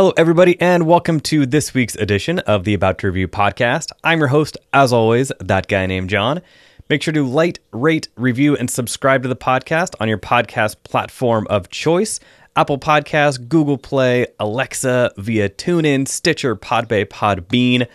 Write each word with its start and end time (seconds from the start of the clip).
Hello, 0.00 0.14
everybody, 0.16 0.58
and 0.62 0.86
welcome 0.86 1.20
to 1.20 1.44
this 1.44 1.74
week's 1.74 1.94
edition 1.94 2.38
of 2.38 2.64
the 2.64 2.72
About 2.72 2.96
to 3.00 3.08
Review 3.08 3.28
podcast. 3.28 3.92
I'm 4.02 4.18
your 4.18 4.28
host, 4.28 4.56
as 4.72 4.94
always, 4.94 5.30
that 5.40 5.68
guy 5.68 5.84
named 5.84 6.08
John. 6.08 6.40
Make 6.88 7.02
sure 7.02 7.12
to 7.12 7.22
like, 7.22 7.58
rate, 7.70 8.08
review, 8.16 8.56
and 8.56 8.70
subscribe 8.70 9.22
to 9.24 9.28
the 9.28 9.36
podcast 9.36 9.94
on 10.00 10.08
your 10.08 10.16
podcast 10.16 10.76
platform 10.84 11.46
of 11.50 11.68
choice 11.68 12.18
Apple 12.56 12.78
Podcasts, 12.78 13.46
Google 13.46 13.76
Play, 13.76 14.26
Alexa, 14.38 15.12
via 15.18 15.50
TuneIn, 15.50 16.08
Stitcher, 16.08 16.56
Podbay, 16.56 17.04
Podbean, 17.04 17.86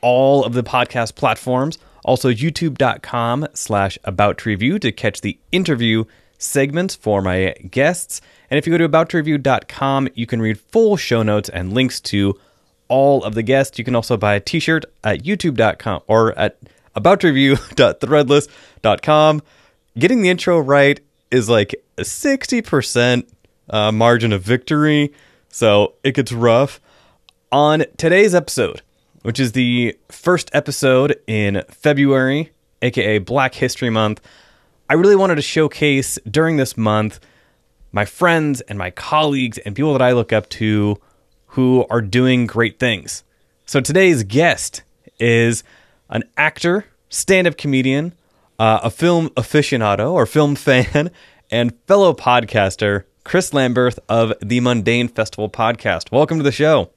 all 0.00 0.46
of 0.46 0.54
the 0.54 0.62
podcast 0.62 1.14
platforms. 1.14 1.76
Also, 2.06 2.30
youtube.com 2.30 3.48
slash 3.52 3.98
about 4.04 4.38
to 4.38 4.48
review 4.48 4.78
to 4.78 4.90
catch 4.90 5.20
the 5.20 5.38
interview 5.52 6.04
segments 6.44 6.94
for 6.94 7.22
my 7.22 7.54
guests. 7.70 8.20
And 8.50 8.58
if 8.58 8.66
you 8.66 8.72
go 8.72 8.78
to 8.78 8.88
aboutreview.com, 8.88 10.08
you 10.14 10.26
can 10.26 10.42
read 10.42 10.58
full 10.60 10.96
show 10.96 11.22
notes 11.22 11.48
and 11.48 11.72
links 11.72 12.00
to 12.02 12.38
all 12.88 13.24
of 13.24 13.34
the 13.34 13.42
guests. 13.42 13.78
You 13.78 13.84
can 13.84 13.94
also 13.94 14.16
buy 14.16 14.34
a 14.34 14.40
t-shirt 14.40 14.86
at 15.02 15.24
youtube.com 15.24 16.02
or 16.06 16.36
at 16.38 16.58
aboutreview.threadless.com. 16.96 19.42
Getting 19.98 20.22
the 20.22 20.30
intro 20.30 20.58
right 20.58 21.00
is 21.30 21.48
like 21.48 21.74
a 21.98 22.02
60% 22.02 23.28
uh, 23.70 23.92
margin 23.92 24.32
of 24.32 24.42
victory, 24.42 25.12
so 25.48 25.94
it 26.02 26.14
gets 26.14 26.32
rough. 26.32 26.80
On 27.52 27.84
today's 27.96 28.34
episode, 28.34 28.82
which 29.22 29.38
is 29.38 29.52
the 29.52 29.96
first 30.10 30.50
episode 30.52 31.16
in 31.26 31.62
February, 31.70 32.50
aka 32.82 33.18
Black 33.18 33.54
History 33.54 33.90
Month, 33.90 34.20
I 34.88 34.94
really 34.94 35.16
wanted 35.16 35.36
to 35.36 35.42
showcase 35.42 36.18
during 36.30 36.58
this 36.58 36.76
month 36.76 37.18
my 37.90 38.04
friends 38.04 38.60
and 38.62 38.78
my 38.78 38.90
colleagues 38.90 39.56
and 39.58 39.74
people 39.74 39.92
that 39.94 40.02
I 40.02 40.12
look 40.12 40.30
up 40.30 40.48
to 40.50 41.00
who 41.48 41.86
are 41.88 42.02
doing 42.02 42.46
great 42.46 42.78
things. 42.78 43.24
So 43.64 43.80
today's 43.80 44.24
guest 44.24 44.82
is 45.18 45.64
an 46.10 46.24
actor, 46.36 46.84
stand 47.08 47.46
up 47.46 47.56
comedian, 47.56 48.12
uh, 48.58 48.80
a 48.82 48.90
film 48.90 49.30
aficionado 49.30 50.12
or 50.12 50.26
film 50.26 50.54
fan, 50.54 51.10
and 51.50 51.72
fellow 51.86 52.12
podcaster, 52.12 53.04
Chris 53.24 53.52
Lamberth 53.52 53.98
of 54.10 54.34
the 54.42 54.60
Mundane 54.60 55.08
Festival 55.08 55.48
podcast. 55.48 56.12
Welcome 56.12 56.36
to 56.36 56.44
the 56.44 56.52
show. 56.52 56.90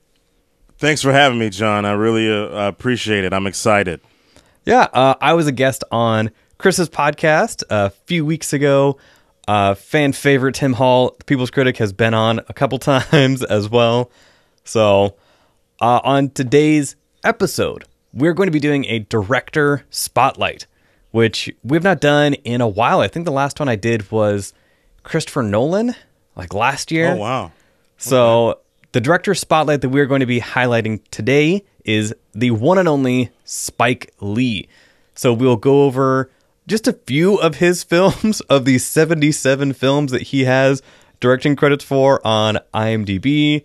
Thanks 0.78 1.02
for 1.02 1.14
having 1.14 1.40
me, 1.40 1.50
John. 1.50 1.86
I 1.86 1.94
really 1.94 2.30
uh, 2.30 2.68
appreciate 2.68 3.24
it. 3.24 3.32
I'm 3.32 3.48
excited. 3.48 4.02
Yeah, 4.66 4.88
uh, 4.92 5.16
I 5.22 5.34
was 5.34 5.48
a 5.48 5.54
guest 5.54 5.86
on 5.90 6.32
Chris's 6.58 6.90
podcast 6.90 7.64
a 7.70 7.92
few 7.92 8.26
weeks 8.26 8.52
ago. 8.52 8.98
Uh, 9.48 9.76
fan 9.76 10.12
favorite 10.12 10.56
Tim 10.56 10.74
Hall, 10.74 11.16
the 11.18 11.24
People's 11.26 11.52
Critic, 11.52 11.78
has 11.78 11.94
been 11.94 12.14
on 12.14 12.40
a 12.50 12.54
couple 12.54 12.80
times 13.12 13.44
as 13.44 13.70
well. 13.70 14.12
So, 14.64 15.16
uh, 15.80 16.02
on 16.04 16.32
today's 16.32 16.96
episode, 17.24 17.86
we're 18.12 18.34
going 18.34 18.48
to 18.48 18.52
be 18.52 18.60
doing 18.60 18.86
a 18.86 19.00
director 19.00 19.86
spotlight, 19.92 20.66
which 21.12 21.54
we've 21.64 21.84
not 21.84 22.02
done 22.02 22.34
in 22.34 22.60
a 22.60 22.68
while. 22.68 23.02
I 23.02 23.08
think 23.08 23.26
the 23.26 23.32
last 23.32 23.60
one 23.60 23.70
I 23.70 23.76
did 23.76 24.12
was 24.12 24.52
Christopher 25.04 25.44
Nolan, 25.44 25.94
like 26.36 26.56
last 26.56 26.92
year. 26.92 27.12
Oh, 27.12 27.18
wow. 27.18 27.52
So, 27.98 28.50
okay. 28.50 28.60
the 28.94 29.02
director 29.02 29.36
spotlight 29.36 29.82
that 29.82 29.90
we're 29.90 30.08
going 30.08 30.22
to 30.22 30.26
be 30.26 30.42
highlighting 30.42 31.02
today 31.12 31.64
is 31.86 32.16
the 32.34 32.52
one 32.52 32.80
and 32.80 32.88
only 32.88 33.30
Spike 33.46 34.12
Lee. 34.20 34.68
So, 35.14 35.32
we'll 35.32 35.56
go 35.56 35.84
over 35.84 36.32
just 36.68 36.88
a 36.88 36.94
few 36.94 37.36
of 37.38 37.56
his 37.56 37.84
films 37.86 38.42
of 38.42 38.66
the 38.66 38.78
77 38.78 39.74
films 39.74 40.12
that 40.12 40.22
he 40.24 40.44
has 40.44 40.82
directing 41.20 41.56
credits 41.56 41.84
for 41.84 42.26
on 42.28 42.60
IMDb. 42.74 43.64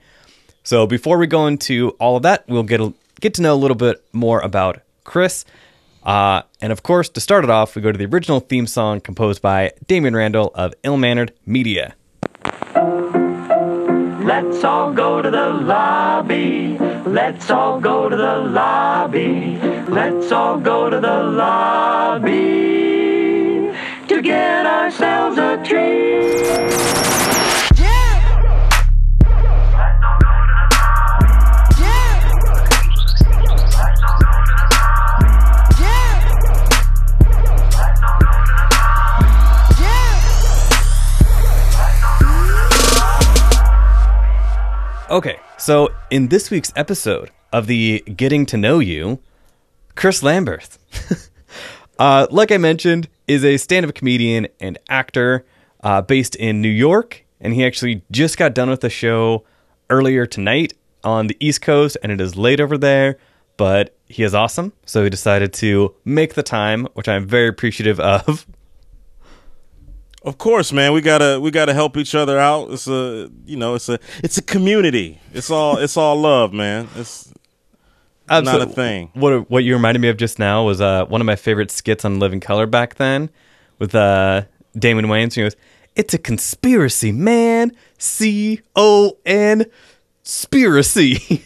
So 0.65 0.87
before 0.87 1.19
we 1.19 1.27
go 1.27 1.47
into 1.47 1.91
all 2.01 2.17
of 2.17 2.23
that, 2.23 2.45
we'll 2.49 2.63
get 2.63 2.81
a, 2.81 2.95
get 3.21 3.35
to 3.35 3.43
know 3.43 3.53
a 3.53 3.57
little 3.57 3.77
bit 3.77 4.03
more 4.13 4.41
about 4.41 4.81
Chris. 5.05 5.45
Uh, 6.03 6.43
and 6.61 6.73
of 6.73 6.83
course, 6.83 7.09
to 7.11 7.21
start 7.21 7.45
it 7.45 7.51
off, 7.51 7.77
we 7.77 7.83
go 7.83 7.93
to 7.93 7.99
the 7.99 8.07
original 8.07 8.41
theme 8.41 8.67
song 8.67 9.01
composed 9.01 9.43
by 9.43 9.73
Damian 9.87 10.17
Randall 10.17 10.51
of 10.55 10.73
Ill 10.83 10.97
Mannered 10.97 11.33
Media. 11.45 11.95
Let's 14.25 14.65
all 14.65 14.93
go 14.93 15.21
to 15.21 15.31
the 15.31 15.51
lobby. 15.51 16.79
Let's 17.05 17.51
all 17.51 17.81
go 17.81 18.09
to 18.09 18.17
the 18.17 18.39
lobby. 18.39 19.59
Let's 19.89 20.33
all 20.33 20.59
go 20.59 20.89
to 20.89 21.01
the 21.01 21.23
lobby 21.23 22.82
to 24.13 24.21
get 24.21 24.67
ourselves 24.67 25.39
a 25.39 25.57
treat. 25.65 26.03
Okay, 45.11 45.39
so 45.59 45.91
in 46.11 46.29
this 46.29 46.51
week's 46.51 46.73
episode 46.75 47.31
of 47.53 47.67
the 47.67 48.01
Getting 48.01 48.47
to 48.47 48.57
Know 48.57 48.79
You, 48.79 49.21
Chris 49.95 50.23
Lamberth, 50.23 50.79
uh, 51.99 52.27
like 52.31 52.51
I 52.51 52.57
mentioned, 52.57 53.09
is 53.27 53.45
a 53.45 53.57
stand 53.57 53.87
up 53.87 53.95
comedian 53.95 54.49
and 54.61 54.79
actor 54.89 55.45
uh, 55.83 56.03
based 56.03 56.35
in 56.37 56.61
New 56.63 56.69
York. 56.69 57.25
And 57.41 57.55
he 57.55 57.65
actually 57.65 58.03
just 58.11 58.39
got 58.39 58.55
done 58.55 58.71
with 58.71 58.85
a 58.85 58.91
show 58.91 59.45
earlier 59.91 60.27
tonight 60.27 60.75
on 61.05 61.27
the 61.27 61.37
East 61.41 61.61
Coast, 61.61 61.97
and 62.03 62.13
it 62.13 62.21
is 62.21 62.37
late 62.37 62.61
over 62.61 62.79
there. 62.79 63.19
But 63.57 63.97
he 64.07 64.23
is 64.23 64.35
awesome, 64.35 64.73
so 64.87 65.05
he 65.05 65.11
decided 65.11 65.53
to 65.55 65.95
make 66.05 66.35
the 66.35 66.43
time, 66.43 66.87
which 66.95 67.09
I'm 67.09 67.27
very 67.27 67.49
appreciative 67.49 68.01
of. 68.01 68.47
Of 70.25 70.39
course, 70.39 70.73
man. 70.73 70.93
We 70.93 71.01
gotta 71.01 71.41
we 71.41 71.51
gotta 71.51 71.75
help 71.75 71.97
each 71.97 72.15
other 72.15 72.39
out. 72.39 72.71
It's 72.71 72.87
a 72.87 73.29
you 73.45 73.57
know 73.57 73.75
it's 73.75 73.89
a 73.89 73.99
it's 74.23 74.39
a 74.39 74.43
community. 74.43 75.21
It's 75.33 75.51
all 75.51 75.79
it's 75.79 75.97
all 75.97 76.15
love, 76.15 76.53
man. 76.53 76.89
It's 76.95 77.33
Absolutely. 78.33 78.67
not 78.67 78.73
a 78.73 78.75
thing. 78.75 79.11
What 79.15 79.51
what 79.51 79.65
you 79.65 79.75
reminded 79.75 80.01
me 80.01 80.09
of 80.09 80.17
just 80.17 80.39
now 80.39 80.65
was 80.65 80.81
uh, 80.81 81.05
one 81.07 81.21
of 81.21 81.27
my 81.27 81.37
favorite 81.37 81.71
skits 81.71 82.05
on 82.05 82.19
Living 82.19 82.41
Color 82.41 82.67
back 82.67 82.97
then 82.97 83.31
with 83.79 83.95
uh, 83.95 84.43
Damon 84.77 85.07
Wayans. 85.07 85.35
He 85.35 85.43
goes, 85.43 85.57
"It's 85.97 86.15
a 86.15 86.19
conspiracy, 86.19 87.13
man. 87.13 87.73
C 87.99 88.61
O 88.77 89.19
N, 89.27 89.67
conspiracy." 90.23 91.45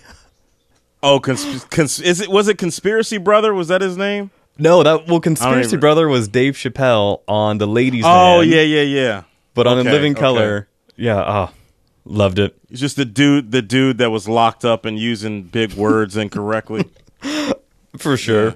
oh, 1.02 1.20
cons- 1.20 1.64
cons- 1.66 2.00
is 2.00 2.20
it 2.20 2.28
was 2.28 2.48
it 2.48 2.58
conspiracy 2.58 3.18
brother? 3.18 3.52
Was 3.52 3.68
that 3.68 3.80
his 3.80 3.96
name? 3.96 4.30
No, 4.58 4.82
that 4.82 5.06
well, 5.06 5.20
Conspiracy 5.20 5.68
even... 5.68 5.80
Brother 5.80 6.08
was 6.08 6.28
Dave 6.28 6.54
Chappelle 6.54 7.20
on 7.28 7.58
the 7.58 7.66
Ladies. 7.66 8.04
Oh 8.06 8.40
Man, 8.40 8.48
yeah, 8.48 8.62
yeah, 8.62 8.82
yeah. 8.82 9.22
But 9.54 9.66
on 9.66 9.78
okay, 9.78 9.90
Living 9.90 10.14
Color, 10.14 10.68
okay. 10.90 11.02
yeah, 11.02 11.48
oh, 11.50 11.54
loved 12.06 12.38
it. 12.38 12.56
He's 12.68 12.80
just 12.80 12.96
the 12.96 13.04
dude, 13.04 13.52
the 13.52 13.62
dude 13.62 13.98
that 13.98 14.10
was 14.10 14.28
locked 14.28 14.64
up 14.64 14.84
and 14.84 14.98
using 14.98 15.42
big 15.42 15.74
words 15.74 16.16
incorrectly. 16.16 16.88
For 17.98 18.16
sure. 18.16 18.46
Yeah. 18.48 18.54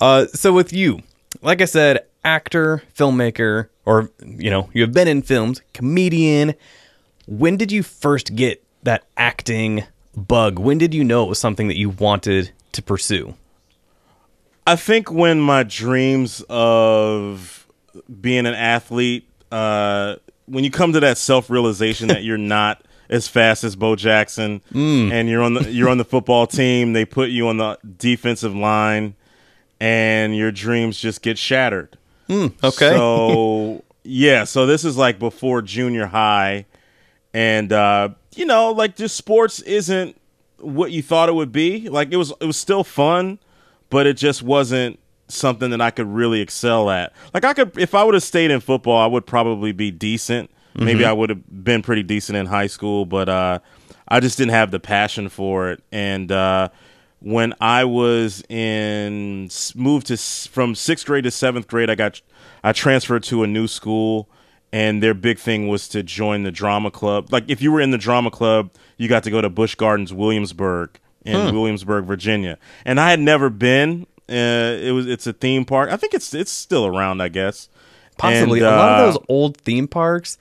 Uh, 0.00 0.26
so 0.26 0.52
with 0.52 0.72
you, 0.72 1.02
like 1.42 1.60
I 1.60 1.64
said, 1.66 2.06
actor, 2.24 2.82
filmmaker, 2.96 3.68
or 3.84 4.10
you 4.24 4.50
know, 4.50 4.70
you 4.72 4.82
have 4.82 4.92
been 4.92 5.08
in 5.08 5.22
films, 5.22 5.62
comedian. 5.74 6.54
When 7.26 7.56
did 7.56 7.70
you 7.70 7.82
first 7.82 8.34
get 8.34 8.64
that 8.84 9.04
acting 9.16 9.84
bug? 10.16 10.58
When 10.58 10.78
did 10.78 10.94
you 10.94 11.04
know 11.04 11.24
it 11.24 11.28
was 11.28 11.38
something 11.38 11.68
that 11.68 11.76
you 11.76 11.90
wanted 11.90 12.52
to 12.72 12.82
pursue? 12.82 13.34
I 14.66 14.76
think 14.76 15.10
when 15.10 15.40
my 15.40 15.62
dreams 15.62 16.44
of 16.48 17.66
being 18.20 18.46
an 18.46 18.54
athlete, 18.54 19.26
uh, 19.50 20.16
when 20.48 20.64
you 20.64 20.70
come 20.70 20.92
to 20.92 21.00
that 21.00 21.18
self 21.18 21.50
realization 21.50 22.08
that 22.08 22.24
you're 22.24 22.38
not 22.38 22.82
as 23.08 23.28
fast 23.28 23.64
as 23.64 23.76
Bo 23.76 23.96
Jackson, 23.96 24.60
mm. 24.72 25.10
and 25.10 25.28
you're 25.28 25.42
on 25.42 25.54
the 25.54 25.70
you're 25.70 25.88
on 25.88 25.98
the 25.98 26.04
football 26.04 26.46
team, 26.46 26.92
they 26.92 27.04
put 27.04 27.30
you 27.30 27.48
on 27.48 27.56
the 27.56 27.78
defensive 27.96 28.54
line, 28.54 29.14
and 29.80 30.36
your 30.36 30.50
dreams 30.50 30.98
just 30.98 31.22
get 31.22 31.38
shattered. 31.38 31.96
Mm, 32.28 32.52
okay. 32.62 32.90
So 32.90 33.84
yeah, 34.02 34.44
so 34.44 34.66
this 34.66 34.84
is 34.84 34.96
like 34.96 35.18
before 35.18 35.62
junior 35.62 36.06
high, 36.06 36.66
and 37.32 37.72
uh, 37.72 38.10
you 38.34 38.46
know, 38.46 38.72
like 38.72 38.96
just 38.96 39.16
sports 39.16 39.60
isn't 39.60 40.20
what 40.58 40.90
you 40.90 41.02
thought 41.02 41.28
it 41.28 41.34
would 41.34 41.52
be. 41.52 41.88
Like 41.88 42.12
it 42.12 42.16
was, 42.16 42.32
it 42.40 42.46
was 42.46 42.56
still 42.56 42.84
fun 42.84 43.38
but 43.90 44.06
it 44.06 44.16
just 44.16 44.42
wasn't 44.42 44.98
something 45.28 45.70
that 45.70 45.80
I 45.80 45.90
could 45.90 46.06
really 46.06 46.40
excel 46.40 46.90
at. 46.90 47.12
Like 47.32 47.44
I 47.44 47.54
could, 47.54 47.78
if 47.78 47.94
I 47.94 48.04
would 48.04 48.14
have 48.14 48.22
stayed 48.22 48.50
in 48.50 48.60
football, 48.60 48.98
I 48.98 49.06
would 49.06 49.26
probably 49.26 49.72
be 49.72 49.90
decent. 49.90 50.50
Mm-hmm. 50.74 50.84
Maybe 50.84 51.04
I 51.04 51.12
would 51.12 51.30
have 51.30 51.64
been 51.64 51.82
pretty 51.82 52.02
decent 52.02 52.36
in 52.36 52.46
high 52.46 52.66
school, 52.66 53.04
but 53.04 53.28
uh, 53.28 53.58
I 54.06 54.20
just 54.20 54.38
didn't 54.38 54.52
have 54.52 54.70
the 54.70 54.80
passion 54.80 55.28
for 55.28 55.70
it. 55.70 55.82
And 55.92 56.30
uh, 56.32 56.68
when 57.20 57.54
I 57.60 57.84
was 57.84 58.42
in 58.48 59.50
moved 59.74 60.06
to 60.08 60.16
from 60.16 60.74
sixth 60.74 61.06
grade 61.06 61.24
to 61.24 61.30
seventh 61.30 61.68
grade, 61.68 61.90
I 61.90 61.94
got 61.94 62.20
I 62.62 62.72
transferred 62.72 63.24
to 63.24 63.42
a 63.42 63.46
new 63.46 63.66
school, 63.66 64.28
and 64.72 65.02
their 65.02 65.14
big 65.14 65.38
thing 65.38 65.68
was 65.68 65.88
to 65.88 66.02
join 66.02 66.42
the 66.42 66.52
drama 66.52 66.90
club. 66.90 67.32
Like 67.32 67.44
if 67.48 67.60
you 67.60 67.72
were 67.72 67.80
in 67.80 67.90
the 67.90 67.98
drama 67.98 68.30
club, 68.30 68.70
you 68.96 69.08
got 69.08 69.24
to 69.24 69.30
go 69.30 69.40
to 69.40 69.48
Busch 69.48 69.74
Gardens 69.74 70.12
Williamsburg 70.12 70.98
in 71.24 71.54
Williamsburg, 71.54 72.06
Virginia, 72.06 72.58
and 72.84 72.98
I 72.98 73.10
had 73.10 73.20
never 73.20 73.50
been. 73.50 74.06
Uh, 74.28 74.76
it 74.80 74.92
was 74.92 75.06
it's 75.06 75.26
a 75.26 75.32
theme 75.32 75.64
park. 75.64 75.90
I 75.90 75.96
think 75.96 76.14
it's 76.14 76.34
it's 76.34 76.52
still 76.52 76.86
around. 76.86 77.20
I 77.20 77.28
guess 77.28 77.68
Possibly 78.18 78.58
And, 78.58 78.68
a 78.68 78.76
lot 78.76 79.00
uh, 79.00 79.04
of 79.04 79.14
those 79.14 79.24
old 79.28 79.56
theme 79.58 79.88
parks, 79.88 80.36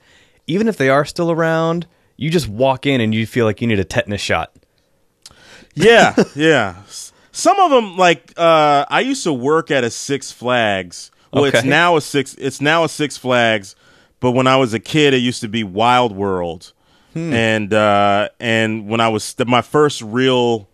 even 0.48 0.68
if 0.68 0.78
they 0.78 0.90
are 0.90 1.06
still 1.06 1.32
around, 1.32 1.86
you 2.18 2.30
just 2.30 2.50
walk 2.50 2.86
in 2.86 3.00
and 3.00 3.14
you 3.14 3.26
feel 3.26 3.46
like 3.46 3.62
you 3.62 3.68
need 3.68 3.80
a 3.80 3.86
tetanus 3.86 4.20
shot. 4.20 4.52
Yeah, 5.76 6.16
yeah. 6.36 6.82
Some 7.32 7.60
of 7.60 7.70
them, 7.70 7.96
like 7.96 8.34
uh, 8.36 8.86
I 8.90 9.02
used 9.02 9.24
to 9.24 9.32
work 9.32 9.70
at 9.70 9.84
a 9.84 9.92
Six 9.92 10.32
Flags. 10.32 11.12
Well, 11.32 11.46
it's 11.46 11.64
now 11.64 11.98
a 11.98 12.02
six. 12.02 12.34
It's 12.36 12.60
now 12.60 12.84
a 12.84 12.90
Six 12.90 13.16
Flags, 13.16 13.76
but 14.20 14.32
when 14.32 14.48
I 14.48 14.56
was 14.56 14.74
a 14.74 14.80
kid, 14.80 15.14
it 15.14 15.18
used 15.18 15.42
to 15.42 15.48
be 15.48 15.64
Wild 15.64 16.16
World. 16.16 16.74
Hmm. 17.14 17.32
And 17.32 17.74
uh, 17.74 18.30
and 18.40 18.88
when 18.88 19.02
I 19.02 19.10
was 19.10 19.36
my 19.46 19.62
first 19.62 20.02
real 20.02 20.68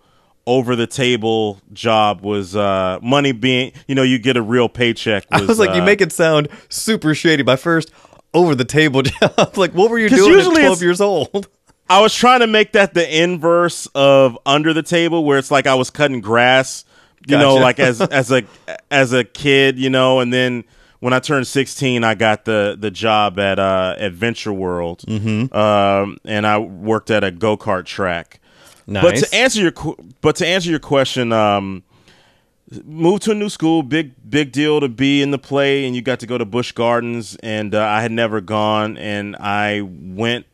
over 0.45 0.75
the 0.75 0.87
table 0.87 1.59
job 1.71 2.21
was 2.21 2.55
uh, 2.55 2.99
money 3.01 3.31
being 3.31 3.71
you 3.87 3.95
know 3.95 4.03
you 4.03 4.19
get 4.19 4.37
a 4.37 4.41
real 4.41 4.69
paycheck. 4.69 5.29
Was, 5.31 5.41
I 5.41 5.45
was 5.45 5.59
like, 5.59 5.75
you 5.75 5.81
uh, 5.81 5.85
make 5.85 6.01
it 6.01 6.11
sound 6.11 6.49
super 6.69 7.15
shady. 7.15 7.43
My 7.43 7.55
first 7.55 7.91
over 8.33 8.55
the 8.55 8.65
table 8.65 9.01
job. 9.03 9.57
like, 9.57 9.73
what 9.73 9.89
were 9.89 9.99
you 9.99 10.09
doing 10.09 10.39
at 10.39 10.45
12 10.45 10.81
years 10.81 11.01
old? 11.01 11.47
I 11.89 12.01
was 12.01 12.15
trying 12.15 12.39
to 12.39 12.47
make 12.47 12.71
that 12.73 12.93
the 12.93 13.23
inverse 13.23 13.87
of 13.93 14.37
under 14.45 14.73
the 14.73 14.83
table, 14.83 15.25
where 15.25 15.37
it's 15.37 15.51
like 15.51 15.67
I 15.67 15.75
was 15.75 15.89
cutting 15.89 16.21
grass, 16.21 16.85
you 17.27 17.37
know, 17.37 17.55
like 17.55 17.79
as 17.79 18.01
as 18.01 18.31
a 18.31 18.43
as 18.89 19.13
a 19.13 19.23
kid, 19.23 19.77
you 19.77 19.89
know, 19.89 20.19
and 20.19 20.33
then 20.33 20.63
when 21.01 21.13
I 21.13 21.19
turned 21.19 21.45
sixteen, 21.45 22.03
I 22.03 22.15
got 22.15 22.45
the 22.45 22.77
the 22.79 22.89
job 22.89 23.37
at 23.37 23.59
uh, 23.59 23.95
at 23.97 24.13
Venture 24.13 24.53
World, 24.53 25.03
mm-hmm. 25.05 25.55
um, 25.55 26.17
and 26.23 26.47
I 26.47 26.57
worked 26.59 27.11
at 27.11 27.23
a 27.23 27.31
go 27.31 27.57
kart 27.57 27.85
track. 27.85 28.39
Nice. 28.85 29.03
But 29.03 29.15
to 29.15 29.35
answer 29.35 29.61
your 29.61 29.95
but 30.21 30.35
to 30.37 30.47
answer 30.47 30.69
your 30.69 30.79
question, 30.79 31.31
um, 31.31 31.83
moved 32.83 33.23
to 33.23 33.31
a 33.31 33.35
new 33.35 33.49
school, 33.49 33.83
big 33.83 34.13
big 34.29 34.51
deal 34.51 34.79
to 34.79 34.89
be 34.89 35.21
in 35.21 35.31
the 35.31 35.37
play, 35.37 35.85
and 35.85 35.95
you 35.95 36.01
got 36.01 36.19
to 36.19 36.27
go 36.27 36.37
to 36.37 36.45
Busch 36.45 36.71
Gardens, 36.71 37.35
and 37.37 37.73
uh, 37.73 37.83
I 37.83 38.01
had 38.01 38.11
never 38.11 38.41
gone, 38.41 38.97
and 38.97 39.35
I 39.37 39.81
went 39.81 40.45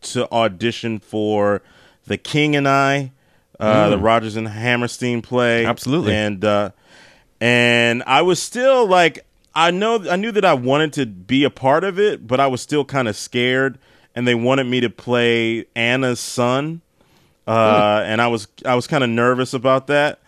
to 0.00 0.30
audition 0.32 0.98
for 0.98 1.62
The 2.06 2.16
King 2.16 2.56
and 2.56 2.68
I, 2.68 3.12
uh, 3.58 3.90
the 3.90 3.98
Rodgers 3.98 4.36
and 4.36 4.48
Hammerstein 4.48 5.22
play, 5.22 5.64
Absolutely. 5.64 6.14
and 6.14 6.44
uh, 6.44 6.70
and 7.40 8.02
I 8.06 8.22
was 8.22 8.42
still 8.42 8.86
like, 8.86 9.24
I 9.54 9.70
know 9.70 10.04
I 10.10 10.16
knew 10.16 10.32
that 10.32 10.44
I 10.44 10.54
wanted 10.54 10.92
to 10.94 11.06
be 11.06 11.44
a 11.44 11.50
part 11.50 11.84
of 11.84 11.98
it, 11.98 12.26
but 12.26 12.40
I 12.40 12.48
was 12.48 12.60
still 12.60 12.84
kind 12.84 13.06
of 13.06 13.16
scared, 13.16 13.78
and 14.14 14.26
they 14.26 14.34
wanted 14.34 14.64
me 14.64 14.80
to 14.80 14.90
play 14.90 15.66
Anna's 15.76 16.20
son 16.20 16.82
uh, 17.48 18.02
and 18.04 18.20
I 18.20 18.28
was 18.28 18.46
I 18.64 18.74
was 18.74 18.86
kind 18.86 19.02
of 19.02 19.10
nervous 19.10 19.54
about 19.54 19.86
that, 19.86 20.20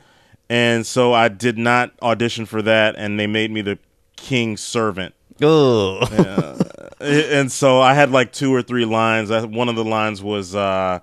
and 0.48 0.86
so 0.86 1.12
I 1.12 1.28
did 1.28 1.58
not 1.58 1.92
audition 2.00 2.46
for 2.46 2.62
that, 2.62 2.94
and 2.96 3.20
they 3.20 3.26
made 3.26 3.50
me 3.50 3.60
the 3.60 3.78
king's 4.16 4.60
servant, 4.62 5.14
Ugh. 5.42 6.66
and 7.00 7.52
so 7.52 7.80
I 7.80 7.94
had 7.94 8.10
like 8.10 8.32
two 8.32 8.54
or 8.54 8.62
three 8.62 8.84
lines. 8.84 9.30
I, 9.30 9.44
one 9.44 9.68
of 9.68 9.76
the 9.76 9.84
lines 9.84 10.22
was, 10.22 10.54
uh, 10.54 11.00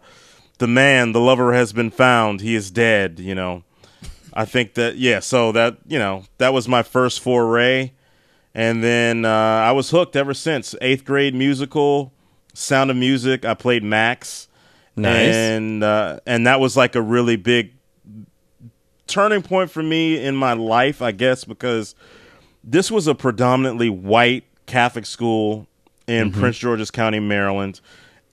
"The 0.57 0.67
man, 0.67 1.11
the 1.11 1.19
lover 1.19 1.53
has 1.53 1.71
been 1.71 1.91
found. 1.91 2.41
He 2.41 2.55
is 2.55 2.71
dead." 2.71 3.19
You 3.19 3.35
know, 3.35 3.63
I 4.33 4.45
think 4.45 4.73
that 4.73 4.97
yeah. 4.97 5.19
So 5.19 5.51
that 5.51 5.77
you 5.87 5.99
know 5.99 6.23
that 6.39 6.51
was 6.51 6.67
my 6.67 6.81
first 6.81 7.19
foray, 7.19 7.91
and 8.55 8.83
then 8.83 9.23
uh, 9.23 9.29
I 9.29 9.71
was 9.71 9.91
hooked 9.91 10.15
ever 10.15 10.33
since. 10.33 10.73
Eighth 10.81 11.05
grade 11.05 11.35
musical, 11.35 12.11
Sound 12.55 12.89
of 12.89 12.97
Music. 12.97 13.45
I 13.45 13.53
played 13.53 13.83
Max. 13.83 14.46
Nice. 14.97 15.35
and 15.35 15.83
uh, 15.83 16.19
and 16.25 16.47
that 16.47 16.59
was 16.59 16.75
like 16.75 16.95
a 16.95 17.01
really 17.01 17.35
big 17.35 17.73
turning 19.05 19.43
point 19.43 19.71
for 19.71 19.83
me 19.83 20.21
in 20.21 20.35
my 20.35 20.53
life, 20.53 21.01
I 21.01 21.11
guess, 21.11 21.45
because 21.45 21.95
this 22.63 22.91
was 22.91 23.07
a 23.07 23.15
predominantly 23.15 23.89
white 23.89 24.43
Catholic 24.65 25.05
school 25.05 25.67
in 26.07 26.31
Prince 26.31 26.57
George's 26.57 26.91
County, 26.91 27.19
Maryland. 27.19 27.79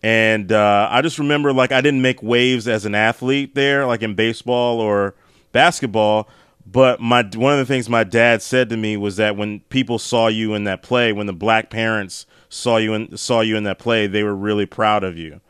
And 0.02 0.52
uh, 0.52 0.88
I 0.90 1.00
just 1.02 1.19
remember, 1.19 1.52
like, 1.52 1.72
I 1.72 1.81
didn't 1.81 2.02
make 2.02 2.22
waves 2.22 2.69
as 2.69 2.84
an 2.84 2.94
athlete 2.94 3.55
there, 3.55 3.87
like 3.87 4.02
in 4.02 4.14
baseball 4.14 4.81
or 4.81 5.14
basketball. 5.52 6.28
But 6.66 7.00
my 7.00 7.22
one 7.34 7.52
of 7.52 7.58
the 7.58 7.66
things 7.66 7.90
my 7.90 8.05
dad 8.05 8.43
said 8.43 8.70
to 8.70 8.76
me 8.76 8.96
was 8.96 9.16
that 9.16 9.37
when 9.37 9.61
people 9.69 9.99
saw 9.99 10.28
you 10.28 10.55
in 10.55 10.64
that 10.64 10.82
play, 10.82 11.12
when 11.12 11.26
the 11.26 11.34
black 11.34 11.69
parents 11.69 12.26
saw 12.49 12.78
you 12.78 12.94
in 12.94 13.16
saw 13.19 13.43
you 13.43 13.56
in 13.56 13.64
that 13.64 13.78
play, 13.78 14.06
they 14.06 14.22
were 14.22 14.34
really 14.34 14.64
proud 14.64 15.05
of 15.05 15.19
you 15.19 15.40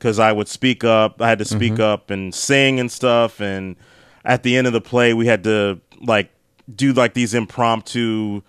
because 0.00 0.18
I 0.18 0.32
would 0.32 0.48
speak 0.48 0.82
up. 0.82 1.20
I 1.20 1.28
had 1.28 1.38
to 1.40 1.44
speak 1.44 1.78
up 1.78 2.10
and 2.10 2.34
sing 2.34 2.80
and 2.80 2.90
stuff. 2.90 3.38
And 3.38 3.76
at 4.24 4.42
the 4.42 4.56
end 4.56 4.66
of 4.66 4.72
the 4.72 4.80
play, 4.80 5.12
we 5.12 5.26
had 5.26 5.44
to 5.44 5.78
like 6.00 6.30
do 6.74 6.94
like 6.94 7.12
these 7.12 7.34
impromptu, 7.34 8.40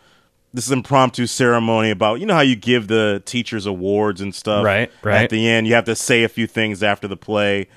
this 0.53 0.71
impromptu 0.71 1.27
ceremony 1.27 1.91
about 1.91 2.21
you 2.21 2.25
know 2.25 2.35
how 2.35 2.41
you 2.41 2.55
give 2.55 2.87
the 2.87 3.21
teachers 3.25 3.65
awards 3.65 4.21
and 4.21 4.33
stuff. 4.33 4.63
Right, 4.63 4.89
right. 5.03 5.23
At 5.23 5.29
the 5.29 5.47
end, 5.47 5.67
you 5.67 5.73
have 5.73 5.85
to 5.85 5.95
say 5.95 6.23
a 6.23 6.29
few 6.29 6.47
things 6.47 6.81
after 6.81 7.07
the 7.07 7.17
play. 7.17 7.67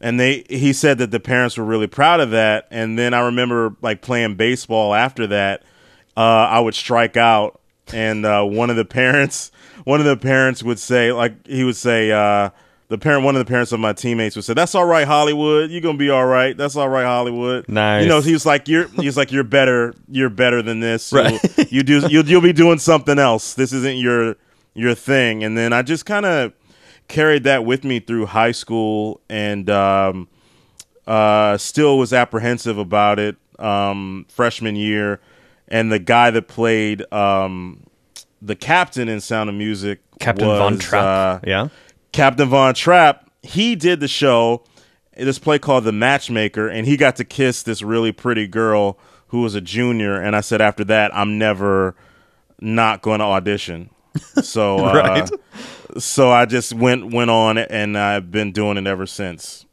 And 0.00 0.18
they, 0.18 0.44
he 0.48 0.72
said 0.72 0.98
that 0.98 1.10
the 1.10 1.20
parents 1.20 1.58
were 1.58 1.64
really 1.64 1.88
proud 1.88 2.20
of 2.20 2.30
that. 2.30 2.68
And 2.70 2.98
then 2.98 3.12
I 3.12 3.20
remember 3.20 3.76
like 3.82 4.00
playing 4.00 4.36
baseball 4.36 4.94
after 4.94 5.26
that. 5.26 5.64
Uh, 6.16 6.46
I 6.50 6.60
would 6.60 6.74
strike 6.74 7.16
out, 7.16 7.60
and 7.92 8.24
uh, 8.24 8.42
one 8.44 8.70
of 8.70 8.76
the 8.76 8.84
parents, 9.02 9.52
one 9.84 10.00
of 10.00 10.06
the 10.06 10.16
parents 10.16 10.62
would 10.62 10.78
say, 10.78 11.12
like 11.12 11.46
he 11.46 11.62
would 11.62 11.76
say, 11.76 12.10
uh, 12.10 12.50
the 12.88 12.98
parent, 12.98 13.24
one 13.24 13.36
of 13.36 13.44
the 13.44 13.48
parents 13.48 13.72
of 13.72 13.80
my 13.80 13.92
teammates 13.92 14.34
would 14.34 14.44
say, 14.44 14.54
"That's 14.54 14.74
all 14.74 14.86
right, 14.86 15.06
Hollywood. 15.06 15.70
You're 15.70 15.80
gonna 15.82 15.98
be 15.98 16.10
all 16.10 16.26
right. 16.26 16.56
That's 16.56 16.74
all 16.76 16.88
right, 16.88 17.04
Hollywood." 17.04 17.68
Nice. 17.68 18.02
You 18.02 18.08
know, 18.08 18.20
he 18.20 18.32
was 18.32 18.46
like, 18.46 18.66
"You're," 18.68 18.88
he's 18.96 19.16
like, 19.16 19.30
"You're 19.30 19.44
better. 19.44 19.94
You're 20.10 20.30
better 20.30 20.62
than 20.62 20.80
this. 20.80 21.12
Right. 21.12 21.38
You, 21.58 21.64
you 21.68 21.82
do. 21.82 22.06
You'll, 22.08 22.26
you'll 22.26 22.40
be 22.40 22.52
doing 22.52 22.78
something 22.78 23.18
else. 23.18 23.54
This 23.54 23.72
isn't 23.72 23.98
your 23.98 24.36
your 24.74 24.94
thing." 24.94 25.44
And 25.44 25.56
then 25.56 25.72
I 25.72 25.82
just 25.82 26.06
kind 26.06 26.24
of 26.24 26.52
carried 27.08 27.44
that 27.44 27.64
with 27.64 27.84
me 27.84 28.00
through 28.00 28.26
high 28.26 28.52
school, 28.52 29.20
and 29.28 29.68
um, 29.68 30.28
uh, 31.06 31.58
still 31.58 31.98
was 31.98 32.12
apprehensive 32.12 32.78
about 32.78 33.18
it 33.18 33.36
um, 33.58 34.26
freshman 34.28 34.76
year. 34.76 35.20
And 35.68 35.92
the 35.92 35.98
guy 35.98 36.30
that 36.30 36.48
played 36.48 37.10
um, 37.12 37.84
the 38.40 38.56
captain 38.56 39.08
in 39.08 39.20
Sound 39.20 39.50
of 39.50 39.56
Music, 39.56 40.00
Captain 40.18 40.46
was, 40.46 40.58
Von 40.58 40.78
Trapp. 40.78 41.04
uh, 41.42 41.46
yeah. 41.46 41.68
Captain 42.18 42.48
Von 42.48 42.74
Trapp, 42.74 43.30
he 43.44 43.76
did 43.76 44.00
the 44.00 44.08
show, 44.08 44.64
this 45.16 45.38
play 45.38 45.60
called 45.60 45.84
The 45.84 45.92
Matchmaker, 45.92 46.66
and 46.66 46.84
he 46.84 46.96
got 46.96 47.14
to 47.14 47.24
kiss 47.24 47.62
this 47.62 47.80
really 47.80 48.10
pretty 48.10 48.48
girl 48.48 48.98
who 49.28 49.42
was 49.42 49.54
a 49.54 49.60
junior. 49.60 50.20
And 50.20 50.34
I 50.34 50.40
said, 50.40 50.60
after 50.60 50.82
that, 50.86 51.14
I'm 51.16 51.38
never 51.38 51.94
not 52.60 53.02
going 53.02 53.20
to 53.20 53.24
audition. 53.24 53.90
So, 54.42 54.78
uh, 54.78 54.94
Right. 54.94 55.30
so 55.98 56.28
I 56.32 56.44
just 56.44 56.72
went 56.72 57.12
went 57.12 57.30
on 57.30 57.56
it, 57.56 57.68
and 57.70 57.96
I've 57.96 58.32
been 58.32 58.50
doing 58.50 58.76
it 58.76 58.88
ever 58.88 59.06
since. 59.06 59.64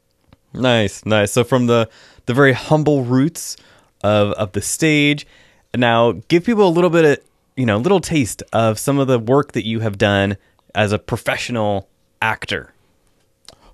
Nice, 0.54 1.04
nice. 1.04 1.32
So 1.32 1.42
from 1.42 1.66
the 1.66 1.88
the 2.26 2.34
very 2.34 2.52
humble 2.52 3.02
roots 3.02 3.56
of 4.04 4.30
of 4.34 4.52
the 4.52 4.62
stage, 4.62 5.26
now 5.74 6.12
give 6.28 6.44
people 6.44 6.68
a 6.68 6.70
little 6.70 6.90
bit 6.90 7.04
of 7.04 7.24
you 7.56 7.66
know 7.66 7.78
little 7.78 7.98
taste 7.98 8.44
of 8.52 8.78
some 8.78 9.00
of 9.00 9.08
the 9.08 9.18
work 9.18 9.50
that 9.52 9.66
you 9.66 9.80
have 9.80 9.98
done 9.98 10.36
as 10.76 10.92
a 10.92 10.98
professional 10.98 11.88
actor. 12.20 12.72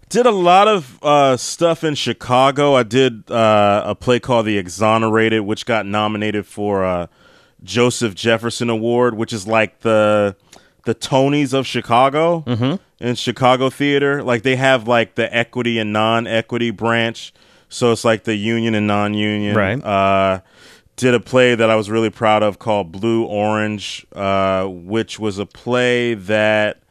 Did 0.08 0.26
a 0.26 0.30
lot 0.30 0.68
of 0.68 0.98
uh, 1.02 1.36
stuff 1.38 1.82
in 1.82 1.94
Chicago. 1.94 2.74
I 2.74 2.82
did 2.82 3.30
uh, 3.30 3.82
a 3.86 3.94
play 3.94 4.20
called 4.20 4.44
The 4.44 4.58
Exonerated, 4.58 5.42
which 5.42 5.64
got 5.64 5.86
nominated 5.86 6.46
for 6.46 6.84
a 6.84 7.08
Joseph 7.62 8.14
Jefferson 8.14 8.68
Award, 8.68 9.14
which 9.14 9.32
is 9.32 9.46
like 9.46 9.80
the 9.80 10.36
the 10.84 10.94
Tonys 10.94 11.54
of 11.54 11.66
Chicago 11.66 12.42
in 13.00 13.14
Chicago 13.14 13.70
theater. 13.70 14.22
Like 14.22 14.42
they 14.42 14.56
have 14.56 14.86
like 14.86 15.14
the 15.14 15.34
equity 15.34 15.78
and 15.78 15.94
non-equity 15.94 16.72
branch, 16.72 17.32
so 17.70 17.92
it's 17.92 18.04
like 18.04 18.24
the 18.24 18.34
union 18.34 18.74
and 18.74 18.86
non-union. 18.86 19.56
Right. 19.56 19.82
Uh, 19.82 20.40
did 20.96 21.14
a 21.14 21.20
play 21.20 21.54
that 21.54 21.70
I 21.70 21.76
was 21.76 21.88
really 21.88 22.10
proud 22.10 22.42
of 22.42 22.58
called 22.58 22.92
Blue 22.92 23.24
Orange, 23.24 24.06
uh, 24.12 24.66
which 24.66 25.18
was 25.18 25.38
a 25.38 25.46
play 25.46 26.12
that 26.14 26.81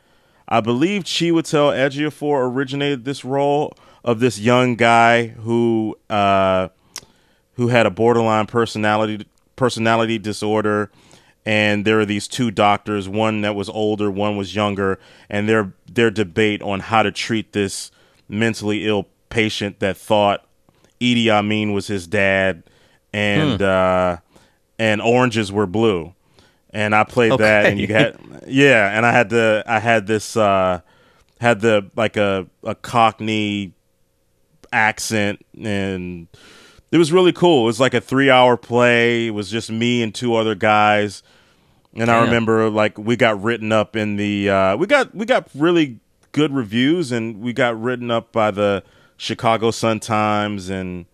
I 0.52 0.60
believe 0.60 1.06
Chiwetel 1.06 1.74
Ejiofor 1.74 2.46
originated 2.46 3.06
this 3.06 3.24
role 3.24 3.74
of 4.04 4.20
this 4.20 4.38
young 4.38 4.76
guy 4.76 5.28
who 5.28 5.98
uh, 6.10 6.68
who 7.54 7.70
had 7.70 7.86
a 7.86 7.90
borderline 7.90 8.48
personality 8.48 9.26
personality 9.56 10.18
disorder, 10.18 10.92
and 11.46 11.86
there 11.86 12.02
are 12.02 12.06
these 12.06 12.28
two 12.28 12.52
doctors, 12.52 13.08
one 13.08 13.40
that 13.42 13.56
was 13.56 13.70
older, 13.70 14.12
one 14.12 14.36
was 14.36 14.54
younger, 14.54 15.00
and 15.30 15.48
their 15.48 15.72
their 15.90 16.12
debate 16.12 16.62
on 16.62 16.82
how 16.82 17.02
to 17.02 17.14
treat 17.14 17.54
this 17.54 17.90
mentally 18.28 18.86
ill 18.86 19.08
patient 19.30 19.80
that 19.80 19.96
thought 19.96 20.46
Idi 21.00 21.30
Amin 21.30 21.72
was 21.72 21.88
his 21.88 22.08
dad, 22.08 22.64
and 23.14 23.62
uh, 23.62 24.18
and 24.78 25.02
oranges 25.02 25.50
were 25.50 25.66
blue, 25.66 26.14
and 26.74 26.94
I 26.96 27.04
played 27.04 27.38
that, 27.38 27.66
and 27.66 27.80
you 27.80 27.86
Okay. 27.86 27.94
had 27.94 28.44
yeah, 28.48 28.96
and 28.96 29.06
I 29.06 29.12
had 29.12 29.30
to 29.32 29.64
I 29.68 29.80
had 29.80 30.08
this 30.08 30.36
uh, 30.38 30.82
had 31.40 31.62
the 31.62 31.90
like 31.96 32.18
a 32.18 32.48
a 32.64 32.76
Cockney 32.76 33.74
accent 34.74 35.46
and 35.62 36.28
it 36.92 36.98
was 36.98 37.12
really 37.12 37.34
cool. 37.34 37.64
It 37.64 37.68
was 37.68 37.80
like 37.80 37.94
a 37.94 38.02
three 38.02 38.30
hour 38.30 38.58
play. 38.58 39.28
It 39.28 39.32
was 39.32 39.50
just 39.50 39.70
me 39.72 40.02
and 40.04 40.14
two 40.14 40.36
other 40.36 40.56
guys. 40.56 41.24
And 41.94 42.10
I 42.10 42.24
remember 42.24 42.70
like 42.70 42.98
we 42.98 43.18
got 43.18 43.42
written 43.44 43.72
up 43.74 43.96
in 43.98 44.16
the 44.16 44.50
uh, 44.50 44.78
we 44.78 44.88
got 44.88 45.14
we 45.14 45.26
got 45.26 45.50
really 45.54 46.00
good 46.32 46.54
reviews 46.54 47.12
and 47.12 47.42
we 47.42 47.52
got 47.52 47.80
written 47.82 48.10
up 48.10 48.32
by 48.32 48.50
the 48.52 48.84
Chicago 49.18 49.72
Sun 49.72 50.00
Times 50.00 50.70
and 50.70 51.06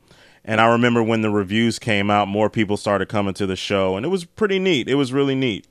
and 0.48 0.60
I 0.62 0.68
remember 0.72 1.04
when 1.04 1.22
the 1.22 1.30
reviews 1.30 1.78
came 1.78 2.10
out, 2.10 2.28
more 2.28 2.50
people 2.50 2.78
started 2.78 3.10
coming 3.10 3.34
to 3.36 3.46
the 3.46 3.58
show 3.58 3.98
and 3.98 4.06
it 4.06 4.10
was 4.10 4.26
pretty 4.26 4.58
neat. 4.58 4.88
It 4.88 4.96
was 4.96 5.12
really 5.14 5.36
neat. 5.36 5.68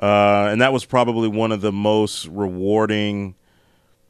Uh, 0.00 0.48
and 0.50 0.60
that 0.62 0.72
was 0.72 0.84
probably 0.84 1.28
one 1.28 1.52
of 1.52 1.60
the 1.60 1.72
most 1.72 2.26
rewarding 2.26 3.34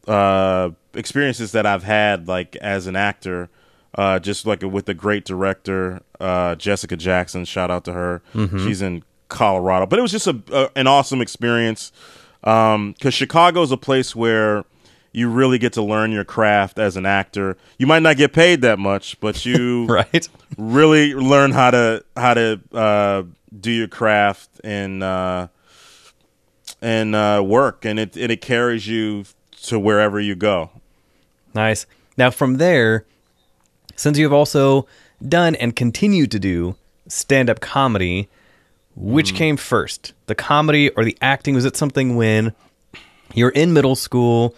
uh, 0.06 0.70
experiences 0.94 1.52
that 1.52 1.66
I've 1.66 1.82
had, 1.84 2.28
like 2.28 2.54
as 2.56 2.86
an 2.86 2.96
actor, 2.96 3.48
uh, 3.94 4.18
just 4.18 4.46
like 4.46 4.62
with 4.62 4.88
a 4.88 4.94
great 4.94 5.24
director, 5.24 6.00
uh, 6.20 6.54
Jessica 6.54 6.96
Jackson. 6.96 7.44
Shout 7.44 7.70
out 7.70 7.84
to 7.86 7.92
her. 7.92 8.22
She's 8.58 8.82
in 8.82 9.02
Colorado, 9.28 9.86
but 9.86 9.98
it 9.98 10.02
was 10.02 10.12
just 10.12 10.26
a, 10.26 10.42
a 10.52 10.70
an 10.76 10.86
awesome 10.86 11.20
experience 11.20 11.92
because 12.40 13.14
Chicago 13.14 13.62
is 13.62 13.70
a 13.72 13.76
place 13.76 14.14
where 14.14 14.64
you 15.16 15.28
really 15.30 15.58
get 15.58 15.72
to 15.74 15.82
learn 15.82 16.10
your 16.12 16.24
craft 16.24 16.78
as 16.78 16.96
an 16.96 17.06
actor. 17.06 17.56
You 17.78 17.86
might 17.86 18.02
not 18.02 18.16
get 18.16 18.32
paid 18.32 18.60
that 18.62 18.78
much, 18.78 19.18
but 19.20 19.46
you 19.46 19.86
Right. 19.88 20.28
really 20.58 21.14
learn 21.14 21.52
how 21.52 21.70
to 21.70 22.04
how 22.16 22.34
to 22.34 22.60
uh, 22.74 23.22
do 23.58 23.70
your 23.70 23.88
craft 23.88 24.50
and 24.64 25.02
uh, 25.02 25.46
and 26.82 27.14
uh, 27.14 27.42
work, 27.46 27.84
and 27.84 27.98
it 27.98 28.16
and 28.16 28.30
it 28.30 28.40
carries 28.40 28.86
you 28.86 29.24
to 29.62 29.78
wherever 29.78 30.20
you 30.20 30.34
go. 30.34 30.70
Nice. 31.54 31.86
Now, 32.16 32.30
from 32.30 32.56
there, 32.56 33.04
since 33.96 34.18
you 34.18 34.24
have 34.24 34.32
also 34.32 34.86
done 35.26 35.54
and 35.54 35.74
continue 35.74 36.26
to 36.26 36.38
do 36.38 36.76
stand 37.08 37.48
up 37.50 37.60
comedy, 37.60 38.28
which 38.96 39.32
Mm. 39.32 39.36
came 39.36 39.56
first, 39.56 40.12
the 40.26 40.34
comedy 40.34 40.90
or 40.90 41.04
the 41.04 41.16
acting? 41.20 41.54
Was 41.54 41.64
it 41.64 41.76
something 41.76 42.16
when 42.16 42.52
you're 43.34 43.50
in 43.50 43.72
middle 43.72 43.94
school, 43.96 44.54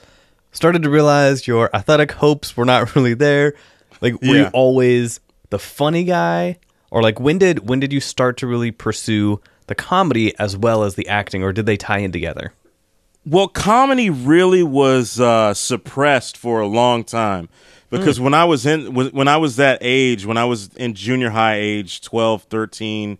started 0.56 0.82
to 0.82 0.90
realize 0.90 1.46
your 1.46 1.68
athletic 1.76 2.12
hopes 2.12 2.56
were 2.56 2.64
not 2.64 2.94
really 2.96 3.14
there? 3.14 3.54
Like, 4.00 4.20
were 4.22 4.36
you 4.36 4.46
always 4.52 5.20
the 5.50 5.58
funny 5.58 6.04
guy? 6.04 6.58
Or 6.90 7.02
like 7.02 7.20
when 7.20 7.38
did 7.38 7.68
when 7.68 7.78
did 7.80 7.92
you 7.92 8.00
start 8.00 8.36
to 8.38 8.46
really 8.46 8.70
pursue 8.70 9.40
the 9.66 9.74
comedy 9.74 10.36
as 10.38 10.56
well 10.56 10.82
as 10.84 10.94
the 10.94 11.08
acting, 11.08 11.42
or 11.42 11.52
did 11.52 11.66
they 11.66 11.76
tie 11.76 11.98
in 11.98 12.12
together? 12.12 12.52
Well, 13.24 13.48
comedy 13.48 14.08
really 14.08 14.62
was 14.62 15.18
uh, 15.18 15.52
suppressed 15.52 16.36
for 16.36 16.60
a 16.60 16.66
long 16.66 17.02
time 17.02 17.48
because 17.90 18.20
when 18.20 18.34
I 18.34 18.44
was 18.44 18.64
in 18.66 18.94
when 18.94 19.08
when 19.08 19.26
I 19.28 19.36
was 19.36 19.56
that 19.56 19.78
age, 19.80 20.24
when 20.24 20.36
I 20.36 20.44
was 20.44 20.68
in 20.76 20.94
junior 20.94 21.30
high 21.30 21.56
age, 21.56 22.00
12, 22.02 22.44
13, 22.44 23.18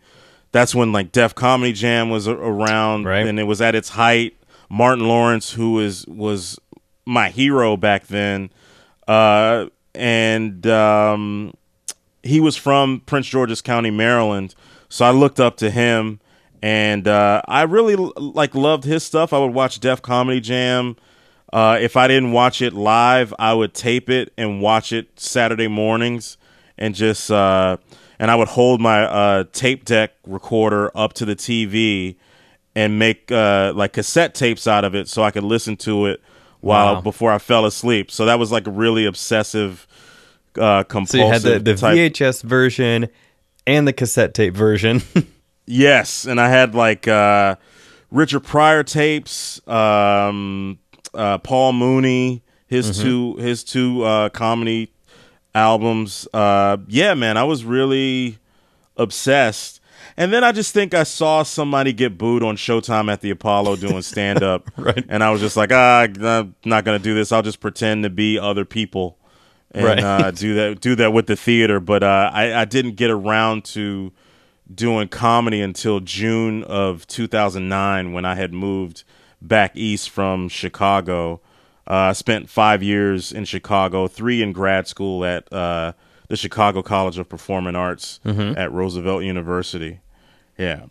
that's 0.53 0.75
when 0.75 0.93
like 0.93 1.11
Def 1.11 1.35
Comedy 1.35 1.73
Jam 1.73 2.09
was 2.09 2.29
around 2.29 3.05
Right. 3.05 3.27
and 3.27 3.41
it 3.41 3.45
was 3.45 3.61
at 3.61 3.75
its 3.75 3.91
height. 3.91 4.37
Martin 4.71 5.09
Lawrence, 5.09 5.53
who 5.53 5.73
was 5.73 6.07
was 6.07 6.59
my 7.07 7.31
hero 7.31 7.77
back 7.77 8.09
then, 8.09 8.51
uh, 9.09 9.67
and 9.95 10.67
um, 10.67 11.55
he 12.23 12.41
was 12.41 12.57
from 12.57 13.01
Prince 13.07 13.29
George's 13.29 13.63
County, 13.63 13.91
Maryland. 13.91 14.55
So 14.89 15.05
I 15.05 15.13
looked 15.13 15.41
up 15.41 15.57
to 15.59 15.71
him, 15.71 16.21
and 16.63 17.09
uh, 17.09 17.43
I 17.47 17.63
really 17.63 17.97
like 17.97 18.55
loved 18.55 18.85
his 18.85 19.05
stuff. 19.05 19.33
I 19.33 19.39
would 19.39 19.55
watch 19.55 19.81
Def 19.81 20.03
Comedy 20.03 20.41
Jam. 20.41 20.97
Uh, 21.53 21.79
if 21.81 21.97
I 21.97 22.09
didn't 22.09 22.33
watch 22.33 22.61
it 22.61 22.75
live, 22.75 23.33
I 23.39 23.55
would 23.55 23.73
tape 23.73 24.11
it 24.11 24.33
and 24.37 24.61
watch 24.61 24.93
it 24.93 25.19
Saturday 25.19 25.69
mornings, 25.69 26.37
and 26.77 26.95
just 26.95 27.31
uh, 27.31 27.77
and 28.19 28.31
I 28.31 28.35
would 28.35 28.49
hold 28.49 28.81
my 28.81 29.05
uh, 29.05 29.45
tape 29.53 29.85
deck 29.85 30.13
recorder 30.27 30.91
up 30.97 31.13
to 31.15 31.25
the 31.25 31.37
TV 31.37 32.17
and 32.75 32.99
make 32.99 33.31
uh, 33.31 33.73
like 33.75 33.93
cassette 33.93 34.35
tapes 34.35 34.67
out 34.67 34.85
of 34.85 34.95
it 34.95 35.09
so 35.09 35.23
I 35.23 35.31
could 35.31 35.45
listen 35.45 35.77
to 35.79 36.07
it 36.07 36.21
while 36.61 36.95
Wow. 36.97 37.01
before 37.01 37.33
I 37.33 37.39
fell 37.39 37.65
asleep. 37.67 38.11
So 38.11 38.25
that 38.27 38.39
was 38.39 38.51
like 38.53 38.67
a 38.67 38.71
really 38.71 39.07
obsessive, 39.07 39.87
uh, 40.59 40.81
So 40.81 40.85
compulsive 40.85 41.21
you 41.21 41.33
had 41.33 41.43
the, 41.43 41.59
the. 41.61 41.75
VHS 41.75 42.43
version 42.43 43.09
and 43.67 43.87
the 43.87 43.93
cassette 43.93 44.35
tape 44.35 44.55
version. 44.55 45.03
Yes, 45.69 46.27
and 46.27 46.41
I 46.41 46.49
had 46.49 46.77
like 46.77 47.09
uh, 47.09 47.57
Richard 48.13 48.45
Pryor 48.45 48.85
tapes, 48.85 49.61
um, 49.67 50.79
uh, 51.13 51.39
Paul 51.39 51.73
Mooney, 51.73 52.45
his 52.69 53.01
two 53.03 53.35
his 53.39 53.65
two 53.65 54.05
uh, 54.05 54.29
comedy 54.29 54.93
albums. 55.57 56.29
Uh, 56.33 56.77
yeah, 56.87 57.15
man, 57.15 57.37
I 57.37 57.43
was 57.43 57.65
really 57.65 58.39
obsessed. 58.97 59.76
And 60.17 60.33
then 60.33 60.43
I 60.45 60.53
just 60.53 60.73
think 60.73 60.95
I 60.95 61.03
saw 61.03 61.43
somebody 61.43 61.93
get 61.93 62.17
booed 62.17 62.43
on 62.43 62.57
Showtime 62.57 63.13
at 63.13 63.21
the 63.21 63.31
Apollo 63.31 63.77
doing 63.77 64.01
stand 64.03 64.43
up, 64.43 64.71
Right. 64.79 65.05
and 65.09 65.23
I 65.23 65.31
was 65.31 65.41
just 65.43 65.57
like, 65.57 65.71
ah, 65.73 66.07
I'm 66.21 66.55
not 66.65 66.85
gonna 66.85 66.99
do 66.99 67.15
this. 67.15 67.33
I'll 67.33 67.43
just 67.43 67.61
pretend 67.61 68.05
to 68.05 68.11
be 68.11 68.39
other 68.39 68.65
people 68.65 69.19
and 69.73 69.85
Right. 69.85 69.99
uh, 70.03 70.31
do 70.33 70.55
that 70.55 70.81
do 70.81 70.95
that 70.95 71.13
with 71.13 71.27
the 71.27 71.37
theater. 71.37 71.81
But 71.81 72.03
uh, 72.03 72.31
I, 72.33 72.63
I 72.63 72.65
didn't 72.65 72.97
get 72.97 73.11
around 73.11 73.65
to 73.67 74.11
doing 74.75 75.09
comedy 75.09 75.61
until 75.61 76.01
June 76.01 76.65
of 76.65 77.07
2009 77.07 78.13
when 78.13 78.25
I 78.25 78.35
had 78.37 78.53
moved 78.55 79.05
back 79.43 79.73
east 79.77 80.09
from 80.11 80.49
Chicago. 80.49 81.41
Uh, 81.89 81.95
I 81.95 82.13
spent 82.15 82.49
five 82.49 82.83
years 82.83 83.31
in 83.33 83.45
Chicago, 83.45 84.09
three 84.09 84.43
in 84.43 84.53
grad 84.53 84.89
school 84.89 85.25
at 85.25 85.53
uh, 85.53 85.93
the 86.29 86.37
Chicago 86.37 86.83
College 86.83 87.17
of 87.19 87.29
Performing 87.29 87.77
Arts 87.77 88.19
at 88.25 88.73
Roosevelt 88.73 89.23
University. 89.23 90.01
Yeah. 90.59 90.87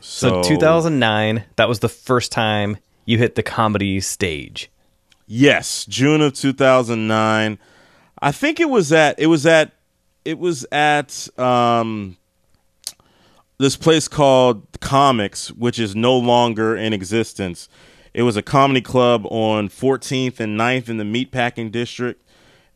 So 0.00 0.42
2009, 0.42 1.44
that 1.56 1.68
was 1.68 1.80
the 1.80 1.88
first 1.88 2.30
time 2.30 2.76
you 3.04 3.18
hit 3.18 3.34
the 3.34 3.42
comedy 3.42 4.00
stage. 4.00 4.70
Yes, 5.26 5.84
June 5.86 6.20
of 6.20 6.34
2009. 6.34 7.58
I 8.22 8.32
think 8.32 8.60
it 8.60 8.70
was 8.70 8.92
at 8.92 9.18
it 9.18 9.26
was 9.26 9.46
at 9.46 9.72
it 10.24 10.38
was 10.38 10.64
at 10.70 11.28
um 11.38 12.16
this 13.58 13.76
place 13.76 14.06
called 14.06 14.70
Comix, 14.80 15.48
which 15.48 15.78
is 15.78 15.96
no 15.96 16.16
longer 16.16 16.76
in 16.76 16.92
existence. 16.92 17.68
It 18.14 18.22
was 18.22 18.36
a 18.36 18.42
comedy 18.42 18.80
club 18.80 19.26
on 19.26 19.68
14th 19.68 20.40
and 20.40 20.58
9th 20.58 20.88
in 20.88 20.96
the 20.98 21.04
meatpacking 21.04 21.72
district 21.72 22.22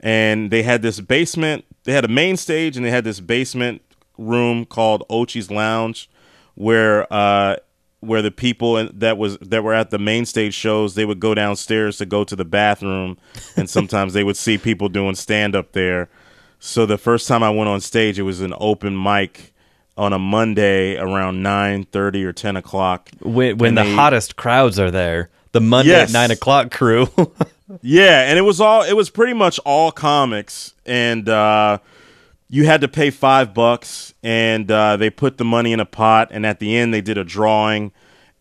and 0.00 0.50
they 0.50 0.62
had 0.62 0.82
this 0.82 1.00
basement, 1.00 1.64
they 1.84 1.92
had 1.92 2.04
a 2.04 2.08
main 2.08 2.36
stage 2.36 2.76
and 2.76 2.84
they 2.84 2.90
had 2.90 3.04
this 3.04 3.20
basement 3.20 3.82
room 4.20 4.64
called 4.64 5.02
Ochi's 5.08 5.50
Lounge 5.50 6.08
where 6.54 7.10
uh 7.12 7.56
where 8.00 8.22
the 8.22 8.30
people 8.30 8.88
that 8.92 9.16
was 9.18 9.38
that 9.38 9.62
were 9.64 9.72
at 9.74 9.90
the 9.90 9.98
main 9.98 10.24
stage 10.26 10.52
shows 10.54 10.94
they 10.94 11.04
would 11.04 11.20
go 11.20 11.34
downstairs 11.34 11.96
to 11.98 12.04
go 12.06 12.22
to 12.24 12.36
the 12.36 12.44
bathroom 12.44 13.16
and 13.56 13.68
sometimes 13.76 14.12
they 14.12 14.22
would 14.24 14.36
see 14.36 14.58
people 14.58 14.88
doing 14.88 15.14
stand 15.14 15.54
up 15.56 15.72
there 15.72 16.08
so 16.58 16.84
the 16.86 16.98
first 16.98 17.26
time 17.28 17.42
i 17.42 17.48
went 17.50 17.68
on 17.68 17.80
stage 17.80 18.18
it 18.18 18.22
was 18.22 18.40
an 18.40 18.52
open 18.58 19.00
mic 19.00 19.52
on 19.96 20.12
a 20.12 20.18
monday 20.18 20.96
around 20.96 21.42
9.30 21.42 22.24
or 22.24 22.32
10 22.32 22.56
o'clock 22.56 23.10
When, 23.20 23.56
when 23.58 23.74
the 23.74 23.84
they- 23.84 23.94
hottest 23.94 24.36
crowds 24.36 24.78
are 24.78 24.90
there, 24.90 25.30
the 25.52 25.60
Monday 25.60 25.90
Yes. 25.92 26.10
at 26.10 26.12
nine 26.12 26.30
o'clock 26.30 26.70
crew. 26.70 27.08
Yeah, 27.82 28.22
and 28.28 28.36
it 28.36 28.42
was 28.42 28.60
all 28.60 28.82
it 28.82 28.94
was 28.94 29.10
pretty 29.10 29.32
much 29.32 29.60
all 29.60 29.92
comics, 29.92 30.74
and 30.84 31.28
uh, 31.28 31.78
you 32.50 32.66
had 32.66 32.80
to 32.80 32.88
pay 32.88 33.10
five 33.10 33.54
bucks, 33.54 34.12
and 34.22 34.70
uh, 34.70 34.96
they 34.96 35.08
put 35.08 35.38
the 35.38 35.44
money 35.44 35.72
in 35.72 35.78
a 35.80 35.86
pot, 35.86 36.28
and 36.32 36.44
at 36.44 36.58
the 36.58 36.76
end 36.76 36.92
they 36.92 37.00
did 37.00 37.16
a 37.16 37.24
drawing, 37.24 37.92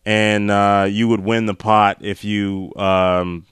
and 0.04 0.50
uh, 0.50 0.86
you 0.90 1.06
would 1.08 1.20
win 1.20 1.46
the 1.46 1.54
pot 1.54 1.98
if 2.00 2.24
you, 2.24 2.72
um, 2.74 3.46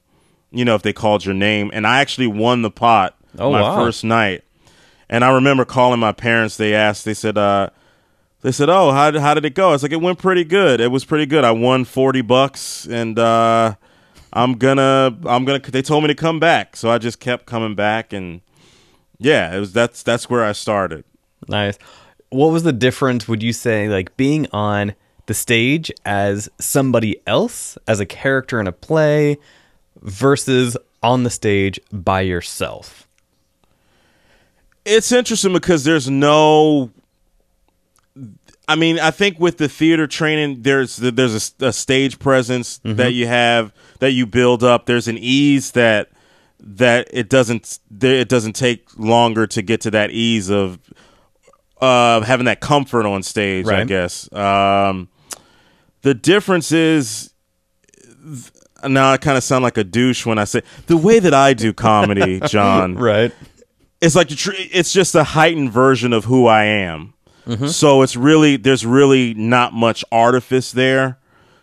you 0.51 0.65
know, 0.65 0.75
if 0.75 0.83
they 0.83 0.93
called 0.93 1.25
your 1.25 1.35
name, 1.35 1.71
and 1.73 1.87
I 1.87 2.01
actually 2.01 2.27
won 2.27 2.63
the 2.63 2.71
pot 2.71 3.15
Oh, 3.39 3.53
my 3.53 3.61
wow. 3.61 3.77
first 3.77 4.03
night, 4.05 4.43
and 5.09 5.25
I 5.25 5.33
remember 5.33 5.65
calling 5.65 6.01
my 6.01 6.13
parents. 6.13 6.57
They 6.57 6.75
asked, 6.75 7.05
they 7.05 7.15
said, 7.15 7.39
uh, 7.39 7.71
they 8.41 8.53
said, 8.53 8.69
"Oh, 8.69 8.91
how 8.93 9.17
how 9.19 9.35
did 9.35 9.45
it 9.45 9.55
go?" 9.55 9.69
I 9.69 9.73
was 9.73 9.83
like, 9.83 9.93
"It 9.93 10.01
went 10.01 10.19
pretty 10.19 10.45
good. 10.45 10.81
It 10.81 10.91
was 10.91 11.05
pretty 11.05 11.27
good. 11.27 11.45
I 11.45 11.51
won 11.51 11.85
forty 11.85 12.21
bucks, 12.21 12.87
and 12.87 13.19
uh, 13.19 13.75
I'm 14.33 14.55
gonna, 14.55 15.17
I'm 15.27 15.45
gonna." 15.45 15.59
They 15.59 15.83
told 15.83 16.05
me 16.05 16.09
to 16.09 16.15
come 16.15 16.39
back, 16.41 16.77
so 16.77 16.89
I 16.91 16.99
just 16.99 17.21
kept 17.21 17.47
coming 17.47 17.75
back, 17.75 18.13
and 18.13 18.41
yeah, 19.19 19.55
it 19.55 19.61
was 19.61 19.73
that's 19.73 20.03
that's 20.03 20.31
where 20.31 20.45
I 20.45 20.53
started. 20.53 21.05
nice. 21.49 21.79
What 22.31 22.53
was 22.53 22.63
the 22.63 22.73
difference, 22.73 23.27
would 23.27 23.43
you 23.43 23.53
say, 23.53 23.89
like 23.89 24.17
being 24.17 24.47
on 24.53 24.95
the 25.27 25.35
stage 25.35 25.91
as 26.05 26.49
somebody 26.59 27.21
else, 27.27 27.79
as 27.87 28.01
a 28.01 28.07
character 28.07 28.61
in 28.61 28.67
a 28.67 28.73
play, 28.73 29.39
versus 30.03 30.77
on 31.03 31.23
the 31.23 31.31
stage 31.31 31.81
by 31.93 32.21
yourself? 32.21 33.09
It's 34.85 35.13
interesting 35.13 35.53
because 35.53 35.85
there's 35.85 36.09
no. 36.09 36.91
I 38.71 38.75
mean, 38.75 38.99
I 38.99 39.11
think 39.11 39.41
with 39.41 39.57
the 39.57 39.69
theater 39.69 40.07
training, 40.07 40.63
there's 40.63 40.97
there's 40.97 41.55
a, 41.61 41.67
a 41.67 41.73
stage 41.73 42.19
presence 42.19 42.79
mm-hmm. 42.81 42.97
that 42.97 43.13
you 43.15 43.27
have 43.27 43.73
that 44.01 44.13
you 44.13 44.27
build 44.27 44.63
up. 44.63 44.87
There's 44.87 45.09
an 45.09 45.19
ease 45.19 45.73
that 45.73 46.11
that 46.61 47.09
it 47.13 47.29
doesn't 47.29 47.79
it 48.01 48.29
doesn't 48.29 48.55
take 48.55 48.99
longer 48.99 49.47
to 49.47 49.63
get 49.63 49.81
to 49.83 49.91
that 49.93 50.11
ease 50.11 50.51
of 50.51 50.79
uh, 51.81 52.21
having 52.23 52.47
that 52.47 52.61
comfort 52.61 53.07
on 53.07 53.23
stage. 53.23 53.67
I 53.83 53.85
guess 53.85 54.33
um, 54.33 55.09
the 56.03 56.15
difference 56.15 56.73
is 56.73 57.33
now 58.85 59.13
I 59.13 59.17
kind 59.17 59.37
of 59.37 59.45
sound 59.45 59.63
like 59.63 59.77
a 59.77 59.85
douche 59.85 60.27
when 60.27 60.39
I 60.39 60.45
say 60.45 60.63
the 60.87 60.97
way 60.97 61.19
that 61.19 61.35
I 61.35 61.55
do 61.55 61.73
comedy, 61.73 62.41
John. 62.47 62.97
Right. 62.97 63.33
It's 64.01 64.15
like 64.15 64.29
tr- 64.29 64.53
it's 64.55 64.93
just 64.93 65.15
a 65.15 65.25
heightened 65.25 65.73
version 65.73 66.13
of 66.13 66.25
who 66.25 66.47
I 66.47 66.65
am. 66.65 67.15
Mm-hmm. 67.47 67.67
So 67.69 68.03
it's 68.03 68.15
really 68.15 68.57
there's 68.57 68.85
really 68.85 69.35
not 69.35 69.73
much 69.73 70.05
artifice 70.13 70.73
there. 70.73 71.19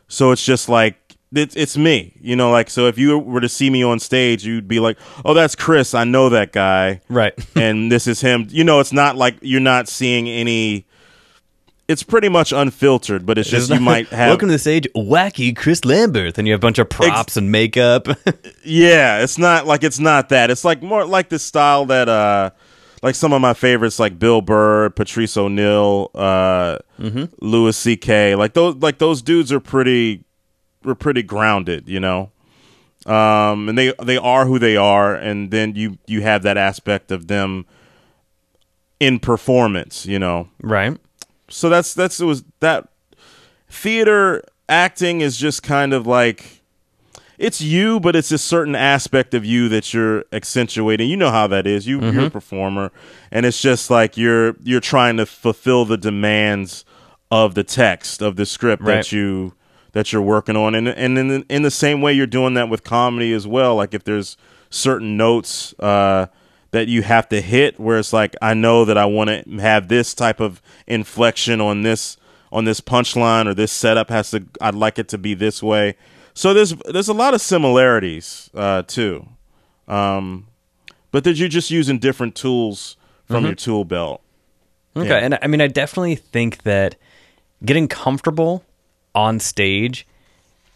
So 0.07 0.31
it's 0.31 0.43
just 0.43 0.67
like 0.67 1.04
it's 1.37 1.55
it's 1.55 1.77
me, 1.77 2.13
you 2.21 2.35
know. 2.35 2.51
Like 2.51 2.69
so, 2.69 2.87
if 2.87 2.97
you 2.97 3.17
were 3.19 3.41
to 3.41 3.49
see 3.49 3.69
me 3.69 3.83
on 3.83 3.99
stage, 3.99 4.45
you'd 4.45 4.67
be 4.67 4.79
like, 4.79 4.97
"Oh, 5.23 5.33
that's 5.33 5.55
Chris. 5.55 5.93
I 5.93 6.03
know 6.03 6.29
that 6.29 6.51
guy." 6.51 7.01
Right. 7.09 7.33
and 7.55 7.91
this 7.91 8.07
is 8.07 8.21
him. 8.21 8.47
You 8.49 8.63
know, 8.63 8.79
it's 8.79 8.93
not 8.93 9.15
like 9.15 9.37
you're 9.41 9.59
not 9.61 9.87
seeing 9.87 10.27
any. 10.29 10.85
It's 11.87 12.01
pretty 12.01 12.29
much 12.29 12.51
unfiltered, 12.51 13.27
but 13.27 13.37
it's 13.37 13.49
just 13.49 13.69
you 13.69 13.79
might 13.79 14.07
have. 14.09 14.29
Welcome 14.29 14.47
to 14.47 14.53
the 14.53 14.59
stage, 14.59 14.87
wacky 14.95 15.55
Chris 15.55 15.85
Lambert, 15.85 16.37
and 16.37 16.47
you 16.47 16.53
have 16.53 16.59
a 16.59 16.65
bunch 16.65 16.79
of 16.79 16.89
props 16.89 17.37
and 17.37 17.51
makeup. 17.51 18.07
Yeah, 18.67 19.21
it's 19.21 19.37
not 19.37 19.67
like 19.67 19.83
it's 19.83 19.99
not 19.99 20.29
that. 20.29 20.49
It's 20.49 20.65
like 20.65 20.81
more 20.81 21.05
like 21.05 21.29
the 21.29 21.37
style 21.37 21.85
that 21.85 22.09
uh 22.09 22.49
like 23.03 23.13
some 23.13 23.31
of 23.31 23.39
my 23.39 23.53
favorites 23.53 23.99
like 23.99 24.17
Bill 24.17 24.41
Burr, 24.41 24.89
Patrice 24.89 25.37
O'Neal, 25.37 26.09
uh 26.15 26.79
Louis 26.97 27.83
CK. 27.83 28.35
Like 28.35 28.53
those 28.53 28.75
like 28.77 28.97
those 28.97 29.21
dudes 29.21 29.51
are 29.51 29.59
pretty 29.59 30.24
were 30.85 30.95
pretty 30.95 31.23
grounded, 31.23 31.87
you 31.89 31.99
know. 31.99 32.31
Um 33.05 33.69
and 33.69 33.77
they 33.77 33.93
they 34.01 34.17
are 34.17 34.45
who 34.45 34.57
they 34.59 34.75
are 34.77 35.13
and 35.15 35.51
then 35.51 35.75
you 35.75 35.97
you 36.07 36.21
have 36.21 36.41
that 36.43 36.57
aspect 36.57 37.11
of 37.11 37.27
them 37.27 37.65
in 38.99 39.19
performance, 39.19 40.05
you 40.05 40.17
know 40.17 40.47
right. 40.61 40.97
so 41.49 41.69
that's 41.69 41.93
that's 41.93 42.19
it 42.19 42.25
was 42.25 42.43
that 42.61 42.87
theater 43.69 44.41
acting 44.69 45.21
is 45.21 45.37
just 45.37 45.61
kind 45.61 45.93
of 45.93 46.07
like 46.07 46.63
it's 47.37 47.59
you 47.61 47.99
but 47.99 48.15
it's 48.15 48.31
a 48.31 48.37
certain 48.37 48.73
aspect 48.75 49.33
of 49.33 49.43
you 49.45 49.67
that 49.69 49.93
you're 49.93 50.23
accentuating 50.31 51.09
you 51.09 51.17
know 51.17 51.29
how 51.29 51.45
that 51.45 51.67
is 51.67 51.85
you 51.85 51.99
you're 52.01 52.25
a 52.27 52.29
performer 52.29 52.91
and 53.31 53.45
it's 53.45 53.61
just 53.61 53.89
like 53.89 54.15
you're 54.17 54.55
you're 54.63 54.79
trying 54.79 55.17
to 55.17 55.25
fulfill 55.25 55.83
the 55.85 55.97
demands 55.97 56.85
of 57.29 57.53
the 57.53 57.63
text 57.63 58.21
of 58.21 58.37
the 58.37 58.45
script 58.45 58.81
Right. 58.81 58.95
that 58.95 59.11
you 59.11 59.53
that 59.95 60.11
you're 60.11 60.21
working 60.21 60.55
on 60.57 60.75
and 60.75 60.87
and 60.89 61.17
in 61.17 61.27
the, 61.29 61.45
in 61.49 61.61
the 61.63 61.71
same 61.71 62.01
way 62.01 62.11
you're 62.11 62.27
doing 62.27 62.53
that 62.53 62.67
with 62.69 62.83
comedy 62.83 63.31
as 63.31 63.47
well 63.47 63.75
like 63.77 63.93
if 63.93 64.03
there's 64.03 64.35
certain 64.69 65.15
notes 65.15 65.73
uh 65.79 66.25
that 66.71 66.89
you 66.89 67.01
have 67.01 67.29
to 67.29 67.39
hit 67.39 67.79
where 67.79 67.97
it's 67.97 68.11
like 68.11 68.35
I 68.41 68.53
know 68.53 68.83
that 68.83 68.97
I 68.97 69.05
want 69.05 69.29
to 69.29 69.49
have 69.61 69.87
this 69.87 70.13
type 70.13 70.41
of 70.41 70.61
inflection 70.85 71.61
on 71.61 71.83
this 71.83 72.17
on 72.51 72.65
this 72.65 72.81
punchline 72.81 73.47
or 73.47 73.53
this 73.53 73.71
setup 73.71 74.09
has 74.09 74.31
to 74.31 74.43
I'd 74.59 74.75
like 74.75 74.99
it 74.99 75.07
to 75.09 75.17
be 75.17 75.33
this 75.35 75.63
way. 75.63 75.95
So 76.33 76.53
there's 76.53 76.73
there's 76.91 77.07
a 77.07 77.13
lot 77.13 77.33
of 77.33 77.39
similarities 77.39 78.49
uh 78.53 78.81
too. 78.81 79.25
Um 79.87 80.47
but 81.11 81.23
that 81.23 81.37
you're 81.37 81.47
just 81.47 81.71
using 81.71 81.97
different 81.99 82.35
tools 82.35 82.97
from 83.25 83.45
your 83.45 83.55
tool 83.55 83.85
belt. 83.85 84.21
Okay, 84.97 85.07
Yeah. 85.07 85.15
and 85.17 85.39
I 85.41 85.47
mean, 85.47 85.61
I 85.61 85.67
definitely 85.67 86.15
think 86.15 86.63
that 86.63 86.95
getting 87.63 87.87
comfortable 87.87 88.65
on 89.15 89.39
stage 89.39 90.05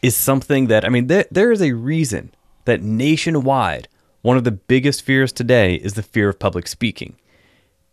is 0.02 0.16
something 0.16 0.68
that 0.68 0.86
I 0.86 0.90
mean, 0.90 1.08
there, 1.08 1.26
there 1.30 1.52
is 1.52 1.62
a 1.62 1.74
reason 1.74 2.32
that 2.66 2.82
nationwide 2.82 3.88
one 4.22 4.38
of 4.38 4.44
the 4.44 4.52
biggest 4.52 5.02
fears 5.02 5.32
today 5.32 5.76
is 5.76 5.94
the 5.94 6.04
fear 6.04 6.30
of 6.30 6.40
public 6.40 6.68
speaking. 6.68 7.16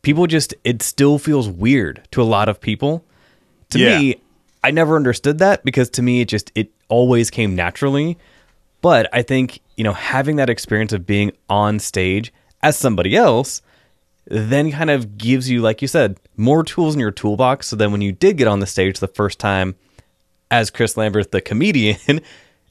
People 0.02 0.26
just 0.26 0.54
it 0.64 0.82
still 0.82 1.18
feels 1.18 1.48
weird 1.48 2.02
to 2.12 2.22
a 2.22 2.24
lot 2.24 2.48
of 2.48 2.60
people. 2.60 3.04
To 3.70 3.78
Yeah. 3.78 3.98
me, 3.98 4.16
I 4.64 4.70
never 4.70 4.96
understood 4.96 5.38
that 5.38 5.64
because 5.64 5.88
to 5.90 6.02
me 6.02 6.20
it 6.20 6.28
just 6.28 6.50
it 6.54 6.70
always 6.88 7.30
came 7.30 7.54
naturally. 7.54 8.16
But 8.82 9.08
I 9.12 9.22
think, 9.22 9.60
you 9.76 9.84
know, 9.84 9.92
having 9.92 10.36
that 10.36 10.50
experience 10.50 10.92
of 10.92 11.06
being 11.06 11.32
on 11.48 11.78
stage 11.80 12.32
as 12.62 12.76
somebody 12.76 13.16
else 13.16 13.62
then 14.28 14.72
kind 14.72 14.90
of 14.90 15.16
gives 15.18 15.48
you, 15.48 15.60
like 15.60 15.80
you 15.80 15.86
said, 15.88 16.18
more 16.36 16.64
tools 16.64 16.94
in 16.94 17.00
your 17.00 17.12
toolbox. 17.12 17.68
So 17.68 17.76
then 17.76 17.92
when 17.92 18.00
you 18.00 18.10
did 18.10 18.36
get 18.36 18.48
on 18.48 18.58
the 18.58 18.66
stage 18.66 18.98
the 18.98 19.06
first 19.06 19.38
time 19.38 19.76
as 20.50 20.70
Chris 20.70 20.96
Lambert, 20.96 21.32
the 21.32 21.40
comedian, 21.40 21.98
it 22.08 22.22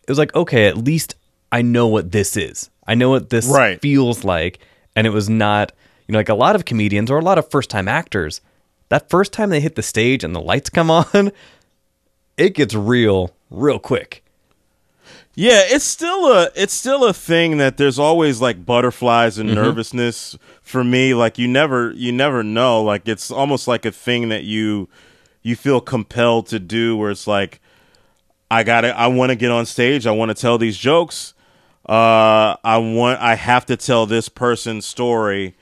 was 0.07 0.17
like, 0.17 0.33
okay, 0.35 0.67
at 0.67 0.77
least 0.77 1.15
I 1.51 1.61
know 1.61 1.87
what 1.87 2.11
this 2.11 2.35
is. 2.37 2.69
I 2.87 2.95
know 2.95 3.09
what 3.09 3.29
this 3.29 3.47
Right. 3.47 3.79
feels 3.81 4.23
like. 4.23 4.59
And 4.95 5.05
it 5.05 5.11
was 5.11 5.29
not, 5.29 5.71
you 6.07 6.13
know, 6.13 6.19
like 6.19 6.29
a 6.29 6.35
lot 6.35 6.55
of 6.55 6.65
comedians 6.65 7.11
or 7.11 7.17
a 7.19 7.23
lot 7.23 7.37
of 7.37 7.49
first 7.49 7.69
time 7.69 7.87
actors, 7.87 8.41
that 8.89 9.09
first 9.09 9.33
time 9.33 9.49
they 9.49 9.59
hit 9.59 9.75
the 9.75 9.83
stage 9.83 10.23
and 10.23 10.35
the 10.35 10.41
lights 10.41 10.69
come 10.69 10.89
on, 10.91 11.31
it 12.37 12.53
gets 12.53 12.73
real, 12.73 13.31
real 13.49 13.79
quick. 13.79 14.21
Yeah, 15.37 15.63
it's 15.65 15.83
still 15.83 16.31
a 16.31 16.49
it's 16.55 16.73
still 16.73 17.03
a 17.03 17.13
thing 17.13 17.57
that 17.57 17.75
there's 17.75 17.99
always 17.99 18.39
like 18.39 18.65
butterflies 18.65 19.37
and 19.37 19.49
mm-hmm. 19.49 19.61
nervousness 19.61 20.37
for 20.61 20.81
me. 20.81 21.13
Like 21.13 21.37
you 21.37 21.45
never 21.45 21.91
you 21.91 22.13
never 22.13 22.41
know. 22.41 22.81
Like 22.81 23.05
it's 23.05 23.29
almost 23.31 23.67
like 23.67 23.85
a 23.85 23.91
thing 23.91 24.29
that 24.29 24.45
you 24.45 24.87
you 25.43 25.57
feel 25.57 25.81
compelled 25.81 26.47
to 26.47 26.59
do 26.59 26.95
where 26.95 27.11
it's 27.11 27.27
like 27.27 27.59
I 28.49 28.63
got 28.63 28.85
I 28.85 29.07
want 29.07 29.31
to 29.31 29.35
get 29.35 29.51
on 29.51 29.65
stage. 29.65 30.05
I 30.07 30.11
want 30.11 30.29
to 30.29 30.35
tell 30.35 30.57
these 30.57 30.77
jokes. 30.77 31.33
Uh 31.87 32.55
I 32.63 32.77
want 32.77 33.21
I 33.21 33.35
have 33.35 33.65
to 33.67 33.77
tell 33.77 34.05
this 34.05 34.29
person's 34.29 34.85
story 34.85 35.55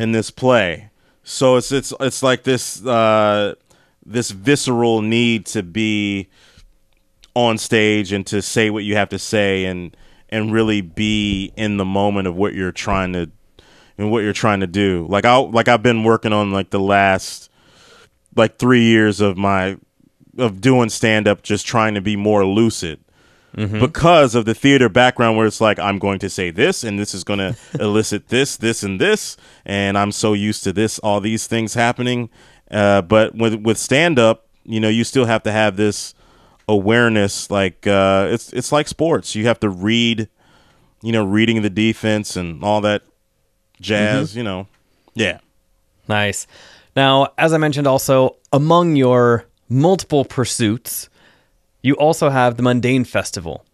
in 0.00 0.12
this 0.12 0.30
play. 0.30 0.90
So 1.22 1.56
it's 1.56 1.72
it's 1.72 1.92
it's 2.00 2.22
like 2.22 2.44
this 2.44 2.84
uh 2.84 3.54
this 4.04 4.30
visceral 4.30 5.02
need 5.02 5.46
to 5.46 5.62
be 5.62 6.28
on 7.34 7.58
stage 7.58 8.12
and 8.12 8.26
to 8.28 8.40
say 8.40 8.70
what 8.70 8.84
you 8.84 8.96
have 8.96 9.08
to 9.10 9.18
say 9.18 9.64
and 9.64 9.96
and 10.28 10.52
really 10.52 10.80
be 10.80 11.52
in 11.56 11.76
the 11.76 11.84
moment 11.84 12.26
of 12.26 12.34
what 12.36 12.54
you're 12.54 12.72
trying 12.72 13.12
to 13.12 13.30
and 13.98 14.10
what 14.10 14.22
you're 14.22 14.32
trying 14.32 14.60
to 14.60 14.66
do. 14.66 15.06
Like 15.08 15.24
I 15.24 15.36
like 15.36 15.68
I've 15.68 15.82
been 15.82 16.04
working 16.04 16.32
on 16.32 16.50
like 16.52 16.70
the 16.70 16.80
last 16.80 17.50
like 18.34 18.58
3 18.58 18.82
years 18.82 19.20
of 19.20 19.36
my 19.36 19.78
of 20.38 20.60
doing 20.60 20.88
stand 20.88 21.26
up 21.28 21.42
just 21.42 21.66
trying 21.66 21.94
to 21.94 22.00
be 22.00 22.16
more 22.16 22.44
lucid. 22.44 23.00
Because 23.56 24.34
of 24.34 24.44
the 24.44 24.54
theater 24.54 24.90
background 24.90 25.38
where 25.38 25.46
it's 25.46 25.62
like 25.62 25.78
I'm 25.78 25.98
going 25.98 26.18
to 26.18 26.28
say 26.28 26.50
this 26.50 26.84
and 26.84 26.98
this 26.98 27.14
is 27.14 27.24
going 27.24 27.38
to 27.38 27.56
elicit 27.80 28.28
this 28.28 28.58
this 28.58 28.82
and 28.82 29.00
this 29.00 29.38
and 29.64 29.96
I'm 29.96 30.12
so 30.12 30.34
used 30.34 30.62
to 30.64 30.74
this 30.74 30.98
all 30.98 31.20
these 31.22 31.46
things 31.46 31.72
happening. 31.72 32.28
Uh, 32.70 33.00
but 33.00 33.34
with 33.34 33.54
with 33.54 33.78
stand 33.78 34.18
up, 34.18 34.46
you 34.64 34.78
know, 34.78 34.90
you 34.90 35.04
still 35.04 35.24
have 35.24 35.42
to 35.44 35.52
have 35.52 35.76
this 35.76 36.12
awareness 36.68 37.50
like 37.50 37.86
uh 37.86 38.28
it's 38.30 38.52
it's 38.52 38.72
like 38.72 38.88
sports. 38.88 39.34
You 39.34 39.46
have 39.46 39.60
to 39.60 39.70
read 39.70 40.28
you 41.02 41.12
know 41.12 41.24
reading 41.24 41.62
the 41.62 41.70
defense 41.70 42.36
and 42.36 42.62
all 42.62 42.82
that 42.82 43.04
jazz 43.80 44.36
you 44.36 44.42
know. 44.42 44.66
Yeah. 45.14 45.38
Nice. 46.08 46.46
Now, 46.94 47.28
as 47.38 47.54
I 47.54 47.58
mentioned 47.58 47.86
also, 47.86 48.36
among 48.52 48.96
your 48.96 49.46
multiple 49.68 50.24
pursuits, 50.24 51.08
you 51.82 51.94
also 51.94 52.30
have 52.30 52.56
the 52.56 52.62
Mundane 52.62 53.04
Festival, 53.04 53.64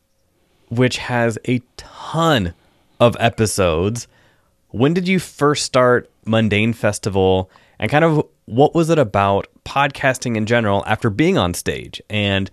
which 0.69 0.99
has 0.99 1.39
a 1.49 1.61
ton 1.77 2.55
of 3.01 3.17
episodes. 3.19 4.07
When 4.71 4.95
did 4.95 5.09
you 5.09 5.19
first 5.19 5.65
start 5.65 6.11
Mundane 6.25 6.73
Festival 6.73 7.51
and 7.79 7.91
kind 7.91 8.05
of 8.05 8.27
what 8.47 8.75
was 8.75 8.91
it 8.91 8.99
about 8.99 9.47
podcasting 9.65 10.37
in 10.37 10.47
general 10.47 10.85
after 10.87 11.11
being 11.11 11.39
on 11.39 11.55
stage 11.55 12.03
and 12.11 12.51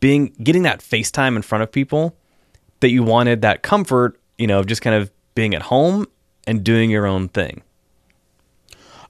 being 0.00 0.34
getting 0.42 0.62
that 0.62 0.80
FaceTime 0.80 1.36
in 1.36 1.42
front 1.42 1.62
of 1.62 1.70
people 1.70 2.16
that 2.80 2.90
you 2.90 3.02
wanted 3.02 3.42
that 3.42 3.62
comfort, 3.62 4.18
you 4.38 4.46
know, 4.46 4.58
of 4.58 4.66
just 4.66 4.82
kind 4.82 4.96
of 4.96 5.10
being 5.34 5.54
at 5.54 5.62
home 5.62 6.06
and 6.46 6.64
doing 6.64 6.90
your 6.90 7.06
own 7.06 7.28
thing? 7.28 7.62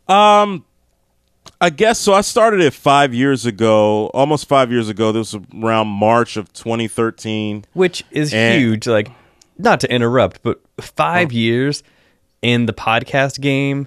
Um, 0.09 0.65
i 1.63 1.71
guess 1.71 1.99
so 1.99 2.13
i 2.13 2.21
started 2.21 2.61
it 2.61 2.75
five 2.75 3.15
years 3.15 3.47
ago 3.47 4.07
almost 4.09 4.47
five 4.49 4.71
years 4.71 4.89
ago 4.91 5.13
this 5.13 5.33
was 5.33 5.43
around 5.63 5.87
march 5.89 6.37
of 6.37 6.53
2013 6.53 7.65
which 7.73 8.05
is 8.11 8.35
And- 8.35 8.61
huge. 8.61 8.87
Like, 8.87 9.11
not 9.59 9.81
to 9.81 9.91
interrupt, 9.93 10.43
but 10.43 10.61
five 10.81 11.31
years 11.33 11.83
in 12.43 12.67
the 12.67 12.73
podcast 12.73 13.41
game 13.41 13.87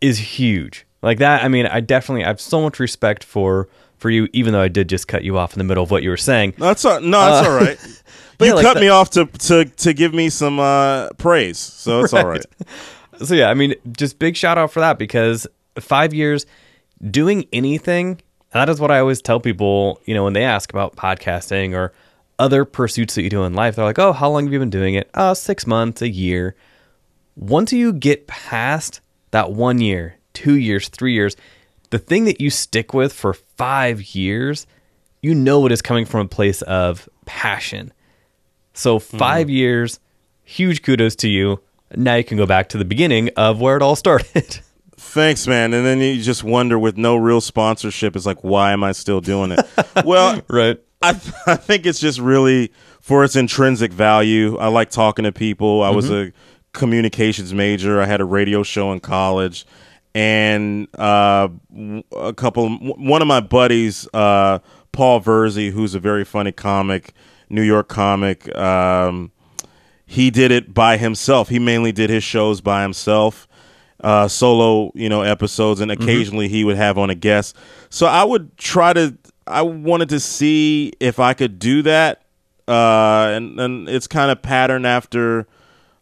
is 0.00 0.18
huge. 0.18 0.84
Like 1.02 1.18
that. 1.18 1.44
I 1.44 1.48
mean, 1.48 1.66
I 1.66 1.80
definitely 1.80 2.24
I 2.24 2.28
have 2.28 2.40
so 2.40 2.60
much 2.60 2.78
respect 2.80 3.24
for 3.24 3.68
for 3.96 4.10
you, 4.10 4.28
even 4.34 4.52
though 4.52 4.60
I 4.60 4.68
did 4.68 4.88
just 4.88 5.08
cut 5.08 5.24
you 5.24 5.38
off 5.38 5.54
in 5.54 5.58
the 5.58 5.64
middle 5.64 5.82
of 5.84 5.90
what 5.90 6.02
you 6.02 6.10
were 6.10 6.16
saying. 6.18 6.54
that's 6.58 6.84
all, 6.84 7.00
no 7.00 7.18
that's 7.18 7.48
all 7.48 7.54
right 7.56 7.78
but 8.38 8.44
you 8.44 8.50
yeah, 8.50 8.54
like 8.56 8.64
cut 8.66 8.74
that- 8.74 8.80
me 8.80 8.88
off 8.88 9.10
to 9.10 9.24
to 9.26 9.64
to 9.64 9.94
give 9.94 10.12
me 10.12 10.28
some 10.28 10.58
uh 10.58 11.08
praise 11.16 11.58
so 11.58 12.00
it's 12.00 12.12
all 12.12 12.26
right 12.34 12.44
So 13.24 13.34
yeah, 13.34 13.48
I 13.48 13.54
mean, 13.54 13.74
just 13.96 14.18
big 14.18 14.36
shout 14.36 14.58
out 14.58 14.72
for 14.72 14.80
that 14.80 14.98
because 14.98 15.46
five 15.80 16.12
years 16.12 16.44
doing 17.10 17.46
anything. 17.52 18.20
That 18.52 18.68
is 18.68 18.80
what 18.80 18.90
I 18.90 19.00
always 19.00 19.20
tell 19.20 19.40
people, 19.40 20.00
you 20.04 20.14
know, 20.14 20.24
when 20.24 20.32
they 20.32 20.44
ask 20.44 20.70
about 20.70 20.96
podcasting 20.96 21.74
or 21.74 21.92
other 22.38 22.64
pursuits 22.64 23.14
that 23.14 23.22
you 23.22 23.30
do 23.30 23.44
in 23.44 23.54
life. 23.54 23.76
They're 23.76 23.84
like, 23.84 23.98
"Oh, 23.98 24.12
how 24.12 24.30
long 24.30 24.44
have 24.44 24.52
you 24.52 24.58
been 24.58 24.70
doing 24.70 24.94
it?" 24.94 25.10
"Oh, 25.14 25.34
six 25.34 25.66
months, 25.66 26.02
a 26.02 26.08
year." 26.08 26.54
once 27.36 27.72
you 27.72 27.92
get 27.92 28.26
past 28.26 29.00
that 29.30 29.52
one 29.52 29.80
year, 29.80 30.16
two 30.32 30.56
years, 30.56 30.88
three 30.88 31.12
years, 31.12 31.36
the 31.90 31.98
thing 31.98 32.24
that 32.24 32.40
you 32.40 32.50
stick 32.50 32.92
with 32.92 33.12
for 33.12 33.34
five 33.34 34.02
years, 34.14 34.66
you 35.20 35.34
know 35.34 35.64
it 35.66 35.72
is 35.72 35.82
coming 35.82 36.06
from 36.06 36.20
a 36.20 36.28
place 36.28 36.62
of 36.62 37.08
passion. 37.26 37.92
So 38.72 38.98
mm-hmm. 38.98 39.18
5 39.18 39.50
years, 39.50 40.00
huge 40.44 40.82
kudos 40.82 41.14
to 41.16 41.28
you. 41.28 41.60
Now 41.94 42.16
you 42.16 42.24
can 42.24 42.36
go 42.36 42.46
back 42.46 42.70
to 42.70 42.78
the 42.78 42.84
beginning 42.84 43.30
of 43.36 43.60
where 43.60 43.76
it 43.76 43.82
all 43.82 43.96
started. 43.96 44.60
Thanks, 45.06 45.46
man. 45.46 45.72
And 45.72 45.86
then 45.86 46.00
you 46.00 46.20
just 46.20 46.44
wonder 46.44 46.78
with 46.78 46.96
no 46.96 47.16
real 47.16 47.40
sponsorship, 47.40 48.16
it's 48.16 48.26
like, 48.26 48.42
why 48.42 48.72
am 48.72 48.84
I 48.84 48.92
still 48.92 49.20
doing 49.20 49.52
it? 49.52 49.60
well, 50.04 50.42
right. 50.48 50.78
I, 51.02 51.12
th- 51.12 51.34
I 51.46 51.56
think 51.56 51.86
it's 51.86 52.00
just 52.00 52.18
really 52.18 52.72
for 53.00 53.24
its 53.24 53.36
intrinsic 53.36 53.92
value. 53.92 54.56
I 54.58 54.68
like 54.68 54.90
talking 54.90 55.24
to 55.24 55.32
people. 55.32 55.82
I 55.82 55.90
was 55.90 56.10
a 56.10 56.32
communications 56.72 57.54
major. 57.54 58.00
I 58.00 58.06
had 58.06 58.20
a 58.20 58.24
radio 58.24 58.62
show 58.62 58.92
in 58.92 59.00
college, 59.00 59.66
and 60.14 60.88
uh, 60.98 61.48
a 62.12 62.32
couple. 62.34 62.68
One 62.76 63.22
of 63.22 63.28
my 63.28 63.40
buddies, 63.40 64.08
uh, 64.12 64.58
Paul 64.92 65.20
Verzi, 65.20 65.70
who's 65.70 65.94
a 65.94 66.00
very 66.00 66.24
funny 66.24 66.52
comic, 66.52 67.12
New 67.48 67.62
York 67.62 67.88
comic. 67.88 68.54
Um, 68.56 69.32
he 70.04 70.30
did 70.30 70.50
it 70.50 70.72
by 70.72 70.96
himself. 70.96 71.48
He 71.48 71.58
mainly 71.58 71.92
did 71.92 72.10
his 72.10 72.24
shows 72.24 72.60
by 72.60 72.82
himself, 72.82 73.48
uh, 74.02 74.28
solo, 74.28 74.92
you 74.94 75.08
know, 75.08 75.22
episodes, 75.22 75.80
and 75.80 75.90
occasionally 75.90 76.48
he 76.48 76.64
would 76.64 76.76
have 76.76 76.98
on 76.98 77.10
a 77.10 77.14
guest. 77.14 77.56
So 77.90 78.06
I 78.06 78.24
would 78.24 78.56
try 78.56 78.92
to. 78.92 79.16
I 79.46 79.62
wanted 79.62 80.08
to 80.08 80.18
see 80.20 80.92
if 80.98 81.20
I 81.20 81.32
could 81.32 81.58
do 81.58 81.82
that, 81.82 82.22
uh, 82.68 83.30
and 83.34 83.58
and 83.60 83.88
it's 83.88 84.06
kind 84.06 84.30
of 84.30 84.42
patterned 84.42 84.86
after 84.86 85.46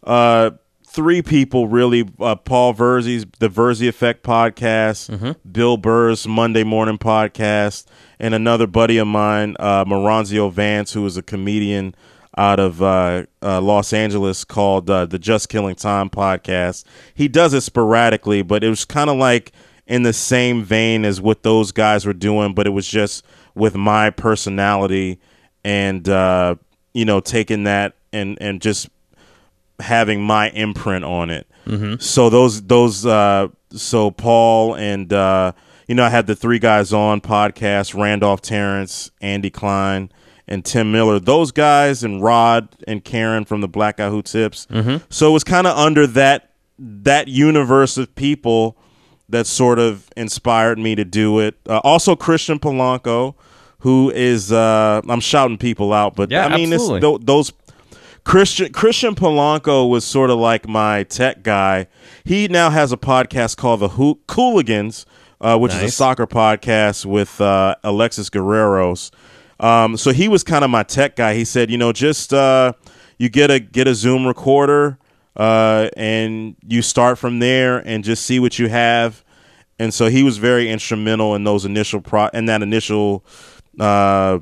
uh, 0.03 0.51
three 0.87 1.21
people 1.23 1.69
really. 1.69 2.09
Uh, 2.19 2.37
Paul 2.37 2.73
Verzi's 2.75 3.27
the 3.39 3.49
Verzi 3.49 3.87
Effect 3.89 4.23
podcast, 4.25 5.37
Bill 5.53 5.77
Burr's 5.77 6.27
Monday 6.27 6.65
Morning 6.65 6.99
podcast, 6.99 7.85
and 8.19 8.35
another 8.35 8.67
buddy 8.67 8.97
of 8.99 9.07
mine, 9.07 9.57
uh, 9.61 9.85
Moranzio 9.85 10.51
Vance, 10.51 10.93
who 10.95 11.05
is 11.05 11.17
a 11.17 11.23
comedian 11.23 11.95
out 12.37 12.59
of 12.61 12.83
uh, 12.83 13.25
uh, 13.43 13.61
Los 13.61 13.93
Angeles 13.93 14.45
called 14.45 14.91
uh, 14.91 15.07
the 15.07 15.19
Just 15.19 15.49
Killing 15.49 15.77
Time 15.77 16.11
podcast. 16.11 16.85
He 17.15 17.29
does 17.29 17.55
it 17.55 17.63
sporadically, 17.63 18.43
but 18.43 18.65
it 18.65 18.69
was 18.69 18.85
kind 18.85 19.09
of 19.11 19.17
like 19.17 19.53
in 19.87 20.03
the 20.03 20.13
same 20.13 20.65
vein 20.65 21.05
as 21.05 21.21
what 21.21 21.43
those 21.43 21.71
guys 21.73 22.07
were 22.07 22.13
doing, 22.15 22.55
but 22.55 22.67
it 22.67 22.71
was 22.71 22.89
just 22.89 23.25
with 23.55 23.75
my 23.75 24.11
personality 24.11 25.21
and 25.63 26.09
uh, 26.09 26.55
you 26.93 27.05
know 27.05 27.21
taking 27.21 27.65
that 27.65 27.95
and 28.13 28.39
and 28.41 28.61
just 28.61 28.89
having 29.81 30.23
my 30.23 30.51
imprint 30.51 31.05
on 31.05 31.31
it. 31.31 31.47
So 31.99 32.31
those 32.31 32.63
those 32.63 33.07
uh, 33.07 33.49
so 33.73 34.11
Paul 34.11 34.75
and 34.77 35.13
uh, 35.13 35.53
you 35.89 35.95
know 35.95 36.05
I 36.05 36.11
had 36.11 36.27
the 36.27 36.37
three 36.37 36.59
guys 36.59 36.93
on 36.93 37.21
podcast: 37.21 37.95
Randolph 37.99 38.43
Terrence, 38.43 39.11
Andy 39.21 39.51
Klein, 39.51 40.11
and 40.49 40.65
Tim 40.65 40.93
Miller. 40.93 41.19
Those 41.19 41.53
guys 41.53 42.03
and 42.05 42.23
Rod 42.23 42.69
and 42.87 43.03
Karen 43.05 43.45
from 43.45 43.61
the 43.61 43.69
Black 43.69 43.97
Guy 43.99 44.11
Who 44.11 44.23
Tips. 44.23 44.67
So 45.11 45.29
it 45.31 45.33
was 45.33 45.45
kind 45.45 45.67
of 45.67 45.77
under 45.77 46.07
that 46.09 46.51
that 46.79 47.29
universe 47.29 47.97
of 47.97 48.15
people 48.15 48.77
that 49.29 49.47
sort 49.47 49.79
of 49.79 50.09
inspired 50.17 50.79
me 50.79 50.95
to 50.95 51.05
do 51.05 51.39
it. 51.39 51.55
Uh, 51.69 51.79
also 51.85 52.15
Christian 52.17 52.59
Polanco, 52.59 53.35
who 53.79 54.11
is 54.11 54.53
uh, 54.53 55.01
I'm 55.09 55.21
shouting 55.21 55.57
people 55.59 55.93
out, 55.93 56.15
but 56.17 56.31
Yeah, 56.31 56.47
I 56.47 56.57
mean 56.57 56.71
tho- 57.01 57.19
those 57.19 57.53
Christian 58.25 58.73
Christian 58.73 59.15
Polanco 59.15 59.89
was 59.89 60.05
sort 60.05 60.31
of 60.31 60.39
like 60.39 60.67
my 60.69 61.03
tech 61.05 61.43
guy. 61.43 61.87
He 62.25 62.49
now 62.49 62.71
has 62.71 62.91
a 62.93 62.97
podcast 62.97 63.57
called 63.57 63.81
the 63.81 63.91
Hoo- 63.91 64.19
Cooligans, 64.27 65.05
uh, 65.41 65.59
which 65.59 65.73
is 65.73 65.79
a 65.79 65.91
soccer 65.91 66.27
podcast 66.27 67.05
with 67.05 67.41
uh, 67.41 67.75
Alexis 67.85 68.31
Guerreros. 68.31 69.11
Um, 69.61 69.97
so 69.97 70.13
he 70.13 70.29
was 70.29 70.43
kind 70.43 70.65
of 70.65 70.71
my 70.71 70.83
tech 70.83 71.17
guy. 71.17 71.35
He 71.35 71.45
said, 71.45 71.71
you 71.71 71.79
know, 71.79 71.93
just 71.93 72.35
uh, 72.35 72.73
you 73.19 73.29
get 73.29 73.51
a 73.51 73.61
get 73.61 73.87
a 73.87 73.95
Zoom 73.95 74.27
recorder 74.27 74.99
uh, 75.37 75.89
and 75.97 76.57
you 76.67 76.83
start 76.83 77.19
from 77.19 77.39
there 77.39 77.79
and 77.79 78.05
just 78.05 78.25
see 78.27 78.39
what 78.39 78.59
you 78.59 78.69
have. 78.69 79.25
And 79.79 79.93
so 79.93 80.07
he 80.07 80.23
was 80.23 80.39
very 80.39 80.71
instrumental 80.71 81.35
in 81.35 81.45
those 81.45 81.65
initial 81.65 82.01
pro 82.01 82.29
in 82.29 82.47
that 82.47 82.63
initial 82.63 83.25
uh, 83.81 84.39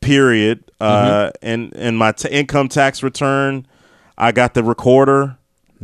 period. 0.00 0.70
Uh, 0.80 1.30
and 1.42 1.74
and 1.76 1.98
my 1.98 2.12
t- 2.12 2.28
income 2.28 2.68
tax 2.68 3.02
return, 3.02 3.66
I 4.16 4.32
got 4.32 4.54
the 4.54 4.64
recorder, 4.64 5.36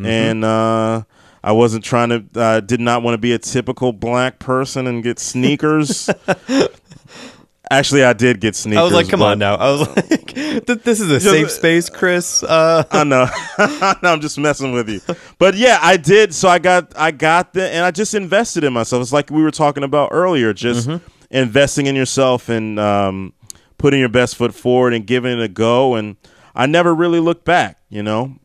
and 0.07 0.45
uh, 0.45 1.03
I 1.45 1.53
wasn't 1.53 1.85
trying 1.85 2.09
to. 2.09 2.25
Uh, 2.35 2.61
did 2.61 2.81
not 2.81 3.03
want 3.03 3.15
to 3.15 3.19
be 3.19 3.33
a 3.33 3.39
typical 3.39 3.93
black 3.93 4.39
person 4.39 4.87
and 4.87 5.03
get 5.03 5.19
sneakers. 5.19 6.11
Actually, 7.71 8.05
I 8.05 8.13
did 8.15 8.41
get 8.41 8.57
sneakers. 8.57 8.79
I 8.79 8.83
was 8.85 8.93
like, 8.93 9.09
come 9.09 9.23
on 9.23 9.39
now. 9.39 9.57
I 9.57 9.71
was 9.71 9.89
like, 9.89 10.27
th- 10.35 10.65
this 10.85 11.01
is 11.01 11.11
a 11.11 11.21
safe 11.21 11.51
space, 11.51 11.91
Chris. 11.91 12.43
Uh, 12.43 12.85
I 12.91 13.05
know. 13.05 13.29
no, 14.03 14.13
I'm 14.13 14.21
just 14.21 14.39
messing 14.39 14.73
with 14.73 14.89
you. 14.89 15.01
But 15.39 15.55
yeah, 15.55 15.79
I 15.83 15.97
did. 15.99 16.35
So 16.35 16.49
I 16.49 16.59
got, 16.59 16.97
I 16.97 17.11
got 17.11 17.53
the, 17.53 17.69
and 17.69 17.85
I 17.85 17.91
just 17.91 18.15
invested 18.15 18.65
in 18.65 18.73
myself. 18.73 19.03
It's 19.03 19.13
like 19.13 19.31
we 19.31 19.43
were 19.43 19.51
talking 19.51 19.83
about 19.83 20.09
earlier, 20.13 20.55
just 20.55 20.89
investing 21.31 21.87
in 21.87 21.95
yourself 21.95 22.49
and 22.49 22.81
um, 22.81 23.35
putting 23.77 24.01
your 24.01 24.09
best 24.09 24.37
foot 24.37 24.55
forward 24.55 24.95
and 24.95 25.07
giving 25.07 25.39
it 25.39 25.43
a 25.43 25.49
go. 25.49 25.95
And 25.95 26.17
I 26.55 26.65
never 26.67 26.95
really 26.95 27.21
looked 27.21 27.45
back, 27.45 27.79
you 27.91 28.03
know. 28.03 28.37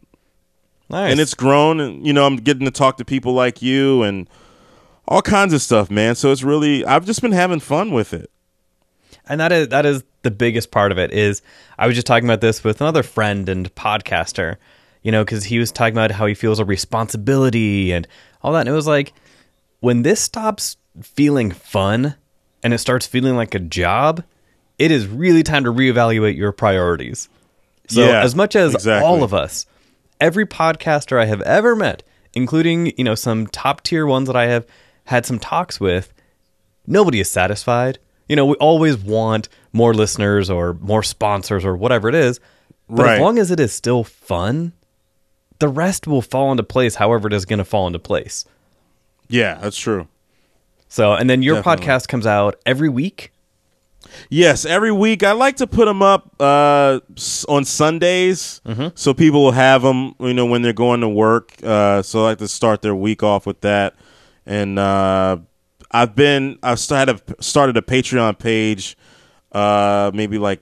nice. 0.90 1.12
And 1.12 1.20
it's 1.22 1.34
grown, 1.34 1.80
and 1.80 2.06
you 2.06 2.12
know, 2.12 2.26
I'm 2.26 2.36
getting 2.36 2.66
to 2.66 2.72
talk 2.72 2.98
to 2.98 3.06
people 3.06 3.34
like 3.34 3.62
you 3.62 4.04
and 4.04 4.30
all 5.08 5.22
kinds 5.22 5.54
of 5.54 5.62
stuff, 5.62 5.90
man. 5.90 6.16
So 6.16 6.32
it's 6.32 6.44
really, 6.44 6.86
I've 6.86 7.06
just 7.06 7.22
been 7.22 7.32
having 7.32 7.60
fun 7.62 7.92
with 7.92 8.14
it. 8.14 8.30
And 9.28 9.40
that 9.40 9.52
is 9.52 9.68
that 9.70 9.86
is 9.86 10.04
the 10.24 10.32
biggest 10.32 10.72
part 10.72 10.92
of 10.92 10.98
it 10.98 11.12
is 11.12 11.42
i 11.78 11.86
was 11.88 11.96
just 11.96 12.08
talking 12.08 12.26
about 12.28 12.42
this 12.42 12.64
with 12.64 12.82
another 12.82 13.04
friend 13.04 13.50
and 13.50 13.74
podcaster 13.76 14.58
you 15.02 15.12
know 15.12 15.24
because 15.24 15.46
he 15.46 15.60
was 15.60 15.72
talking 15.72 15.94
about 15.94 16.12
how 16.12 16.26
he 16.26 16.34
feels 16.34 16.60
a 16.60 16.66
responsibility 16.66 17.92
and 17.92 18.08
all 18.42 18.54
that 18.54 18.62
and 18.62 18.70
it 18.70 18.74
was 18.74 18.88
like 18.88 19.14
when 19.80 20.02
this 20.04 20.20
stops 20.22 20.78
feeling 21.02 21.52
fun 21.52 22.16
and 22.64 22.74
it 22.74 22.78
starts 22.78 23.06
feeling 23.08 23.36
like 23.36 23.54
a 23.56 23.60
job 23.60 24.24
it 24.80 24.92
is 24.92 25.08
really 25.08 25.44
time 25.44 25.64
to 25.64 25.72
reevaluate 25.72 26.36
your 26.36 26.52
priorities 26.52 27.30
so 27.88 28.02
Yeah, 28.08 28.22
as 28.22 28.36
much 28.36 28.56
as 28.56 28.74
exactly. 28.74 29.06
all 29.06 29.24
of 29.24 29.34
us 29.34 29.66
every 30.22 30.46
podcaster 30.46 31.20
i 31.20 31.26
have 31.26 31.42
ever 31.42 31.76
met 31.76 32.04
including 32.34 32.94
you 32.98 33.04
know 33.04 33.16
some 33.16 33.48
top 33.48 33.82
tier 33.82 34.06
ones 34.06 34.28
that 34.28 34.36
i 34.36 34.46
have 34.48 34.66
had 35.06 35.26
some 35.26 35.38
talks 35.40 35.80
with 35.80 36.14
nobody 36.88 37.20
is 37.20 37.30
satisfied. 37.30 38.00
You 38.28 38.36
know, 38.36 38.46
we 38.46 38.56
always 38.56 38.98
want 38.98 39.50
more 39.74 39.94
listeners 39.94 40.50
or 40.50 40.74
more 40.82 41.04
sponsors 41.04 41.66
or 41.66 41.76
whatever 41.76 42.08
it 42.10 42.16
is. 42.16 42.40
But 42.90 43.04
Right. 43.06 43.14
as 43.16 43.20
long 43.22 43.38
as 43.40 43.52
it 43.52 43.60
is 43.60 43.74
still 43.74 44.04
fun, 44.04 44.74
the 45.60 45.68
rest 45.68 46.08
will 46.08 46.22
fall 46.22 46.52
into 46.52 46.64
place 46.64 46.96
however 46.96 47.28
it 47.28 47.34
is 47.34 47.46
going 47.46 47.60
to 47.60 47.66
fall 47.66 47.88
into 47.88 48.00
place. 48.00 48.46
Yeah, 49.30 49.56
that's 49.62 49.78
true. 49.78 50.08
So, 50.90 51.14
and 51.14 51.30
then 51.30 51.42
your 51.42 51.56
Definitely. 51.56 51.86
podcast 51.88 52.08
comes 52.08 52.26
out 52.28 52.56
every 52.66 52.90
week. 52.90 53.32
Yes, 54.30 54.64
every 54.66 54.92
week 54.92 55.24
I 55.24 55.32
like 55.32 55.56
to 55.58 55.66
put 55.66 55.86
them 55.86 56.02
up 56.04 56.36
uh, 56.40 57.00
on 57.48 57.64
Sundays, 57.66 58.62
so 58.96 59.14
people 59.14 59.44
will 59.46 59.52
have 59.54 59.82
them. 59.82 60.14
You 60.20 60.34
know, 60.34 60.46
when 60.46 60.62
they're 60.62 60.74
going 60.74 61.02
to 61.02 61.10
work. 61.10 61.54
Uh, 61.64 62.02
so 62.04 62.20
I 62.20 62.24
like 62.24 62.38
to 62.40 62.48
start 62.48 62.82
their 62.82 62.94
week 62.94 63.24
off 63.24 63.46
with 63.48 63.62
that. 63.62 63.96
And 64.46 64.78
uh, 64.78 65.38
I've 65.94 66.16
been 66.16 66.58
I've 66.64 66.80
started 66.80 67.22
started 67.40 67.78
a 67.78 67.82
Patreon 67.82 68.40
page, 68.40 68.98
uh, 69.52 70.12
maybe 70.14 70.38
like 70.38 70.62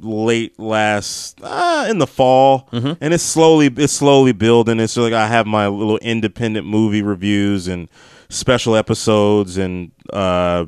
late 0.00 0.58
last 0.58 1.38
uh, 1.42 1.86
in 1.88 1.98
the 1.98 2.06
fall, 2.06 2.68
and 2.72 3.14
it's 3.14 3.22
slowly 3.22 3.66
it's 3.76 3.92
slowly 3.92 4.32
building. 4.32 4.80
It's 4.80 4.96
like 4.96 5.12
I 5.12 5.26
have 5.26 5.46
my 5.46 5.68
little 5.68 5.98
independent 5.98 6.66
movie 6.66 7.02
reviews 7.02 7.68
and 7.68 7.88
special 8.28 8.74
episodes 8.76 9.56
and 9.58 9.92
uh, 10.12 10.66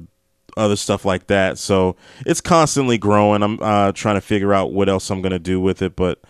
other 0.57 0.77
stuff 0.77 1.05
like 1.05 1.27
that. 1.27 1.59
So 1.59 1.97
it's 2.25 2.41
constantly 2.41 2.97
growing. 2.99 3.43
I'm 3.43 3.59
uh, 3.61 3.93
trying 3.93 4.15
to 4.17 4.21
figure 4.21 4.55
out 4.55 4.73
what 4.73 4.89
else 4.89 5.11
I'm 5.11 5.21
gonna 5.21 5.39
do 5.39 5.61
with 5.61 5.83
it, 5.83 5.97
but 5.97 6.21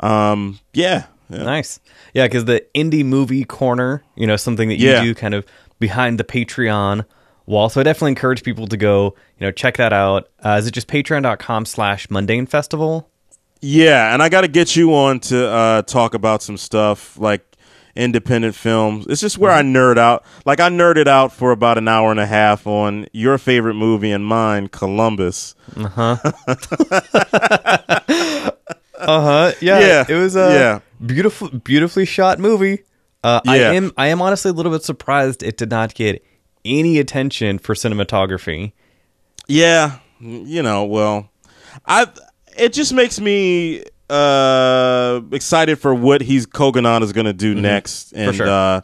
um, 0.00 0.58
yeah, 0.74 1.06
yeah. 1.30 1.44
Nice. 1.44 1.80
Yeah, 2.12 2.26
because 2.26 2.44
the 2.44 2.66
indie 2.74 3.04
movie 3.04 3.44
corner, 3.44 4.02
you 4.16 4.26
know, 4.26 4.36
something 4.36 4.68
that 4.68 4.76
you 4.76 4.90
Yeah. 4.90 5.02
do 5.02 5.14
kind 5.14 5.32
of 5.32 5.46
behind 5.82 6.18
the 6.18 6.24
Patreon 6.24 7.04
wall. 7.44 7.68
So 7.68 7.80
I 7.80 7.84
definitely 7.84 8.12
encourage 8.12 8.42
people 8.42 8.66
to 8.68 8.76
go, 8.78 9.14
you 9.38 9.46
know, 9.46 9.50
check 9.50 9.76
that 9.76 9.92
out. 9.92 10.30
Uh, 10.42 10.56
is 10.60 10.66
it 10.66 10.70
just 10.70 10.88
patreon.com 10.88 11.66
slash 11.66 12.08
mundane 12.08 12.46
festival? 12.46 13.10
Yeah, 13.60 14.14
and 14.14 14.22
I 14.22 14.28
got 14.30 14.40
to 14.42 14.48
get 14.48 14.76
you 14.76 14.94
on 14.94 15.20
to 15.20 15.46
uh, 15.48 15.82
talk 15.82 16.14
about 16.14 16.42
some 16.42 16.56
stuff 16.56 17.18
like 17.18 17.44
independent 17.94 18.54
films. 18.54 19.06
It's 19.08 19.20
just 19.20 19.36
where 19.38 19.52
I 19.52 19.60
nerd 19.62 19.98
out. 19.98 20.24
Like 20.46 20.58
I 20.60 20.68
nerded 20.70 21.06
out 21.06 21.30
for 21.32 21.50
about 21.52 21.76
an 21.78 21.86
hour 21.88 22.10
and 22.10 22.18
a 22.18 22.26
half 22.26 22.66
on 22.66 23.06
your 23.12 23.36
favorite 23.38 23.74
movie 23.74 24.10
and 24.12 24.24
mine, 24.24 24.68
Columbus. 24.68 25.54
Uh 25.76 25.88
huh. 25.88 26.16
Uh 28.98 29.20
huh. 29.20 29.52
Yeah, 29.60 29.80
Yeah. 29.80 30.04
It 30.08 30.14
was 30.14 30.36
a 30.36 30.52
Yeah. 30.52 30.80
beautiful, 31.04 31.48
beautifully 31.48 32.04
shot 32.04 32.38
movie. 32.38 32.84
Uh, 33.24 33.40
I 33.46 33.58
am 33.58 33.92
I 33.96 34.08
am 34.08 34.20
honestly 34.20 34.50
a 34.50 34.54
little 34.54 34.72
bit 34.72 34.82
surprised 34.82 35.42
it 35.42 35.56
did 35.56 35.70
not 35.70 35.94
get 35.94 36.24
any 36.64 36.98
attention 36.98 37.58
for 37.58 37.74
cinematography. 37.74 38.72
Yeah, 39.46 39.98
you 40.20 40.62
know, 40.62 40.84
well, 40.84 41.30
I 41.86 42.06
it 42.56 42.72
just 42.72 42.92
makes 42.92 43.20
me 43.20 43.84
uh 44.10 45.20
excited 45.30 45.78
for 45.78 45.94
what 45.94 46.20
he's 46.20 46.46
Kogonada 46.46 47.02
is 47.02 47.12
going 47.12 47.26
to 47.26 47.32
do 47.32 47.54
next 47.54 48.12
and 48.12 48.36
sure. 48.36 48.48
uh 48.48 48.80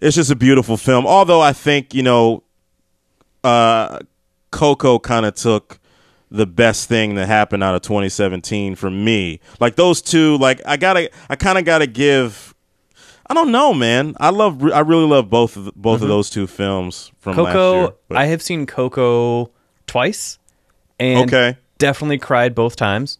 it's 0.00 0.16
just 0.16 0.30
a 0.30 0.36
beautiful 0.36 0.76
film. 0.76 1.06
Although 1.06 1.40
I 1.40 1.52
think, 1.52 1.94
you 1.94 2.02
know, 2.02 2.42
uh 3.42 3.98
Coco 4.50 4.98
kind 4.98 5.26
of 5.26 5.34
took 5.34 5.78
the 6.30 6.46
best 6.46 6.88
thing 6.88 7.14
that 7.14 7.26
happened 7.26 7.62
out 7.62 7.74
of 7.74 7.82
2017 7.82 8.74
for 8.74 8.90
me. 8.90 9.40
Like 9.60 9.76
those 9.76 10.02
two, 10.02 10.36
like 10.38 10.60
I 10.66 10.76
got 10.76 10.94
to 10.94 11.10
I 11.28 11.36
kind 11.36 11.58
of 11.58 11.64
got 11.64 11.78
to 11.78 11.86
give 11.86 12.53
I 13.26 13.34
don't 13.34 13.50
know, 13.52 13.72
man. 13.72 14.14
I 14.20 14.30
love 14.30 14.62
I 14.62 14.80
really 14.80 15.06
love 15.06 15.30
both 15.30 15.56
of 15.56 15.72
both 15.74 16.02
of 16.02 16.08
those 16.08 16.28
two 16.30 16.46
films 16.46 17.10
from 17.20 17.36
last 17.36 17.46
year. 17.46 17.52
Coco, 17.54 17.96
but- 18.08 18.18
I 18.18 18.26
have 18.26 18.42
seen 18.42 18.66
Coco 18.66 19.50
twice, 19.86 20.38
and 21.00 21.28
Okay. 21.32 21.56
definitely 21.78 22.18
cried 22.18 22.54
both 22.54 22.76
times. 22.76 23.18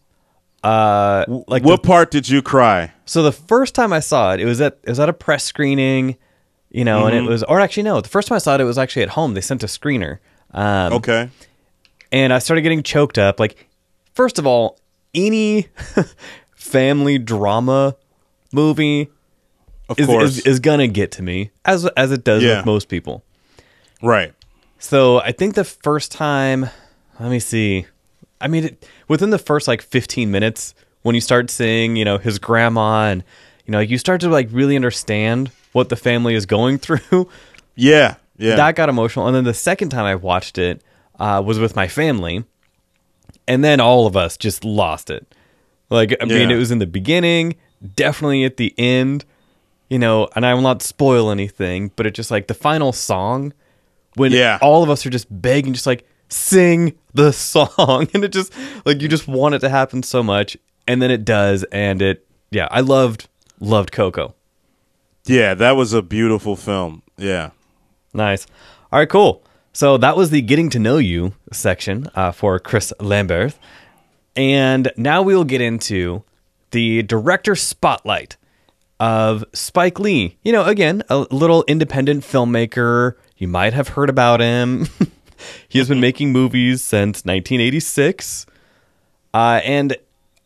Uh, 0.63 1.25
like 1.47 1.63
what 1.63 1.81
the- 1.83 1.87
part 1.87 2.09
did 2.11 2.27
you 2.29 2.41
cry? 2.41 2.91
so 3.05 3.21
the 3.21 3.31
first 3.31 3.75
time 3.75 3.93
I 3.93 3.99
saw 3.99 4.33
it, 4.33 4.39
it 4.39 4.45
was 4.45 4.61
at 4.61 4.77
it 4.83 4.89
was 4.89 4.99
at 4.99 5.09
a 5.09 5.13
press 5.13 5.43
screening, 5.43 6.17
you 6.71 6.83
know, 6.83 7.05
and 7.07 7.15
it 7.15 7.21
was 7.29 7.43
or 7.43 7.59
actually 7.59 7.83
no, 7.83 8.01
the 8.01 8.09
first 8.09 8.27
time 8.27 8.35
I 8.35 8.39
saw 8.39 8.55
it, 8.55 8.61
it 8.61 8.65
was 8.65 8.77
actually 8.77 9.03
at 9.03 9.09
home. 9.09 9.33
They 9.33 9.41
sent 9.41 9.63
a 9.63 9.67
screener. 9.67 10.19
Um, 10.53 10.93
Okay. 10.93 11.29
and 12.11 12.31
I 12.33 12.39
started 12.39 12.61
getting 12.61 12.81
choked 12.83 13.17
up. 13.17 13.39
Like, 13.39 13.67
first 14.13 14.39
of 14.39 14.47
all, 14.47 14.79
any 15.13 15.67
family 16.55 17.17
drama 17.19 17.95
movie 18.51 19.09
Of 19.89 19.99
is, 19.99 20.05
course. 20.07 20.37
is 20.37 20.39
is 20.45 20.59
gonna 20.59 20.87
get 20.87 21.11
to 21.13 21.21
me 21.23 21.51
as 21.63 21.85
as 21.97 22.11
it 22.11 22.23
does 22.23 22.43
Yeah. 22.43 22.57
with 22.57 22.65
most 22.65 22.89
people. 22.89 23.23
right. 24.01 24.33
So 24.77 25.19
I 25.21 25.31
think 25.31 25.55
the 25.55 25.63
first 25.63 26.11
time, 26.11 26.69
let 27.19 27.31
me 27.31 27.39
see. 27.39 27.85
I 28.41 28.47
mean, 28.47 28.65
it, 28.65 28.87
within 29.07 29.29
the 29.31 29.39
first 29.39 29.67
like 29.67 29.81
15 29.81 30.29
minutes, 30.29 30.75
when 31.01 31.15
you 31.15 31.21
start 31.21 31.49
seeing, 31.49 31.95
you 31.95 32.05
know, 32.05 32.17
his 32.19 32.37
grandma 32.37 33.07
and, 33.07 33.23
you 33.65 33.71
know, 33.71 33.79
you 33.79 33.97
start 33.97 34.21
to 34.21 34.29
like 34.29 34.47
really 34.51 34.75
understand 34.75 35.49
what 35.71 35.89
the 35.89 35.95
family 35.95 36.35
is 36.35 36.45
going 36.45 36.77
through. 36.85 37.29
Yeah. 37.75 38.15
Yeah. 38.37 38.57
That 38.57 38.75
got 38.75 38.89
emotional. 38.89 39.25
And 39.27 39.35
then 39.35 39.43
the 39.45 39.53
second 39.55 39.89
time 39.89 40.05
I 40.05 40.15
watched 40.15 40.57
it 40.57 40.81
uh, 41.19 41.41
was 41.43 41.57
with 41.57 41.75
my 41.75 41.87
family. 41.87 42.43
And 43.47 43.63
then 43.63 43.79
all 43.79 44.05
of 44.07 44.15
us 44.17 44.37
just 44.37 44.63
lost 44.65 45.09
it. 45.09 45.25
Like, 45.89 46.15
I 46.21 46.25
mean, 46.25 46.51
it 46.51 46.57
was 46.57 46.69
in 46.69 46.79
the 46.79 46.85
beginning, 46.87 47.55
definitely 47.95 48.43
at 48.43 48.57
the 48.57 48.73
end, 48.77 49.23
you 49.95 49.99
know, 49.99 50.27
and 50.35 50.45
I 50.45 50.53
will 50.53 50.61
not 50.61 50.81
spoil 50.81 51.31
anything, 51.31 51.89
but 51.95 52.05
it 52.05 52.13
just 52.13 52.29
like 52.29 52.47
the 52.47 52.53
final 52.53 52.91
song 52.91 53.53
when 54.15 54.33
Yeah. 54.33 54.59
all 54.61 54.83
of 54.83 54.89
us 54.89 55.05
are 55.05 55.09
just 55.09 55.27
begging, 55.29 55.71
just 55.71 55.87
like 55.87 56.05
sing 56.27 56.97
the 57.13 57.31
song. 57.53 58.09
And 58.13 58.25
it 58.25 58.33
just 58.33 58.51
like 58.83 59.01
you 59.01 59.07
just 59.07 59.25
want 59.25 59.55
it 59.55 59.59
to 59.59 59.69
happen 59.69 60.03
so 60.03 60.21
much. 60.21 60.57
And 60.85 61.01
then 61.01 61.11
it 61.11 61.23
does. 61.23 61.63
And 61.71 62.01
it, 62.01 62.27
yeah, 62.51 62.67
I 62.71 62.81
loved, 62.81 63.29
loved 63.61 63.93
Coco. 63.93 64.35
yeah, 65.25 65.53
that 65.53 65.77
was 65.77 65.93
a 65.93 66.01
beautiful 66.01 66.57
film. 66.57 67.01
Yeah. 67.17 67.51
Nice. 68.13 68.45
All 68.91 68.99
right, 68.99 69.07
cool. 69.09 69.43
So 69.71 69.95
that 69.97 70.17
was 70.17 70.29
the 70.29 70.41
getting 70.41 70.69
to 70.71 70.79
know 70.79 70.97
you 70.97 71.31
section 71.53 72.09
uh, 72.15 72.33
for 72.33 72.59
Chris 72.59 72.91
Lambert. 72.99 73.53
And 74.35 74.91
now 74.97 75.21
we 75.21 75.33
will 75.35 75.45
get 75.45 75.61
into 75.61 76.23
the 76.71 77.01
director 77.03 77.55
spotlight 77.55 78.35
of 78.99 79.43
Spike 79.53 79.99
Lee. 79.99 80.37
You 80.43 80.51
know, 80.51 80.65
again, 80.65 81.03
a 81.09 81.19
little 81.31 81.63
independent 81.67 82.23
filmmaker. 82.23 83.13
You 83.37 83.47
might 83.47 83.73
have 83.73 83.89
heard 83.89 84.09
about 84.09 84.39
him. 84.39 84.87
he 85.67 85.79
has 85.79 85.89
been 85.89 85.99
making 85.99 86.31
movies 86.31 86.83
since 86.83 87.25
1986. 87.25 88.45
Uh, 89.33 89.59
and 89.63 89.97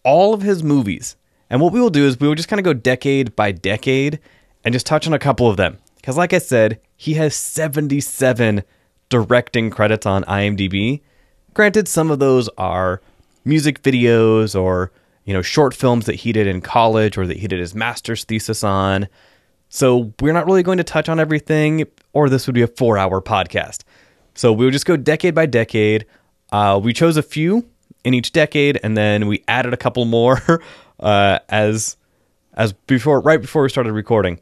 all 0.03 0.33
of 0.33 0.41
his 0.41 0.63
movies. 0.63 1.15
And 1.49 1.61
what 1.61 1.73
we 1.73 1.79
will 1.79 1.89
do 1.89 2.05
is 2.05 2.19
we 2.19 2.27
will 2.27 2.35
just 2.35 2.49
kind 2.49 2.59
of 2.59 2.63
go 2.63 2.73
decade 2.73 3.35
by 3.35 3.51
decade 3.51 4.19
and 4.63 4.73
just 4.73 4.85
touch 4.85 5.07
on 5.07 5.13
a 5.13 5.19
couple 5.19 5.49
of 5.49 5.57
them. 5.57 5.77
Because, 5.95 6.17
like 6.17 6.33
I 6.33 6.39
said, 6.39 6.79
he 6.95 7.15
has 7.15 7.35
77 7.35 8.63
directing 9.09 9.69
credits 9.69 10.05
on 10.05 10.23
IMDb. 10.23 11.01
Granted, 11.53 11.87
some 11.87 12.11
of 12.11 12.19
those 12.19 12.49
are 12.57 13.01
music 13.43 13.81
videos 13.81 14.59
or, 14.59 14.91
you 15.29 15.35
know, 15.35 15.43
short 15.43 15.75
films 15.75 16.07
that 16.07 16.15
he 16.15 16.31
did 16.31 16.47
in 16.47 16.59
college 16.59 17.15
or 17.15 17.27
that 17.27 17.37
he 17.37 17.47
did 17.47 17.59
his 17.59 17.75
master's 17.75 18.23
thesis 18.23 18.63
on. 18.63 19.07
So 19.69 20.11
we're 20.19 20.33
not 20.33 20.47
really 20.47 20.63
going 20.63 20.79
to 20.79 20.83
touch 20.83 21.07
on 21.07 21.19
everything, 21.19 21.85
or 22.13 22.29
this 22.29 22.47
would 22.47 22.55
be 22.55 22.63
a 22.63 22.67
four 22.67 22.97
hour 22.97 23.21
podcast. 23.21 23.83
So 24.33 24.51
we'll 24.51 24.71
just 24.71 24.87
go 24.87 24.97
decade 24.97 25.35
by 25.35 25.45
decade. 25.45 26.07
Uh, 26.51 26.81
we 26.83 26.93
chose 26.93 27.15
a 27.15 27.21
few 27.21 27.63
in 28.03 28.15
each 28.15 28.31
decade, 28.31 28.79
and 28.81 28.97
then 28.97 29.27
we 29.27 29.43
added 29.47 29.71
a 29.71 29.77
couple 29.77 30.03
more 30.05 30.41
uh, 30.99 31.37
as 31.47 31.95
as 32.55 32.73
before, 32.73 33.19
right 33.19 33.39
before 33.39 33.61
we 33.61 33.69
started 33.69 33.93
recording. 33.93 34.41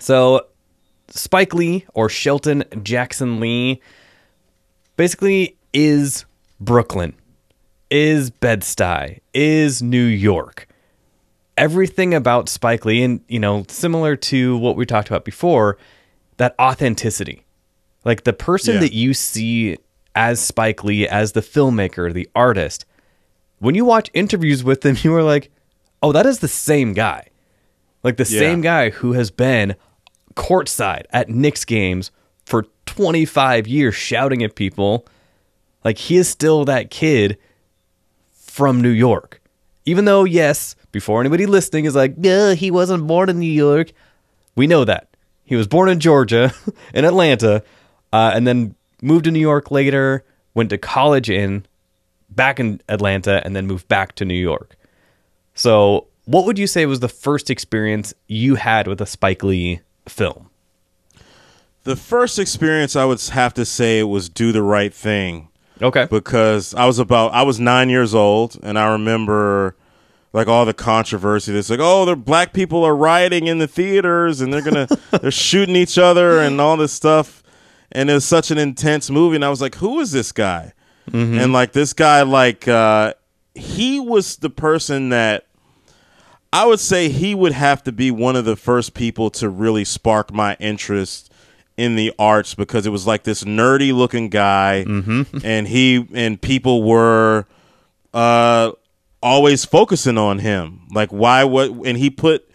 So 0.00 0.48
Spike 1.06 1.54
Lee 1.54 1.86
or 1.94 2.08
Shelton 2.08 2.64
Jackson 2.82 3.38
Lee 3.38 3.80
basically 4.96 5.56
is 5.72 6.24
Brooklyn, 6.58 7.14
is 7.94 8.28
Bed-Stuy, 8.28 9.20
is 9.32 9.80
New 9.80 10.04
York. 10.04 10.66
Everything 11.56 12.12
about 12.12 12.48
Spike 12.48 12.84
Lee, 12.84 13.04
and 13.04 13.20
you 13.28 13.38
know, 13.38 13.64
similar 13.68 14.16
to 14.16 14.58
what 14.58 14.74
we 14.74 14.84
talked 14.84 15.06
about 15.08 15.24
before, 15.24 15.78
that 16.38 16.56
authenticity. 16.60 17.44
Like 18.04 18.24
the 18.24 18.32
person 18.32 18.74
Yeah. 18.74 18.80
that 18.80 18.92
you 18.92 19.14
see 19.14 19.78
as 20.16 20.40
Spike 20.40 20.82
Lee, 20.82 21.06
as 21.06 21.32
the 21.32 21.40
filmmaker, 21.40 22.12
the 22.12 22.28
artist, 22.34 22.84
when 23.60 23.76
you 23.76 23.84
watch 23.84 24.10
interviews 24.12 24.64
with 24.64 24.84
him, 24.84 24.96
you 25.02 25.14
are 25.14 25.22
like, 25.22 25.52
oh, 26.02 26.10
that 26.10 26.26
is 26.26 26.40
the 26.40 26.48
same 26.48 26.94
guy. 26.94 27.28
Like 28.02 28.16
the 28.16 28.24
Yeah. 28.28 28.40
same 28.40 28.60
guy 28.60 28.90
who 28.90 29.12
has 29.12 29.30
been 29.30 29.76
courtside 30.34 31.04
at 31.10 31.28
Knicks 31.28 31.64
games 31.64 32.10
for 32.44 32.66
25 32.86 33.68
years 33.68 33.94
shouting 33.94 34.42
at 34.42 34.56
people. 34.56 35.06
Like 35.84 35.98
he 35.98 36.16
is 36.16 36.28
still 36.28 36.64
that 36.64 36.90
kid 36.90 37.38
from 38.54 38.80
New 38.80 38.88
York. 38.88 39.40
Even 39.84 40.04
though, 40.04 40.22
yes, 40.22 40.76
before 40.92 41.18
anybody 41.18 41.44
listening 41.44 41.86
is 41.86 41.96
like, 41.96 42.14
yeah, 42.16 42.54
he 42.54 42.70
wasn't 42.70 43.04
born 43.04 43.28
in 43.28 43.40
New 43.40 43.50
York. 43.50 43.90
We 44.54 44.68
know 44.68 44.84
that. 44.84 45.08
He 45.44 45.56
was 45.56 45.66
born 45.66 45.88
in 45.88 45.98
Georgia, 45.98 46.54
in 46.94 47.04
Atlanta, 47.04 47.64
uh, 48.12 48.30
and 48.32 48.46
then 48.46 48.76
moved 49.02 49.24
to 49.24 49.32
New 49.32 49.40
York 49.40 49.72
later, 49.72 50.22
went 50.54 50.70
to 50.70 50.78
college 50.78 51.28
in 51.28 51.66
back 52.30 52.60
in 52.60 52.80
Atlanta, 52.88 53.44
and 53.44 53.56
then 53.56 53.66
moved 53.66 53.88
back 53.88 54.14
to 54.14 54.24
New 54.24 54.34
York. 54.34 54.76
So, 55.56 56.06
what 56.24 56.46
would 56.46 56.56
you 56.56 56.68
say 56.68 56.86
was 56.86 57.00
the 57.00 57.08
first 57.08 57.50
experience 57.50 58.14
you 58.28 58.54
had 58.54 58.86
with 58.86 59.00
a 59.00 59.06
Spike 59.06 59.42
Lee 59.42 59.80
film? 60.06 60.48
The 61.82 61.96
first 61.96 62.38
experience 62.38 62.94
I 62.94 63.04
would 63.04 63.20
have 63.20 63.52
to 63.54 63.64
say 63.64 64.04
was 64.04 64.28
Do 64.28 64.52
the 64.52 64.62
Right 64.62 64.94
Thing 64.94 65.48
Okay. 65.82 66.06
because 66.10 66.74
I 66.74 66.86
was 66.86 66.98
about 66.98 67.32
I 67.32 67.42
was 67.42 67.58
9 67.58 67.90
years 67.90 68.14
old 68.14 68.58
and 68.62 68.78
I 68.78 68.92
remember 68.92 69.74
like 70.32 70.48
all 70.48 70.64
the 70.64 70.74
controversy 70.74 71.52
that's 71.52 71.70
like 71.70 71.80
oh 71.82 72.04
the 72.04 72.16
black 72.16 72.52
people 72.52 72.84
are 72.84 72.94
rioting 72.96 73.46
in 73.46 73.58
the 73.58 73.66
theaters 73.66 74.40
and 74.40 74.52
they're 74.52 74.60
to 74.62 74.98
they're 75.20 75.30
shooting 75.30 75.76
each 75.76 75.98
other 75.98 76.40
and 76.40 76.60
all 76.60 76.76
this 76.76 76.92
stuff 76.92 77.42
and 77.92 78.10
it 78.10 78.14
was 78.14 78.24
such 78.24 78.50
an 78.50 78.58
intense 78.58 79.10
movie 79.10 79.34
and 79.36 79.44
I 79.44 79.50
was 79.50 79.60
like 79.60 79.74
who 79.76 80.00
is 80.00 80.12
this 80.12 80.32
guy? 80.32 80.72
And 81.40 81.52
like 81.52 81.72
this 81.72 81.92
guy 81.92 82.22
like 82.22 82.66
uh 82.68 83.14
he 83.54 84.00
was 84.00 84.36
the 84.36 84.50
person 84.50 85.10
that 85.10 85.46
I 86.52 86.66
would 86.66 86.80
say 86.80 87.08
he 87.08 87.34
would 87.34 87.52
have 87.52 87.82
to 87.82 87.92
be 87.92 88.10
one 88.12 88.36
of 88.36 88.44
the 88.44 88.56
first 88.56 88.94
people 88.94 89.28
to 89.30 89.48
really 89.48 89.84
spark 89.84 90.32
my 90.32 90.56
interest 90.60 91.32
in 91.76 91.96
the 91.96 92.12
arts 92.18 92.54
because 92.54 92.86
it 92.86 92.90
was 92.90 93.06
like 93.06 93.24
this 93.24 93.42
nerdy 93.44 93.92
looking 93.92 94.28
guy 94.28 94.84
and 95.44 95.66
he 95.68 96.06
and 96.14 96.40
people 96.40 96.82
were 96.84 97.46
uh 98.12 98.70
always 99.22 99.64
focusing 99.64 100.18
on 100.18 100.38
him. 100.38 100.86
Like 100.92 101.10
why 101.10 101.44
what 101.44 101.70
and 101.86 101.96
he 101.98 102.10
put 102.10 102.48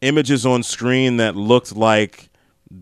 images 0.00 0.44
on 0.44 0.62
screen 0.62 1.16
that 1.18 1.36
looked 1.36 1.74
like 1.74 2.28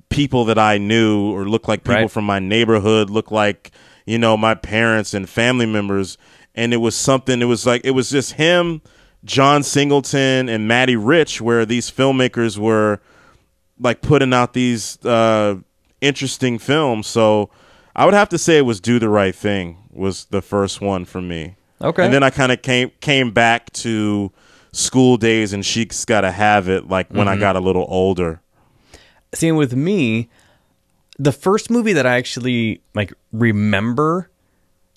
people 0.09 0.47
that 0.47 0.59
I 0.59 0.79
knew 0.79 1.31
or 1.33 1.45
looked 1.49 1.69
like 1.69 1.85
people 1.85 1.95
Right. 2.03 2.11
from 2.11 2.25
my 2.25 2.39
neighborhood 2.39 3.11
looked 3.11 3.31
like 3.33 3.71
you 4.07 4.19
know 4.19 4.37
my 4.37 4.55
parents 4.55 5.15
and 5.15 5.29
family 5.29 5.67
members. 5.67 6.19
And 6.57 6.73
it 6.73 6.79
was 6.79 6.95
something 6.97 7.43
it 7.43 7.47
was 7.47 7.67
like 7.67 7.83
it 7.85 7.91
was 7.93 8.11
just 8.11 8.33
him 8.33 8.81
John 9.25 9.63
Singleton 9.63 10.49
and 10.49 10.67
Matty 10.69 10.97
Rich 10.97 11.41
where 11.41 11.65
these 11.67 11.91
filmmakers 11.91 12.59
were 12.59 13.01
like 13.79 14.03
putting 14.03 14.33
out 14.33 14.53
these 14.55 14.99
uh 15.05 15.57
interesting 16.05 16.59
film. 16.59 17.03
so 17.03 17.51
I 17.97 18.05
would 18.05 18.15
have 18.15 18.29
to 18.31 18.39
say 18.39 18.59
it 18.59 18.63
was 18.63 18.81
Do 18.81 18.99
the 18.99 19.09
Right 19.09 19.35
Thing 19.35 19.79
was 19.93 20.25
the 20.27 20.43
first 20.43 20.81
one 20.81 21.05
for 21.05 21.21
me 21.21 21.57
Okay. 21.81 22.05
and 22.05 22.13
then 22.15 22.23
I 22.23 22.31
kind 22.31 22.51
of 22.53 22.63
came 22.63 22.91
came 23.01 23.31
back 23.31 23.71
to 23.75 24.33
School 24.73 25.17
Daze 25.17 25.53
and 25.53 25.65
She's 25.65 26.05
Gotta 26.05 26.31
Have 26.31 26.69
It, 26.69 26.89
like 26.89 27.09
when 27.11 27.29
I 27.29 27.33
mm-hmm. 27.33 27.41
got 27.41 27.57
a 27.57 27.61
little 27.61 27.87
older. 27.89 28.41
Same 29.35 29.57
with 29.57 29.75
me. 29.75 30.29
The 31.19 31.33
first 31.33 31.71
movie 31.71 31.93
that 31.93 32.07
I 32.07 32.17
actually 32.17 32.81
like 32.95 33.13
remember, 33.33 34.31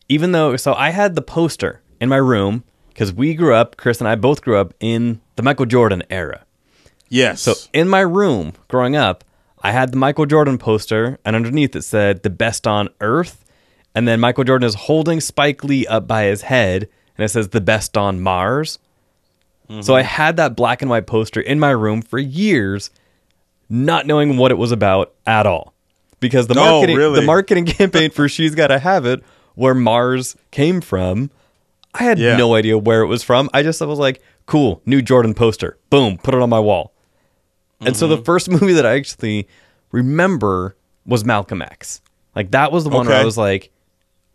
even 0.09 0.31
though 0.31 0.55
so 0.55 0.73
I 0.73 0.89
had 0.89 1.15
the 1.15 1.21
poster 1.21 1.81
in 1.99 2.09
my 2.09 2.17
room 2.17 2.63
because 2.89 3.13
we 3.13 3.35
grew 3.35 3.53
up, 3.53 3.77
Chris 3.77 3.99
and 3.99 4.07
I 4.07 4.15
both 4.15 4.41
grew 4.41 4.57
up 4.57 4.73
in 4.79 5.21
the 5.35 5.43
Michael 5.43 5.65
Jordan 5.65 6.03
era. 6.09 6.45
Yes. 7.09 7.41
So 7.41 7.53
in 7.73 7.87
my 7.87 7.99
room 8.01 8.53
growing 8.67 8.95
up, 8.95 9.23
I 9.67 9.71
had 9.71 9.91
the 9.91 9.97
Michael 9.97 10.25
Jordan 10.25 10.57
poster, 10.57 11.19
and 11.25 11.35
underneath 11.35 11.75
it 11.75 11.81
said 11.81 12.23
"the 12.23 12.29
best 12.29 12.65
on 12.65 12.87
earth," 13.01 13.43
and 13.93 14.07
then 14.07 14.21
Michael 14.21 14.45
Jordan 14.45 14.65
is 14.65 14.75
holding 14.75 15.19
Spike 15.19 15.61
Lee 15.61 15.85
up 15.87 16.07
by 16.07 16.23
his 16.23 16.43
head, 16.43 16.87
and 17.17 17.25
it 17.25 17.27
says 17.27 17.49
"the 17.49 17.59
best 17.59 17.97
on 17.97 18.21
Mars." 18.21 18.79
So 19.81 19.93
I 19.93 20.03
mm-hmm. 20.03 20.07
had 20.07 20.37
that 20.37 20.55
black 20.55 20.81
and 20.81 20.89
white 20.89 21.05
poster 21.05 21.41
in 21.41 21.59
my 21.59 21.71
room 21.71 22.01
for 22.01 22.17
years, 22.17 22.91
not 23.69 24.05
knowing 24.07 24.37
what 24.37 24.51
it 24.51 24.57
was 24.57 24.71
about 24.71 25.11
at 25.25 25.45
all, 25.45 25.73
because 26.21 26.47
the 26.47 26.57
Oh, 26.57 26.63
marketing 26.77 26.95
really? 26.95 27.19
the 27.19 27.25
marketing 27.25 27.65
campaign 27.79 28.09
for 28.09 28.29
"She's 28.29 28.55
Gotta 28.55 28.79
Have 28.79 29.05
It," 29.05 29.21
where 29.55 29.73
Mars 29.73 30.37
came 30.49 30.79
from, 30.79 31.29
I 31.93 32.03
had 32.03 32.19
Yeah. 32.19 32.37
no 32.37 32.55
idea 32.55 32.77
where 32.77 33.01
it 33.01 33.07
was 33.07 33.21
from. 33.21 33.49
I 33.53 33.63
just 33.63 33.81
was 33.81 33.99
like, 33.99 34.21
"Cool, 34.45 34.81
new 34.85 35.01
Jordan 35.01 35.33
poster, 35.33 35.77
boom, 35.89 36.17
put 36.19 36.33
it 36.33 36.41
on 36.41 36.49
my 36.49 36.61
wall." 36.61 36.93
And 37.81 37.95
so 37.95 38.07
Mm-hmm. 38.07 38.15
the 38.15 38.23
first 38.23 38.49
movie 38.61 38.73
that 38.73 38.85
I 38.85 38.95
actually 38.95 39.47
remember 39.91 40.75
was 41.05 41.23
Malcolm 41.23 41.61
X. 41.61 42.01
Like 42.35 42.51
that 42.51 42.71
was 42.71 42.83
the 42.83 42.89
one 42.89 43.07
where 43.07 43.15
I 43.21 43.25
was 43.25 43.37
like, 43.37 43.71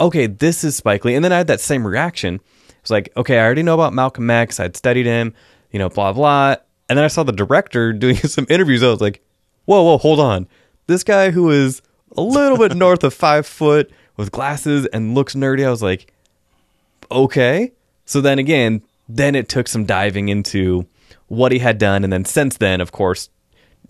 okay, 0.00 0.26
this 0.26 0.64
is 0.64 0.74
Spike 0.76 1.04
Lee. 1.04 1.14
And 1.14 1.24
then 1.24 1.32
I 1.32 1.38
had 1.38 1.46
that 1.48 1.60
same 1.60 1.86
reaction. 1.86 2.36
It 2.36 2.42
was 2.82 2.90
like, 2.90 3.12
okay, 3.16 3.38
I 3.38 3.44
already 3.44 3.62
know 3.62 3.74
about 3.74 3.92
Malcolm 3.92 4.28
X. 4.30 4.58
I'd 4.58 4.76
studied 4.76 5.06
him, 5.06 5.34
you 5.70 5.78
know, 5.78 5.88
blah, 5.88 6.12
blah. 6.12 6.56
And 6.88 6.96
then 6.98 7.04
I 7.04 7.08
saw 7.08 7.22
the 7.22 7.32
director 7.32 7.92
doing 8.04 8.16
some 8.16 8.46
interviews. 8.48 8.82
I 8.82 8.88
was 8.90 9.00
like, 9.00 9.22
whoa, 9.66 9.82
whoa, 9.82 9.98
hold 9.98 10.18
on. 10.20 10.48
This 10.88 11.04
guy 11.04 11.30
who 11.30 11.50
is 11.50 11.80
a 12.16 12.22
little 12.22 12.58
bit 12.58 12.74
north 12.76 13.04
of 13.04 13.14
five 13.14 13.46
foot 13.46 13.90
with 14.16 14.32
glasses 14.32 14.86
and 14.86 15.14
looks 15.14 15.34
nerdy, 15.34 15.64
I 15.66 15.70
was 15.70 15.82
like, 15.82 16.12
okay. 17.10 17.72
So 18.04 18.20
then 18.20 18.38
again, 18.38 18.82
then 19.08 19.34
it 19.34 19.48
took 19.48 19.68
some 19.68 19.84
diving 19.84 20.28
into 20.28 20.86
what 21.32 21.50
he 21.50 21.60
had 21.60 21.78
done. 21.78 22.04
And 22.04 22.12
then 22.12 22.26
since 22.26 22.58
then, 22.58 22.82
of 22.82 22.92
course, 22.92 23.30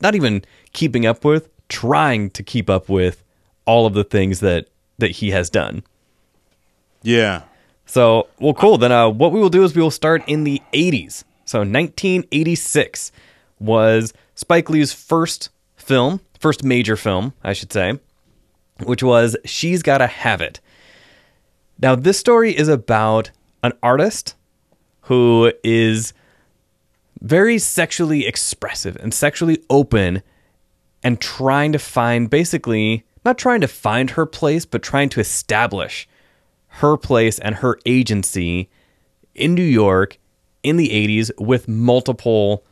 not 0.01 0.15
even 0.15 0.45
keeping 0.73 1.05
up 1.05 1.25
with, 1.25 1.49
trying 1.69 2.31
to 2.31 2.43
keep 2.43 2.71
up 2.71 2.89
with 2.89 3.25
all 3.65 3.85
of 3.85 3.95
the 3.95 4.05
things 4.05 4.39
that 4.41 4.69
that 4.99 5.11
he 5.11 5.33
has 5.33 5.51
done. 5.51 5.83
yeah. 7.03 7.43
So, 7.85 8.29
well, 8.39 8.55
cool. 8.55 8.79
Then 8.79 8.93
uh, 8.93 9.09
what 9.09 9.33
we 9.33 9.41
will 9.41 9.51
do 9.51 9.65
is 9.65 9.75
we 9.75 9.83
will 9.83 9.91
start 9.91 10.23
in 10.29 10.45
the 10.45 10.63
80s. 10.73 11.25
So, 11.45 11.59
1986 11.59 13.11
was 13.59 14.15
Spike 14.35 14.71
Lee's 14.71 14.93
first 14.93 15.51
film, 15.77 16.21
first 16.39 16.63
major 16.63 16.97
film, 16.97 17.35
I 17.43 17.53
should 17.53 17.73
say, 17.73 17.99
which 18.85 19.03
was 19.03 19.37
She's 19.45 19.83
Gotta 19.83 20.07
Have 20.07 20.41
It. 20.41 20.61
Now, 21.81 21.97
this 21.97 22.19
story 22.19 22.57
is 22.57 22.69
about 22.69 23.31
an 23.65 23.73
artist 23.83 24.37
who 25.03 25.53
is 25.65 26.15
very 27.23 27.59
sexually 27.59 28.27
expressive 28.27 28.97
and 28.97 29.15
sexually 29.15 29.63
open 29.71 30.23
and 31.03 31.21
trying 31.21 31.73
to 31.73 31.79
find 31.79 32.29
basically 32.29 33.05
not 33.25 33.39
trying 33.39 33.61
to 33.61 33.69
find 33.69 34.11
her 34.11 34.27
place, 34.27 34.67
but 34.67 34.83
trying 34.83 35.09
to 35.11 35.21
establish 35.21 36.09
her 36.67 36.97
place 36.97 37.39
and 37.39 37.57
her 37.57 37.79
agency 37.87 38.69
in 39.35 39.55
New 39.55 39.63
York 39.63 40.19
in 40.65 40.77
the 40.77 40.89
80s 40.89 41.31
with 41.39 41.69
multiple 41.69 42.65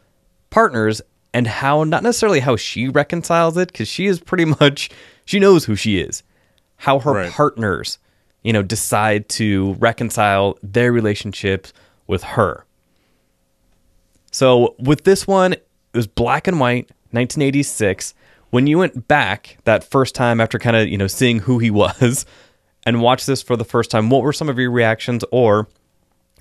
partners 0.50 1.00
and 1.32 1.46
how 1.46 1.84
not 1.84 2.02
necessarily 2.02 2.40
how 2.40 2.56
she 2.56 2.88
reconciles 2.88 3.56
it 3.56 3.70
because 3.72 3.86
she 3.88 4.06
is 4.06 4.18
pretty 4.20 4.44
much 4.60 4.90
she 5.24 5.38
knows 5.38 5.64
who 5.64 5.76
she 5.76 5.98
is 6.00 6.22
how 6.76 6.98
her 6.98 7.12
Right. 7.12 7.30
partners 7.30 7.98
you 8.42 8.52
know 8.52 8.62
decide 8.62 9.28
to 9.30 9.74
reconcile 9.74 10.58
their 10.62 10.92
relationships 10.92 11.72
with 12.08 12.22
her 12.24 12.64
so 14.30 14.74
with 14.78 15.04
this 15.04 15.26
one, 15.26 15.54
it 15.54 15.66
was 15.94 16.06
black 16.06 16.46
and 16.46 16.60
white, 16.60 16.90
1986. 17.12 18.14
When 18.50 18.66
you 18.66 18.78
went 18.78 19.06
back 19.08 19.58
that 19.64 19.84
first 19.84 20.14
time 20.14 20.40
after 20.40 20.58
kind 20.58 20.76
of, 20.76 20.88
you 20.88 20.98
know, 20.98 21.06
seeing 21.06 21.40
who 21.40 21.58
he 21.58 21.70
was 21.70 22.26
and 22.84 23.00
watched 23.00 23.26
this 23.26 23.42
for 23.42 23.56
the 23.56 23.64
first 23.64 23.90
time, 23.90 24.10
what 24.10 24.22
were 24.22 24.32
some 24.32 24.48
of 24.48 24.58
your 24.58 24.70
reactions 24.70 25.24
or 25.30 25.68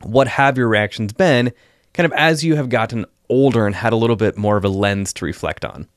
what 0.02 0.28
have 0.28 0.58
your 0.58 0.68
reactions 0.68 1.14
been 1.14 1.52
kind 1.94 2.06
of 2.06 2.14
as 2.14 2.44
you 2.44 2.56
have 2.56 2.70
gotten 2.70 3.06
older 3.30 3.66
and 3.66 3.76
had 3.76 3.94
a 3.94 3.96
little 3.96 4.16
bit 4.16 4.38
more 4.38 4.58
of 4.58 4.64
a 4.64 4.70
lens 4.70 5.14
to 5.14 5.26
reflect 5.26 5.66
on? 5.66 5.88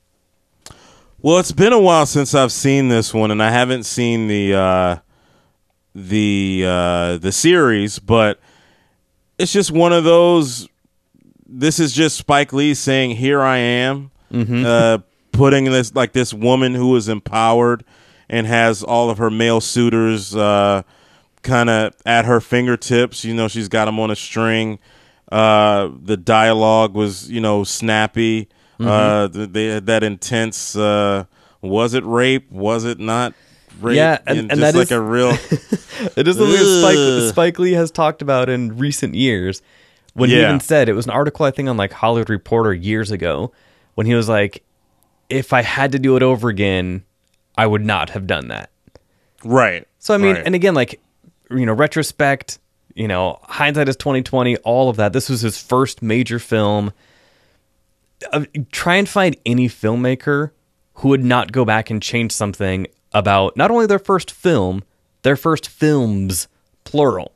Well, 1.21 1.39
it's 1.39 1.53
been 1.53 1.73
a 1.73 1.79
while 1.79 2.07
since 2.07 2.35
I've 2.35 2.51
seen 2.51 2.89
this 2.89 3.15
one, 3.15 3.31
and 3.31 3.41
I 3.41 3.53
haven't 3.53 3.85
seen 3.85 4.27
the 4.27 4.55
uh, 4.55 4.97
the 5.95 6.65
uh, 6.67 7.19
the 7.19 7.31
series, 7.31 8.01
but 8.01 8.41
it's 9.39 9.53
just 9.53 9.71
one 9.71 9.93
of 9.93 10.03
those. 10.03 10.69
This 11.55 11.79
is 11.79 11.93
just 11.93 12.17
Spike 12.17 12.53
Lee 12.53 12.75
saying, 12.75 13.17
"Here 13.17 13.43
I 13.43 13.59
am," 13.59 14.11
uh, 14.33 14.99
putting 15.33 15.65
this 15.67 15.95
like 15.95 16.13
this 16.13 16.33
woman 16.33 16.75
who 16.75 16.97
is 16.97 17.09
empowered 17.09 17.85
and 18.29 18.47
has 18.47 18.83
all 18.83 19.11
of 19.11 19.19
her 19.19 19.31
male 19.31 19.61
suitors 19.61 20.35
uh, 20.35 20.83
kind 21.43 21.69
of 21.69 21.95
at 22.07 22.25
her 22.25 22.41
fingertips. 22.41 23.25
You 23.25 23.35
know, 23.35 23.49
she's 23.49 23.69
got 23.69 23.85
them 23.85 24.01
on 24.01 24.11
a 24.11 24.17
string. 24.17 24.79
Uh, 25.31 25.91
the 26.03 26.17
dialogue 26.17 26.95
was, 26.95 27.31
you 27.31 27.41
know, 27.41 27.65
snappy. 27.65 28.49
Uh, 28.81 29.29
th- 29.29 29.51
they 29.53 29.67
had 29.67 29.87
that 29.87 30.03
intense. 30.03 30.75
Uh, 30.75 31.25
was 31.61 31.95
it 31.95 32.05
rape? 32.05 32.51
Was 32.51 32.85
it 32.85 32.99
not? 32.99 33.33
Rape? 33.81 33.97
Yeah, 33.97 34.19
and- 34.27 34.39
and 34.39 34.51
just 34.51 34.61
that 34.61 34.75
like 34.75 34.85
is- 34.87 34.93
a 34.93 35.01
real. 35.01 35.31
It 36.17 36.27
is 36.27 36.37
something 36.37 36.53
that 36.57 36.81
Spike, 36.83 37.33
Spike 37.33 37.59
Lee 37.61 37.73
has 37.73 37.93
talked 37.93 38.23
about 38.23 38.49
in 38.49 38.77
recent 38.77 39.15
years. 39.15 39.63
When 40.15 40.29
he 40.29 40.41
even 40.41 40.61
said 40.61 40.89
it 40.89 40.93
was 40.93 41.07
an 41.07 41.13
article 41.13 41.47
I 41.47 41.51
think 41.51 41.69
on 41.69 41.77
like 41.77 41.93
Hollywood 41.93 42.29
Reporter 42.29 42.75
years 42.75 43.11
ago 43.11 43.53
when 43.95 44.07
he 44.07 44.15
was 44.15 44.29
like, 44.29 44.63
"If 45.31 45.53
I 45.53 45.63
had 45.63 45.93
to 45.93 45.99
do 45.99 46.17
it 46.17 46.23
over 46.23 46.49
again, 46.49 47.05
I 47.57 47.67
would 47.67 47.85
not 47.85 48.11
have 48.11 48.27
done 48.27 48.49
that." 48.49 48.71
right. 49.45 49.87
So 49.99 50.15
I 50.15 50.19
mean, 50.19 50.35
right. 50.35 50.47
and 50.47 50.55
again, 50.55 50.75
like 50.75 51.01
you 51.51 51.67
know, 51.67 51.73
retrospect, 51.73 52.59
you 52.95 53.09
know, 53.09 53.39
hindsight 53.45 53.89
is 53.89 53.97
twenty 53.97 54.23
twenty. 54.23 54.57
All 54.59 54.89
of 54.89 54.97
that. 54.97 55.13
This 55.13 55.29
was 55.29 55.41
his 55.41 55.61
first 55.61 56.03
major 56.03 56.39
film. 56.39 56.93
Uh, 58.33 58.45
try 58.71 58.97
and 58.97 59.09
find 59.09 59.37
any 59.45 59.69
filmmaker 59.69 60.51
who 60.95 61.09
would 61.09 61.25
not 61.25 61.53
go 61.53 61.65
back 61.65 61.91
and 61.91 62.01
change 62.03 62.33
something 62.33 62.87
about 63.13 63.57
not 63.57 63.71
only 63.71 63.87
their 63.87 63.99
first 63.99 64.31
film, 64.31 64.83
their 65.23 65.37
first 65.37 65.69
films, 65.69 66.49
plural. 66.85 67.33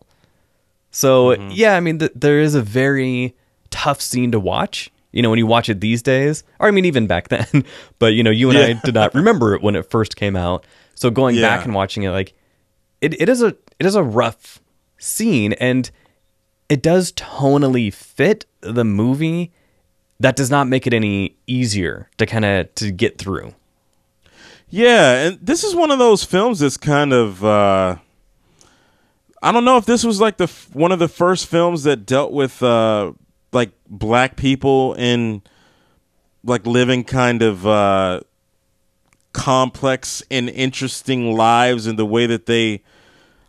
So 0.97 1.33
yeah, 1.51 1.77
I 1.77 1.81
mean, 1.81 1.99
th- 1.99 2.13
there 2.15 2.41
is 2.41 2.55
a 2.55 2.63
very 2.63 3.37
tough 3.69 4.01
scene 4.01 4.33
to 4.33 4.41
watch. 4.41 4.91
You 5.13 5.21
know, 5.21 5.29
when 5.29 5.39
you 5.39 5.47
watch 5.47 5.69
it 5.69 5.83
these 5.83 6.01
days, 6.01 6.43
or 6.59 6.69
I 6.69 6.71
mean, 6.71 6.87
even 6.87 7.07
back 7.07 7.29
then. 7.35 7.67
But 7.99 8.15
you 8.15 8.23
know, 8.23 8.31
you 8.31 8.49
and 8.49 8.57
I 8.59 8.73
did 8.83 8.95
not 8.95 9.15
remember 9.15 9.55
it 9.55 9.61
when 9.61 9.77
it 9.77 9.91
first 9.91 10.17
came 10.17 10.37
out. 10.37 10.65
So 10.95 11.11
going 11.11 11.37
back 11.43 11.67
and 11.67 11.75
watching 11.75 12.05
it, 12.05 12.13
like 12.13 12.33
it, 13.03 13.21
it 13.21 13.29
is 13.29 13.43
a 13.43 13.49
it 13.79 13.85
is 13.85 13.95
a 13.95 14.03
rough 14.03 14.59
scene, 14.97 15.53
and 15.55 15.91
it 16.71 16.83
does 16.83 17.13
tonally 17.13 17.93
fit 17.93 18.47
the 18.63 18.85
movie. 18.85 19.53
That 20.19 20.35
does 20.35 20.51
not 20.51 20.67
make 20.67 20.87
it 20.87 20.95
any 20.95 21.37
easier 21.47 22.09
to 22.17 22.25
kind 22.25 22.47
of 22.47 22.75
to 22.77 22.91
get 22.91 23.19
through. 23.19 23.55
Yeah, 24.71 25.27
and 25.27 25.39
this 25.43 25.63
is 25.63 25.75
one 25.75 25.91
of 25.91 25.99
those 25.99 26.25
films 26.25 26.61
that's 26.61 26.79
kind 26.79 27.13
of 27.13 27.45
uh 27.45 27.97
I 29.43 29.53
don't 29.53 29.65
know 29.65 29.77
if 29.77 29.85
this 29.87 30.03
was 30.05 30.21
like 30.21 30.37
the 30.39 30.47
one 30.73 30.93
of 30.93 30.99
the 30.99 31.09
first 31.09 31.47
films 31.47 31.83
that 31.85 32.07
dealt 32.07 32.33
with 32.33 32.63
uh 32.63 33.13
like 33.53 33.71
black 33.89 34.37
people 34.37 34.95
in 34.95 35.43
like 36.45 36.67
living 36.67 37.05
kind 37.05 37.43
of 37.43 37.67
uh 37.67 38.21
complex 39.33 40.23
and 40.31 40.49
interesting 40.49 41.35
lives 41.35 41.87
in 41.87 41.97
the 41.97 42.07
way 42.07 42.27
that 42.27 42.47
they 42.47 42.83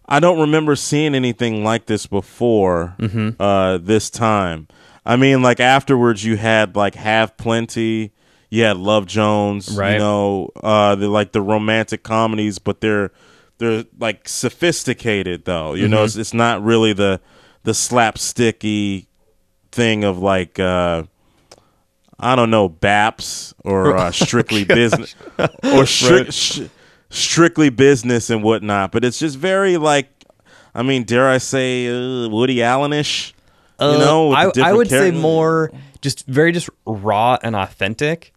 I 0.10 0.20
don't 0.20 0.40
remember 0.40 0.76
seeing 0.78 1.16
anything 1.16 1.64
like 1.66 1.86
this 1.86 2.06
before 2.08 2.96
uh, 3.40 3.78
this 3.78 4.10
time. 4.10 4.70
I 5.06 5.18
mean, 5.18 5.42
like 5.42 5.60
afterwards, 5.60 6.24
you 6.24 6.38
had 6.38 6.78
like 6.78 6.96
Hav 6.96 7.36
Plenty, 7.36 8.14
you 8.50 8.64
had 8.64 8.78
Love 8.78 9.06
Jones, 9.06 9.70
Right. 9.78 9.94
you 9.94 10.00
know, 10.00 10.50
uh, 10.64 10.96
the 10.96 11.10
like 11.10 11.34
the 11.34 11.42
romantic 11.42 12.04
comedies, 12.04 12.58
but 12.58 12.80
they're 12.80 13.12
they're 13.58 13.86
like 14.00 14.28
sophisticated 14.30 15.46
though. 15.46 15.74
You 15.74 15.88
know, 15.88 16.04
it's, 16.04 16.16
it's 16.16 16.34
not 16.34 16.64
really 16.64 16.94
the 16.94 17.20
the 17.64 17.72
slapsticky 17.74 19.08
thing 19.72 20.04
of 20.04 20.20
like 20.20 20.60
uh, 20.60 21.04
I 22.20 22.36
don't 22.36 22.50
know, 22.50 22.70
Baps 22.70 23.54
or 23.64 23.96
uh, 23.96 24.12
Strictly 24.12 24.64
Business 24.64 25.16
or 25.38 25.84
stri- 25.86 26.32
sh- 26.32 26.68
strictly 27.10 27.70
business 27.70 28.30
and 28.30 28.44
whatnot. 28.44 28.92
But 28.92 29.06
it's 29.06 29.20
just 29.20 29.38
very 29.38 29.78
like, 29.78 30.10
I 30.74 30.84
mean, 30.84 31.04
dare 31.04 31.30
I 31.30 31.38
say, 31.38 31.88
uh, 31.88 32.28
Woody 32.30 32.58
Allenish. 32.58 33.34
you 33.80 33.86
know, 34.00 34.32
Uh, 34.32 34.36
I, 34.36 34.44
I 34.48 34.52
different 34.52 34.78
would 34.78 34.90
say 34.90 35.12
more 35.12 35.72
just 36.02 36.26
very 36.28 36.52
just 36.52 36.70
raw 36.86 37.38
and 37.42 37.56
authentic. 37.56 38.34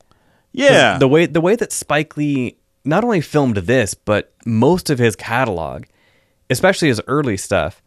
Yeah, 0.52 0.98
The 0.98 1.06
way 1.08 1.26
the 1.26 1.40
way 1.40 1.54
that 1.56 1.70
Spike 1.72 2.16
Lee 2.16 2.56
not 2.84 3.04
only 3.04 3.20
filmed 3.20 3.56
this, 3.56 3.94
but 3.94 4.32
most 4.46 4.90
of 4.90 4.98
his 4.98 5.14
catalog, 5.16 5.84
especially 6.48 6.88
his 6.88 7.00
early 7.06 7.36
stuff, 7.36 7.82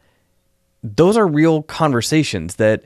those 0.84 1.18
are 1.18 1.28
real 1.28 1.64
conversations 1.64 2.56
that 2.56 2.84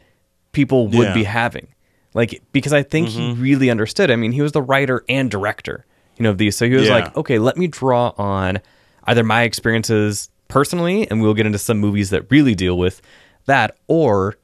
people 0.51 0.87
would 0.87 0.93
Yeah. 0.95 1.03
Mm-hmm. 1.05 1.13
be 1.13 1.23
having. 1.23 1.67
Like 2.13 2.41
because 2.51 2.73
I 2.73 2.83
think 2.83 3.09
he 3.09 3.33
really 3.33 3.69
understood. 3.69 4.09
I 4.09 4.15
mean, 4.15 4.31
he 4.31 4.41
was 4.41 4.51
the 4.53 4.61
writer 4.61 5.03
and 5.09 5.29
director, 5.29 5.85
you 6.17 6.23
know, 6.23 6.31
of 6.31 6.37
these. 6.37 6.55
So 6.55 6.65
he 6.67 6.73
was 6.73 6.87
Yeah. 6.87 6.95
like, 6.95 7.15
okay, 7.17 7.37
let 7.39 7.57
me 7.57 7.67
draw 7.67 8.13
on 8.17 8.59
either 9.05 9.23
my 9.23 9.43
experiences 9.43 10.29
personally, 10.47 11.09
and 11.09 11.21
we'll 11.21 11.33
get 11.33 11.45
into 11.45 11.59
some 11.59 11.77
movies 11.77 12.09
that 12.11 12.29
really 12.31 12.55
deal 12.55 12.77
with 12.77 13.01
that, 13.45 13.77
or 13.87 14.37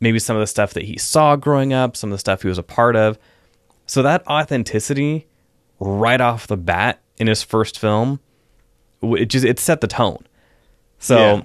maybe 0.00 0.18
some 0.18 0.34
of 0.36 0.40
the 0.40 0.46
stuff 0.46 0.72
that 0.74 0.84
he 0.84 0.96
saw 0.98 1.36
growing 1.36 1.72
up, 1.72 1.96
some 1.96 2.10
of 2.10 2.14
the 2.14 2.18
stuff 2.18 2.42
he 2.42 2.48
was 2.48 2.58
a 2.58 2.62
part 2.62 2.96
of. 2.96 3.18
So 3.86 4.02
that 4.02 4.26
authenticity 4.26 5.26
right 5.78 6.20
off 6.20 6.46
the 6.46 6.56
bat 6.56 7.00
in 7.20 7.26
his 7.26 7.42
first 7.42 7.78
film, 7.78 8.18
it 9.02 9.26
just 9.26 9.44
it 9.44 9.60
set 9.60 9.80
the 9.80 9.86
tone. 9.86 10.26
So, 10.98 11.44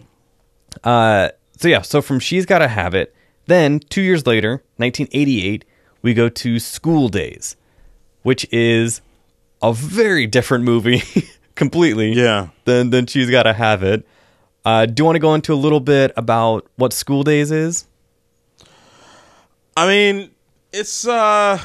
uh, 0.84 1.30
so 1.57 1.67
yeah, 1.67 1.82
so 1.82 2.01
from 2.01 2.19
She's 2.19 2.45
Gotta 2.45 2.67
Have 2.67 2.95
It, 2.95 3.13
then 3.45 3.80
two 3.80 4.01
years 4.01 4.26
later, 4.26 4.63
1988, 4.78 5.65
we 6.01 6.13
go 6.13 6.30
to 6.30 6.59
School 6.59 7.09
Daze, 7.09 7.55
which 8.23 8.47
is 8.51 9.01
a 9.61 9.73
very 9.73 10.26
different 10.26 10.63
movie, 10.63 11.03
completely. 11.55 12.13
Yeah. 12.13 12.49
Than 12.63 12.89
than 12.89 13.05
She's 13.05 13.30
Gotta 13.30 13.53
Have 13.53 13.84
It. 13.84 14.07
Uh, 14.63 14.88
do 14.88 15.01
you 15.01 15.05
want 15.05 15.15
to 15.15 15.19
go 15.19 15.36
into 15.36 15.53
a 15.53 15.55
little 15.55 15.80
bit 15.80 16.11
about 16.17 16.67
what 16.78 16.91
School 16.93 17.23
Daze 17.23 17.51
is? 17.51 17.86
I 19.78 19.88
mean, 19.88 20.32
it's 20.71 21.05
uh, 21.05 21.59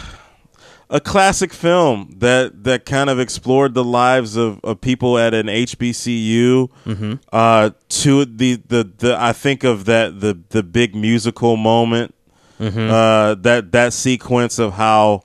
a 0.93 1.01
classic 1.01 1.53
film 1.53 2.16
that 2.18 2.64
that 2.64 2.84
kind 2.84 3.09
of 3.09 3.20
explored 3.20 3.74
the 3.74 3.84
lives 3.84 4.36
of, 4.36 4.59
of 4.64 4.80
people 4.80 5.16
at 5.16 5.32
an 5.34 5.47
HBCU. 5.47 6.68
Mm-hmm. 6.84 7.14
Uh, 7.32 7.70
to 7.88 8.24
the, 8.24 8.57
the 8.66 8.91
the 8.99 9.16
I 9.18 9.32
think 9.32 9.62
of 9.64 9.84
that 9.84 10.20
the 10.20 10.38
the 10.51 10.62
big 10.62 10.95
musical 10.95 11.57
moment. 11.57 12.14
Mm-hmm. 12.59 12.91
Uh, 12.91 13.34
that 13.36 13.72
that 13.72 13.93
sequence 13.93 14.59
of 14.59 14.74
how 14.74 15.22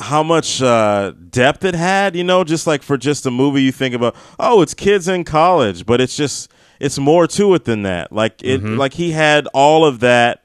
how 0.00 0.22
much 0.22 0.60
uh, 0.60 1.12
depth 1.30 1.64
it 1.64 1.74
had, 1.74 2.16
you 2.16 2.24
know, 2.24 2.42
just 2.42 2.66
like 2.66 2.82
for 2.82 2.96
just 2.96 3.24
a 3.26 3.30
movie, 3.30 3.62
you 3.62 3.70
think 3.70 3.94
about, 3.94 4.16
oh, 4.40 4.60
it's 4.60 4.74
kids 4.74 5.06
in 5.06 5.22
college, 5.22 5.86
but 5.86 6.00
it's 6.00 6.16
just 6.16 6.50
it's 6.80 6.98
more 6.98 7.26
to 7.28 7.54
it 7.54 7.64
than 7.64 7.82
that. 7.82 8.10
Like 8.12 8.42
it, 8.42 8.60
Mm-hmm. 8.60 8.76
like 8.76 8.94
he 8.94 9.12
had 9.12 9.46
all 9.54 9.84
of 9.84 10.00
that, 10.00 10.44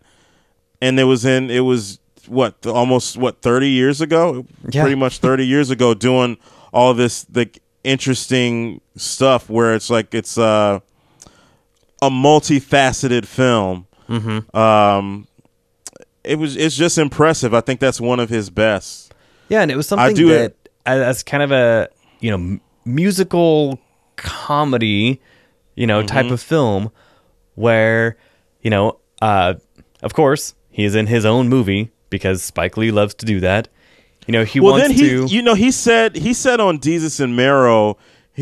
and 0.81 0.99
it 0.99 1.05
was 1.05 1.25
in 1.25 1.49
it 1.49 1.61
was 1.61 1.99
what 2.29 2.65
almost 2.65 3.17
what 3.17 3.41
thirty 3.41 3.69
years 3.69 4.01
ago, 4.01 4.45
Yeah. 4.69 4.81
pretty 4.83 4.95
much 4.95 5.19
thirty 5.19 5.45
years 5.45 5.69
ago, 5.69 5.93
doing 5.93 6.37
all 6.71 6.93
this 6.93 7.25
like 7.33 7.61
interesting 7.83 8.81
stuff 8.95 9.49
where 9.49 9.73
it's 9.75 9.89
like 9.89 10.13
it's 10.13 10.37
uh, 10.37 10.79
a 12.01 12.09
multifaceted 12.09 13.25
film. 13.25 13.87
Mm-hmm. 14.07 14.55
Um, 14.57 15.27
it 16.23 16.37
was 16.37 16.55
it's 16.55 16.75
just 16.75 16.97
impressive. 16.97 17.53
I 17.53 17.61
think 17.61 17.79
that's 17.79 17.99
one 18.01 18.19
of 18.19 18.29
his 18.29 18.49
best. 18.49 19.13
Yeah, 19.49 19.61
and 19.61 19.71
it 19.71 19.75
was 19.77 19.87
something 19.87 20.13
do 20.15 20.29
that 20.29 20.51
it- 20.51 20.69
as, 20.85 21.23
kind 21.23 21.43
of 21.43 21.51
a 21.51 21.89
you 22.19 22.29
know 22.31 22.35
m- 22.37 22.61
musical 22.85 23.79
comedy, 24.15 25.21
you 25.75 25.87
know, 25.87 26.01
type 26.03 26.25
Mm-hmm. 26.25 26.33
of 26.33 26.41
film 26.41 26.91
where 27.55 28.17
you 28.61 28.69
know, 28.69 28.99
uh, 29.21 29.53
of 30.03 30.13
course, 30.13 30.53
he 30.69 30.83
is 30.83 30.95
in 30.95 31.07
his 31.07 31.25
own 31.25 31.47
movie 31.49 31.91
because 32.09 32.43
Spike 32.43 32.77
Lee 32.77 32.91
loves 32.91 33.13
to 33.15 33.25
do 33.25 33.39
that. 33.41 33.67
You 34.27 34.33
know, 34.33 34.43
he 34.43 34.59
well, 34.59 34.73
wants 34.73 34.87
then 34.89 34.95
he, 34.97 35.09
to. 35.09 35.25
you 35.25 35.41
know, 35.41 35.55
he 35.55 35.71
said 35.71 36.15
he 36.15 36.33
said 36.33 36.59
on 36.59 36.79
Desus 36.79 37.19
and 37.19 37.35
Mero, 37.35 37.97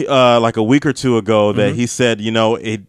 uh, 0.07 0.39
like 0.39 0.57
a 0.57 0.63
week 0.63 0.85
or 0.85 0.93
two 0.93 1.17
ago, 1.17 1.53
that 1.53 1.69
Mm-hmm. 1.71 1.79
he 1.79 1.87
said, 1.87 2.19
you 2.21 2.31
know, 2.31 2.55
it 2.55 2.81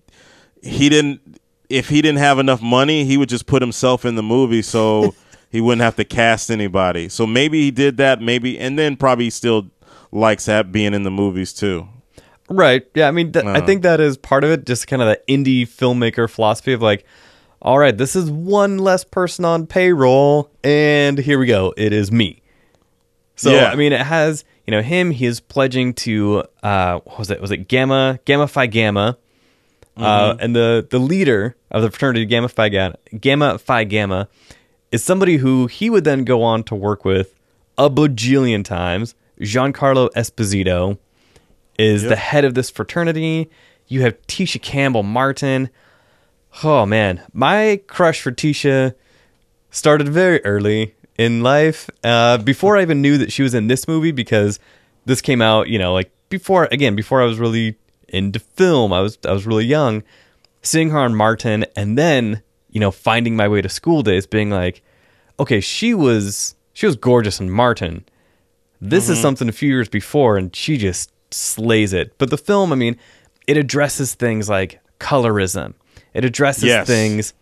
he 0.62 0.88
didn't 0.88 1.20
if 1.68 1.88
he 1.90 2.00
didn't 2.02 2.18
have 2.18 2.38
enough 2.38 2.62
money, 2.62 3.04
he 3.04 3.16
would 3.16 3.28
just 3.28 3.46
put 3.46 3.62
himself 3.62 4.04
in 4.04 4.14
the 4.14 4.22
movie, 4.22 4.62
so 4.62 5.14
he 5.50 5.60
wouldn't 5.60 5.82
have 5.82 5.96
to 5.96 6.04
cast 6.04 6.50
anybody. 6.50 7.08
So 7.08 7.26
maybe 7.26 7.60
he 7.62 7.70
did 7.70 7.98
that, 7.98 8.20
maybe, 8.22 8.58
and 8.58 8.78
then 8.78 8.96
probably 8.96 9.30
still 9.30 9.70
likes 10.10 10.46
that 10.46 10.72
being 10.72 10.94
in 10.94 11.02
the 11.02 11.10
movies 11.10 11.52
too. 11.52 11.86
Right. 12.48 12.86
Yeah. 12.94 13.08
I 13.08 13.10
mean, 13.10 13.30
th- 13.32 13.44
I 13.44 13.58
Uh. 13.58 13.66
think 13.66 13.82
that 13.82 14.00
is 14.00 14.16
part 14.16 14.42
of 14.42 14.50
it. 14.50 14.64
Just 14.64 14.86
kind 14.88 15.02
of 15.02 15.08
the 15.08 15.20
indie 15.28 15.68
filmmaker 15.68 16.28
philosophy 16.30 16.72
of 16.72 16.80
like, 16.80 17.04
all 17.60 17.78
right, 17.78 17.96
this 17.96 18.14
is 18.14 18.30
one 18.30 18.78
less 18.78 19.04
person 19.04 19.44
on 19.44 19.66
payroll, 19.66 20.50
and 20.62 21.18
here 21.18 21.38
we 21.38 21.46
go. 21.46 21.74
It 21.76 21.92
is 21.92 22.12
me. 22.12 22.42
So 23.36 23.52
Yeah. 23.52 23.70
I 23.70 23.76
mean, 23.76 23.92
it 23.92 24.00
has 24.00 24.44
you 24.66 24.70
know 24.72 24.82
him. 24.82 25.10
He 25.10 25.26
is 25.26 25.40
pledging 25.40 25.94
to 25.94 26.44
uh, 26.62 27.00
what 27.04 27.18
was 27.18 27.30
it? 27.30 27.40
Was 27.40 27.50
it 27.50 27.68
Gamma 27.68 28.18
Gamma 28.24 28.46
Phi 28.48 28.66
Gamma? 28.66 29.16
Uh, 29.96 30.36
and 30.38 30.54
the 30.54 30.86
the 30.88 30.98
leader 31.00 31.56
of 31.72 31.82
the 31.82 31.90
fraternity 31.90 32.24
Gamma 32.24 32.48
Phi 32.48 32.68
Gamma, 32.68 32.96
Gamma 33.20 33.58
Phi 33.58 33.82
Gamma 33.84 34.28
is 34.92 35.02
somebody 35.02 35.38
who 35.38 35.66
he 35.66 35.90
would 35.90 36.04
then 36.04 36.24
go 36.24 36.42
on 36.42 36.62
to 36.64 36.74
work 36.74 37.04
with 37.04 37.34
a 37.76 37.90
bajillion 37.90 38.64
times. 38.64 39.14
Giancarlo 39.40 40.08
Esposito 40.16 40.98
is 41.78 42.02
the 42.02 42.16
head 42.16 42.44
of 42.44 42.54
this 42.54 42.70
fraternity. 42.70 43.50
You 43.88 44.02
have 44.02 44.20
Tisha 44.26 44.60
Campbell 44.62 45.02
Martin. 45.02 45.70
Oh 46.62 46.86
man, 46.86 47.22
my 47.32 47.80
crush 47.86 48.20
for 48.20 48.32
Tisha 48.32 48.94
started 49.70 50.08
very 50.08 50.44
early 50.44 50.94
in 51.16 51.42
life. 51.42 51.88
Uh, 52.02 52.38
before 52.38 52.76
I 52.76 52.82
even 52.82 53.02
knew 53.02 53.18
that 53.18 53.32
she 53.32 53.42
was 53.42 53.54
in 53.54 53.66
this 53.66 53.86
movie, 53.86 54.12
because 54.12 54.58
this 55.04 55.20
came 55.20 55.42
out, 55.42 55.68
you 55.68 55.78
know, 55.78 55.92
like 55.92 56.10
before 56.28 56.68
again, 56.70 56.96
before 56.96 57.22
I 57.22 57.26
was 57.26 57.38
really 57.38 57.76
into 58.08 58.38
film. 58.38 58.92
I 58.92 59.00
was 59.00 59.18
I 59.26 59.32
was 59.32 59.46
really 59.46 59.64
young. 59.64 60.02
Seeing 60.62 60.90
her 60.90 60.98
on 60.98 61.14
Martin, 61.14 61.64
and 61.76 61.96
then 61.96 62.42
you 62.70 62.80
know 62.80 62.90
finding 62.90 63.36
my 63.36 63.48
way 63.48 63.62
to 63.62 63.68
school 63.68 64.02
daze, 64.02 64.26
being 64.26 64.50
like, 64.50 64.82
okay, 65.38 65.60
she 65.60 65.94
was 65.94 66.54
she 66.72 66.86
was 66.86 66.96
gorgeous 66.96 67.40
in 67.40 67.50
Martin. 67.50 68.04
This 68.80 69.08
is 69.08 69.18
something 69.20 69.48
a 69.48 69.52
few 69.52 69.68
years 69.68 69.88
before, 69.88 70.36
and 70.36 70.54
she 70.54 70.76
just 70.76 71.10
slays 71.32 71.92
it. 71.92 72.16
But 72.16 72.30
the 72.30 72.38
film, 72.38 72.72
I 72.72 72.76
mean, 72.76 72.96
it 73.48 73.56
addresses 73.56 74.14
things 74.14 74.48
like 74.48 74.80
colorism. 75.00 75.74
It 76.14 76.24
addresses 76.24 76.64
Yes. 76.64 76.86
things 76.86 77.34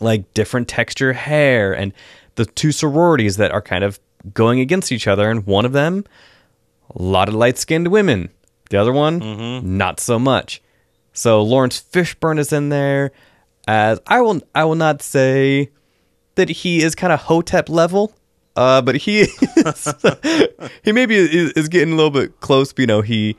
like 0.00 0.32
different 0.34 0.68
texture 0.68 1.12
hair 1.12 1.72
and 1.72 1.92
the 2.36 2.46
two 2.46 2.72
sororities 2.72 3.36
that 3.36 3.50
are 3.50 3.60
kind 3.62 3.84
of 3.84 4.00
going 4.32 4.60
against 4.60 4.90
each 4.92 5.06
other. 5.06 5.30
And 5.30 5.46
one 5.46 5.64
of 5.64 5.72
them, 5.72 6.04
a 6.94 7.02
lot 7.02 7.28
of 7.28 7.34
light 7.34 7.58
skinned 7.58 7.88
women. 7.88 8.30
The 8.70 8.78
other 8.80 8.92
one, 8.92 9.76
not 9.76 10.00
so 10.00 10.18
much. 10.18 10.62
So 11.12 11.42
Laurence 11.42 11.82
Fishburne 11.92 12.38
is 12.38 12.52
in 12.52 12.70
there. 12.70 13.12
As 13.68 14.00
I 14.06 14.22
will, 14.22 14.40
I 14.54 14.64
will 14.64 14.74
not 14.76 15.02
say 15.02 15.68
that 16.36 16.48
he 16.48 16.82
is 16.82 16.94
kind 16.94 17.12
of 17.12 17.20
Hotep 17.20 17.68
level, 17.68 18.14
uh, 18.56 18.80
but 18.80 18.94
he 18.96 19.20
is, 19.56 19.94
he 20.82 20.92
maybe 20.92 21.16
is, 21.16 21.52
is 21.52 21.68
getting 21.68 21.92
a 21.92 21.96
little 21.96 22.10
bit 22.10 22.40
close. 22.40 22.72
But, 22.72 22.80
you 22.80 22.86
know, 22.86 23.02
he 23.02 23.36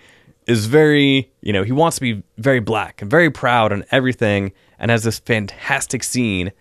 is 0.47 0.65
very, 0.65 1.31
you 1.41 1.53
know, 1.53 1.63
he 1.63 1.71
wants 1.71 1.95
to 1.97 2.01
be 2.01 2.23
very 2.37 2.59
black 2.59 3.01
and 3.01 3.09
very 3.09 3.29
proud 3.29 3.71
and 3.71 3.85
everything, 3.91 4.51
and 4.79 4.91
has 4.91 5.03
this 5.03 5.19
fantastic 5.19 6.03
scene 6.03 6.51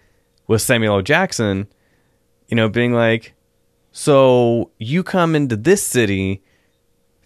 with 0.46 0.62
Samuel 0.62 0.96
L. 0.96 1.02
Jackson, 1.02 1.66
you 2.48 2.56
know, 2.56 2.68
being 2.68 2.92
like, 2.92 3.34
"So 3.90 4.70
you 4.78 5.02
come 5.02 5.34
into 5.34 5.56
this 5.56 5.82
city 5.82 6.42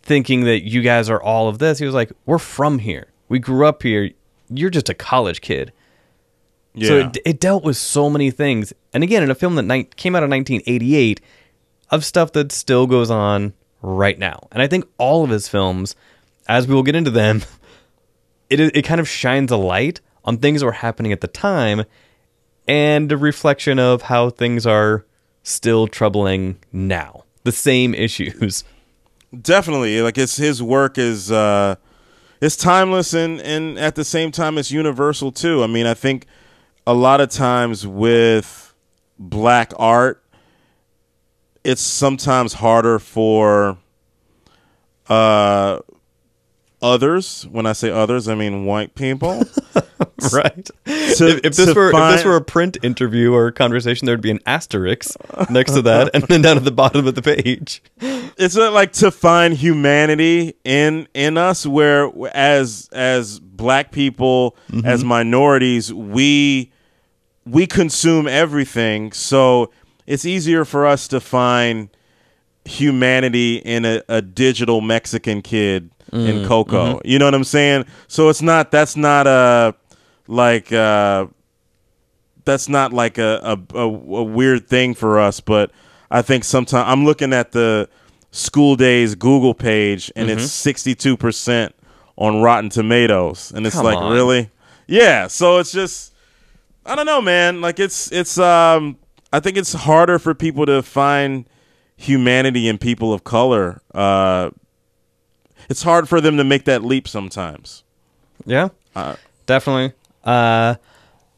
thinking 0.02 0.44
that 0.44 0.62
you 0.62 0.82
guys 0.82 1.10
are 1.10 1.22
all 1.22 1.48
of 1.48 1.58
this?" 1.58 1.78
He 1.78 1.86
was 1.86 1.94
like, 1.94 2.12
"We're 2.24 2.38
from 2.38 2.78
here. 2.78 3.12
We 3.28 3.38
grew 3.38 3.66
up 3.66 3.82
here. 3.82 4.10
You're 4.48 4.70
just 4.70 4.88
a 4.88 4.94
college 4.94 5.40
kid." 5.40 5.72
Yeah. 6.74 6.88
So 6.88 6.98
it, 6.98 7.18
it 7.24 7.40
dealt 7.40 7.64
with 7.64 7.76
so 7.78 8.10
many 8.10 8.30
things. 8.30 8.72
And 8.92 9.02
again, 9.02 9.22
in 9.22 9.30
a 9.30 9.34
film 9.34 9.54
that 9.54 9.62
ni- 9.62 9.84
came 9.84 10.14
out 10.14 10.22
in 10.22 10.30
1988, 10.30 11.20
of 11.90 12.04
stuff 12.04 12.32
that 12.32 12.52
still 12.52 12.86
goes 12.86 13.10
on 13.10 13.54
right 13.82 14.18
now. 14.18 14.48
And 14.52 14.62
I 14.62 14.66
think 14.66 14.86
all 14.98 15.24
of 15.24 15.30
his 15.30 15.48
films, 15.48 15.94
as 16.48 16.66
we 16.66 16.74
will 16.74 16.82
get 16.82 16.96
into 16.96 17.10
them, 17.10 17.42
it 18.50 18.60
it 18.60 18.82
kind 18.82 19.00
of 19.00 19.08
shines 19.08 19.50
a 19.50 19.56
light 19.56 20.00
on 20.24 20.38
things 20.38 20.60
that 20.60 20.66
were 20.66 20.72
happening 20.72 21.12
at 21.12 21.20
the 21.20 21.28
time 21.28 21.84
and 22.68 23.10
a 23.12 23.16
reflection 23.16 23.78
of 23.78 24.02
how 24.02 24.30
things 24.30 24.66
are 24.66 25.06
still 25.42 25.86
troubling 25.86 26.58
now. 26.72 27.24
The 27.44 27.52
same 27.52 27.94
issues. 27.94 28.64
Definitely, 29.42 30.00
like 30.02 30.18
it's 30.18 30.36
his 30.36 30.62
work 30.62 30.98
is 30.98 31.30
uh, 31.30 31.76
it's 32.40 32.56
timeless 32.56 33.12
and 33.12 33.40
and 33.40 33.78
at 33.78 33.94
the 33.94 34.04
same 34.04 34.30
time 34.30 34.58
it's 34.58 34.70
universal 34.70 35.32
too. 35.32 35.62
I 35.62 35.66
mean, 35.66 35.86
I 35.86 35.94
think 35.94 36.26
a 36.86 36.94
lot 36.94 37.20
of 37.20 37.28
times 37.28 37.86
with 37.86 38.74
black 39.18 39.72
art, 39.76 40.22
it's 41.64 41.82
sometimes 41.82 42.54
harder 42.54 42.98
for 42.98 43.78
uh, 45.08 45.80
others. 46.86 47.46
When 47.50 47.66
I 47.66 47.72
say 47.72 47.90
others, 47.90 48.28
I 48.28 48.34
mean 48.34 48.64
white 48.64 48.94
people. 48.94 49.42
right. 50.32 50.64
To- 50.64 50.72
if, 50.84 51.44
if 51.44 51.56
this 51.56 51.74
were 51.74 51.90
if 51.90 52.16
this 52.16 52.24
were 52.24 52.36
a 52.36 52.44
print 52.44 52.78
interview 52.82 53.32
or 53.32 53.48
a 53.48 53.52
conversation, 53.52 54.06
there'd 54.06 54.20
be 54.20 54.30
an 54.30 54.40
asterisk 54.46 55.16
next 55.50 55.72
to 55.72 55.82
that, 55.82 56.10
and 56.14 56.24
then 56.24 56.42
down 56.42 56.56
at 56.56 56.64
the 56.64 56.70
bottom 56.70 57.06
of 57.06 57.14
the 57.14 57.22
page. 57.22 57.82
it's 58.38 58.56
like 58.56 58.92
to 58.92 59.10
find 59.10 59.54
humanity 59.54 60.54
in 60.64 61.08
in 61.14 61.36
us 61.36 61.66
where 61.66 62.10
as 62.34 62.88
as 62.92 63.40
black 63.40 63.90
people 63.92 64.56
mm-hmm. 64.70 64.86
as 64.86 65.04
minorities 65.04 65.92
we 65.92 66.70
we 67.44 67.66
consume 67.66 68.28
everything 68.28 69.12
so 69.12 69.72
it's 70.06 70.24
easier 70.24 70.64
for 70.64 70.86
us 70.86 71.08
to 71.08 71.20
find 71.20 71.88
humanity 72.64 73.56
in 73.56 73.84
a, 73.84 74.02
a 74.08 74.20
digital 74.20 74.80
mexican 74.80 75.40
kid 75.40 75.90
in 76.12 76.46
coco 76.46 77.00
you 77.04 77.18
know 77.18 77.24
what 77.24 77.34
i'm 77.34 77.44
saying 77.44 77.84
so 78.08 78.28
it's 78.28 78.42
not 78.42 78.70
that's 78.70 78.96
not 78.96 79.26
a 79.26 79.74
like 80.28 80.72
uh 80.72 81.26
that's 82.46 82.68
not 82.68 82.94
like 82.94 83.18
a, 83.18 83.58
a, 83.74 83.78
a, 83.78 83.88
weird 83.88 84.66
thing 84.68 84.94
for 84.94 85.18
us, 85.18 85.40
but 85.40 85.70
I 86.10 86.22
think 86.22 86.44
sometimes 86.44 86.86
I'm 86.88 87.04
looking 87.04 87.34
at 87.34 87.52
the 87.52 87.90
school 88.30 88.76
daze 88.76 89.14
Google 89.14 89.52
page 89.52 90.10
and 90.16 90.30
it's 90.30 90.44
62% 90.44 91.72
on 92.16 92.40
Rotten 92.40 92.70
Tomatoes. 92.70 93.52
And 93.54 93.66
it's 93.66 93.76
Come 93.76 93.84
like, 93.84 93.98
on. 93.98 94.12
really? 94.12 94.50
Yeah. 94.86 95.26
So 95.26 95.58
it's 95.58 95.72
just, 95.72 96.14
I 96.86 96.94
don't 96.94 97.06
know, 97.06 97.20
man. 97.20 97.60
Like 97.60 97.80
it's, 97.80 98.10
it's, 98.12 98.38
um, 98.38 98.96
I 99.32 99.40
think 99.40 99.56
it's 99.56 99.72
harder 99.72 100.18
for 100.20 100.32
people 100.32 100.66
to 100.66 100.82
find 100.82 101.46
humanity 101.96 102.68
in 102.68 102.78
people 102.78 103.12
of 103.12 103.24
color. 103.24 103.82
Uh, 103.92 104.50
it's 105.68 105.82
hard 105.82 106.08
for 106.08 106.20
them 106.20 106.36
to 106.36 106.44
make 106.44 106.64
that 106.64 106.84
leap 106.84 107.08
sometimes. 107.08 107.82
Yeah, 108.44 108.68
Uh, 108.94 109.16
definitely. 109.46 109.92
Uh, 110.24 110.76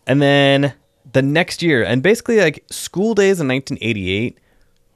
and 0.07 0.20
then 0.22 0.74
the 1.12 1.22
next 1.22 1.62
year, 1.62 1.83
and 1.85 2.03
basically 2.03 2.39
like 2.39 2.64
School 2.70 3.14
Daze 3.14 3.41
in 3.41 3.49
1988 3.49 4.39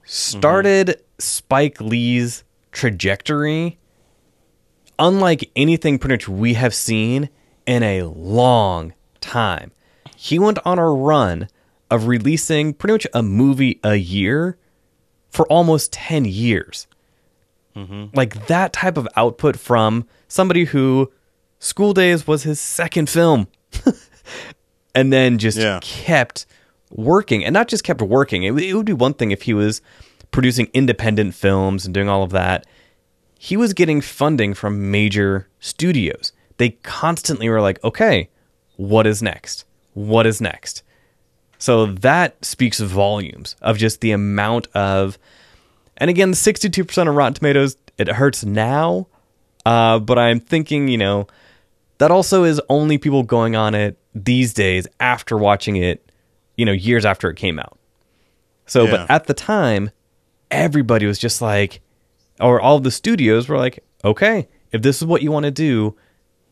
started 0.05 1.01
Spike 1.18 1.80
Lee's 1.80 2.45
trajectory, 2.72 3.78
unlike 4.99 5.51
anything 5.57 5.99
pretty 5.99 6.14
much 6.14 6.28
we 6.28 6.55
have 6.55 6.74
seen 6.74 7.28
in 7.66 7.83
a 7.83 8.03
long 8.05 8.93
time. 9.20 9.72
He 10.16 10.39
went 10.39 10.59
on 10.64 10.78
a 10.78 10.87
run 10.89 11.49
of 11.91 12.07
releasing 12.07 12.72
pretty 12.74 12.93
much 12.93 13.07
a 13.14 13.22
movie 13.22 13.80
a 13.85 13.97
year 13.97 14.57
for 15.30 15.47
almost 15.49 15.93
10 15.93 16.24
years. 16.24 16.87
Mm-hmm. 17.77 18.07
Like 18.14 18.47
that 18.49 18.73
type 18.73 18.97
of 18.97 19.09
output 19.16 19.59
from 19.59 20.07
somebody 20.29 20.64
who 20.66 21.11
School 21.59 21.93
Daze 21.95 22.27
was 22.27 22.43
his 22.43 22.61
second 22.61 23.09
film 23.09 23.49
and 24.95 25.12
then 25.12 25.39
just 25.39 25.59
Yeah. 25.59 25.79
kept 25.83 26.47
working 26.91 27.45
and 27.45 27.53
not 27.55 27.68
just 27.68 27.85
kept 27.85 28.03
working. 28.03 28.43
It, 28.43 28.53
it 28.59 28.75
would 28.75 28.87
be 28.87 28.93
one 28.93 29.14
thing 29.14 29.31
if 29.31 29.43
he 29.43 29.55
was 29.55 29.81
producing 30.31 30.68
independent 30.75 31.35
films 31.35 31.85
and 31.85 31.95
doing 31.95 32.09
all 32.09 32.23
of 32.23 32.31
that. 32.31 32.66
He 33.39 33.57
was 33.57 33.73
getting 33.73 34.01
funding 34.01 34.55
from 34.55 34.91
major 34.91 35.49
studios. 35.61 36.33
They 36.59 36.70
constantly 36.83 37.49
were 37.49 37.61
like, 37.61 37.83
okay, 37.83 38.29
what 38.77 39.07
is 39.07 39.23
next? 39.23 39.64
What 39.95 40.27
is 40.27 40.41
next? 40.41 40.83
So 41.59 41.87
that 41.87 42.45
speaks 42.45 42.81
volumes 42.81 43.57
of 43.62 43.79
just 43.79 44.01
the 44.01 44.11
amount 44.12 44.68
of, 44.75 45.18
and 45.99 46.11
again, 46.11 46.32
62% 46.32 47.09
of 47.09 47.14
Rotten 47.14 47.34
Tomatoes, 47.34 47.76
it 47.99 48.09
hurts 48.09 48.45
now. 48.45 49.07
Uh, 49.64 49.99
but 49.99 50.18
I'm 50.18 50.40
thinking, 50.40 50.88
you 50.88 50.99
know, 50.99 51.26
that 51.99 52.11
also 52.11 52.45
is 52.45 52.61
only 52.68 52.99
people 52.99 53.22
going 53.22 53.55
on 53.55 53.74
it 53.74 53.99
these 54.14 54.53
days 54.55 54.86
after 54.99 55.38
watching 55.38 55.76
it, 55.76 56.11
you 56.57 56.64
know, 56.66 56.72
years 56.72 57.05
after 57.05 57.30
it 57.30 57.36
came 57.36 57.59
out. 57.59 57.78
So, 58.66 58.84
Yeah. 58.84 58.90
but 58.90 59.11
at 59.11 59.26
the 59.26 59.34
time, 59.34 59.90
everybody 60.51 61.07
was 61.07 61.18
just 61.18 61.40
like, 61.40 61.80
or 62.40 62.61
all 62.61 62.80
the 62.80 62.90
studios 62.90 63.49
were 63.49 63.59
like, 63.59 63.84
okay, 64.05 64.49
if 64.72 64.82
this 64.82 65.01
is 65.01 65.07
what 65.07 65.22
you 65.22 65.30
want 65.30 65.45
to 65.45 65.51
do, 65.53 65.95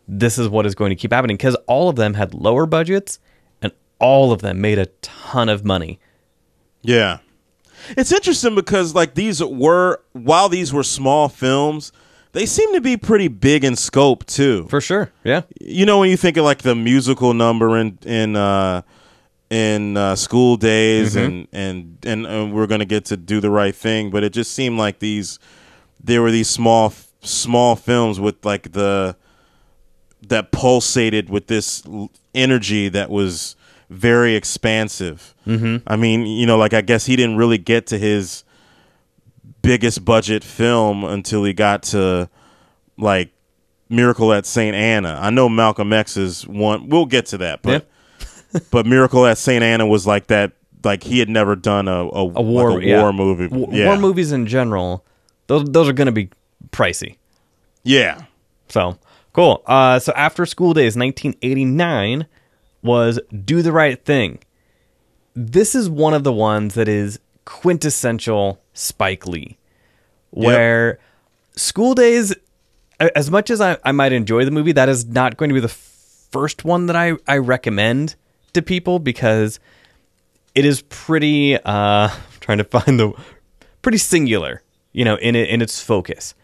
this 0.07 0.39
is 0.39 0.49
what 0.49 0.67
is 0.67 0.75
going 0.75 0.91
to 0.91 0.97
keep 0.97 1.13
happening. 1.13 1.37
Because 1.37 1.57
all 1.67 1.89
of 1.89 1.97
them 1.97 2.15
had 2.15 2.33
lower 2.35 2.67
budgets 2.67 3.19
and 3.61 3.73
all 3.99 4.31
of 4.33 4.41
them 4.43 4.61
made 4.61 4.79
a 4.79 4.87
ton 5.03 5.49
of 5.49 5.65
money. 5.65 5.99
Yeah. 6.83 7.19
It's 7.97 8.13
interesting 8.13 8.55
because 8.55 8.95
like 8.95 9.15
these 9.15 9.43
were 9.43 10.01
while 10.13 10.49
these 10.49 10.73
were 10.73 10.83
small 10.83 11.29
films, 11.29 11.93
they 12.33 12.47
seem 12.47 12.73
to 12.75 12.81
be 12.81 12.97
pretty 12.97 13.29
big 13.29 13.65
in 13.65 13.77
scope 13.77 14.27
too. 14.27 14.67
For 14.69 14.81
sure. 14.81 15.11
Yeah. 15.25 15.43
you 15.61 15.87
know 15.87 15.99
when 15.99 16.11
you 16.11 16.17
think 16.17 16.37
of 16.37 16.45
like 16.45 16.63
the 16.63 16.75
musical 16.75 17.35
number 17.35 17.77
in 17.79 17.99
in 18.05 18.37
uh 18.37 18.83
in 19.51 19.97
uh, 19.97 20.15
school 20.15 20.57
daze 20.57 21.17
and, 21.17 21.49
and 21.53 21.99
and 22.05 22.25
and 22.25 22.53
we're 22.55 22.69
gonna 22.69 22.85
get 22.85 23.05
to 23.07 23.17
do 23.17 23.41
the 23.41 23.51
right 23.51 23.75
thing, 23.75 24.11
but 24.11 24.23
it 24.23 24.33
just 24.33 24.53
seemed 24.53 24.79
like 24.79 25.01
these 25.01 25.39
there 26.03 26.23
were 26.23 26.31
these 26.31 26.49
small 26.49 26.93
small 27.23 27.75
films 27.77 28.21
with 28.21 28.45
like 28.45 28.73
the 28.73 29.17
that 30.29 30.53
pulsated 30.53 31.31
with 31.31 31.49
this 31.49 31.85
l- 31.87 32.11
energy 32.35 32.89
that 32.89 33.11
was 33.11 33.57
very 33.91 34.37
expansive. 34.37 35.35
Mm-hmm. 35.47 35.87
I 35.87 35.97
mean, 35.97 36.25
you 36.25 36.47
know, 36.47 36.57
like 36.57 36.73
I 36.73 36.81
guess 36.81 37.07
he 37.07 37.17
didn't 37.17 37.37
really 37.37 37.59
get 37.59 37.89
to 37.89 37.99
his 37.99 38.45
biggest 39.63 40.05
budget 40.05 40.43
film 40.43 41.05
until 41.05 41.45
he 41.45 41.53
got 41.53 41.83
to 41.83 42.31
like 42.97 43.33
Miracle 43.89 44.33
at 44.33 44.47
St. 44.47 44.75
Anna. 44.75 45.19
I 45.21 45.31
know 45.31 45.49
Malcolm 45.49 45.93
X 45.93 46.17
is 46.17 46.47
one. 46.47 46.89
We'll 46.89 47.07
get 47.07 47.27
to 47.27 47.39
that, 47.39 47.63
but 47.63 47.89
but 48.71 48.87
Miracle 48.87 49.27
at 49.27 49.37
St. 49.37 49.63
Anna 49.63 49.87
was 49.87 50.07
like 50.07 50.29
that. 50.29 50.53
Like 50.83 51.03
he 51.03 51.19
had 51.19 51.29
never 51.29 51.57
done 51.57 51.89
a 51.89 52.05
a, 52.07 52.21
A 52.21 52.43
war, 52.43 52.73
like 52.75 52.85
a 52.85 52.87
yeah. 52.87 53.03
war 53.03 53.13
movie. 53.13 53.49
W- 53.49 53.69
yeah. 53.71 53.89
War 53.89 53.99
movies 53.99 54.33
in 54.33 54.47
general, 54.47 55.05
those, 55.49 55.65
those 55.65 55.89
are 55.89 55.93
going 55.93 56.07
to 56.07 56.13
be 56.13 56.31
pricey. 56.71 57.17
Yeah. 57.83 58.25
So 58.69 58.99
cool. 59.33 59.63
Uh, 59.67 59.99
so 59.99 60.13
after 60.15 60.47
school 60.47 60.73
daze, 60.73 60.97
1989 60.97 62.27
was 62.83 63.21
Do 63.45 63.63
the 63.63 63.73
Right 63.73 64.03
Thing. 64.05 64.41
This 65.35 65.75
is 65.75 65.89
one 65.89 66.15
of 66.15 66.25
the 66.25 66.33
ones 66.33 66.75
that 66.75 66.89
is 66.89 67.21
quintessential 67.45 68.61
Spike 68.75 69.27
Lee, 69.27 69.59
where 70.31 70.99
school 71.57 71.95
daze, 71.95 72.35
as 72.99 73.31
much 73.31 73.51
as 73.51 73.61
I, 73.61 73.79
I 73.85 73.93
might 73.93 74.13
enjoy 74.13 74.45
the 74.45 74.51
movie, 74.51 74.73
that 74.73 74.89
is 74.89 75.07
not 75.07 75.37
going 75.37 75.51
to 75.51 75.55
be 75.55 75.61
the 75.61 75.69
first 75.69 76.65
one 76.65 76.87
that 76.87 76.97
I, 76.97 77.15
I 77.27 77.39
recommend 77.39 78.15
to 78.53 78.63
people 78.63 78.99
because 78.99 79.61
it 80.55 80.65
is 80.65 80.83
pretty 80.83 81.57
uh 81.57 82.09
trying 82.41 82.59
to 82.59 82.65
find 82.65 82.99
the 82.99 83.13
pretty 83.83 83.99
singular, 83.99 84.63
you 84.93 85.05
know, 85.05 85.17
in 85.17 85.37
it 85.37 85.49
in 85.49 85.63
its 85.63 85.81
focus. 85.81 86.35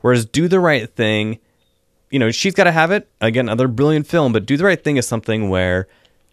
Whereas 0.00 0.26
Do 0.26 0.48
the 0.48 0.60
Right 0.60 0.92
Thing, 0.94 1.38
you 2.10 2.18
know, 2.18 2.30
she's 2.30 2.54
got 2.54 2.64
to 2.64 2.72
have 2.72 2.90
it. 2.90 3.08
Again, 3.20 3.46
another 3.46 3.68
brilliant 3.68 4.06
film, 4.06 4.32
but 4.32 4.46
Do 4.46 4.56
the 4.56 4.64
Right 4.64 4.82
Thing 4.82 4.96
is 4.96 5.06
something 5.06 5.48
where 5.48 5.88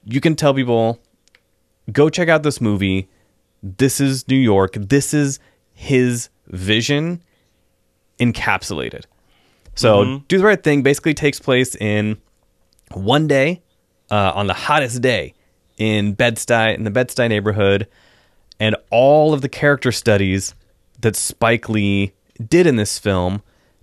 you 0.06 0.22
can 0.22 0.36
tell 0.36 0.54
people, 0.54 1.00
go 1.92 2.10
check 2.10 2.30
out 2.30 2.44
this 2.44 2.62
movie. 2.62 3.10
This 3.64 4.00
is 4.00 4.28
New 4.28 4.36
York. 4.36 4.74
This 4.74 5.14
is 5.14 5.40
his 5.74 6.30
vision 6.48 7.24
encapsulated. 8.20 9.06
So, 9.76 10.20
Do 10.28 10.38
the 10.38 10.44
Right 10.44 10.62
Thing 10.62 10.84
basically 10.84 11.14
takes 11.14 11.40
place 11.40 11.76
in 11.76 12.18
one 12.92 13.28
day, 13.28 13.62
uh, 14.10 14.34
on 14.36 14.48
the 14.48 14.54
hottest 14.54 15.02
day 15.02 15.34
in 15.78 16.14
Bed-Stuy, 16.14 16.76
in 16.76 16.84
the 16.84 16.92
Bed-Stuy 16.92 17.30
neighborhood, 17.30 17.88
and 18.60 18.76
all 18.92 19.34
of 19.34 19.42
the 19.42 19.50
character 19.50 19.92
studies 19.92 20.54
that 21.00 21.16
Spike 21.16 21.70
Lee 21.70 22.12
did 22.48 22.68
in 22.68 22.76
this 22.76 23.00
film 23.00 23.42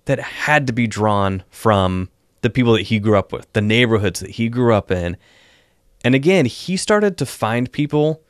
that 0.08 0.18
had 0.18 0.66
to 0.66 0.72
be 0.72 0.86
drawn 0.86 1.44
from 1.50 2.08
the 2.40 2.48
people 2.48 2.72
that 2.72 2.82
he 2.82 2.98
grew 2.98 3.18
up 3.18 3.30
with, 3.30 3.46
the 3.52 3.60
neighborhoods 3.60 4.20
that 4.20 4.30
he 4.30 4.48
grew 4.48 4.72
up 4.72 4.90
in. 4.90 5.18
And 6.02 6.14
again, 6.14 6.46
he 6.46 6.78
started 6.78 7.18
to 7.18 7.26
find 7.26 7.70
people 7.70 8.22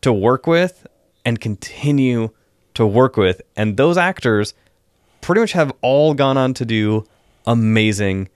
to 0.00 0.12
work 0.12 0.48
with 0.48 0.88
and 1.24 1.40
continue 1.40 2.30
to 2.74 2.84
work 2.84 3.16
with. 3.16 3.42
And 3.54 3.76
those 3.76 3.96
actors 3.96 4.54
pretty 5.20 5.40
much 5.40 5.52
have 5.52 5.72
all 5.82 6.14
gone 6.14 6.36
on 6.36 6.52
to 6.54 6.64
do 6.64 7.06
amazing 7.46 8.28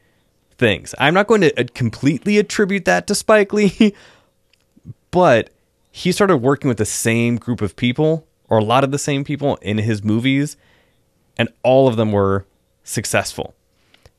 things. 0.56 0.94
I'm 0.96 1.14
not 1.14 1.26
going 1.26 1.40
to 1.40 1.60
uh, 1.60 1.64
completely 1.74 2.38
attribute 2.38 2.84
that 2.84 3.08
to 3.08 3.16
Spike 3.16 3.52
Lee, 3.52 3.92
but 5.10 5.50
he 5.90 6.12
started 6.12 6.36
working 6.36 6.68
with 6.68 6.78
the 6.78 6.86
same 6.86 7.38
group 7.38 7.60
of 7.60 7.74
people 7.74 8.24
or 8.48 8.58
a 8.58 8.64
lot 8.64 8.84
of 8.84 8.92
the 8.92 8.98
same 8.98 9.24
people 9.24 9.56
in 9.56 9.78
his 9.78 10.04
movies 10.04 10.56
and 11.36 11.48
all 11.64 11.88
of 11.88 11.96
them 11.96 12.12
were 12.12 12.46
successful. 12.84 13.54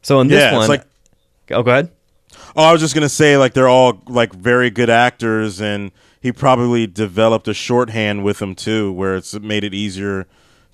So 0.02 0.20
in 0.20 0.28
this 0.28 0.42
Yeah, 0.42 0.50
it's 0.50 0.58
one, 0.58 0.68
like- 0.70 0.86
oh, 1.52 1.64
go 1.64 1.72
ahead. 1.72 1.92
Oh, 2.56 2.64
I 2.64 2.72
was 2.72 2.82
just 2.82 2.94
gonna 2.94 3.10
say 3.10 3.38
like 3.38 3.54
they're 3.54 3.68
all 3.70 4.02
like 4.08 4.34
very 4.34 4.70
good 4.70 4.90
actors, 4.90 5.62
and 5.62 5.92
he 6.22 6.32
probably 6.32 6.86
developed 6.88 7.48
a 7.48 7.54
shorthand 7.54 8.24
with 8.24 8.40
them 8.40 8.56
too, 8.56 8.92
where 8.92 9.16
it's 9.16 9.34
made 9.40 9.64
it 9.64 9.74
easier 9.74 10.28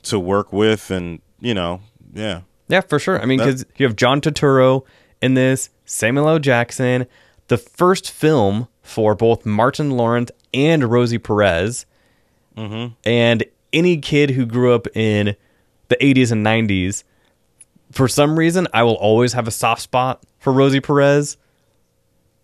to 0.04 0.20
work 0.20 0.52
with, 0.52 0.90
and 0.92 1.22
you 1.40 1.54
know, 1.54 1.82
yeah, 2.14 2.42
Yeah, 2.68 2.82
for 2.82 3.00
sure. 3.00 3.22
I 3.22 3.26
mean, 3.26 3.38
because 3.40 3.66
you 3.78 3.86
have 3.86 3.96
John 3.96 4.22
Turturro 4.22 4.84
in 5.22 5.34
this, 5.36 5.70
Samuel 5.86 6.30
L. 6.30 6.40
Jackson, 6.40 7.06
the 7.48 7.58
first 7.58 8.10
film 8.12 8.68
for 8.82 9.14
both 9.16 9.46
Martin 9.46 9.92
Lawrence 9.92 10.32
and 10.54 10.84
Rosie 10.86 11.18
Perez. 11.20 11.86
Mm-hmm. 12.58 12.94
And 13.06 13.44
any 13.74 13.98
kid 13.98 14.32
who 14.32 14.46
grew 14.46 14.74
up 14.74 14.88
in 14.96 15.36
the 15.88 15.96
80s 15.98 16.32
and 16.32 16.46
90s, 16.46 17.04
for 17.92 18.08
some 18.08 18.38
reason, 18.38 18.68
I 18.74 18.84
will 18.84 18.96
always 18.96 19.34
have 19.34 19.48
a 19.48 19.52
soft 19.52 19.82
spot 19.82 20.24
for 20.40 20.52
Rosie 20.54 20.80
Perez. 20.80 21.38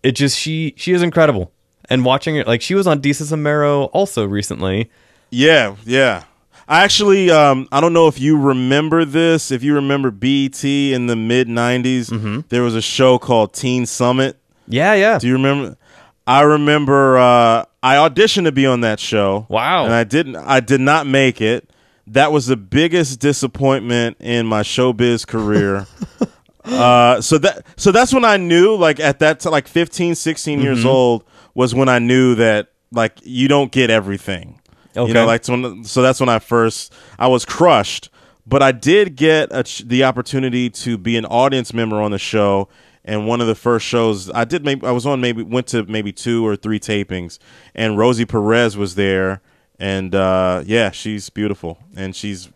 It 0.04 0.12
just, 0.14 0.38
she, 0.38 0.74
she 0.78 0.94
is 0.94 1.02
incredible. 1.02 1.52
And 1.90 2.04
watching 2.06 2.36
it, 2.36 2.48
like, 2.48 2.62
she 2.62 2.76
was 2.76 2.88
on 2.88 3.02
Desus 3.02 3.32
and 3.32 3.44
Mero 3.44 3.86
also 3.86 4.26
recently. 4.26 4.90
Yeah, 5.30 5.76
yeah. 5.86 6.24
I 6.70 6.84
actually, 6.84 7.32
um, 7.32 7.68
I 7.72 7.80
don't 7.80 7.94
know 7.94 8.08
if 8.08 8.20
you 8.20 8.38
remember 8.38 9.06
this. 9.06 9.52
If 9.52 9.64
you 9.64 9.76
remember 9.76 10.12
BET 10.12 10.64
in 10.66 11.08
the 11.08 11.16
mid 11.16 11.48
'90s, 11.48 12.50
there 12.50 12.62
was 12.62 12.76
a 12.76 12.82
show 12.82 13.18
called 13.18 13.54
Teen 13.54 13.86
Summit. 13.86 14.38
Yeah, 14.68 14.94
yeah. 14.94 15.18
Do 15.18 15.28
you 15.28 15.34
remember? 15.34 15.78
I 16.26 16.42
remember 16.42 17.18
uh, 17.18 17.64
I 17.82 17.96
auditioned 17.96 18.44
to 18.46 18.52
be 18.52 18.66
on 18.66 18.82
that 18.82 19.00
show. 19.00 19.46
Wow. 19.48 19.86
And 19.86 19.94
I 19.94 20.04
didn't. 20.04 20.36
I 20.36 20.60
did 20.60 20.82
not 20.82 21.08
make 21.08 21.40
it. 21.40 21.70
That 22.08 22.32
was 22.32 22.46
the 22.48 22.58
biggest 22.58 23.20
disappointment 23.20 24.18
in 24.20 24.46
my 24.46 24.62
showbiz 24.64 25.28
career. 25.28 25.86
uh, 26.64 27.22
so 27.22 27.38
that 27.40 27.66
so 27.76 27.92
that's 27.92 28.14
when 28.14 28.26
I 28.26 28.38
knew, 28.38 28.76
like 28.76 29.00
at 29.00 29.20
that 29.20 29.40
t- 29.42 29.50
like 29.50 29.68
15, 29.68 30.16
16 30.16 30.60
years 30.62 30.80
Mm-hmm. 30.80 30.88
old, 30.88 31.24
was 31.54 31.74
when 31.76 31.90
I 31.90 32.00
knew 32.00 32.36
that 32.36 32.70
like 32.92 33.18
you 33.24 33.48
don't 33.48 33.72
get 33.72 33.90
everything. 33.90 34.62
Okay. 34.96 35.08
You 35.08 35.14
know, 35.14 35.26
like 35.26 35.44
so, 35.46 35.54
when, 35.60 35.84
so 35.84 36.02
that's 36.02 36.20
when 36.20 36.30
I 36.30 36.40
first 36.40 36.94
I 37.20 37.28
was 37.28 37.46
crushed. 37.46 38.10
But 38.50 38.64
I 38.64 38.72
did 38.72 39.18
get 39.18 39.50
a, 39.52 39.64
ch- 39.64 39.80
the 39.80 40.06
opportunity 40.06 40.70
to 40.70 40.98
be 40.98 41.18
an 41.18 41.26
audience 41.26 41.74
member 41.74 42.02
on 42.02 42.12
the 42.12 42.18
show, 42.18 42.70
and 43.04 43.28
one 43.28 43.42
of 43.42 43.48
the 43.48 43.56
first 43.56 43.86
shows 43.86 44.32
I 44.32 44.46
did, 44.46 44.64
maybe 44.64 44.88
I 44.88 44.92
was 44.92 45.06
on, 45.06 45.20
maybe 45.20 45.44
went 45.44 45.68
to 45.68 45.84
maybe 45.84 46.14
two 46.14 46.48
or 46.48 46.56
three 46.56 46.80
tapings, 46.80 47.40
and 47.76 47.98
Rosie 47.98 48.24
Perez 48.24 48.78
was 48.78 48.96
there, 48.96 49.42
and 49.80 50.14
uh, 50.16 50.64
yeah, 50.66 50.92
she's 50.92 51.30
beautiful, 51.30 51.78
and 51.96 52.16
she's 52.16 52.50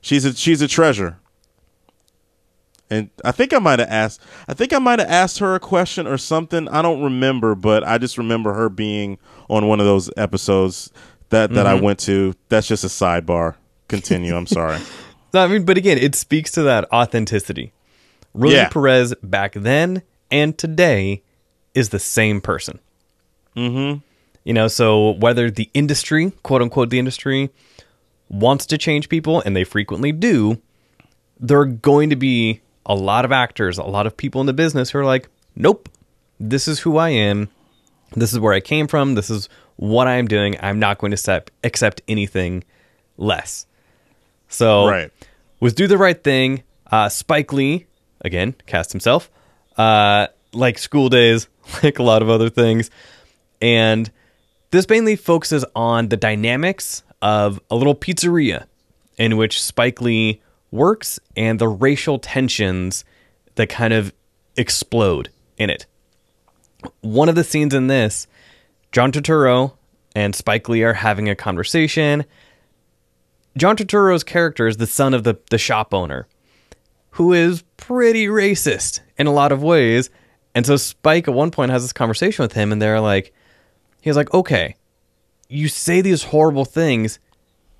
she's 0.00 0.24
a 0.24 0.34
she's 0.34 0.62
a 0.62 0.68
treasure. 0.68 1.18
And 2.88 3.10
I 3.24 3.32
think 3.32 3.52
I 3.52 3.58
might 3.58 3.80
have 3.80 3.88
asked. 3.88 4.20
I 4.46 4.54
think 4.54 4.72
I 4.72 4.78
might 4.78 5.00
have 5.00 5.08
asked 5.08 5.40
her 5.40 5.56
a 5.56 5.60
question 5.60 6.06
or 6.06 6.16
something. 6.18 6.68
I 6.68 6.82
don't 6.82 7.02
remember, 7.02 7.56
but 7.56 7.82
I 7.82 7.98
just 7.98 8.16
remember 8.16 8.54
her 8.54 8.68
being 8.68 9.18
on 9.50 9.66
one 9.66 9.80
of 9.80 9.86
those 9.86 10.08
episodes 10.16 10.92
that 11.30 11.52
that 11.54 11.66
I 11.66 11.74
went 11.74 11.98
to. 12.00 12.34
That's 12.48 12.68
just 12.68 12.84
a 12.84 12.88
sidebar. 12.88 13.56
Continue. 13.88 14.36
I'm 14.36 14.46
sorry. 14.46 14.78
No, 15.34 15.44
I 15.44 15.48
mean, 15.48 15.66
but 15.66 15.76
again, 15.76 15.98
it 15.98 16.14
speaks 16.14 16.50
to 16.52 16.62
that 16.62 16.90
authenticity. 16.90 17.74
Rosie 18.32 18.54
Yeah. 18.56 18.68
Perez 18.70 19.14
back 19.22 19.52
then 19.52 20.02
and 20.30 20.56
today 20.56 21.22
is 21.74 21.90
the 21.90 21.98
same 21.98 22.40
person. 22.40 22.78
Mm-hmm. 23.54 23.98
You 24.46 24.52
know, 24.52 24.68
so 24.68 25.10
whether 25.10 25.50
the 25.50 25.68
industry, 25.74 26.30
quote 26.44 26.62
unquote, 26.62 26.90
the 26.90 27.00
industry, 27.00 27.50
wants 28.28 28.64
to 28.66 28.78
change 28.78 29.08
people, 29.08 29.42
and 29.44 29.56
they 29.56 29.64
frequently 29.64 30.12
do, 30.12 30.62
there 31.40 31.58
are 31.58 31.66
going 31.66 32.10
to 32.10 32.16
be 32.16 32.60
a 32.86 32.94
lot 32.94 33.24
of 33.24 33.32
actors, 33.32 33.76
a 33.76 33.82
lot 33.82 34.06
of 34.06 34.16
people 34.16 34.40
in 34.40 34.46
the 34.46 34.52
business 34.52 34.90
who 34.90 35.00
are 35.00 35.04
like, 35.04 35.28
nope, 35.56 35.88
this 36.38 36.68
is 36.68 36.78
who 36.78 36.96
I 36.96 37.08
am. 37.08 37.48
This 38.14 38.32
is 38.32 38.38
where 38.38 38.52
I 38.52 38.60
came 38.60 38.86
from. 38.86 39.16
This 39.16 39.30
is 39.30 39.48
what 39.74 40.06
I'm 40.06 40.28
doing. 40.28 40.54
I'm 40.60 40.78
not 40.78 40.98
going 40.98 41.10
to 41.10 41.16
accept, 41.16 41.50
accept 41.64 42.02
anything 42.06 42.62
less. 43.16 43.66
So, 44.48 44.86
Right. 44.86 45.10
with 45.58 45.74
Do 45.74 45.88
the 45.88 45.98
Right 45.98 46.22
Thing, 46.22 46.62
uh, 46.92 47.08
Spike 47.08 47.52
Lee, 47.52 47.86
again, 48.20 48.54
cast 48.66 48.92
himself, 48.92 49.28
uh, 49.76 50.28
like 50.52 50.78
School 50.78 51.08
Daze, 51.08 51.48
like 51.82 51.98
a 51.98 52.04
lot 52.04 52.22
of 52.22 52.30
other 52.30 52.48
things. 52.48 52.90
And 53.60 54.08
this 54.70 54.88
mainly 54.88 55.16
focuses 55.16 55.64
on 55.74 56.08
the 56.08 56.16
dynamics 56.16 57.02
of 57.22 57.60
a 57.70 57.76
little 57.76 57.94
pizzeria 57.94 58.66
in 59.18 59.36
which 59.36 59.62
Spike 59.62 60.00
Lee 60.00 60.42
works 60.70 61.18
and 61.36 61.58
the 61.58 61.68
racial 61.68 62.18
tensions 62.18 63.04
that 63.54 63.68
kind 63.68 63.94
of 63.94 64.12
explode 64.56 65.30
in 65.56 65.70
it. 65.70 65.86
One 67.00 67.28
of 67.28 67.34
the 67.34 67.44
scenes 67.44 67.74
in 67.74 67.86
this, 67.86 68.26
John 68.92 69.12
Turturro 69.12 69.72
and 70.14 70.34
Spike 70.34 70.68
Lee 70.68 70.82
are 70.82 70.94
having 70.94 71.28
a 71.28 71.34
conversation. 71.34 72.24
John 73.56 73.76
Turturro's 73.76 74.24
character 74.24 74.66
is 74.66 74.76
the 74.76 74.86
son 74.86 75.14
of 75.14 75.24
the, 75.24 75.38
the 75.50 75.58
shop 75.58 75.94
owner, 75.94 76.26
who 77.10 77.32
is 77.32 77.62
pretty 77.76 78.26
racist 78.26 79.00
in 79.16 79.26
a 79.26 79.32
lot 79.32 79.52
of 79.52 79.62
ways. 79.62 80.10
And 80.54 80.66
so 80.66 80.76
Spike 80.76 81.28
at 81.28 81.34
one 81.34 81.50
point 81.50 81.70
has 81.70 81.82
this 81.82 81.92
conversation 81.92 82.42
with 82.42 82.52
him, 82.52 82.72
and 82.72 82.80
they're 82.80 83.00
like, 83.00 83.34
he's 84.06 84.16
like, 84.16 84.32
okay, 84.32 84.76
you 85.48 85.68
say 85.68 86.00
these 86.00 86.24
horrible 86.24 86.64
things, 86.64 87.18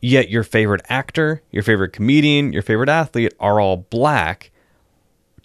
yet 0.00 0.28
your 0.28 0.42
favorite 0.42 0.82
actor, 0.88 1.42
your 1.50 1.62
favorite 1.62 1.92
comedian, 1.92 2.52
your 2.52 2.62
favorite 2.62 2.88
athlete 2.88 3.34
are 3.40 3.60
all 3.60 3.76
black. 3.76 4.50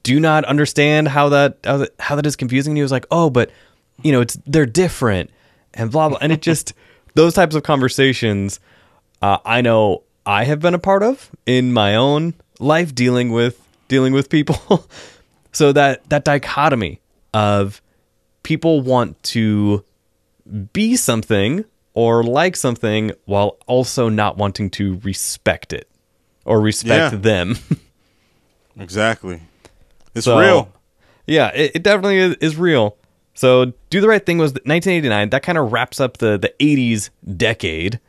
Do 0.04 0.14
you 0.14 0.20
not 0.20 0.44
understand 0.46 1.10
how 1.10 1.30
that 1.30 1.58
how 1.64 1.78
that, 1.78 1.90
how 2.00 2.16
that 2.16 2.26
is 2.26 2.36
confusing? 2.36 2.72
And 2.72 2.78
he 2.78 2.84
was 2.84 2.92
like, 2.92 3.06
oh, 3.12 3.30
but 3.30 3.52
you 4.02 4.12
know, 4.12 4.22
it's 4.22 4.38
they're 4.46 4.66
different 4.66 5.30
and 5.74 5.92
blah 5.92 6.10
blah. 6.10 6.18
And 6.22 6.32
it 6.32 6.42
just 6.42 6.74
those 7.14 7.34
types 7.34 7.56
of 7.56 7.64
conversations, 7.64 8.60
uh, 9.22 9.38
I 9.46 9.62
know 9.62 10.04
I 10.26 10.46
have 10.46 10.60
been 10.60 10.74
a 10.74 10.80
part 10.80 11.04
of 11.04 11.30
in 11.46 11.74
my 11.74 11.96
own 11.96 12.34
life 12.60 12.96
dealing 12.96 13.32
with 13.32 13.62
dealing 13.88 14.14
with 14.14 14.30
people. 14.30 14.88
so 15.52 15.72
that 15.74 16.08
that 16.10 16.24
dichotomy 16.24 17.02
of 17.34 17.82
people 18.44 18.82
want 18.82 19.22
to 19.24 19.86
be 20.74 20.96
something 20.96 21.66
or 21.94 22.24
like 22.24 22.56
something 22.56 23.12
while 23.26 23.58
also 23.68 24.10
not 24.10 24.38
wanting 24.38 24.70
to 24.72 25.00
respect 25.04 25.74
it 25.74 25.88
or 26.46 26.62
respect 26.62 27.14
Yeah. 27.14 27.20
them. 27.20 27.56
exactly. 28.80 29.42
It's 30.16 30.26
So, 30.26 30.40
real. 30.40 30.72
Yeah, 31.28 31.50
it, 31.54 31.72
it 31.76 31.84
definitely 31.84 32.18
is, 32.18 32.36
is 32.36 32.58
real. 32.58 32.98
So, 33.34 33.74
Do 33.90 34.02
the 34.02 34.08
Right 34.08 34.26
Thing 34.26 34.38
was 34.38 34.52
1989. 34.52 35.30
That 35.30 35.44
kind 35.44 35.58
of 35.58 35.72
wraps 35.72 36.00
up 36.00 36.18
the, 36.18 36.38
the 36.38 36.54
80s 36.60 37.10
decade. 37.38 38.00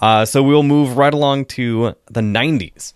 Uh, 0.00 0.24
so, 0.24 0.42
we'll 0.42 0.62
move 0.64 0.96
right 0.96 1.14
along 1.14 1.44
to 1.46 1.94
the 2.10 2.20
90s. 2.20 2.92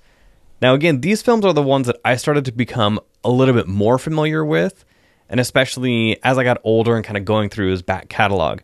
Now, 0.60 0.74
again, 0.74 1.02
these 1.02 1.22
films 1.22 1.44
are 1.44 1.52
the 1.52 1.62
ones 1.62 1.86
that 1.86 1.96
I 2.04 2.16
started 2.16 2.44
to 2.46 2.52
become 2.52 2.98
a 3.22 3.30
little 3.30 3.54
bit 3.54 3.68
more 3.68 3.98
familiar 3.98 4.44
with, 4.44 4.84
and 5.28 5.40
especially 5.40 6.22
as 6.22 6.38
I 6.38 6.44
got 6.44 6.60
older 6.64 6.96
and 6.96 7.04
kind 7.04 7.16
of 7.16 7.24
going 7.24 7.48
through 7.48 7.70
his 7.70 7.82
back 7.82 8.08
catalog. 8.08 8.60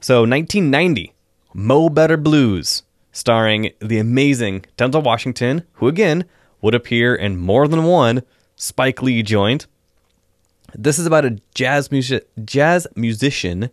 So, 0.00 0.20
1990, 0.20 1.12
Mo 1.54 1.88
Better 1.88 2.16
Blues, 2.16 2.82
starring 3.12 3.72
the 3.80 3.98
amazing 3.98 4.66
Denzel 4.76 5.02
Washington, 5.02 5.64
who 5.74 5.88
again 5.88 6.24
would 6.60 6.74
appear 6.74 7.14
in 7.14 7.36
more 7.36 7.66
than 7.66 7.84
one 7.84 8.22
Spike 8.56 9.02
Lee 9.02 9.22
joint. 9.22 9.66
This 10.74 10.98
is 10.98 11.06
about 11.06 11.24
a 11.24 11.38
jazz 11.54 11.90
music 11.90 12.28
jazz 12.44 12.86
musician 12.94 13.70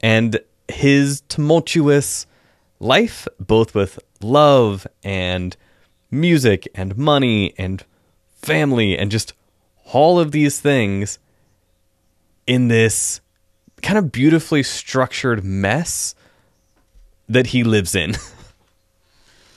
and 0.00 0.40
his 0.68 1.22
tumultuous 1.22 2.26
life, 2.80 3.26
both 3.40 3.74
with 3.74 3.98
love 4.20 4.86
and 5.02 5.56
music 6.10 6.68
and 6.74 6.96
money 6.96 7.54
and 7.56 7.84
family 8.34 8.98
and 8.98 9.10
just 9.10 9.32
all 9.92 10.18
of 10.20 10.32
these 10.32 10.60
things 10.60 11.18
in 12.46 12.68
this 12.68 13.20
kind 13.82 13.98
of 13.98 14.12
beautifully 14.12 14.62
structured 14.62 15.44
mess 15.44 16.14
that 17.28 17.48
he 17.48 17.64
lives 17.64 17.94
in. 17.94 18.14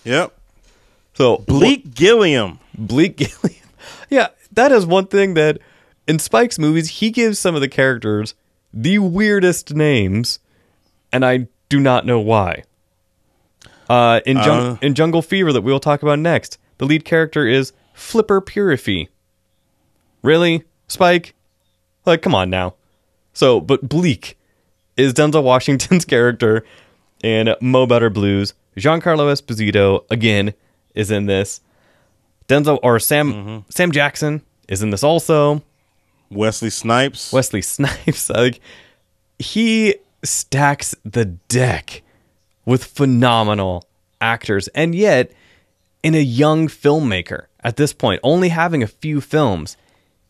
Yep. 0.04 0.38
So 1.16 1.38
Bleek 1.40 1.96
Gilliam. 1.96 2.60
Bleek 2.78 3.18
Gilliam. 3.18 3.62
Yeah, 4.10 4.28
that 4.52 4.72
is 4.72 4.86
one 4.86 5.08
thing 5.08 5.34
that 5.34 5.58
in 6.08 6.20
Spike's 6.20 6.60
movies, 6.60 6.90
he 7.00 7.10
gives 7.10 7.40
some 7.40 7.56
of 7.56 7.62
the 7.62 7.68
characters 7.68 8.36
the 8.72 9.00
weirdest 9.00 9.74
names, 9.74 10.38
and 11.12 11.26
I 11.26 11.48
do 11.70 11.80
not 11.80 12.06
know 12.06 12.20
why. 12.20 12.66
Uh, 13.90 14.22
in, 14.28 14.38
Jung- 14.38 14.48
Uh. 14.74 14.78
in 14.84 14.94
Jungle 14.94 15.24
Fever, 15.24 15.52
that 15.54 15.62
we 15.62 15.72
will 15.72 15.80
talk 15.80 16.04
about 16.04 16.20
next, 16.20 16.60
the 16.78 16.86
lead 16.86 17.04
character 17.04 17.48
is 17.48 17.74
Flipper 17.96 18.42
Purify. 18.42 19.06
Really? 20.26 20.64
Spike? 20.88 21.36
Like, 22.06 22.24
come 22.24 22.34
on 22.34 22.50
now. 22.50 22.74
So, 23.34 23.62
but 23.62 23.88
Bleek 23.88 24.34
is 24.98 25.14
Denzel 25.14 25.44
Washington's 25.44 26.04
character 26.14 26.66
in 27.24 27.56
Mo 27.62 27.86
Better 27.86 28.10
Blues. 28.10 28.56
Giancarlo 28.76 29.32
Esposito, 29.32 30.04
again, 30.10 30.56
is 30.96 31.12
in 31.12 31.28
this. 31.28 31.62
Denzel 32.48 32.80
or 32.82 33.00
Sam 33.00 33.34
mm-hmm. 33.34 33.60
Sam 33.70 33.92
Jackson 33.92 34.42
is 34.68 34.82
in 34.82 34.90
this 34.90 35.04
also. 35.04 35.62
Wesley 36.32 36.72
Snipes. 36.72 37.32
Wesley 37.32 37.62
Snipes, 37.64 38.30
like 38.30 38.60
he 39.38 39.96
stacks 40.24 40.96
the 41.04 41.26
deck 41.26 42.02
with 42.66 42.84
phenomenal 42.84 43.86
actors, 44.20 44.68
and 44.70 44.96
yet 44.96 45.32
in 46.02 46.16
a 46.16 46.20
young 46.20 46.68
filmmaker 46.68 47.46
at 47.64 47.78
this 47.78 47.94
point, 47.94 48.20
only 48.24 48.50
having 48.50 48.82
a 48.82 48.88
few 48.88 49.22
films, 49.22 49.78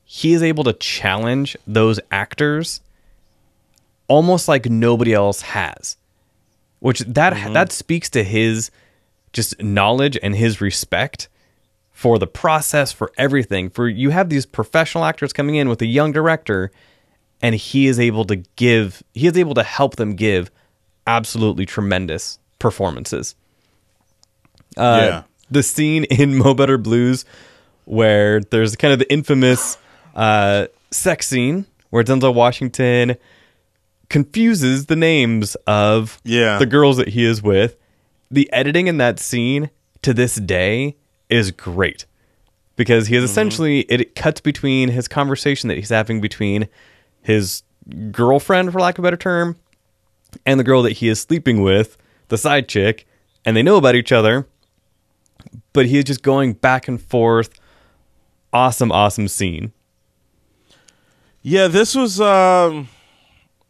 he 0.05 0.33
is 0.33 0.43
able 0.43 0.63
to 0.63 0.73
challenge 0.73 1.57
those 1.65 1.99
actors 2.11 2.79
almost 4.07 4.47
like 4.47 4.67
nobody 4.67 5.13
else 5.13 5.41
has. 5.41 5.97
Which 6.79 6.99
that 6.99 7.53
that 7.53 7.71
speaks 7.71 8.09
to 8.11 8.23
his 8.23 8.69
just 9.33 9.61
knowledge 9.61 10.17
and 10.21 10.35
his 10.35 10.61
respect 10.61 11.27
for 11.91 12.19
the 12.19 12.27
process, 12.27 12.91
for 12.91 13.11
everything. 13.17 13.69
For 13.69 13.87
you 13.87 14.11
have 14.11 14.29
these 14.29 14.45
professional 14.45 15.03
actors 15.05 15.33
coming 15.33 15.55
in 15.55 15.67
with 15.67 15.81
a 15.81 15.85
young 15.85 16.11
director, 16.11 16.71
and 17.41 17.55
he 17.55 17.87
is 17.87 17.99
able 17.99 18.25
to 18.25 18.37
give, 18.55 19.01
he 19.13 19.27
is 19.27 19.37
able 19.37 19.55
to 19.55 19.63
help 19.63 19.95
them 19.95 20.15
give 20.15 20.51
absolutely 21.07 21.65
tremendous 21.65 22.37
performances. 22.59 23.35
Uh, 24.77 24.99
yeah. 25.01 25.23
The 25.49 25.63
scene 25.63 26.03
in 26.05 26.35
Mo 26.37 26.53
Better 26.53 26.77
Blues 26.77 27.25
where 27.85 28.41
there's 28.41 28.75
kind 28.75 28.91
of 28.91 28.99
the 28.99 29.11
infamous 29.11 29.77
uh, 30.15 30.67
sex 30.91 31.27
scene 31.27 31.65
where 31.89 32.03
Denzel 32.03 32.33
Washington 32.33 33.15
confuses 34.09 34.85
the 34.85 34.95
names 34.95 35.55
of 35.67 36.19
Yeah. 36.23 36.57
the 36.59 36.65
girls 36.65 36.97
that 36.97 37.09
he 37.09 37.25
is 37.25 37.41
with. 37.41 37.75
The 38.31 38.51
editing 38.53 38.87
in 38.87 38.97
that 38.97 39.19
scene 39.19 39.69
to 40.01 40.13
this 40.13 40.35
day 40.35 40.95
is 41.29 41.51
great 41.51 42.05
because 42.75 43.07
he 43.07 43.15
is 43.15 43.23
essentially 43.23 43.81
it 43.81 44.15
cuts 44.15 44.41
between 44.41 44.89
his 44.89 45.07
conversation 45.07 45.67
that 45.69 45.75
he's 45.75 45.89
having 45.89 46.21
between 46.21 46.67
his 47.21 47.63
girlfriend, 48.11 48.71
for 48.71 48.79
lack 48.79 48.97
of 48.97 49.03
a 49.03 49.07
better 49.07 49.17
term, 49.17 49.55
and 50.45 50.59
the 50.59 50.63
girl 50.63 50.81
that 50.83 50.93
he 50.93 51.07
is 51.07 51.19
sleeping 51.21 51.61
with, 51.61 51.97
the 52.27 52.37
side 52.37 52.67
chick, 52.67 53.07
and 53.45 53.55
they 53.55 53.63
know 53.63 53.77
about 53.77 53.95
each 53.95 54.11
other. 54.11 54.47
But 55.73 55.85
he 55.87 55.97
is 55.97 56.03
just 56.03 56.21
going 56.23 56.53
back 56.53 56.87
and 56.87 57.01
forth. 57.01 57.49
Awesome, 58.53 58.91
awesome 58.91 59.27
scene. 59.27 59.71
Yeah, 61.47 61.67
this 61.67 61.93
was 61.93 62.19
um 62.19 62.87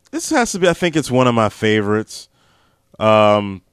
this 0.09 0.29
has 0.29 0.53
to 0.53 0.59
be 0.59 0.69
I 0.69 0.73
think 0.73 0.95
it's 0.95 1.11
one 1.11 1.27
of 1.27 1.35
my 1.35 1.49
favorites. 1.49 2.29
Um 2.97 3.63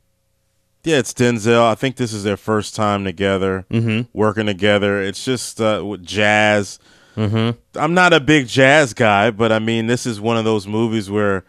yeah, 0.82 0.98
it's 0.98 1.12
Denzel. 1.14 1.62
I 1.62 1.76
think 1.76 1.94
this 1.94 2.12
is 2.12 2.24
their 2.24 2.36
first 2.36 2.74
time 2.74 3.04
together, 3.04 3.64
mm-hmm. 3.70 4.08
working 4.12 4.46
together. 4.46 5.00
It's 5.00 5.24
just 5.24 5.60
uh, 5.60 5.84
with 5.86 6.04
jazz. 6.04 6.80
Mm-hmm. 7.16 7.56
I'm 7.78 7.94
not 7.94 8.12
a 8.12 8.18
big 8.18 8.48
jazz 8.48 8.92
guy, 8.92 9.30
but 9.30 9.52
I 9.52 9.60
mean, 9.60 9.86
this 9.86 10.04
is 10.04 10.20
one 10.20 10.36
of 10.36 10.44
those 10.44 10.66
movies 10.66 11.08
where, 11.08 11.44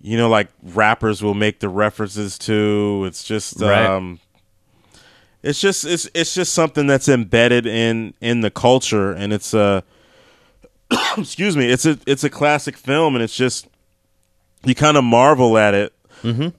you 0.00 0.16
know, 0.16 0.28
like 0.28 0.48
rappers 0.64 1.22
will 1.22 1.34
make 1.34 1.60
the 1.60 1.68
references 1.68 2.36
to. 2.38 3.04
It's 3.06 3.22
just, 3.22 3.60
Right. 3.60 3.86
um, 3.86 4.18
it's 5.44 5.60
just, 5.60 5.84
it's 5.84 6.10
it's 6.12 6.34
just 6.34 6.52
something 6.52 6.88
that's 6.88 7.08
embedded 7.08 7.66
in 7.66 8.14
in 8.20 8.40
the 8.40 8.50
culture, 8.50 9.12
and 9.12 9.32
it's 9.32 9.54
a, 9.54 9.84
excuse 11.18 11.56
me, 11.56 11.68
it's 11.70 11.86
a 11.86 11.98
it's 12.06 12.24
a 12.24 12.30
classic 12.30 12.76
film, 12.76 13.14
and 13.14 13.22
it's 13.22 13.36
just 13.36 13.68
you 14.64 14.74
kind 14.74 14.96
of 14.96 15.04
marvel 15.04 15.56
at 15.58 15.74
it, 15.74 15.92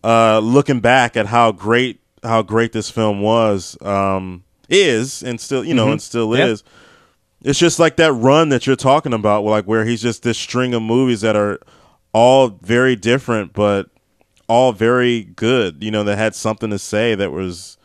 uh, 0.04 0.40
looking 0.40 0.80
back 0.80 1.18
at 1.18 1.28
how 1.28 1.52
great 1.52 2.00
how 2.24 2.42
great 2.42 2.72
this 2.72 2.90
film 2.90 3.22
was, 3.22 3.78
um, 3.82 4.44
is, 4.70 5.24
and 5.24 5.40
still 5.40 5.64
you 5.64 5.74
know, 5.74 5.92
and 5.92 6.02
still 6.02 6.34
is. 6.34 6.64
It's 7.44 7.60
just 7.60 7.78
like 7.78 7.98
that 7.98 8.12
run 8.14 8.50
that 8.50 8.66
you're 8.66 8.76
talking 8.76 9.14
about, 9.14 9.44
like 9.44 9.66
where 9.66 9.86
he's 9.86 10.02
just 10.02 10.24
this 10.24 10.38
string 10.38 10.74
of 10.74 10.82
movies 10.82 11.22
that 11.22 11.36
are 11.36 11.60
all 12.12 12.48
very 12.48 12.96
different, 12.96 13.54
but 13.54 13.90
all 14.48 14.72
very 14.72 15.24
good. 15.24 15.84
You 15.84 15.92
know, 15.92 16.04
that 16.04 16.18
had 16.18 16.34
something 16.34 16.72
to 16.72 16.80
say 16.80 17.14
that 17.14 17.32
was 17.32 17.78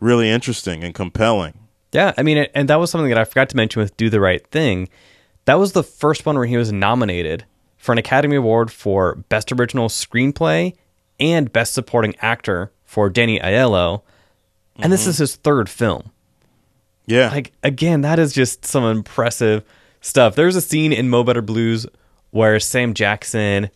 really 0.00 0.28
interesting 0.28 0.82
and 0.82 0.94
compelling. 0.94 1.68
Yeah, 1.92 2.12
I 2.18 2.22
mean, 2.22 2.38
and 2.54 2.68
that 2.68 2.76
was 2.76 2.90
something 2.90 3.08
that 3.08 3.18
I 3.18 3.24
forgot 3.24 3.48
to 3.50 3.56
mention 3.56 3.80
with 3.80 3.96
Do 3.96 4.10
the 4.10 4.20
Right 4.20 4.46
Thing. 4.48 4.88
That 5.48 5.58
was 5.58 5.72
the 5.72 5.82
first 5.82 6.26
one 6.26 6.36
where 6.36 6.44
he 6.44 6.58
was 6.58 6.72
nominated 6.72 7.46
for 7.78 7.92
an 7.92 7.96
Academy 7.96 8.36
Award 8.36 8.70
for 8.70 9.14
Best 9.30 9.50
Original 9.50 9.88
Screenplay 9.88 10.74
and 11.18 11.50
Best 11.50 11.72
Supporting 11.72 12.14
Actor 12.20 12.70
for 12.84 13.08
Danny 13.08 13.40
Aiello. 13.40 14.02
And 14.76 14.92
this 14.92 15.04
mm-hmm. 15.04 15.10
is 15.10 15.16
his 15.16 15.36
third 15.36 15.70
film. 15.70 16.10
Yeah, 17.06 17.30
Like, 17.30 17.52
again, 17.62 18.02
that 18.02 18.18
is 18.18 18.34
just 18.34 18.66
some 18.66 18.84
impressive 18.84 19.64
stuff. 20.02 20.34
There's 20.34 20.54
a 20.54 20.60
scene 20.60 20.92
in 20.92 21.08
Mo 21.08 21.24
Better 21.24 21.40
Blues 21.40 21.86
where 22.30 22.60
Sam 22.60 22.92
Jackson, 22.92 23.70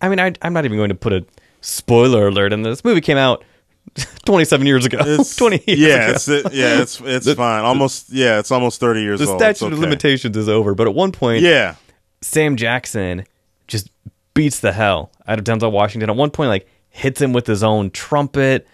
I 0.00 0.08
mean, 0.08 0.18
I, 0.18 0.32
I'm 0.42 0.52
not 0.52 0.64
even 0.64 0.76
going 0.76 0.88
to 0.88 0.96
put 0.96 1.12
a 1.12 1.24
spoiler 1.60 2.26
alert 2.26 2.52
in. 2.52 2.62
This 2.62 2.84
movie 2.84 3.00
came 3.00 3.16
out 3.16 3.44
27 4.24 4.66
years 4.66 4.86
ago. 4.86 4.98
It's, 5.00 5.36
20 5.36 5.62
years 5.66 5.78
yeah, 5.78 5.94
ago. 6.04 6.12
it's 6.12 6.28
it, 6.28 6.52
yeah, 6.52 6.80
it's 6.80 7.00
it's 7.04 7.32
fine. 7.34 7.64
Almost 7.64 8.10
yeah, 8.10 8.38
it's 8.38 8.50
almost 8.50 8.80
thirty 8.80 9.02
years 9.02 9.20
the 9.20 9.26
old. 9.26 9.38
statute 9.40 9.66
It's 9.66 9.74
of 9.74 9.78
limitations 9.78 10.36
is 10.36 10.48
over. 10.48 10.74
But 10.74 10.86
at 10.86 10.94
one 10.94 11.12
point, 11.12 11.42
Yeah, 11.42 11.74
Sam 12.20 12.56
Jackson 12.56 13.24
just 13.66 13.90
beats 14.34 14.60
the 14.60 14.72
hell 14.72 15.10
out 15.26 15.38
of 15.38 15.44
Denzel 15.44 15.72
Washington. 15.72 16.08
At 16.08 16.16
one 16.16 16.30
point, 16.30 16.48
like 16.48 16.68
hits 16.88 17.20
him 17.20 17.32
with 17.32 17.46
his 17.46 17.62
own 17.62 17.90
trumpet. 17.90 18.66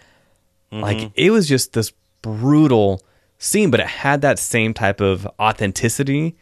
Mm-hmm. 0.72 0.82
Like 0.82 1.11
it 1.14 1.30
was 1.30 1.48
just 1.48 1.72
this 1.72 1.92
brutal 2.22 3.02
scene, 3.38 3.70
but 3.70 3.80
it 3.80 3.86
had 3.86 4.20
that 4.22 4.38
same 4.38 4.74
type 4.74 5.00
of 5.00 5.26
authenticity 5.40 6.36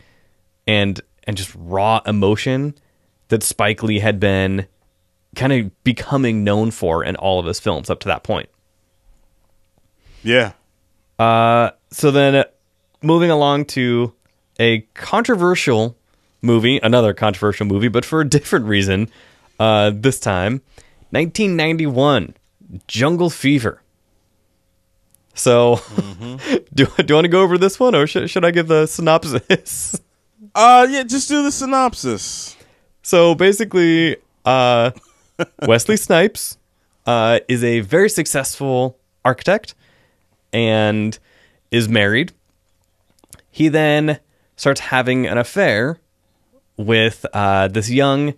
and 0.67 1.01
and 1.25 1.37
just 1.37 1.53
raw 1.57 2.01
emotion 2.07 2.75
that 3.29 3.43
Spike 3.43 3.83
Lee 3.83 4.01
had 4.01 4.21
been 4.21 4.67
kind 5.35 5.53
of 5.53 5.85
becoming 5.85 6.45
known 6.45 6.71
for 6.71 7.05
in 7.05 7.17
all 7.17 7.39
of 7.39 7.47
his 7.47 7.61
films 7.61 7.91
up 7.91 8.01
to 8.01 8.09
that 8.09 8.23
point. 8.23 8.49
Yeah. 10.23 10.53
So 11.19 12.11
then, 12.11 12.35
uh, 12.35 12.45
moving 13.03 13.31
along 13.31 13.67
to 13.67 14.13
a 14.59 14.81
controversial 14.95 15.97
movie, 16.43 16.79
another 16.83 17.15
controversial 17.15 17.67
movie, 17.67 17.89
but 17.89 18.05
for 18.05 18.21
a 18.21 18.29
different 18.29 18.67
reason. 18.67 19.09
Uh, 19.59 19.91
this 19.95 20.21
time, 20.21 20.61
1991, 21.11 22.35
Jungle 22.87 23.31
Fever. 23.31 23.81
So, 25.35 25.81
do, 26.75 26.87
do 26.87 27.05
you 27.09 27.15
want 27.15 27.25
to 27.25 27.29
go 27.29 27.43
over 27.43 27.57
this 27.57 27.81
one, 27.81 27.95
or 27.95 28.07
should, 28.07 28.29
should 28.29 28.45
I 28.45 28.51
give 28.51 28.69
the 28.69 28.87
synopsis? 28.87 30.01
Uh, 30.55 30.87
yeah. 30.91 31.03
Just 31.03 31.29
do 31.29 31.43
the 31.43 31.53
synopsis. 31.53 32.57
So 33.03 33.35
basically, 33.35 34.17
uh, 34.45 34.91
Wesley 35.67 35.97
Snipes 35.97 36.59
uh, 37.07 37.41
is 37.49 37.63
a 37.63 37.81
very 37.81 38.09
successful 38.09 38.99
architect 39.25 39.75
and 40.53 41.19
is 41.71 41.89
married. 41.89 42.33
He 43.51 43.69
then 43.69 44.21
starts 44.57 44.81
having 44.81 45.27
an 45.27 45.39
affair 45.39 45.99
with 46.77 47.25
uh, 47.33 47.69
this 47.69 47.91
young 47.91 48.35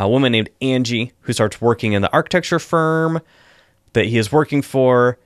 uh, 0.00 0.08
woman 0.08 0.32
named 0.32 0.50
Angie, 0.60 1.12
who 1.20 1.32
starts 1.32 1.60
working 1.60 1.92
in 1.92 2.02
the 2.02 2.12
architecture 2.12 2.58
firm 2.58 3.20
that 3.92 4.06
he 4.06 4.18
is 4.18 4.32
working 4.32 4.62
for. 4.62 5.18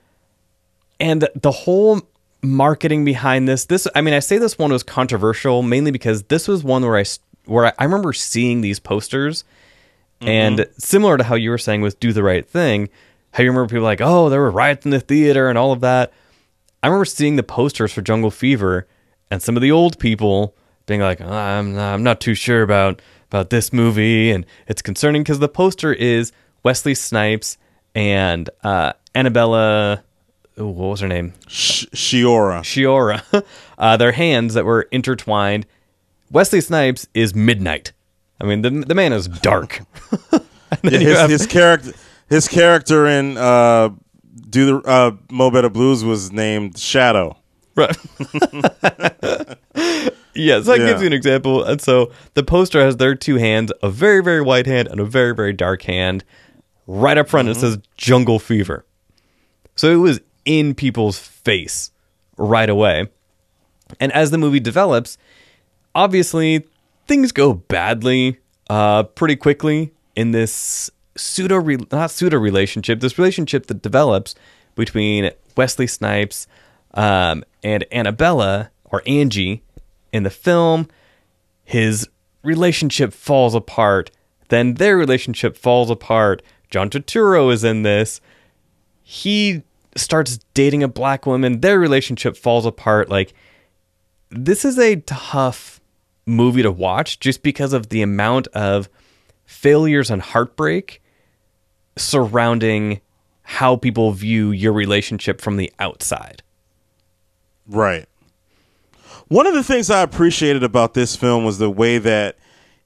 And 0.99 1.27
the 1.35 1.51
whole 1.51 2.01
marketing 2.41 3.05
behind 3.05 3.47
this, 3.47 3.65
this 3.65 3.87
I 3.95 4.01
mean, 4.01 4.13
I 4.13 4.19
say 4.19 4.37
this 4.37 4.57
one 4.57 4.71
was 4.71 4.83
controversial 4.83 5.61
mainly 5.63 5.91
because 5.91 6.23
this 6.23 6.47
was 6.47 6.63
one 6.63 6.83
where 6.83 6.97
I 6.97 7.05
where 7.45 7.67
I, 7.67 7.73
I 7.79 7.85
remember 7.85 8.11
seeing 8.13 8.61
these 8.61 8.79
posters, 8.79 9.45
and 10.19 10.67
similar 10.77 11.17
to 11.17 11.23
how 11.23 11.35
you 11.35 11.51
were 11.51 11.57
saying 11.57 11.81
with 11.81 11.99
"Do 11.99 12.11
the 12.11 12.23
Right 12.23 12.47
Thing," 12.47 12.89
how 13.31 13.43
you 13.43 13.49
remember 13.49 13.69
people 13.69 13.83
like, 13.83 14.01
oh, 14.01 14.29
there 14.29 14.41
were 14.41 14.51
riots 14.51 14.83
in 14.85 14.91
the 14.91 14.99
theater 14.99 15.47
and 15.47 15.57
all 15.57 15.71
of 15.71 15.81
that. 15.81 16.11
I 16.83 16.87
remember 16.87 17.05
seeing 17.05 17.35
the 17.35 17.43
posters 17.43 17.91
for 17.91 18.01
Jungle 18.01 18.31
Fever, 18.31 18.87
and 19.31 19.41
some 19.41 19.55
of 19.55 19.61
the 19.61 19.71
old 19.71 19.99
people 19.99 20.55
being 20.85 21.01
like, 21.01 21.19
"Oh, 21.21 21.27
I'm 21.31 21.75
not, 21.75 21.93
I'm 21.93 22.03
not 22.03 22.21
too 22.21 22.33
sure 22.35 22.61
about 22.61 23.01
about 23.29 23.49
this 23.49 23.73
movie, 23.73 24.31
and 24.31 24.45
it's 24.67 24.81
concerning 24.81 25.23
because 25.23 25.39
the 25.39 25.49
poster 25.49 25.91
is 25.91 26.31
Wesley 26.63 26.93
Snipes 26.95 27.57
and 27.95 28.49
uh, 28.63 28.93
Annabella. 29.15 30.03
ooh, 30.59 30.67
what 30.67 30.87
was 30.91 30.99
her 31.01 31.07
name? 31.07 31.33
Sh- 31.47 31.85
Sciorra. 31.93 32.61
Sciorra. 32.61 33.43
Uh, 33.79 33.95
their 33.95 34.11
hands 34.13 34.55
that 34.55 34.65
were 34.65 34.87
intertwined. 34.91 35.63
Wesley 36.31 36.61
Snipes 36.61 37.07
is 37.13 37.35
midnight. 37.35 37.91
I 38.41 38.45
mean, 38.45 38.63
the 38.63 38.71
the 38.71 38.95
man 38.95 39.13
is 39.13 39.27
dark. 39.27 39.81
Yeah, 40.83 40.89
his, 40.99 41.17
have- 41.17 41.29
his 41.29 41.45
character, 41.47 41.91
his 42.27 42.47
character 42.49 43.05
in 43.07 43.37
uh, 43.37 43.89
do 44.49 44.65
the 44.81 44.87
uh, 44.89 45.11
Mo 45.31 45.51
Better 45.51 45.69
Blues 45.69 46.03
was 46.03 46.31
named 46.31 46.77
Shadow. 46.77 47.37
Right. 47.75 47.95
yeah, 50.33 50.61
so 50.61 50.71
that 50.71 50.79
Yeah. 50.79 50.87
gives 50.87 51.01
you 51.01 51.07
an 51.07 51.13
example. 51.13 51.63
And 51.63 51.81
so 51.81 52.11
the 52.33 52.43
poster 52.43 52.81
has 52.81 52.97
their 52.97 53.15
two 53.15 53.35
hands, 53.37 53.71
a 53.83 53.89
very, 53.89 54.23
very 54.23 54.41
white 54.41 54.65
hand 54.65 54.87
and 54.87 54.99
a 54.99 55.05
very, 55.05 55.33
very 55.35 55.53
dark 55.53 55.83
hand. 55.83 56.23
Right 56.87 57.17
up 57.17 57.27
front, 57.27 57.49
it 57.49 57.55
says 57.57 57.77
Jungle 57.97 58.39
Fever. 58.39 58.85
So 59.75 59.91
it 59.91 59.97
was 59.97 60.21
in 60.45 60.73
people's 60.73 61.19
face 61.19 61.91
right 62.37 62.69
away. 62.69 63.09
And 63.99 64.11
as 64.13 64.31
the 64.31 64.37
movie 64.37 64.59
develops, 64.59 65.17
obviously 65.93 66.65
things 67.07 67.31
go 67.31 67.53
badly 67.53 68.37
uh, 68.69 69.03
pretty 69.03 69.35
quickly 69.35 69.91
in 70.15 70.31
this 70.31 70.89
pseudo 71.17 71.59
not 71.91 72.11
pseudo 72.11 72.37
relationship 72.37 72.99
this 72.99 73.17
relationship 73.17 73.67
that 73.67 73.81
develops 73.81 74.35
between 74.75 75.31
Wesley 75.57 75.87
Snipes 75.87 76.47
um, 76.93 77.43
and 77.63 77.85
Annabella 77.91 78.71
or 78.85 79.01
Angie 79.05 79.63
in 80.13 80.23
the 80.23 80.29
film, 80.29 80.87
his 81.65 82.07
relationship 82.43 83.13
falls 83.13 83.53
apart. 83.53 84.11
Then 84.47 84.75
their 84.75 84.95
relationship 84.95 85.57
falls 85.57 85.89
apart. 85.89 86.41
John 86.69 86.89
Turturro 86.89 87.51
is 87.51 87.63
in 87.63 87.83
this. 87.83 88.21
He 89.03 89.63
starts 89.95 90.39
dating 90.53 90.83
a 90.83 90.87
black 90.87 91.25
woman. 91.25 91.59
Their 91.59 91.79
relationship 91.79 92.37
falls 92.37 92.65
apart. 92.65 93.09
Like, 93.09 93.33
this 94.29 94.63
is 94.63 94.79
a 94.79 94.97
tough 94.97 95.81
movie 96.25 96.61
to 96.61 96.71
watch 96.71 97.19
just 97.19 97.41
because 97.41 97.73
of 97.73 97.89
the 97.89 98.01
amount 98.01 98.47
of 98.47 98.89
failures 99.45 100.09
and 100.09 100.21
heartbreak 100.21 101.01
surrounding 101.97 103.01
how 103.43 103.75
people 103.75 104.11
view 104.11 104.51
your 104.51 104.73
relationship 104.73 105.41
from 105.41 105.57
the 105.57 105.71
outside. 105.79 106.43
Right. 107.67 108.07
One 109.27 109.47
of 109.47 109.53
the 109.53 109.63
things 109.63 109.89
I 109.89 110.01
appreciated 110.01 110.63
about 110.63 110.93
this 110.93 111.15
film 111.15 111.43
was 111.43 111.57
the 111.57 111.69
way 111.69 111.97
that 111.97 112.37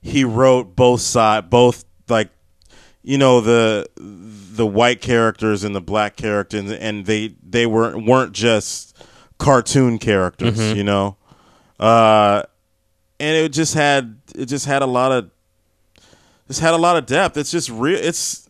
he 0.01 0.23
wrote 0.23 0.75
both 0.75 1.01
side, 1.01 1.49
both 1.49 1.85
like 2.09 2.29
you 3.03 3.17
know 3.17 3.41
the 3.41 3.87
the 3.97 4.65
white 4.65 5.01
characters 5.01 5.63
and 5.63 5.75
the 5.75 5.81
black 5.81 6.15
characters, 6.15 6.71
and 6.71 7.05
they 7.05 7.35
they 7.47 7.65
weren't 7.65 8.05
weren't 8.05 8.33
just 8.33 8.97
cartoon 9.37 9.97
characters, 9.99 10.59
you 10.73 10.83
know. 10.83 11.17
Uh, 11.79 12.43
and 13.19 13.37
it 13.37 13.49
just 13.49 13.73
had 13.73 14.19
it 14.35 14.45
just 14.45 14.65
had 14.65 14.81
a 14.81 14.87
lot 14.87 15.11
of 15.11 15.29
just 16.47 16.59
had 16.59 16.73
a 16.73 16.77
lot 16.77 16.97
of 16.97 17.05
depth. 17.05 17.37
It's 17.37 17.51
just 17.51 17.69
real. 17.69 17.99
It's 17.99 18.49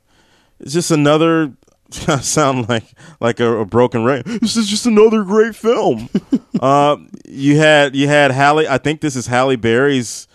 it's 0.61 0.73
just 0.73 0.91
another. 0.91 1.53
I 2.07 2.21
sound 2.21 2.69
like 2.69 2.85
like 3.19 3.39
a, 3.41 3.59
a 3.59 3.65
broken 3.65 4.05
record. 4.05 4.39
This 4.39 4.55
is 4.55 4.67
just 4.67 4.85
another 4.85 5.23
great 5.23 5.55
film. 5.55 6.07
uh, 6.61 6.95
you 7.27 7.57
had 7.57 7.95
you 7.95 8.07
had 8.07 8.31
Halle. 8.31 8.65
I 8.67 8.77
think 8.77 9.01
this 9.01 9.15
is 9.17 9.27
Halle 9.27 9.57
Berry's 9.57 10.27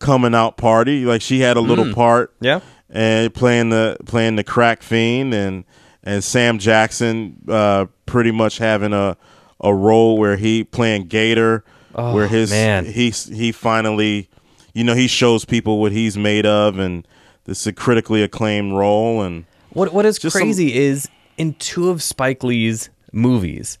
coming 0.00 0.34
out 0.34 0.56
party. 0.56 1.04
Like 1.04 1.22
she 1.22 1.38
had 1.40 1.56
a 1.56 1.60
little 1.60 1.94
part 1.94 2.34
Yeah. 2.40 2.60
and 2.90 3.32
playing 3.32 3.68
the 3.70 3.96
playing 4.06 4.34
the 4.36 4.42
crack 4.44 4.82
fiend 4.82 5.32
and 5.34 5.64
and 6.02 6.22
Sam 6.24 6.58
Jackson 6.58 7.36
uh, 7.48 7.86
pretty 8.06 8.32
much 8.32 8.58
having 8.58 8.92
a 8.92 9.16
a 9.60 9.72
role 9.72 10.18
where 10.18 10.36
he 10.36 10.64
playing 10.64 11.06
Gator, 11.06 11.64
where 11.92 12.26
his 12.26 12.50
man. 12.50 12.84
he 12.86 13.10
he 13.10 13.52
finally, 13.52 14.28
you 14.74 14.82
know, 14.84 14.94
he 14.94 15.06
shows 15.06 15.44
people 15.44 15.80
what 15.80 15.92
he's 15.92 16.18
made 16.18 16.44
of, 16.44 16.78
and 16.78 17.06
this 17.44 17.60
is 17.60 17.66
a 17.68 17.72
critically 17.72 18.22
acclaimed 18.22 18.74
role, 18.74 19.22
and 19.22 19.44
What 19.74 19.92
what 19.92 20.06
is 20.06 20.18
Just 20.18 20.32
some- 20.34 20.42
crazy 20.42 20.74
is 20.74 21.08
in 21.36 21.54
two 21.54 21.90
of 21.90 22.02
Spike 22.02 22.42
Lee's 22.42 22.90
movies, 23.12 23.78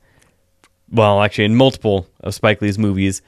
well, 0.90 1.22
actually 1.22 1.44
in 1.46 1.56
multiple 1.56 2.06
of 2.20 2.34
Spike 2.34 2.60
Lee's 2.60 2.78
movies, 2.78 3.22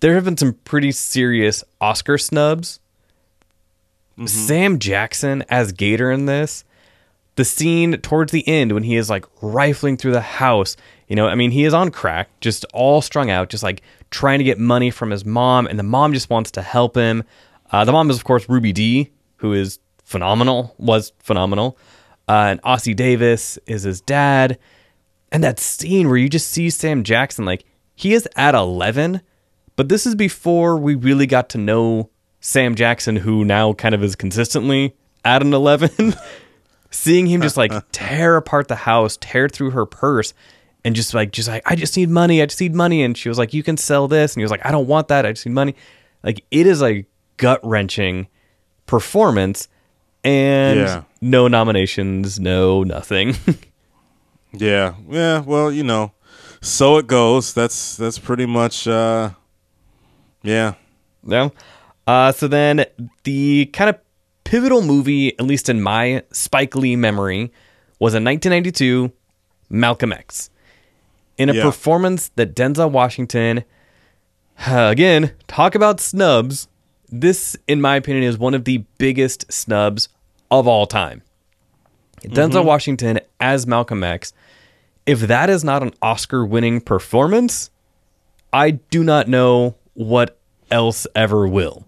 there 0.00 0.14
have 0.14 0.24
been 0.24 0.36
some 0.36 0.54
pretty 0.64 0.92
serious 0.92 1.62
Oscar 1.80 2.18
snubs. 2.18 2.80
Sam 4.24 4.78
Jackson 4.78 5.44
as 5.50 5.72
Gator 5.72 6.10
in 6.10 6.24
this, 6.24 6.64
the 7.34 7.44
scene 7.44 7.98
towards 7.98 8.32
the 8.32 8.46
end 8.48 8.72
when 8.72 8.82
he 8.82 8.96
is 8.96 9.10
like 9.10 9.26
rifling 9.42 9.98
through 9.98 10.12
the 10.12 10.22
house, 10.22 10.74
you 11.06 11.14
know, 11.16 11.28
I 11.28 11.34
mean, 11.34 11.50
he 11.50 11.64
is 11.64 11.74
on 11.74 11.90
crack, 11.90 12.30
just 12.40 12.64
all 12.72 13.02
strung 13.02 13.28
out, 13.28 13.50
just 13.50 13.62
like 13.62 13.82
trying 14.10 14.38
to 14.38 14.44
get 14.44 14.58
money 14.58 14.90
from 14.90 15.10
his 15.10 15.26
mom, 15.26 15.66
and 15.66 15.78
the 15.78 15.82
mom 15.82 16.14
just 16.14 16.30
wants 16.30 16.50
to 16.52 16.62
help 16.62 16.96
him. 16.96 17.24
Uh, 17.70 17.84
the 17.84 17.92
mom 17.92 18.08
is, 18.08 18.16
of 18.16 18.24
course, 18.24 18.48
Ruby 18.48 18.72
Dee, 18.72 19.10
who 19.36 19.52
is 19.52 19.78
phenomenal, 20.02 20.74
was 20.78 21.12
phenomenal. 21.18 21.76
Uh, 22.28 22.48
and 22.50 22.62
Ossie 22.62 22.96
Davis 22.96 23.58
is 23.66 23.84
his 23.84 24.00
dad. 24.00 24.58
And 25.30 25.44
that 25.44 25.60
scene 25.60 26.08
where 26.08 26.16
you 26.16 26.28
just 26.28 26.48
see 26.50 26.70
Sam 26.70 27.04
Jackson, 27.04 27.44
like, 27.44 27.64
he 27.94 28.12
is 28.12 28.28
at 28.36 28.54
11, 28.54 29.22
but 29.74 29.88
this 29.88 30.06
is 30.06 30.14
before 30.14 30.76
we 30.76 30.94
really 30.94 31.26
got 31.26 31.48
to 31.50 31.58
know 31.58 32.10
Sam 32.40 32.74
Jackson, 32.74 33.16
who 33.16 33.44
now 33.44 33.72
kind 33.72 33.94
of 33.94 34.04
is 34.04 34.14
consistently 34.16 34.94
at 35.24 35.42
an 35.42 35.52
11. 35.52 36.14
Seeing 36.90 37.26
him 37.26 37.42
just 37.42 37.56
like 37.56 37.72
tear 37.92 38.36
apart 38.36 38.68
the 38.68 38.76
house, 38.76 39.18
tear 39.20 39.48
through 39.48 39.70
her 39.70 39.86
purse, 39.86 40.32
and 40.84 40.94
just 40.94 41.14
like, 41.14 41.32
just 41.32 41.48
like, 41.48 41.62
I 41.66 41.74
just 41.74 41.96
need 41.96 42.08
money. 42.08 42.40
I 42.40 42.46
just 42.46 42.60
need 42.60 42.74
money. 42.74 43.02
And 43.02 43.18
she 43.18 43.28
was 43.28 43.38
like, 43.38 43.52
You 43.52 43.62
can 43.62 43.76
sell 43.76 44.08
this. 44.08 44.34
And 44.34 44.40
he 44.40 44.44
was 44.44 44.50
like, 44.50 44.64
I 44.64 44.70
don't 44.70 44.86
want 44.86 45.08
that. 45.08 45.26
I 45.26 45.32
just 45.32 45.44
need 45.44 45.52
money. 45.52 45.74
Like, 46.22 46.44
it 46.50 46.66
is 46.66 46.82
a 46.82 47.04
gut 47.36 47.60
wrenching 47.62 48.28
performance 48.86 49.68
and 50.26 50.80
Yeah. 50.80 51.02
no 51.20 51.48
nominations, 51.48 52.38
no 52.40 52.82
nothing. 52.82 53.36
yeah, 54.52 54.94
yeah. 55.08 55.40
Well, 55.40 55.70
you 55.70 55.84
know, 55.84 56.12
so 56.60 56.98
it 56.98 57.06
goes. 57.06 57.54
That's 57.54 57.96
that's 57.96 58.18
pretty 58.18 58.46
much, 58.46 58.86
uh, 58.88 59.30
yeah. 60.42 60.74
No. 61.22 61.52
Uh, 62.06 62.32
so 62.32 62.48
then 62.48 62.84
the 63.24 63.66
kind 63.72 63.90
of 63.90 63.96
pivotal 64.44 64.82
movie, 64.82 65.36
at 65.38 65.44
least 65.44 65.68
in 65.68 65.80
my 65.82 66.22
Spike 66.32 66.74
Lee 66.76 66.96
memory, 66.96 67.52
was 67.98 68.14
in 68.14 68.24
1992, 68.24 69.12
Malcolm 69.68 70.12
X. 70.12 70.50
In 71.38 71.48
a 71.50 71.52
Yeah. 71.54 71.62
performance 71.64 72.30
that 72.36 72.54
Denzel 72.54 72.90
Washington, 72.90 73.64
again, 74.66 75.32
talk 75.48 75.74
about 75.74 76.00
snubs. 76.00 76.68
This, 77.08 77.56
in 77.68 77.80
my 77.80 77.96
opinion, 77.96 78.24
is 78.24 78.38
one 78.38 78.54
of 78.54 78.64
the 78.64 78.84
biggest 78.98 79.50
snubs 79.52 80.08
of 80.50 80.66
all 80.66 80.86
time. 80.86 81.22
Denzel 82.22 82.64
Washington 82.64 83.20
as 83.40 83.66
Malcolm 83.66 84.02
X. 84.02 84.32
If 85.04 85.20
that 85.20 85.48
is 85.48 85.62
not 85.62 85.82
an 85.82 85.92
Oscar 86.02 86.44
winning 86.44 86.80
performance, 86.80 87.70
I 88.52 88.72
do 88.72 89.04
not 89.04 89.28
know 89.28 89.76
what 89.94 90.38
else 90.70 91.06
ever 91.14 91.46
will. 91.46 91.86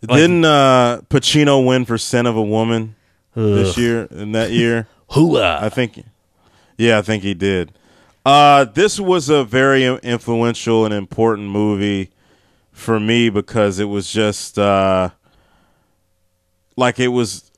Didn't 0.00 0.44
uh, 0.46 1.02
Pacino 1.10 1.66
win 1.66 1.84
for 1.84 1.98
Scent 1.98 2.26
of 2.26 2.36
a 2.36 2.42
Woman 2.42 2.96
this 3.34 3.76
year? 3.76 4.04
In 4.10 4.32
that 4.32 4.50
year, 4.50 4.88
Hooah. 5.10 5.62
I 5.62 5.68
think. 5.68 6.02
Yeah, 6.78 6.98
I 6.98 7.02
think 7.02 7.22
he 7.22 7.34
did. 7.34 7.72
Uh, 8.24 8.64
this 8.64 8.98
was 8.98 9.28
a 9.28 9.44
very 9.44 9.84
influential 9.84 10.84
and 10.86 10.94
important 10.94 11.48
movie 11.48 12.10
for 12.72 12.98
me 12.98 13.28
because 13.28 13.78
it 13.78 13.86
was 13.86 14.10
just 14.10 14.58
uh, 14.58 15.10
like 16.80 16.98
it 16.98 17.08
was. 17.08 17.50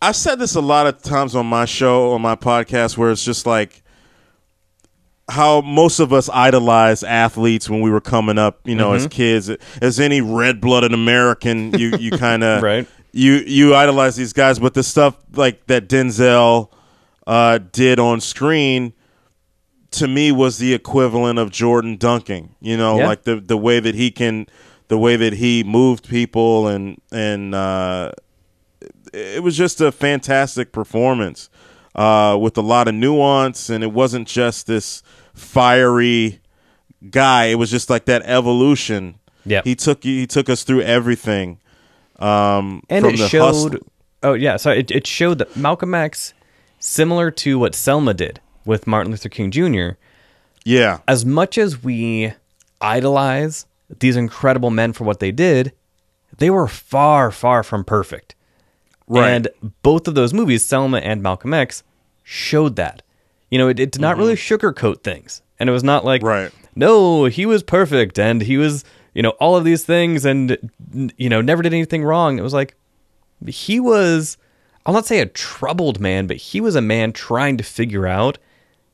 I've 0.00 0.16
said 0.16 0.40
this 0.40 0.56
a 0.56 0.60
lot 0.60 0.88
of 0.88 1.00
times 1.00 1.36
on 1.36 1.46
my 1.46 1.64
show, 1.64 2.10
on 2.12 2.22
my 2.22 2.34
podcast, 2.34 2.98
where 2.98 3.12
it's 3.12 3.24
just 3.24 3.46
like 3.46 3.82
how 5.28 5.60
most 5.60 6.00
of 6.00 6.12
us 6.12 6.28
idolize 6.28 7.04
athletes 7.04 7.70
when 7.70 7.80
we 7.80 7.90
were 7.90 8.00
coming 8.00 8.36
up, 8.36 8.60
you 8.64 8.74
know, 8.74 8.92
as 8.94 9.06
kids. 9.06 9.48
As 9.80 10.00
any 10.00 10.20
red-blooded 10.20 10.92
American, 10.92 11.72
you 11.78 11.96
you 11.98 12.10
kind 12.18 12.42
of 12.42 12.62
Right. 12.62 12.88
you 13.12 13.34
you 13.46 13.74
idolize 13.76 14.16
these 14.16 14.32
guys, 14.32 14.58
but 14.58 14.74
the 14.74 14.82
stuff 14.82 15.16
like 15.34 15.66
that 15.68 15.88
Denzel 15.88 16.70
uh, 17.26 17.58
did 17.70 18.00
on 18.00 18.20
screen 18.20 18.92
to 19.92 20.08
me 20.08 20.32
was 20.32 20.58
the 20.58 20.74
equivalent 20.74 21.38
of 21.38 21.50
Jordan 21.52 21.96
dunking. 21.96 22.56
You 22.60 22.76
know, 22.76 22.98
Yeah. 22.98 23.06
like 23.06 23.22
the 23.22 23.36
the 23.36 23.56
way 23.56 23.78
that 23.78 23.94
he 23.94 24.10
can, 24.10 24.48
the 24.92 24.98
way 24.98 25.16
that 25.16 25.32
he 25.32 25.64
moved 25.64 26.06
people, 26.06 26.66
and 26.66 27.00
and 27.10 27.54
uh, 27.54 28.12
it 29.14 29.42
was 29.42 29.56
just 29.56 29.80
a 29.80 29.90
fantastic 29.90 30.70
performance 30.70 31.48
uh, 31.94 32.36
with 32.38 32.58
a 32.58 32.60
lot 32.60 32.88
of 32.88 32.94
nuance, 32.94 33.70
and 33.70 33.82
it 33.82 33.90
wasn't 33.90 34.28
just 34.28 34.66
this 34.66 35.02
fiery 35.32 36.40
guy. 37.08 37.46
It 37.46 37.54
was 37.54 37.70
just 37.70 37.88
like 37.88 38.04
that 38.04 38.20
evolution. 38.26 39.14
yeah 39.46 39.62
he 39.64 39.74
took 39.74 40.04
he 40.04 40.26
took 40.26 40.50
us 40.50 40.62
through 40.62 40.82
everything. 40.82 41.58
Um, 42.18 42.82
and 42.90 43.02
from 43.02 43.14
it 43.14 43.16
the 43.16 43.28
showed 43.28 43.44
hustle- 43.46 43.78
oh 44.22 44.34
yeah 44.34 44.58
sorry 44.58 44.80
it, 44.80 44.90
it 44.90 45.06
showed 45.06 45.38
that 45.38 45.56
malcolm 45.56 45.94
x 45.94 46.34
similar 46.78 47.30
to 47.30 47.58
what 47.58 47.74
selma 47.74 48.14
did 48.14 48.38
with 48.66 48.86
martin 48.86 49.10
luther 49.10 49.28
king 49.30 49.50
jr 49.50 49.96
yeah, 50.64 50.98
as 51.08 51.24
much 51.24 51.58
as 51.58 51.82
we 51.82 52.32
idolize 52.80 53.66
these 54.00 54.16
incredible 54.16 54.70
men 54.70 54.92
for 54.92 55.04
what 55.04 55.20
they 55.20 55.30
did 55.32 55.72
they 56.38 56.50
were 56.50 56.66
far 56.68 57.30
far 57.30 57.62
from 57.62 57.84
perfect 57.84 58.34
Right. 59.08 59.28
and 59.30 59.48
both 59.82 60.08
of 60.08 60.14
those 60.14 60.32
movies 60.32 60.64
selma 60.64 60.98
and 60.98 61.22
malcolm 61.22 61.52
x 61.52 61.82
showed 62.22 62.76
that 62.76 63.02
you 63.50 63.58
know 63.58 63.68
it, 63.68 63.78
it 63.78 63.90
did 63.92 64.00
not 64.00 64.16
really 64.16 64.34
sugarcoat 64.34 65.02
things 65.02 65.42
and 65.58 65.68
it 65.68 65.72
was 65.72 65.84
not 65.84 66.04
like 66.04 66.20
Mm-hmm. 66.22 66.28
Right. 66.44 66.52
no 66.76 67.26
he 67.26 67.44
was 67.46 67.62
perfect 67.62 68.18
and 68.18 68.40
he 68.42 68.56
was 68.56 68.84
you 69.14 69.22
know 69.22 69.30
all 69.40 69.56
of 69.56 69.64
these 69.64 69.84
things 69.84 70.24
and 70.24 70.56
you 71.18 71.28
know 71.28 71.40
never 71.42 71.62
did 71.62 71.74
anything 71.74 72.02
wrong 72.04 72.38
it 72.38 72.42
was 72.42 72.54
like 72.54 72.74
he 73.46 73.78
was 73.80 74.38
I'll 74.86 74.94
not 74.94 75.06
say 75.06 75.20
a 75.20 75.26
troubled 75.26 76.00
man, 76.00 76.26
but 76.26 76.38
he 76.38 76.60
was 76.60 76.74
a 76.74 76.80
man 76.80 77.12
trying 77.12 77.56
to 77.56 77.62
figure 77.62 78.04
out 78.04 78.38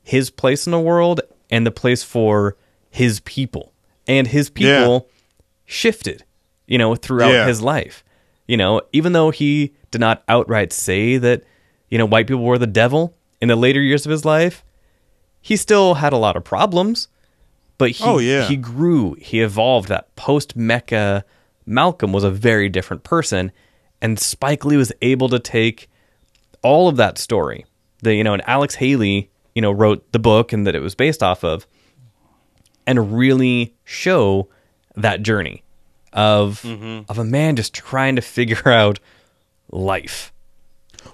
his 0.02 0.28
place 0.28 0.66
in 0.66 0.70
the 0.70 0.78
world 0.80 1.22
and 1.50 1.66
the 1.66 1.70
place 1.70 2.02
for 2.02 2.56
his 2.90 3.20
people. 3.20 3.72
And 4.08 4.26
his 4.26 4.48
people 4.50 5.08
shifted, 5.66 6.24
you 6.66 6.78
know, 6.78 6.94
throughout 6.96 7.30
Yeah. 7.32 7.46
his 7.46 7.60
life. 7.62 8.02
You 8.46 8.56
know, 8.56 8.80
even 8.92 9.12
though 9.12 9.30
he 9.30 9.74
did 9.90 10.00
not 10.00 10.22
outright 10.28 10.72
say 10.72 11.18
that, 11.18 11.44
you 11.90 11.98
know, 11.98 12.06
white 12.06 12.26
people 12.26 12.42
were 12.42 12.58
the 12.58 12.66
devil 12.66 13.14
in 13.40 13.48
the 13.48 13.56
later 13.56 13.80
years 13.80 14.06
of 14.06 14.10
his 14.10 14.24
life, 14.24 14.64
he 15.40 15.56
still 15.56 15.94
had 15.94 16.12
a 16.12 16.16
lot 16.16 16.36
of 16.36 16.44
problems. 16.44 17.08
But 17.76 17.90
he, 17.92 18.04
Oh, 18.04 18.18
yeah. 18.18 18.48
he 18.48 18.56
grew, 18.56 19.14
he 19.20 19.40
evolved. 19.40 19.88
That 19.88 20.14
post 20.16 20.56
Mecca 20.56 21.24
Malcolm 21.66 22.12
was 22.12 22.24
a 22.24 22.30
very 22.30 22.68
different 22.68 23.04
person. 23.04 23.52
And 24.00 24.18
Spike 24.18 24.64
Lee 24.64 24.76
was 24.76 24.92
able 25.02 25.28
to 25.28 25.38
take 25.38 25.88
all 26.62 26.88
of 26.88 26.96
that 26.96 27.18
story. 27.18 27.66
The 28.02 28.14
you 28.14 28.24
know, 28.24 28.32
and 28.32 28.42
Alex 28.48 28.76
Haley, 28.76 29.30
you 29.54 29.60
know, 29.62 29.70
wrote 29.72 30.10
the 30.12 30.18
book 30.18 30.52
and 30.52 30.66
that 30.66 30.74
it 30.74 30.80
was 30.80 30.94
based 30.94 31.22
off 31.22 31.44
of, 31.44 31.66
and 32.88 33.18
really 33.18 33.74
show 33.84 34.48
that 34.96 35.22
journey 35.22 35.62
of 36.14 36.62
mm-hmm. 36.62 37.02
of 37.10 37.18
a 37.18 37.24
man 37.24 37.54
just 37.54 37.74
trying 37.74 38.16
to 38.16 38.22
figure 38.22 38.66
out 38.66 38.98
life. 39.70 40.32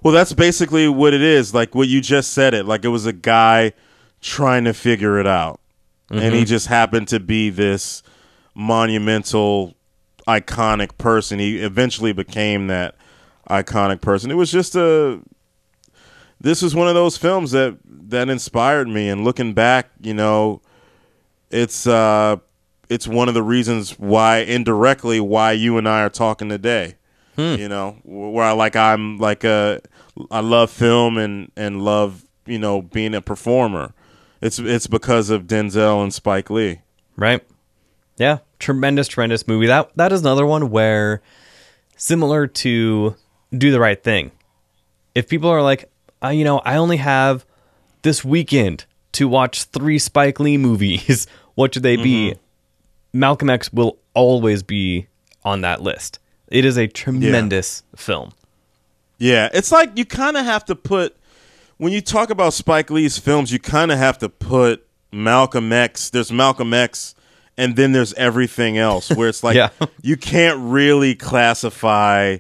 Well, 0.03 0.15
that's 0.15 0.33
basically 0.33 0.89
what 0.89 1.13
it 1.13 1.21
is. 1.21 1.53
Like 1.53 1.75
what 1.75 1.89
you 1.89 2.01
just 2.01 2.33
said 2.33 2.55
it. 2.55 2.65
Like 2.65 2.85
it 2.85 2.89
was 2.89 3.07
a 3.07 3.13
guy 3.13 3.73
trying 4.21 4.65
to 4.65 4.73
figure 4.73 5.19
it 5.19 5.27
out. 5.27 5.61
And 6.11 6.21
he 6.21 6.31
mm-hmm. 6.31 6.45
just 6.45 6.69
happened 6.69 7.09
to 7.09 7.19
be 7.19 7.51
this 7.51 8.03
monumental, 8.55 9.75
iconic 10.29 10.97
person. 10.97 11.41
He 11.41 11.59
eventually 11.59 12.13
became 12.13 12.69
that 12.69 12.95
iconic 13.51 14.01
person. 14.01 14.31
It 14.31 14.35
was 14.35 14.53
just 14.53 14.77
a. 14.77 15.21
This 16.41 16.63
was 16.63 16.75
one 16.75 16.87
of 16.87 16.95
those 16.95 17.17
films 17.17 17.51
that 17.51 17.79
that 17.85 18.29
inspired 18.29 18.87
me. 18.87 19.09
And 19.09 19.25
looking 19.25 19.55
back, 19.55 19.91
you 20.01 20.15
know, 20.15 20.61
it's 21.55 21.87
uh, 21.87 22.37
it's 22.89 23.07
one 23.07 23.29
of 23.29 23.35
the 23.35 23.43
reasons 23.43 23.99
why 23.99 24.39
indirectly 24.39 25.21
why 25.21 25.53
you 25.53 25.79
and 25.79 25.89
I 25.89 26.03
are 26.03 26.11
talking 26.11 26.49
today. 26.49 26.97
You 27.37 27.69
know, 27.69 27.99
where 28.05 28.45
I 28.45 28.53
like 28.53 28.77
I'm 28.77 29.19
like 29.19 29.43
a 29.43 29.81
I 30.31 30.39
love 30.39 30.71
film 30.71 31.19
and 31.19 31.51
and 31.57 31.83
love 31.83 32.25
you 32.47 32.59
know 32.59 32.83
being 32.83 33.15
a 33.15 33.21
performer. 33.21 33.93
It's 34.41 34.59
it's 34.61 34.87
because 34.87 35.31
of 35.31 35.45
Denzel 35.45 36.03
and 36.03 36.15
Spike 36.15 36.49
Lee. 36.49 36.83
Right? 37.17 37.45
Yeah, 38.19 38.39
tremendous, 38.61 39.09
tremendous 39.09 39.49
movie. 39.49 39.67
That 39.67 39.91
that 39.97 40.13
is 40.13 40.21
another 40.21 40.47
one 40.47 40.71
where, 40.71 41.23
similar 41.97 42.47
to 42.47 43.17
Do 43.57 43.73
the 43.73 43.81
Right 43.81 44.01
Thing, 44.01 44.31
if 45.15 45.29
people 45.29 45.51
are 45.51 45.63
like, 45.63 45.91
uh, 46.23 46.29
you 46.29 46.45
know, 46.45 46.59
I 46.61 46.77
only 46.77 46.99
have 46.99 47.45
this 48.03 48.25
weekend 48.25 48.85
to 49.13 49.27
watch 49.27 49.65
three 49.65 49.99
Spike 49.99 50.39
Lee 50.39 50.57
movies, 50.69 51.27
what 51.55 51.75
should 51.75 51.83
they 51.83 51.97
be? 51.97 52.31
Mm-hmm. 52.33 53.19
Malcolm 53.21 53.51
X 53.51 53.73
will 53.73 53.99
always 54.15 54.63
be 54.63 55.07
on 55.45 55.61
that 55.63 55.81
list. 55.83 56.19
It 56.49 56.65
is 56.65 56.77
a 56.77 56.87
tremendous 56.87 57.83
film. 57.97 58.33
Yeah, 59.19 59.49
it's 59.53 59.71
like 59.73 59.97
you 59.97 60.05
kind 60.05 60.37
of 60.37 60.45
have 60.45 60.65
to 60.67 60.75
put 60.75 61.17
when 61.77 61.93
you 61.93 62.01
talk 62.01 62.31
about 62.31 62.53
Spike 62.55 62.91
Lee's 62.91 63.19
films, 63.19 63.53
you 63.53 63.59
kind 63.59 63.91
of 63.93 63.99
have 63.99 64.19
to 64.19 64.29
put 64.29 64.87
Malcolm 65.13 65.73
X. 65.73 66.11
There's 66.11 66.31
Malcolm 66.33 66.73
X, 66.75 67.15
and 67.57 67.77
then 67.77 67.93
there's 67.93 68.13
everything 68.15 68.79
else. 68.79 69.11
Where 69.11 69.29
it's 69.29 69.43
like 69.45 69.57
Yeah. 69.57 69.71
you 70.03 70.17
can't 70.17 70.59
really 70.61 71.15
classify 71.15 72.39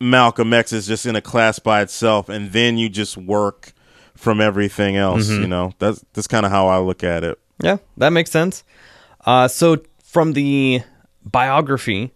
Malcolm 0.00 0.52
X 0.52 0.72
as 0.72 0.86
just 0.86 1.06
in 1.06 1.16
a 1.16 1.20
class 1.22 1.58
by 1.58 1.82
itself, 1.82 2.28
and 2.28 2.52
then 2.52 2.78
you 2.78 2.88
just 2.88 3.16
work 3.16 3.72
from 4.16 4.40
everything 4.40 4.96
else. 4.96 5.28
Mm-hmm. 5.28 5.42
You 5.42 5.48
know, 5.48 5.72
that's 5.78 6.04
that's 6.14 6.26
kind 6.26 6.44
of 6.46 6.52
how 6.52 6.68
I 6.68 6.78
look 6.78 7.04
at 7.04 7.24
it. 7.24 7.38
Yeah, 7.62 7.78
that 7.96 8.10
makes 8.10 8.30
sense. 8.30 8.64
Uh, 9.24 9.48
so, 9.48 9.78
from 10.02 10.32
the 10.32 10.82
biography 11.24 12.12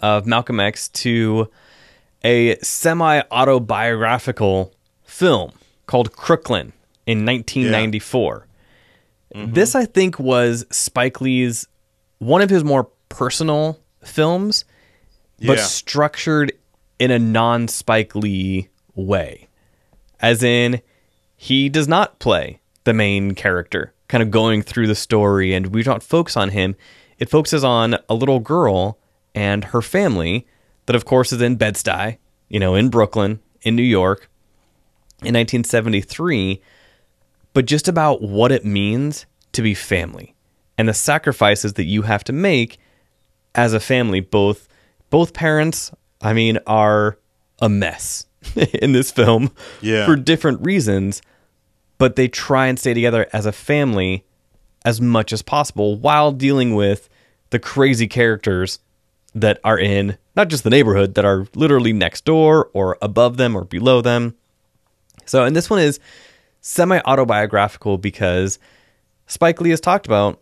of 0.00 0.26
Malcolm 0.26 0.60
X 0.60 0.88
to 0.88 1.48
a 2.24 2.56
semi 2.58 3.22
autobiographical 3.30 4.72
film 5.04 5.52
called 5.86 6.12
Crooklyn 6.12 6.72
in 7.06 7.24
1994. 7.24 8.46
This, 9.34 9.74
I 9.74 9.84
think, 9.84 10.18
was 10.18 10.64
Spike 10.70 11.20
Lee's 11.20 11.66
one 12.18 12.42
of 12.42 12.50
his 12.50 12.64
more 12.64 12.88
personal 13.08 13.78
films, 14.02 14.64
but 15.38 15.58
Yeah. 15.58 15.64
structured 15.64 16.52
in 16.98 17.10
a 17.12 17.18
non 17.18 17.68
Spike 17.68 18.16
Lee 18.16 18.68
way. 18.96 19.46
As 20.20 20.42
in, 20.42 20.80
he 21.36 21.68
does 21.68 21.86
not 21.86 22.18
play 22.18 22.60
the 22.84 22.92
main 22.92 23.34
character, 23.34 23.92
kind 24.08 24.22
of 24.22 24.30
going 24.30 24.62
through 24.62 24.86
the 24.86 24.94
story, 24.94 25.54
and 25.54 25.68
we 25.68 25.82
don't 25.82 26.02
focus 26.02 26.36
on 26.36 26.50
him. 26.50 26.74
It 27.18 27.28
focuses 27.28 27.62
on 27.64 27.96
a 28.08 28.14
little 28.14 28.40
girl 28.40 28.98
and 29.34 29.64
her 29.64 29.82
family 29.82 30.46
that, 30.86 30.96
of 30.96 31.04
course, 31.04 31.32
is 31.32 31.42
in 31.42 31.56
Bed-Stuy, 31.56 32.16
you 32.48 32.58
know, 32.60 32.74
in 32.74 32.88
Brooklyn, 32.88 33.40
in 33.62 33.76
New 33.76 33.82
York, 33.82 34.30
in 35.22 35.34
1973, 35.34 36.62
but 37.52 37.66
just 37.66 37.88
about 37.88 38.22
what 38.22 38.52
it 38.52 38.64
means 38.64 39.26
to 39.52 39.62
be 39.62 39.74
family 39.74 40.34
and 40.76 40.88
the 40.88 40.94
sacrifices 40.94 41.72
that 41.74 41.84
you 41.84 42.02
have 42.02 42.22
to 42.24 42.32
make 42.32 42.78
as 43.54 43.72
a 43.74 43.80
family. 43.80 44.20
Both 44.20 44.68
both 45.10 45.32
parents, 45.32 45.90
I 46.20 46.32
mean, 46.34 46.58
are 46.66 47.18
a 47.60 47.68
mess 47.68 48.26
in 48.56 48.92
this 48.92 49.10
film 49.10 49.50
Yeah. 49.80 50.06
for 50.06 50.14
different 50.16 50.60
reasons, 50.64 51.20
but 51.98 52.16
they 52.16 52.28
try 52.28 52.66
and 52.66 52.78
stay 52.78 52.94
together 52.94 53.26
as 53.32 53.46
a 53.46 53.52
family 53.52 54.24
as 54.84 55.00
much 55.00 55.32
as 55.32 55.42
possible 55.42 55.96
while 55.96 56.32
dealing 56.32 56.74
with 56.74 57.08
the 57.50 57.58
crazy 57.58 58.06
characters 58.06 58.78
that 59.34 59.60
are 59.64 59.78
in 59.78 60.16
not 60.36 60.48
just 60.48 60.64
the 60.64 60.70
neighborhood 60.70 61.14
that 61.14 61.24
are 61.24 61.46
literally 61.54 61.92
next 61.92 62.24
door 62.24 62.70
or 62.72 62.96
above 63.02 63.36
them 63.36 63.56
or 63.56 63.64
below 63.64 64.00
them. 64.00 64.34
So, 65.26 65.44
and 65.44 65.54
this 65.54 65.68
one 65.68 65.80
is 65.80 66.00
semi 66.60 67.00
autobiographical 67.00 67.98
because 67.98 68.58
Spike 69.26 69.60
Lee 69.60 69.70
has 69.70 69.80
talked 69.80 70.06
about 70.06 70.40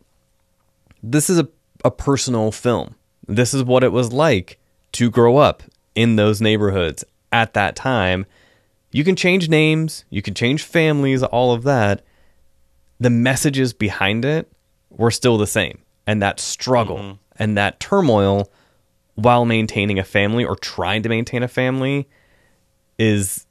this 1.02 1.30
is 1.30 1.38
a, 1.38 1.48
a 1.84 1.90
personal 1.90 2.52
film. 2.52 2.94
This 3.26 3.54
is 3.54 3.64
what 3.64 3.82
it 3.82 3.92
was 3.92 4.12
like 4.12 4.58
to 4.92 5.10
grow 5.10 5.38
up 5.38 5.62
in 5.94 6.16
those 6.16 6.40
neighborhoods 6.40 7.04
at 7.32 7.54
that 7.54 7.74
time. 7.74 8.26
You 8.92 9.04
can 9.04 9.16
change 9.16 9.48
names, 9.48 10.04
you 10.10 10.22
can 10.22 10.34
change 10.34 10.62
families, 10.62 11.22
all 11.22 11.52
of 11.52 11.64
that. 11.64 12.02
The 12.98 13.10
messages 13.10 13.72
behind 13.72 14.24
it 14.24 14.50
were 14.90 15.10
still 15.10 15.36
the 15.36 15.46
same. 15.46 15.78
And 16.06 16.22
that 16.22 16.40
struggle 16.40 17.18
and 17.36 17.56
that 17.56 17.80
turmoil 17.80 18.50
while 19.16 19.44
maintaining 19.44 19.98
a 19.98 20.04
family 20.04 20.44
or 20.44 20.56
trying 20.56 21.02
to 21.02 21.08
maintain 21.08 21.42
a 21.42 21.48
family 21.48 22.08
is 22.98 23.46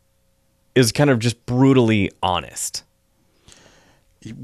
is 0.73 0.91
kind 0.91 1.09
of 1.09 1.19
just 1.19 1.45
brutally 1.45 2.11
honest. 2.21 2.83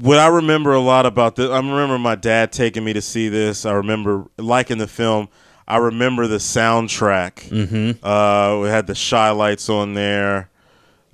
what 0.00 0.18
I 0.18 0.28
remember 0.28 0.72
a 0.72 0.80
lot 0.80 1.04
about 1.06 1.36
this, 1.36 1.50
I 1.50 1.56
remember 1.56 1.98
my 1.98 2.14
dad 2.14 2.52
taking 2.52 2.84
me 2.84 2.92
to 2.92 3.02
see 3.02 3.28
this. 3.28 3.66
I 3.66 3.72
remember 3.72 4.26
liking 4.38 4.78
the 4.78 4.86
film. 4.86 5.28
I 5.66 5.76
remember 5.76 6.26
the 6.26 6.38
soundtrack. 6.38 7.48
Mm-hmm. 7.48 8.04
Uh, 8.04 8.60
we 8.60 8.68
had 8.68 8.86
the 8.86 8.94
Chi-Lites 8.94 9.68
on 9.68 9.94
there, 9.94 10.50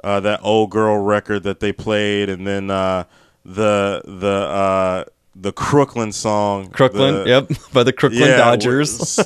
uh, 0.04 0.20
that 0.20 0.40
old 0.42 0.70
girl 0.70 0.98
record 0.98 1.42
that 1.44 1.60
they 1.60 1.72
played, 1.72 2.28
and 2.28 2.46
then 2.46 2.70
uh, 2.70 3.04
the 3.44 4.02
the 4.04 4.26
uh, 4.28 5.04
the 5.34 5.52
Crooklyn 5.52 6.12
song. 6.12 6.68
Crooklyn, 6.70 7.24
the- 7.24 7.28
yep, 7.28 7.50
by 7.72 7.82
the 7.82 7.92
Crooklyn 7.92 8.22
yeah, 8.30 8.36
Dodgers. 8.36 9.18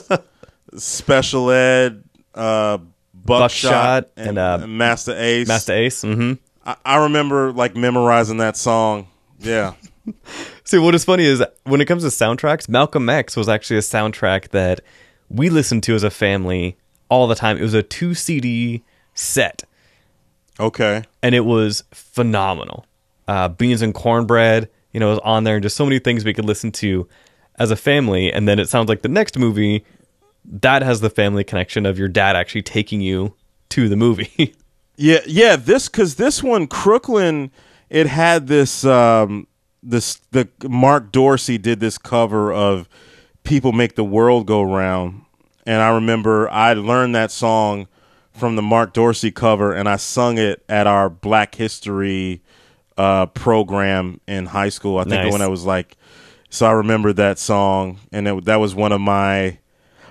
Special 0.77 1.51
Ed, 1.51 2.03
uh, 2.35 2.79
buckshot, 3.14 4.09
Buckshot 4.09 4.11
and, 4.16 4.39
uh, 4.39 4.66
Masta 4.66 5.20
Ace. 5.23 5.49
Masta 5.49 5.75
Ace. 5.75 6.03
hmm 6.03 6.35
I, 6.64 6.77
I 6.85 6.97
remember 7.03 7.53
like 7.53 7.77
memorizing 7.77 8.39
that 8.39 8.57
song. 8.57 9.09
Yeah. 9.39 9.75
See, 10.64 10.79
what 10.79 10.95
is 10.95 11.05
funny 11.05 11.25
is 11.25 11.43
when 11.64 11.81
it 11.81 11.85
comes 11.87 12.05
to 12.05 12.09
soundtracks, 12.09 12.68
Malcolm 12.68 13.09
X 13.09 13.37
was 13.37 13.49
actually 13.49 13.77
a 13.77 13.81
soundtrack 13.83 14.49
that 14.51 14.81
we 15.29 15.51
listened 15.51 15.83
to 15.85 15.95
as 15.95 16.03
a 16.03 16.11
family 16.11 16.77
all 17.09 17.27
the 17.27 17.35
time. 17.35 17.59
It 17.59 17.62
was 17.62 17.75
a 17.75 17.83
two 17.83 18.14
CD 18.14 18.83
set, 19.14 19.64
Okay. 20.61 21.03
and 21.22 21.34
it 21.34 21.44
was 21.44 21.84
phenomenal. 21.92 22.86
Uh, 23.28 23.48
Beans 23.48 23.82
and 23.82 23.94
cornbread, 23.94 24.68
you 24.92 25.00
know, 25.00 25.11
was 25.11 25.18
on 25.20 25.44
there, 25.44 25.57
and 25.57 25.62
just 25.62 25.76
so 25.76 25.84
many 25.84 25.98
things 25.98 26.24
we 26.24 26.34
could 26.34 26.44
listen 26.44 26.70
to 26.72 27.09
as 27.59 27.70
a 27.70 27.76
family. 27.76 28.32
And 28.32 28.46
then 28.48 28.59
it 28.59 28.68
sounds 28.68 28.88
like 28.88 29.03
the 29.03 29.09
next 29.09 29.38
movie 29.38 29.84
that 30.44 30.82
has 30.82 31.00
the 31.00 31.09
family 31.11 31.44
connection 31.44 31.86
of 31.86 31.98
your 31.98 32.09
dad 32.09 32.34
actually 32.36 32.62
taking 32.62 33.00
you 33.00 33.34
to 33.70 33.88
the 33.88 33.96
movie. 33.96 34.55
Yeah, 34.96 35.20
yeah. 35.26 35.57
This 35.57 35.88
because 35.88 36.16
this 36.16 36.42
one 36.42 36.66
Crooklyn, 36.66 37.50
it 37.88 38.07
had 38.07 38.46
this 38.46 38.84
um 38.84 39.46
this 39.82 40.16
the 40.32 40.48
Marc 40.68 41.11
Dorsey 41.11 41.57
did 41.57 41.80
this 41.80 41.96
cover 41.96 42.53
of 42.53 42.90
"People 43.42 43.72
Make 43.72 43.94
the 43.96 44.05
World 44.05 44.46
Go 44.46 44.61
Round," 44.62 45.22
and 45.64 45.80
I 45.80 45.88
remember 45.94 46.48
I 46.50 46.74
learned 46.74 47.14
that 47.14 47.30
song 47.30 47.88
from 48.35 48.57
the 48.57 48.62
Marc 48.62 48.93
Dorsey 48.93 49.30
cover, 49.30 49.72
and 49.74 49.89
I 49.89 49.97
sung 49.97 50.39
it 50.39 50.64
at 50.68 50.87
our 50.87 51.09
Black 51.11 51.55
History 51.55 52.43
uh, 52.97 53.26
program 53.26 54.20
in 54.26 54.47
high 54.47 54.68
school. 54.70 54.99
I 54.99 55.03
think 55.05 55.14
Nice. 55.24 55.33
when 55.33 55.43
I 55.43 55.49
was 55.49 55.64
like, 55.64 55.97
so 56.51 56.66
I 56.66 56.72
remember 56.72 57.12
that 57.14 57.39
song, 57.39 57.99
and 58.12 58.28
it, 58.28 58.45
that 58.47 58.57
was 58.57 58.74
one 58.74 58.93
of 58.93 59.01
my 59.01 59.59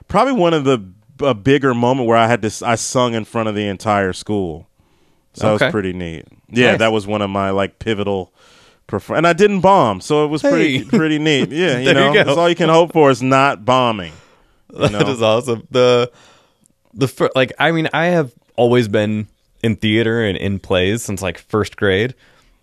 probably 0.07 0.33
one 0.33 0.53
of 0.53 0.63
the 0.63 0.83
a 1.23 1.33
bigger 1.35 1.73
moment 1.75 2.07
where 2.07 2.17
I 2.17 2.27
had 2.27 2.41
to 2.41 2.65
I 2.65 2.75
sung 2.75 3.13
in 3.13 3.25
front 3.25 3.47
of 3.49 3.55
the 3.55 3.67
entire 3.67 4.13
school. 4.13 4.67
So 5.33 5.55
that 5.57 5.63
was 5.65 5.71
pretty 5.71 5.93
neat. 5.93 6.25
Yeah, 6.49 6.71
Nice. 6.71 6.79
that 6.79 6.91
was 6.91 7.07
one 7.07 7.21
of 7.21 7.29
my 7.29 7.51
like 7.51 7.79
pivotal 7.79 8.33
perform, 8.87 9.17
and 9.17 9.27
I 9.27 9.33
didn't 9.33 9.61
bomb, 9.61 10.01
so 10.01 10.25
it 10.25 10.27
was 10.29 10.41
pretty 10.41 10.79
Hey. 10.79 10.83
pretty 10.83 11.19
neat. 11.19 11.49
Yeah, 11.51 11.77
you 11.77 11.93
know, 11.93 12.11
you 12.11 12.23
that's 12.23 12.37
all 12.37 12.49
you 12.49 12.55
can 12.55 12.69
hope 12.69 12.91
for 12.93 13.09
is 13.11 13.21
not 13.21 13.63
bombing. 13.63 14.13
You 14.73 14.89
know? 14.89 14.99
is 15.01 15.21
awesome. 15.21 15.67
The 15.71 16.11
the 16.93 17.07
fir- 17.07 17.29
like 17.35 17.53
I 17.59 17.71
mean 17.71 17.87
I 17.93 18.05
have 18.07 18.31
always 18.55 18.87
been 18.87 19.27
in 19.63 19.75
theater 19.75 20.23
and 20.25 20.37
in 20.37 20.59
plays 20.59 21.03
since 21.03 21.21
like 21.21 21.37
first 21.37 21.77
grade, 21.77 22.15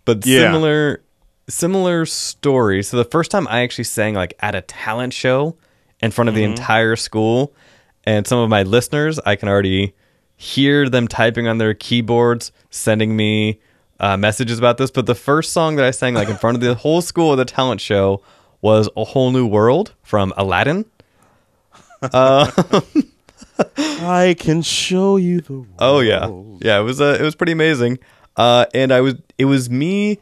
but 0.05 0.25
Yeah. 0.25 0.51
similar 0.51 1.01
similar 1.47 2.05
story. 2.05 2.83
So 2.83 2.97
the 2.97 3.05
first 3.05 3.31
time 3.31 3.47
I 3.47 3.61
actually 3.61 3.85
sang 3.85 4.13
like 4.13 4.33
at 4.39 4.53
a 4.55 4.61
talent 4.61 5.13
show 5.13 5.55
in 6.01 6.11
front 6.11 6.29
of 6.29 6.35
Mm-hmm. 6.35 6.39
the 6.43 6.49
entire 6.61 6.95
school, 6.95 7.53
and 8.05 8.25
some 8.27 8.39
of 8.39 8.49
my 8.49 8.63
listeners, 8.63 9.19
I 9.25 9.35
can 9.35 9.49
already 9.49 9.93
hear 10.37 10.87
them 10.89 11.07
typing 11.07 11.47
on 11.47 11.57
their 11.57 11.73
keyboards, 11.73 12.51
sending 12.69 13.15
me 13.15 13.59
uh, 13.99 14.15
messages 14.15 14.57
about 14.59 14.77
this. 14.77 14.91
But 14.91 15.05
the 15.07 15.15
first 15.15 15.51
song 15.51 15.75
that 15.75 15.85
I 15.85 15.91
sang 15.91 16.13
like 16.13 16.29
in 16.29 16.37
front 16.37 16.55
of 16.55 16.61
the 16.61 16.75
whole 16.83 17.01
school 17.01 17.33
at 17.33 17.35
the 17.37 17.45
talent 17.45 17.81
show 17.81 18.21
was 18.61 18.87
"A 18.95 19.03
Whole 19.03 19.31
New 19.31 19.45
World" 19.47 19.93
from 20.03 20.33
Aladdin. 20.37 20.85
I 23.77 24.35
can 24.39 24.61
show 24.61 25.17
you 25.17 25.41
the. 25.41 25.65
Oh 25.79 25.99
yeah, 25.99 26.29
yeah. 26.61 26.79
It 26.79 26.83
was 26.83 27.01
uh, 27.01 27.17
it 27.19 27.23
was 27.23 27.35
pretty 27.35 27.51
amazing. 27.51 27.99
Uh, 28.35 28.65
and 28.73 28.91
I 28.91 29.01
was 29.01 29.15
it 29.37 29.45
was 29.45 29.69
me. 29.69 30.19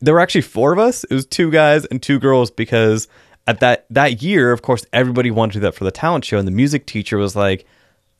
There 0.00 0.14
were 0.14 0.20
actually 0.20 0.42
four 0.42 0.72
of 0.72 0.78
us. 0.78 1.04
It 1.04 1.14
was 1.14 1.26
two 1.26 1.50
guys 1.50 1.84
and 1.86 2.02
two 2.02 2.18
girls 2.18 2.50
because 2.50 3.08
at 3.46 3.60
that 3.60 3.86
that 3.90 4.22
year, 4.22 4.52
of 4.52 4.62
course, 4.62 4.84
everybody 4.92 5.30
wanted 5.30 5.54
to 5.54 5.58
do 5.58 5.62
that 5.62 5.74
for 5.74 5.84
the 5.84 5.90
talent 5.90 6.24
show, 6.24 6.38
and 6.38 6.46
the 6.46 6.52
music 6.52 6.86
teacher 6.86 7.18
was 7.18 7.34
like, 7.34 7.66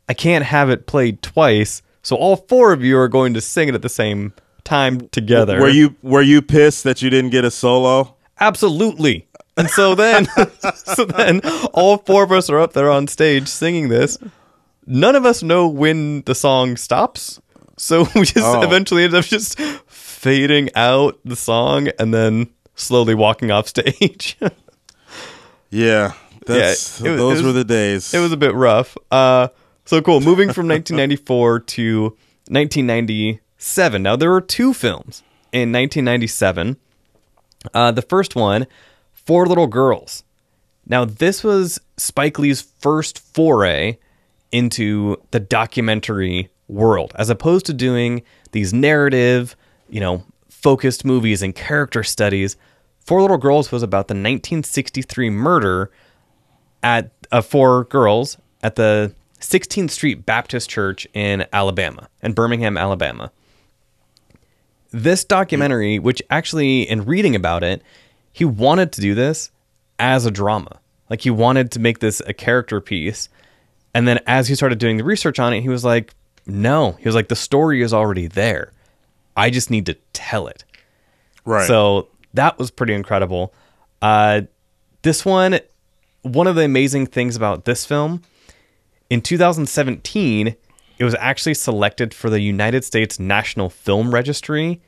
"I 0.09 0.15
can't 0.15 0.45
have 0.45 0.71
it 0.71 0.87
played 0.87 1.23
twice, 1.23 1.83
so 2.03 2.17
all 2.17 2.37
four 2.37 2.73
of 2.73 2.83
you 2.83 2.99
are 2.99 3.09
going 3.09 3.35
to 3.35 3.41
sing 3.41 3.69
it 3.69 3.75
at 3.75 3.83
the 3.83 3.89
same 3.89 4.33
time 4.65 5.09
together." 5.09 5.61
Were 5.61 5.69
you 5.69 5.95
were 6.03 6.23
you 6.23 6.43
pissed 6.43 6.85
that 6.85 7.03
you 7.03 7.11
didn't 7.11 7.31
get 7.31 7.45
a 7.45 7.51
solo? 7.51 8.17
Absolutely. 8.41 9.29
And 9.57 9.71
so 9.71 9.95
then, 9.95 10.27
so 10.75 11.05
then, 11.05 11.41
all 11.73 11.99
four 11.99 12.25
of 12.25 12.33
us 12.33 12.51
are 12.51 12.59
up 12.59 12.73
there 12.73 12.91
on 12.91 13.07
stage 13.07 13.47
singing 13.49 13.89
this. 13.89 14.19
None 14.87 15.15
of 15.17 15.25
us 15.25 15.43
know 15.43 15.69
when 15.69 16.23
the 16.23 16.35
song 16.35 16.77
stops, 16.77 17.41
so 17.77 18.01
we 18.15 18.23
just 18.23 18.39
Oh. 18.45 18.63
eventually 18.63 19.05
end 19.05 19.15
up 19.15 19.25
just 19.25 19.59
fading 19.87 20.71
out 20.75 21.19
the 21.25 21.37
song 21.37 21.89
and 21.99 22.13
then 22.13 22.49
slowly 22.75 23.15
walking 23.15 23.51
off 23.51 23.69
stage. 23.69 24.37
Yeah, 25.71 26.13
that's 26.47 27.01
was- 27.01 27.17
those 27.17 27.33
was- 27.39 27.43
were 27.43 27.53
the 27.53 27.65
days. 27.65 28.15
it 28.15 28.21
was 28.21 28.31
a 28.33 28.37
bit 28.37 28.55
rough. 28.55 28.97
Uh, 29.11 29.49
so 29.85 30.01
cool. 30.01 30.21
Moving 30.21 30.53
from 30.53 30.69
1994 30.69 31.61
to 31.61 32.17
1997. 32.49 34.03
Now 34.03 34.17
there 34.17 34.31
were 34.31 34.41
two 34.41 34.73
films 34.73 35.23
in 35.53 35.73
1997. 35.73 36.77
Uh, 37.73 37.91
the 37.91 38.03
first 38.03 38.37
one, 38.37 38.67
Four 39.25 39.47
Little 39.47 39.67
Girls. 39.67 40.23
Now 40.87 41.05
this 41.05 41.43
was 41.43 41.81
Spike 41.97 42.39
Lee's 42.39 42.61
first 42.61 43.19
foray 43.19 43.99
into 44.53 45.17
the 45.31 45.41
documentary 45.41 46.51
world, 46.69 47.13
as 47.17 47.31
opposed 47.31 47.67
to 47.67 47.73
doing 47.73 48.23
these 48.53 48.73
narrative, 48.73 49.57
you 49.89 50.01
know, 50.01 50.25
focused 50.49 51.05
movies 51.05 51.43
and 51.43 51.55
character 51.55 52.03
studies. 52.03 52.57
Four 53.01 53.23
Little 53.23 53.39
Girls 53.39 53.73
was 53.73 53.83
about 53.83 54.09
the 54.09 54.15
1963 54.15 55.31
murder 55.31 55.91
at 56.83 57.11
uh, 57.33 57.41
four 57.41 57.85
girls 57.85 58.39
at 58.63 58.77
the 58.77 59.15
16th 59.41 59.91
Street 59.91 60.25
Baptist 60.25 60.71
Church 60.71 61.07
in 61.13 61.45
Alabama, 61.53 62.09
in 62.23 62.33
Birmingham, 62.33 62.79
Alabama. 62.79 63.31
This 64.91 65.25
documentary, 65.25 65.99
which 65.99 66.23
actually, 66.31 66.89
in 66.89 67.05
reading 67.05 67.35
about 67.35 67.65
it, 67.65 67.83
he 68.35 68.45
wanted 68.45 68.91
to 68.93 69.01
do 69.01 69.15
this 69.15 69.53
as 70.01 70.27
a 70.27 70.31
drama. 70.31 70.81
Like 71.09 71.21
he 71.21 71.31
wanted 71.31 71.71
to 71.71 71.79
make 71.79 72.01
this 72.01 72.21
a 72.27 72.35
character 72.35 72.81
piece. 72.81 73.29
And 73.95 74.09
then 74.09 74.19
as 74.27 74.49
he 74.49 74.57
started 74.57 74.81
doing 74.81 74.97
the 74.97 75.05
research 75.05 75.39
on 75.39 75.55
it, 75.55 75.61
he 75.61 75.69
was 75.69 75.85
like, 75.85 76.13
no. 76.45 76.93
He 76.99 77.07
was 77.07 77.15
like, 77.15 77.29
the 77.29 77.37
story 77.37 77.81
is 77.81 77.95
already 77.95 78.27
there. 78.27 78.73
I 79.37 79.51
just 79.51 79.71
need 79.71 79.87
to 79.87 79.95
tell 80.13 80.49
it. 80.49 80.65
right. 81.45 81.67
So 81.69 82.09
that 82.35 82.59
was 82.59 82.73
pretty 82.73 82.93
incredible. 82.93 83.55
Uh, 84.03 84.43
this 85.03 85.25
one, 85.25 85.61
one 86.23 86.49
of 86.49 86.57
the 86.57 86.65
amazing 86.65 87.07
things 87.07 87.37
about 87.37 87.67
this 87.67 87.87
film, 87.87 88.21
in 89.11 89.21
2017, 89.21 90.57
it 90.99 91.05
was 91.05 91.15
actually 91.21 91.55
selected 91.55 92.13
for 92.13 92.31
the 92.31 92.41
United 92.41 92.85
States 92.85 93.21
National 93.21 93.71
Film 93.71 94.13
Registry 94.13 94.81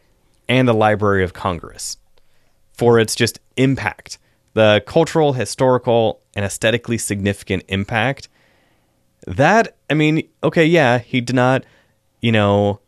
and 0.48 0.66
the 0.66 0.74
Library 0.74 1.22
of 1.22 1.32
Congress 1.32 1.96
for 2.76 2.98
its 2.98 3.14
just 3.14 3.40
impact, 3.56 4.18
the 4.54 4.82
cultural, 4.86 5.32
historical, 5.34 6.20
and 6.34 6.44
aesthetically 6.44 6.98
significant 6.98 7.62
impact. 7.68 8.28
That, 9.26 9.76
I 9.90 9.94
mean, 9.94 10.28
okay, 10.44 10.64
yeah, 10.64 10.98
he 10.98 11.20
did 11.20 11.34
not, 11.34 11.64
you 12.20 12.30
know, 12.32 12.80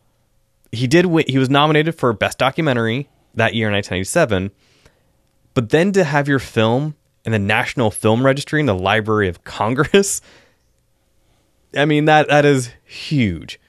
he 0.71 0.85
did 0.87 1.07
win, 1.07 1.25
he 1.27 1.37
was 1.37 1.49
nominated 1.49 1.95
for 1.95 2.13
best 2.13 2.37
documentary 2.37 3.09
that 3.35 3.53
year 3.55 3.67
in 3.67 3.73
1997 3.73 4.51
but 5.53 5.69
then 5.69 5.91
to 5.91 6.03
have 6.03 6.27
your 6.27 6.39
film 6.39 6.95
in 7.25 7.31
the 7.31 7.39
national 7.39 7.89
film 7.91 8.25
registry 8.25 8.59
in 8.59 8.65
the 8.65 8.75
library 8.75 9.27
of 9.27 9.43
congress 9.43 10.19
i 11.77 11.85
mean 11.85 12.05
that 12.05 12.27
that 12.27 12.43
is 12.45 12.71
huge 12.83 13.59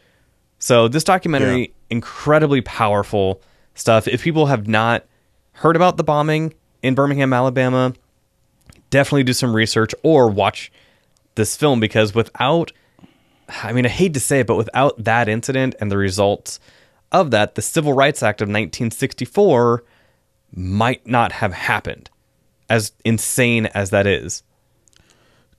so 0.59 0.89
this 0.89 1.05
documentary 1.05 1.61
Yeah. 1.61 1.67
incredibly 1.91 2.61
powerful 2.63 3.41
stuff 3.75 4.09
if 4.09 4.23
people 4.23 4.47
have 4.47 4.67
not 4.67 5.05
heard 5.61 5.77
about 5.77 5.97
the 5.97 6.05
bombing 6.05 6.53
in 6.83 6.95
birmingham 6.95 7.33
alabama 7.33 7.95
definitely 8.91 9.25
do 9.25 9.33
some 9.33 9.55
research 9.55 9.95
or 10.03 10.29
watch 10.29 10.71
this 11.37 11.57
film 11.57 11.81
because 11.81 12.15
without 12.15 12.73
I 13.63 13.73
mean 13.73 13.87
I 13.87 13.89
hate 13.89 14.15
to 14.15 14.21
say 14.21 14.41
it 14.41 14.47
but 14.47 14.57
without 14.57 15.03
that 15.05 15.29
incident 15.29 15.75
and 15.81 15.91
the 15.91 15.97
results 15.97 16.61
of 17.13 17.31
that 17.31 17.55
the 17.55 17.63
Civil 17.63 17.93
Rights 17.93 18.23
Act 18.23 18.41
of 18.41 18.47
1964 18.47 19.83
might 20.55 21.07
not 21.07 21.33
have 21.33 21.53
happened 21.53 22.11
as 22.69 22.93
insane 23.05 23.67
as 23.67 23.91
that 23.91 24.07
is. 24.07 24.43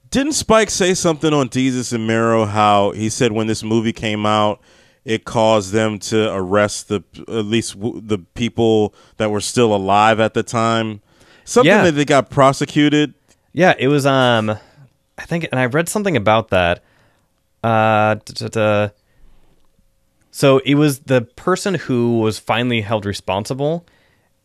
Didn't 0.09 0.33
Spike 0.33 0.69
say 0.69 0.93
something 0.93 1.33
on 1.33 1.49
Desus 1.49 1.93
and 1.93 2.05
Mero 2.05 2.45
how 2.45 2.91
he 2.91 3.09
said 3.09 3.31
when 3.31 3.47
this 3.47 3.63
movie 3.63 3.93
came 3.93 4.25
out, 4.25 4.59
it 5.05 5.25
caused 5.25 5.71
them 5.71 5.97
to 5.99 6.31
arrest 6.33 6.87
the 6.87 7.03
at 7.27 7.45
least 7.45 7.73
w- 7.79 8.01
the 8.05 8.19
people 8.19 8.93
that 9.17 9.31
were 9.31 9.41
still 9.41 9.73
alive 9.75 10.19
at 10.19 10.33
the 10.33 10.43
time. 10.43 11.01
Something 11.43 11.69
Yeah. 11.71 11.83
that 11.85 11.93
they 11.93 12.05
got 12.05 12.29
prosecuted. 12.29 13.13
Yeah, 13.53 13.73
it 13.79 13.87
was 13.87 14.05
um 14.05 14.49
I 15.17 15.25
think 15.25 15.47
and 15.51 15.59
I 15.59 15.65
read 15.65 15.89
something 15.89 16.15
about 16.15 16.49
that. 16.49 16.83
Uh 17.63 18.15
da, 18.15 18.33
da, 18.36 18.47
da. 18.47 18.89
so 20.32 20.59
it 20.59 20.75
was 20.75 20.99
the 20.99 21.21
person 21.21 21.75
who 21.75 22.19
was 22.19 22.37
finally 22.39 22.82
held 22.82 23.05
responsible. 23.05 23.86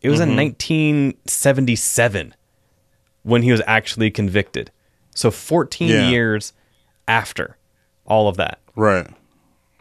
It 0.01 0.09
was 0.09 0.19
in 0.19 0.35
1977 0.35 2.33
when 3.23 3.41
he 3.41 3.51
was 3.51 3.61
actually 3.67 4.11
convicted. 4.11 4.71
So 5.15 5.31
14 5.31 5.89
Yeah. 5.89 6.09
years 6.09 6.53
after 7.07 7.57
all 8.05 8.27
of 8.27 8.37
that. 8.37 8.59
Right. 8.75 9.07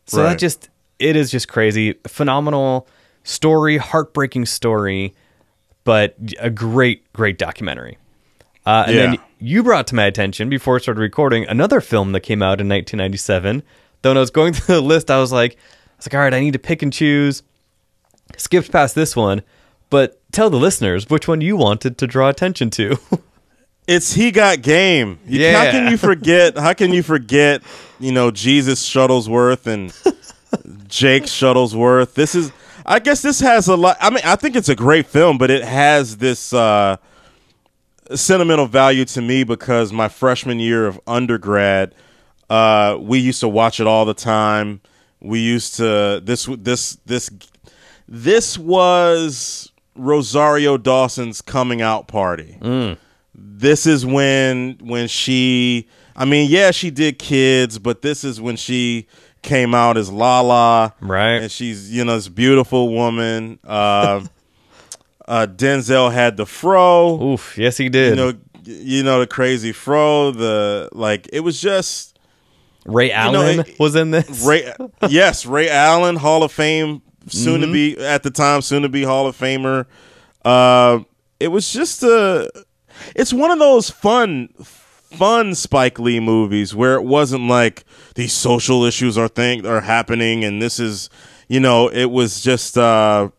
So 0.06 0.22
Right. 0.22 0.30
that 0.30 0.38
just 0.38 0.68
it 0.98 1.16
is 1.16 1.30
just 1.30 1.48
crazy. 1.48 1.94
Phenomenal 2.06 2.88
story, 3.22 3.76
heartbreaking 3.76 4.46
story, 4.46 5.14
but 5.84 6.16
a 6.40 6.48
great, 6.50 7.12
great 7.12 7.38
documentary. 7.38 7.98
Uh, 8.64 8.84
and 8.86 8.96
then 8.96 9.18
you 9.38 9.62
brought 9.62 9.86
to 9.88 9.94
my 9.94 10.04
attention 10.04 10.48
before 10.48 10.76
I 10.76 10.78
started 10.80 11.00
recording 11.00 11.46
another 11.46 11.80
film 11.80 12.12
that 12.12 12.20
came 12.20 12.42
out 12.42 12.60
in 12.60 12.68
1997. 12.68 13.62
Though 14.02 14.10
when 14.10 14.16
I 14.16 14.20
was 14.20 14.30
going 14.30 14.52
through 14.54 14.76
the 14.76 14.80
list, 14.80 15.10
I 15.10 15.18
was 15.20 15.32
like, 15.32 15.52
I 15.54 15.96
was 15.98 16.06
like, 16.06 16.14
all 16.14 16.20
right, 16.20 16.34
I 16.34 16.40
need 16.40 16.52
to 16.54 16.58
pick 16.58 16.82
and 16.82 16.92
choose. 16.92 17.42
Skipped 18.36 18.72
past 18.72 18.94
this 18.94 19.14
one, 19.14 19.42
but 19.90 20.20
tell 20.32 20.50
the 20.50 20.56
listeners 20.56 21.08
which 21.08 21.28
one 21.28 21.40
you 21.40 21.56
wanted 21.56 21.96
to 21.98 22.06
draw 22.06 22.28
attention 22.28 22.70
to. 22.70 22.96
It's 23.86 24.12
he 24.12 24.30
got 24.30 24.62
game. 24.62 25.18
You- 25.26 25.40
Yeah. 25.40 25.64
How 25.64 25.70
can 25.70 25.90
you 25.90 25.96
forget? 26.08 26.58
How 26.58 26.72
can 26.72 26.92
you 26.92 27.02
forget? 27.02 27.62
You 28.00 28.12
know 28.12 28.30
Jesus 28.30 28.86
Shuttlesworth 28.88 29.66
and 29.66 29.92
Jake 30.88 31.24
Shuttlesworth. 31.24 32.14
This 32.14 32.34
is. 32.34 32.52
I 32.88 33.00
guess 33.00 33.20
this 33.20 33.40
has 33.40 33.66
a 33.68 33.74
lot. 33.76 33.96
I 34.00 34.10
mean, 34.10 34.20
I 34.24 34.36
think 34.36 34.54
it's 34.54 34.68
a 34.68 34.76
great 34.76 35.06
film, 35.06 35.38
but 35.38 35.50
it 35.50 35.64
has 35.64 36.18
this 36.18 36.52
uh, 36.52 36.96
sentimental 38.14 38.66
value 38.66 39.04
to 39.06 39.20
me 39.22 39.42
because 39.44 39.92
my 39.92 40.08
freshman 40.08 40.60
year 40.60 40.86
of 40.86 41.00
undergrad, 41.06 41.94
uh, 42.48 42.96
we 43.00 43.18
used 43.18 43.40
to 43.40 43.48
watch 43.48 43.80
it 43.80 43.86
all 43.88 44.04
the 44.04 44.14
time. 44.14 44.80
We 45.20 45.40
used 45.40 45.76
to 45.76 46.20
this 46.22 46.46
this 46.58 46.98
this 47.06 47.30
this 48.06 48.56
was 48.58 49.72
Rosario 49.96 50.76
Dawson's 50.76 51.40
coming 51.42 51.82
out 51.82 52.06
party 52.06 52.56
this 53.38 53.86
is 53.86 54.04
when 54.06 54.78
when 54.82 55.08
she 55.08 55.86
I 56.16 56.24
mean, 56.24 56.50
yeah, 56.50 56.70
she 56.70 56.90
did 56.90 57.18
kids, 57.18 57.78
but 57.78 58.00
this 58.02 58.24
is 58.24 58.40
when 58.40 58.56
she 58.56 59.06
came 59.42 59.74
out 59.74 59.96
as 59.98 60.10
Lala. 60.10 60.94
Right. 61.00 61.42
And 61.42 61.52
she's, 61.52 61.92
you 61.92 62.04
know, 62.04 62.14
this 62.14 62.28
beautiful 62.28 62.92
woman. 62.92 63.58
Uh, 63.64 64.24
Uh, 65.28 65.44
Denzel 65.44 66.12
had 66.12 66.36
the 66.36 66.46
fro. 66.46 67.20
Oof, 67.20 67.58
yes, 67.58 67.76
he 67.76 67.88
did. 67.88 68.10
You 68.10 68.14
know, 68.16 68.38
you 68.62 69.02
know 69.02 69.18
the 69.18 69.26
crazy 69.26 69.72
fro. 69.72 70.30
The 70.30 70.88
like, 70.92 71.28
it 71.32 71.40
was 71.40 71.60
just 71.60 72.16
Ray 72.84 73.10
Allen 73.10 73.58
it- 73.58 73.76
was 73.80 73.96
in 73.96 74.12
this. 74.12 74.46
Ray. 74.46 74.72
yes, 75.08 75.44
Ray 75.44 75.68
Allen, 75.68 76.14
Hall 76.14 76.44
of 76.44 76.52
Fame, 76.52 77.02
soon 77.26 77.60
Mm-hmm. 77.60 77.66
to 77.66 77.72
be 77.72 77.98
at 77.98 78.22
the 78.22 78.30
time, 78.30 78.62
soon 78.62 78.82
to 78.82 78.88
be 78.88 79.02
Hall 79.02 79.26
of 79.26 79.36
Famer. 79.36 79.86
Uh, 80.44 81.00
it 81.40 81.48
was 81.48 81.72
just 81.72 82.04
a. 82.04 82.48
It's 83.14 83.32
one 83.32 83.50
of 83.50 83.58
those 83.58 83.90
fun, 83.90 84.48
fun 84.62 85.54
Spike 85.54 85.98
Lee 85.98 86.20
movies 86.20 86.74
where 86.74 86.94
it 86.94 87.04
wasn't 87.04 87.48
like 87.48 87.84
these 88.14 88.32
social 88.32 88.84
issues 88.84 89.16
are 89.18 89.28
thing 89.28 89.66
are 89.66 89.80
happening, 89.82 90.44
and 90.44 90.60
this 90.60 90.78
is, 90.80 91.08
you 91.48 91.60
know, 91.60 91.88
it 91.88 92.06
was 92.06 92.40
just. 92.40 92.76
uh 92.78 93.30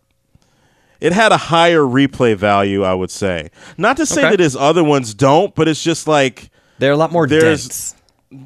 it 0.99 1.13
had 1.13 1.31
a 1.31 1.37
higher 1.37 1.81
replay 1.81 2.35
value, 2.35 2.81
I 2.83 2.95
would 2.95 3.11
say. 3.11 3.51
Not 3.77 3.97
to 3.97 4.05
say 4.07 4.21
Okay. 4.21 4.29
that 4.31 4.39
his 4.39 4.55
other 4.55 4.83
ones 4.83 5.13
don't, 5.13 5.53
but 5.53 5.67
it's 5.67 5.83
just 5.83 6.07
like 6.07 6.49
They're 6.79 6.91
a 6.93 6.97
lot 6.97 7.11
more 7.11 7.27
There's- 7.27 7.67
dense. 7.67 7.95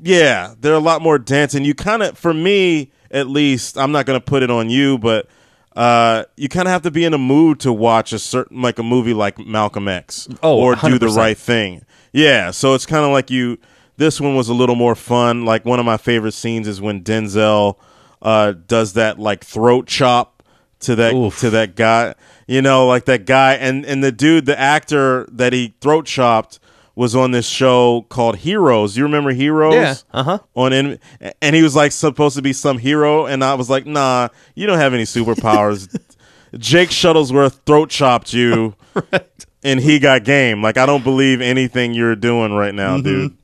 yeah, 0.03 0.53
they're 0.59 0.73
a 0.73 0.79
lot 0.79 1.01
more 1.01 1.17
dense, 1.17 1.53
and 1.53 1.65
you 1.65 1.73
kind 1.73 2.03
of, 2.03 2.17
for 2.17 2.33
me 2.33 2.91
at 3.09 3.27
least, 3.29 3.77
I'm 3.77 3.93
not 3.93 4.05
going 4.05 4.19
to 4.19 4.23
put 4.23 4.43
it 4.43 4.51
on 4.51 4.69
you, 4.69 4.97
but 4.97 5.27
uh, 5.75 6.25
you 6.35 6.49
kind 6.49 6.67
of 6.67 6.71
have 6.71 6.81
to 6.83 6.91
be 6.91 7.05
in 7.05 7.13
a 7.13 7.17
mood 7.17 7.59
to 7.61 7.71
watch 7.71 8.11
a 8.13 8.19
certain, 8.19 8.61
like 8.61 8.77
a 8.79 8.83
movie 8.83 9.13
like 9.13 9.39
Malcolm 9.39 9.87
X, 9.87 10.27
Oh, 10.43 10.57
or 10.59 10.75
do 10.75 10.99
the 10.99 11.07
right 11.07 11.37
thing. 11.37 11.85
Yeah, 12.11 12.51
so 12.51 12.73
it's 12.73 12.85
kind 12.85 13.05
of 13.05 13.11
like 13.11 13.29
you. 13.29 13.57
This 13.97 14.19
one 14.19 14.35
was 14.35 14.49
a 14.49 14.53
little 14.53 14.75
more 14.75 14.95
fun. 14.95 15.45
Like 15.45 15.63
one 15.63 15.79
of 15.79 15.85
my 15.85 15.97
favorite 15.97 16.33
scenes 16.33 16.67
is 16.67 16.81
when 16.81 17.03
Denzel 17.03 17.77
uh, 18.21 18.53
does 18.67 18.93
that 18.93 19.19
like 19.19 19.43
throat 19.45 19.87
chop 19.87 20.43
to 20.81 20.95
that 20.95 21.13
Oof. 21.13 21.39
to 21.39 21.49
that 21.51 21.75
guy. 21.75 22.15
You 22.47 22.61
know, 22.61 22.85
like 22.85 23.05
that 23.05 23.25
guy, 23.25 23.53
and 23.53 23.85
and 23.85 24.03
the 24.03 24.11
dude, 24.11 24.45
the 24.45 24.59
actor 24.59 25.25
that 25.31 25.53
he 25.53 25.75
throat 25.79 26.05
chopped 26.05 26.59
was 26.95 27.15
on 27.15 27.31
this 27.31 27.47
show 27.47 28.05
called 28.09 28.37
Heroes. 28.37 28.97
You 28.97 29.03
remember 29.03 29.31
Heroes? 29.31 29.73
Yeah, 29.75 29.95
uh-huh. 30.13 30.39
On 30.55 30.73
in, 30.73 30.99
and 31.41 31.55
he 31.55 31.61
was 31.63 31.75
like 31.75 31.91
supposed 31.91 32.35
to 32.35 32.41
be 32.41 32.53
some 32.53 32.77
hero, 32.77 33.25
and 33.25 33.43
I 33.43 33.53
was 33.55 33.69
like, 33.69 33.85
nah, 33.85 34.27
you 34.55 34.67
don't 34.67 34.77
have 34.79 34.93
any 34.93 35.03
superpowers. 35.03 35.87
Jake 36.57 36.89
Shuttlesworth 36.89 37.59
throat 37.65 37.89
chopped 37.89 38.33
you, 38.33 38.75
and 39.63 39.79
he 39.79 39.99
got 39.99 40.25
game. 40.25 40.61
Like 40.61 40.77
I 40.77 40.85
don't 40.85 41.03
believe 41.03 41.39
anything 41.41 41.93
you're 41.93 42.15
doing 42.15 42.53
right 42.53 42.75
now, 42.75 42.97
Mm-hmm. 42.97 43.03
dude. 43.03 43.37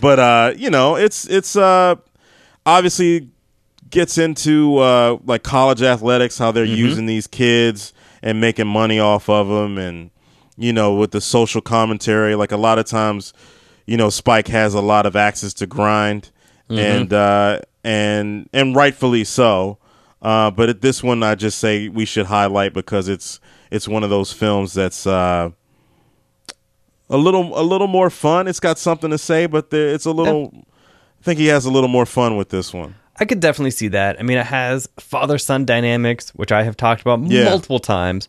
But 0.00 0.18
uh, 0.18 0.52
you 0.56 0.70
know, 0.70 0.96
it's 0.96 1.28
it's 1.28 1.54
uh 1.56 1.96
obviously 2.66 3.28
gets 3.90 4.18
into 4.18 4.78
uh 4.78 5.18
like 5.24 5.42
college 5.42 5.82
athletics, 5.82 6.38
how 6.38 6.50
they're 6.50 6.64
using 6.64 7.06
these 7.06 7.26
kids 7.26 7.92
and 8.22 8.40
making 8.40 8.66
money 8.66 8.98
off 8.98 9.28
of 9.28 9.46
them, 9.48 9.76
and 9.78 10.10
you 10.56 10.72
know, 10.72 10.94
with 10.94 11.10
the 11.10 11.20
social 11.20 11.60
commentary, 11.60 12.34
like 12.34 12.52
a 12.52 12.56
lot 12.56 12.78
of 12.78 12.84
times, 12.86 13.32
you 13.86 13.96
know, 13.96 14.10
Spike 14.10 14.48
has 14.48 14.74
a 14.74 14.80
lot 14.80 15.06
of 15.06 15.16
access 15.16 15.52
to 15.54 15.66
grind, 15.66 16.30
and 16.68 17.12
uh, 17.12 17.60
and 17.82 18.48
and 18.52 18.74
rightfully 18.76 19.24
so. 19.24 19.78
Uh, 20.22 20.50
but 20.50 20.68
at 20.70 20.80
this 20.80 21.02
one, 21.02 21.22
I 21.22 21.34
just 21.34 21.58
say 21.58 21.88
we 21.88 22.04
should 22.06 22.26
highlight 22.26 22.72
because 22.72 23.08
it's 23.08 23.40
it's 23.70 23.86
one 23.86 24.02
of 24.04 24.10
those 24.10 24.32
films 24.32 24.72
that's 24.72 25.06
uh, 25.06 25.50
a 27.10 27.16
little 27.16 27.58
a 27.58 27.62
little 27.62 27.86
more 27.86 28.10
fun. 28.10 28.48
It's 28.48 28.60
got 28.60 28.78
something 28.78 29.10
to 29.10 29.18
say, 29.18 29.46
but 29.46 29.70
there, 29.70 29.88
it's 29.88 30.06
a 30.06 30.12
little. 30.12 30.52
I 31.20 31.24
think 31.24 31.38
he 31.38 31.46
has 31.46 31.64
a 31.64 31.70
little 31.70 31.88
more 31.88 32.06
fun 32.06 32.36
with 32.36 32.50
this 32.50 32.72
one. 32.72 32.94
I 33.18 33.24
could 33.24 33.40
definitely 33.40 33.70
see 33.70 33.88
that. 33.88 34.18
I 34.18 34.22
mean, 34.22 34.38
it 34.38 34.46
has 34.46 34.88
father 34.98 35.38
son 35.38 35.64
dynamics, 35.64 36.30
which 36.34 36.52
I 36.52 36.64
have 36.64 36.76
talked 36.76 37.00
about 37.02 37.20
Yeah. 37.20 37.44
multiple 37.44 37.78
times. 37.78 38.28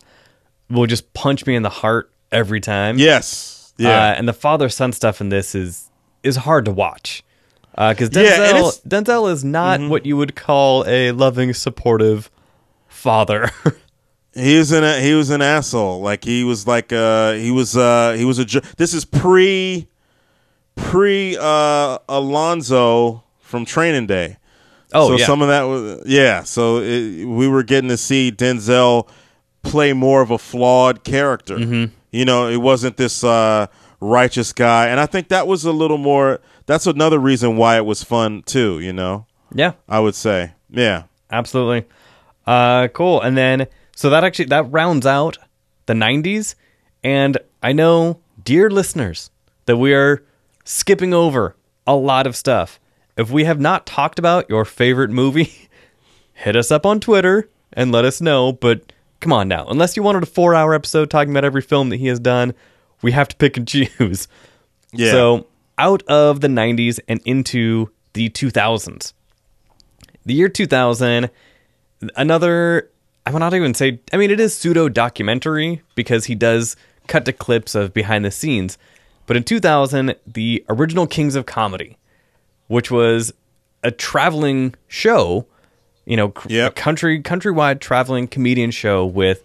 Will 0.70 0.86
just 0.86 1.12
punch 1.12 1.46
me 1.46 1.54
in 1.56 1.62
the 1.62 1.68
heart 1.70 2.10
every 2.36 2.60
time. 2.60 2.98
Yes, 2.98 3.72
yeah, 3.78 4.10
Uh, 4.10 4.14
and 4.14 4.28
the 4.28 4.32
father 4.32 4.68
son 4.68 4.92
stuff 4.92 5.20
in 5.20 5.28
this 5.30 5.54
is 5.54 5.90
is 6.22 6.36
hard 6.36 6.64
to 6.66 6.72
watch 6.72 7.22
because 7.72 8.10
Denzel 8.10 8.72
Yeah, 8.86 9.00
Denzel 9.00 9.30
is 9.30 9.44
not 9.44 9.80
what 9.80 10.06
you 10.06 10.16
would 10.16 10.34
call 10.34 10.84
a 10.86 11.12
loving, 11.12 11.52
supportive 11.54 12.30
father. 12.88 13.50
he 14.34 14.58
was 14.58 14.72
an 14.72 15.02
he 15.02 15.14
was 15.14 15.30
an 15.30 15.42
asshole. 15.42 16.00
Like 16.00 16.24
he 16.24 16.44
was 16.44 16.66
like 16.66 16.92
uh 16.92 17.32
he 17.32 17.50
was 17.50 17.76
uh 17.76 18.14
he 18.16 18.24
was 18.24 18.38
a. 18.38 18.44
This 18.76 18.94
is 18.94 19.04
pre 19.04 19.88
pre 20.74 21.36
uh 21.38 21.98
Alonzo 22.08 23.22
from 23.40 23.64
Training 23.64 24.06
Day. 24.06 24.38
oh 24.92 25.08
so 25.08 25.16
yeah, 25.18 25.26
some 25.26 25.42
of 25.42 25.48
that 25.48 25.62
was 25.62 26.02
yeah. 26.06 26.42
So 26.42 26.78
it, 26.78 27.24
we 27.24 27.46
were 27.48 27.62
getting 27.62 27.90
to 27.90 27.96
see 27.96 28.32
Denzel 28.32 29.08
play 29.62 29.92
more 29.92 30.22
of 30.22 30.30
a 30.30 30.38
flawed 30.38 31.04
character. 31.04 31.56
Mm-hmm. 31.56 31.94
You 32.10 32.24
know, 32.24 32.48
it 32.48 32.58
wasn't 32.58 32.96
this 32.96 33.24
uh, 33.24 33.66
righteous 34.00 34.52
guy, 34.52 34.88
and 34.88 35.00
I 35.00 35.06
think 35.06 35.28
that 35.28 35.46
was 35.46 35.64
a 35.64 35.72
little 35.72 35.98
more. 35.98 36.40
That's 36.66 36.86
another 36.86 37.18
reason 37.18 37.56
why 37.56 37.76
it 37.76 37.84
was 37.84 38.02
fun 38.02 38.42
too. 38.42 38.80
You 38.80 38.92
know, 38.92 39.26
yeah, 39.54 39.72
I 39.88 40.00
would 40.00 40.14
say, 40.14 40.52
yeah, 40.70 41.04
absolutely. 41.30 41.88
Uh, 42.46 42.88
cool. 42.88 43.20
And 43.20 43.36
then 43.36 43.66
so 43.94 44.10
that 44.10 44.24
actually 44.24 44.46
that 44.46 44.70
rounds 44.70 45.06
out 45.06 45.38
the 45.86 45.94
'90s, 45.94 46.54
and 47.02 47.38
I 47.62 47.72
know, 47.72 48.20
dear 48.42 48.70
listeners, 48.70 49.30
that 49.66 49.76
we 49.76 49.94
are 49.94 50.24
skipping 50.64 51.14
over 51.14 51.56
a 51.86 51.94
lot 51.94 52.26
of 52.26 52.36
stuff. 52.36 52.80
If 53.16 53.30
we 53.30 53.44
have 53.44 53.60
not 53.60 53.86
talked 53.86 54.18
about 54.18 54.48
your 54.50 54.64
favorite 54.64 55.10
movie, 55.10 55.68
hit 56.34 56.56
us 56.56 56.70
up 56.70 56.84
on 56.84 57.00
Twitter 57.00 57.48
and 57.72 57.92
let 57.92 58.04
us 58.04 58.20
know. 58.20 58.52
But 58.52 58.92
come 59.26 59.32
on 59.32 59.48
now, 59.48 59.66
unless 59.66 59.96
you 59.96 60.04
wanted 60.04 60.22
a 60.22 60.26
four-hour 60.26 60.72
episode 60.72 61.10
talking 61.10 61.32
about 61.32 61.44
every 61.44 61.60
film 61.60 61.88
that 61.88 61.96
he 61.96 62.06
has 62.06 62.20
done, 62.20 62.54
we 63.02 63.10
have 63.10 63.26
to 63.26 63.34
pick 63.34 63.56
and 63.56 63.66
choose. 63.98 64.28
yeah. 64.92 65.10
So 65.10 65.48
out 65.78 66.04
of 66.04 66.42
the 66.42 66.48
90s 66.48 67.00
and 67.08 67.20
into 67.24 67.90
the 68.12 68.30
2000s. 68.30 69.12
The 70.24 70.34
year 70.34 70.48
2000, 70.48 71.28
another, 72.14 72.88
I 73.26 73.32
will 73.32 73.40
not 73.40 73.52
even 73.52 73.74
say, 73.74 73.98
I 74.12 74.16
mean, 74.16 74.30
it 74.30 74.38
is 74.38 74.54
pseudo 74.56 74.88
documentary 74.88 75.82
because 75.96 76.26
he 76.26 76.36
does 76.36 76.76
cut 77.08 77.24
to 77.24 77.32
clips 77.32 77.74
of 77.74 77.92
behind 77.92 78.24
the 78.24 78.30
scenes. 78.30 78.78
But 79.26 79.36
in 79.36 79.42
2000, 79.42 80.14
the 80.24 80.64
original 80.68 81.08
Kings 81.08 81.34
of 81.34 81.46
Comedy, 81.46 81.98
which 82.68 82.92
was 82.92 83.32
a 83.82 83.90
traveling 83.90 84.76
show, 84.86 85.46
you 86.06 86.16
know, 86.16 86.32
Yep. 86.48 86.72
a 86.72 86.74
country 86.74 87.20
countrywide 87.20 87.80
traveling 87.80 88.28
comedian 88.28 88.70
show 88.70 89.04
with 89.04 89.42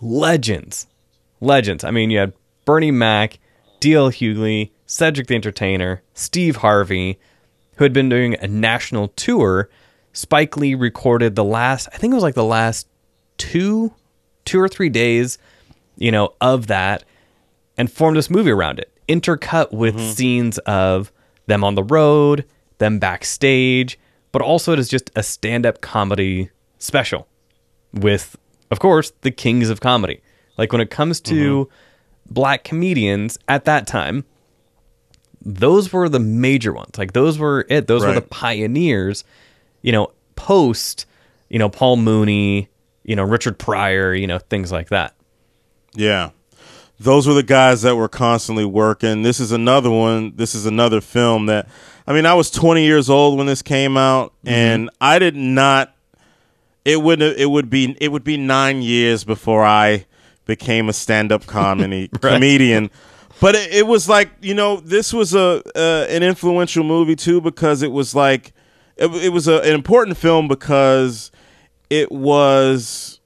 legends, 0.00 0.86
legends. 1.40 1.82
I 1.82 1.90
mean, 1.90 2.10
you 2.10 2.18
had 2.18 2.32
Bernie 2.64 2.90
Mac, 2.90 3.38
D.L. 3.80 4.10
Hughley, 4.10 4.70
Cedric 4.86 5.26
the 5.26 5.34
Entertainer, 5.34 6.02
Steve 6.14 6.56
Harvey, 6.56 7.18
who 7.76 7.84
had 7.84 7.92
been 7.92 8.08
doing 8.08 8.36
a 8.40 8.46
national 8.46 9.08
tour. 9.08 9.68
Spike 10.12 10.56
Lee 10.56 10.74
recorded 10.74 11.34
the 11.34 11.44
last, 11.44 11.88
I 11.92 11.96
think 11.96 12.12
it 12.12 12.14
was 12.14 12.22
like 12.22 12.34
the 12.34 12.44
last 12.44 12.86
two, 13.38 13.92
two 14.44 14.60
or 14.60 14.68
three 14.68 14.90
days, 14.90 15.38
you 15.96 16.12
know, 16.12 16.34
of 16.40 16.66
that, 16.66 17.04
and 17.78 17.90
formed 17.90 18.18
this 18.18 18.28
movie 18.28 18.50
around 18.50 18.78
it, 18.78 18.92
intercut 19.08 19.72
with 19.72 19.96
mm-hmm. 19.96 20.10
scenes 20.10 20.58
of 20.58 21.10
them 21.46 21.64
on 21.64 21.74
the 21.74 21.82
road, 21.82 22.44
them 22.78 22.98
backstage, 22.98 23.98
but 24.32 24.42
also 24.42 24.72
it 24.72 24.78
is 24.78 24.88
just 24.88 25.10
a 25.14 25.22
stand-up 25.22 25.80
comedy 25.80 26.50
special 26.78 27.28
with, 27.92 28.36
of 28.70 28.80
course, 28.80 29.12
the 29.20 29.30
kings 29.30 29.70
of 29.70 29.80
comedy. 29.80 30.20
Like 30.58 30.72
when 30.72 30.80
it 30.80 30.90
comes 30.90 31.20
to 31.22 31.66
mm-hmm. 31.66 32.34
black 32.34 32.64
comedians 32.64 33.38
at 33.48 33.64
that 33.66 33.86
time, 33.86 34.24
those 35.44 35.92
were 35.92 36.08
the 36.08 36.20
major 36.20 36.72
ones. 36.72 36.96
Like 36.98 37.12
those 37.12 37.38
were 37.38 37.66
it. 37.68 37.86
Those 37.86 38.04
were 38.04 38.12
the 38.12 38.22
pioneers. 38.22 39.24
You 39.82 39.92
know, 39.92 40.12
post, 40.36 41.06
you 41.48 41.58
know, 41.58 41.68
Paul 41.68 41.96
Mooney, 41.96 42.68
you 43.02 43.16
know, 43.16 43.24
Richard 43.24 43.58
Pryor, 43.58 44.14
you 44.14 44.26
know, 44.26 44.38
things 44.38 44.70
like 44.70 44.90
that. 44.90 45.14
Yeah. 45.94 46.30
Those 47.00 47.26
were 47.26 47.34
the 47.34 47.42
guys 47.42 47.82
that 47.82 47.96
were 47.96 48.08
constantly 48.08 48.64
working. 48.64 49.22
This 49.22 49.40
is 49.40 49.50
another 49.52 49.90
one. 49.90 50.34
This 50.36 50.54
is 50.54 50.66
another 50.66 51.00
film 51.00 51.46
that 51.46 51.68
I 52.06 52.12
mean, 52.12 52.26
I 52.26 52.34
was 52.34 52.50
20 52.50 52.84
years 52.84 53.08
old 53.08 53.38
when 53.38 53.46
this 53.46 53.62
came 53.62 53.96
out 53.96 54.32
and 54.44 54.90
I 55.00 55.18
did 55.18 55.36
not 55.36 55.94
it 56.84 57.00
would 57.00 57.22
it 57.22 57.50
would 57.50 57.70
be 57.70 57.96
it 58.00 58.08
would 58.08 58.24
be 58.24 58.36
9 58.36 58.82
years 58.82 59.24
before 59.24 59.64
I 59.64 60.06
became 60.46 60.88
a 60.88 60.92
stand-up 60.92 61.46
comedy 61.46 62.08
comedian. 62.08 62.90
But 63.40 63.56
it, 63.56 63.72
it 63.72 63.86
was 63.86 64.08
like, 64.08 64.30
you 64.40 64.54
know, 64.54 64.76
this 64.76 65.12
was 65.12 65.34
a 65.34 65.62
uh, 65.74 66.06
an 66.08 66.22
influential 66.22 66.84
movie 66.84 67.16
too 67.16 67.40
because 67.40 67.82
it 67.82 67.90
was 67.90 68.14
like 68.14 68.52
it, 68.96 69.06
it 69.14 69.30
was 69.30 69.48
a, 69.48 69.60
an 69.60 69.74
important 69.74 70.16
film 70.16 70.48
because 70.48 71.30
it 71.90 72.10
was 72.12 73.20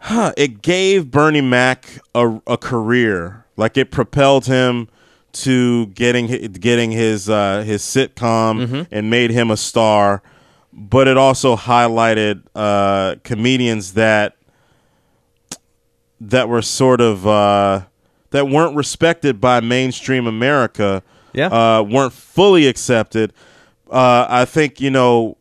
huh, 0.00 0.32
it 0.36 0.62
gave 0.62 1.10
Bernie 1.10 1.40
Mac 1.40 1.98
a, 2.14 2.40
a 2.46 2.56
career. 2.56 3.44
Like 3.56 3.76
it 3.76 3.90
propelled 3.90 4.46
him 4.46 4.88
to 5.32 5.86
getting 5.88 6.26
getting 6.52 6.90
his 6.90 7.28
uh, 7.28 7.62
his 7.62 7.82
sitcom 7.82 8.86
and 8.90 9.10
made 9.10 9.30
him 9.30 9.50
a 9.50 9.56
star. 9.56 10.22
But 10.72 11.08
it 11.08 11.16
also 11.16 11.56
highlighted 11.56 12.42
uh, 12.54 13.16
comedians 13.22 13.94
that 13.94 14.36
that 16.20 16.48
were 16.48 16.62
sort 16.62 17.00
of 17.00 17.26
uh, 17.26 17.82
that 18.30 18.48
weren't 18.48 18.76
respected 18.76 19.40
by 19.40 19.60
mainstream 19.60 20.26
America. 20.26 21.02
Yeah. 21.32 21.46
uh, 21.46 21.82
weren't 21.82 22.12
fully 22.12 22.66
accepted. 22.66 23.32
Uh, 23.88 24.26
I 24.28 24.44
think 24.44 24.80
you 24.80 24.90
know 24.90 25.36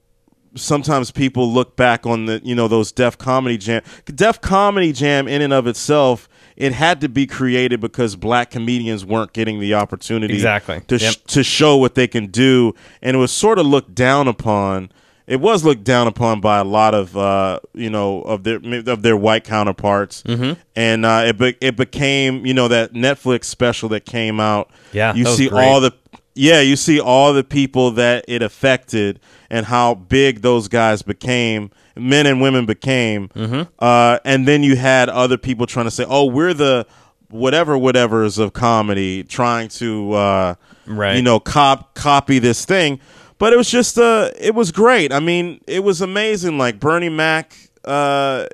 sometimes 0.60 1.12
people 1.12 1.52
look 1.52 1.76
back 1.76 2.06
on 2.06 2.26
the 2.26 2.42
you 2.44 2.54
know 2.56 2.68
those 2.68 2.92
Def 2.92 3.18
Comedy 3.18 3.58
Jam. 3.58 3.82
Def 4.06 4.40
Comedy 4.42 4.92
Jam 4.94 5.28
in 5.28 5.42
and 5.42 5.54
of 5.54 5.66
itself, 5.68 6.28
it 6.56 6.74
had 6.74 7.02
to 7.02 7.10
be 7.10 7.26
created 7.26 7.80
because 7.80 8.16
black 8.16 8.52
comedians 8.52 9.06
weren't 9.06 9.34
getting 9.34 9.60
the 9.60 9.74
opportunity 9.74 10.34
Exactly. 10.36 10.82
to 10.88 11.00
sh- 11.00 11.16
to 11.28 11.44
show 11.44 11.78
what 11.78 11.96
they 11.96 12.08
can 12.08 12.28
do, 12.28 12.74
and 13.02 13.16
it 13.16 13.20
was 13.20 13.32
sort 13.32 13.60
of 13.60 13.66
looked 13.66 13.96
down 13.96 14.28
upon. 14.28 14.92
It 15.28 15.40
was 15.40 15.64
looked 15.64 15.84
down 15.84 16.08
upon 16.08 16.42
by 16.42 16.58
a 16.58 16.64
lot 16.64 16.96
of 16.96 17.16
uh, 17.16 17.60
you 17.76 17.90
know 17.92 18.22
of 18.24 18.44
their 18.44 18.60
of 18.88 19.04
their 19.04 19.16
white 19.16 19.44
counterparts, 19.44 20.24
Mm-hmm. 20.24 20.60
and 20.76 21.06
uh, 21.06 21.24
it 21.28 21.38
be- 21.38 21.58
it 21.62 21.76
became 21.76 22.46
you 22.48 22.54
know 22.56 22.68
that 22.68 22.94
Netflix 22.94 23.44
special 23.46 23.90
that 23.90 24.06
came 24.06 24.40
out. 24.40 24.72
Yeah, 24.92 25.14
you 25.14 25.26
see 25.26 25.48
all 25.50 25.82
the 25.82 25.94
yeah, 26.36 26.62
you 26.62 26.76
see 26.76 27.00
all 27.00 27.34
the 27.34 27.44
people 27.44 27.92
that 27.92 28.26
it 28.28 28.42
affected 28.42 29.20
and 29.50 29.66
how 29.66 29.96
big 29.96 30.42
those 30.42 30.68
guys 30.68 31.02
became, 31.02 31.72
men 31.96 32.26
and 32.28 32.40
women 32.42 32.66
became. 32.66 33.30
Mm-hmm. 33.30 33.62
Uh, 33.80 34.20
and 34.24 34.48
then 34.48 34.64
you 34.64 34.76
had 34.76 35.10
other 35.10 35.38
people 35.38 35.66
trying 35.66 35.86
to 35.86 35.92
say, 35.92 36.06
"Oh, 36.08 36.26
we're 36.26 36.54
the 36.54 36.86
whatever 37.30 37.76
whatevers 37.78 38.40
of 38.40 38.54
comedy," 38.54 39.24
trying 39.24 39.68
to 39.70 40.14
uh, 40.14 40.56
Right. 40.86 41.16
you 41.16 41.22
know 41.22 41.40
cop 41.40 41.94
copy 41.94 42.40
this 42.40 42.66
thing. 42.66 43.00
But 43.38 43.54
it 43.54 43.58
was 43.58 43.70
just 43.70 43.98
uh, 43.98 44.32
it 44.40 44.54
was 44.56 44.72
great. 44.72 45.12
I 45.14 45.20
mean, 45.20 45.62
it 45.68 45.84
was 45.84 46.02
amazing. 46.02 46.58
Like 46.58 46.80
Bernie 46.80 47.10
Mac, 47.10 47.54
uh, 47.86 48.48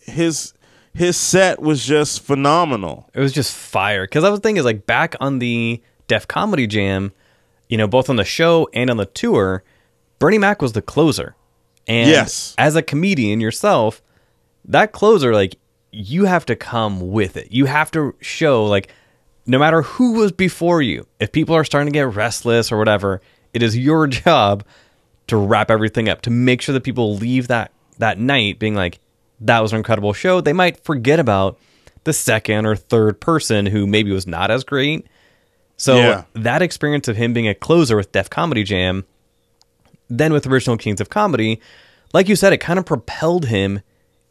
his 0.00 0.52
his 0.94 1.16
set 1.16 1.60
was 1.60 1.84
just 1.84 2.22
phenomenal. 2.22 3.08
It 3.14 3.20
was 3.20 3.32
just 3.32 3.54
fire. 3.54 4.04
Because 4.04 4.24
I 4.24 4.30
was 4.30 4.40
thinking, 4.40 4.64
like, 4.64 4.86
back 4.86 5.14
on 5.20 5.38
the 5.40 5.82
Def 6.08 6.26
Comedy 6.28 6.66
Jam, 6.66 7.12
you 7.68 7.76
know, 7.76 7.86
both 7.86 8.08
on 8.10 8.16
the 8.16 8.24
show 8.24 8.68
and 8.72 8.90
on 8.90 8.96
the 8.96 9.06
tour, 9.06 9.62
Bernie 10.18 10.38
Mac 10.38 10.62
was 10.62 10.72
the 10.72 10.82
closer. 10.82 11.34
And 11.86 12.08
Yes. 12.10 12.54
as 12.58 12.74
a 12.76 12.82
comedian 12.82 13.40
yourself, 13.40 14.02
that 14.64 14.92
closer, 14.92 15.32
like, 15.32 15.56
you 15.92 16.24
have 16.24 16.44
to 16.46 16.56
come 16.56 17.10
with 17.12 17.36
it. 17.36 17.48
You 17.52 17.66
have 17.66 17.90
to 17.92 18.14
show, 18.20 18.64
like, 18.66 18.88
no 19.46 19.58
matter 19.58 19.82
who 19.82 20.14
was 20.14 20.32
before 20.32 20.82
you, 20.82 21.06
if 21.20 21.30
people 21.32 21.54
are 21.54 21.64
starting 21.64 21.86
to 21.92 21.96
get 21.96 22.14
restless 22.14 22.72
or 22.72 22.78
whatever, 22.78 23.20
it 23.54 23.62
is 23.62 23.76
your 23.76 24.06
job 24.08 24.64
to 25.28 25.36
wrap 25.36 25.70
everything 25.70 26.08
up, 26.08 26.22
to 26.22 26.30
make 26.30 26.60
sure 26.62 26.72
that 26.72 26.82
people 26.84 27.14
leave 27.16 27.48
that 27.48 27.72
that 27.98 28.18
night 28.18 28.58
being 28.58 28.74
like, 28.74 28.98
that 29.40 29.60
was 29.60 29.72
an 29.72 29.78
incredible 29.78 30.12
show. 30.12 30.40
They 30.40 30.52
might 30.52 30.82
forget 30.84 31.18
about 31.18 31.58
the 32.04 32.12
second 32.12 32.66
or 32.66 32.76
third 32.76 33.20
person 33.20 33.66
who 33.66 33.86
maybe 33.86 34.10
was 34.12 34.26
not 34.26 34.50
as 34.50 34.64
great. 34.64 35.06
So 35.76 35.96
Yeah. 35.96 36.24
that 36.34 36.62
experience 36.62 37.08
of 37.08 37.16
him 37.16 37.32
being 37.32 37.48
a 37.48 37.54
closer 37.54 37.96
with 37.96 38.12
Def 38.12 38.30
Comedy 38.30 38.64
Jam, 38.64 39.04
then 40.08 40.32
with 40.32 40.46
original 40.46 40.76
Kings 40.76 41.00
of 41.00 41.10
Comedy, 41.10 41.60
like 42.12 42.28
you 42.28 42.36
said, 42.36 42.52
it 42.52 42.58
kind 42.58 42.78
of 42.78 42.86
propelled 42.86 43.46
him 43.46 43.80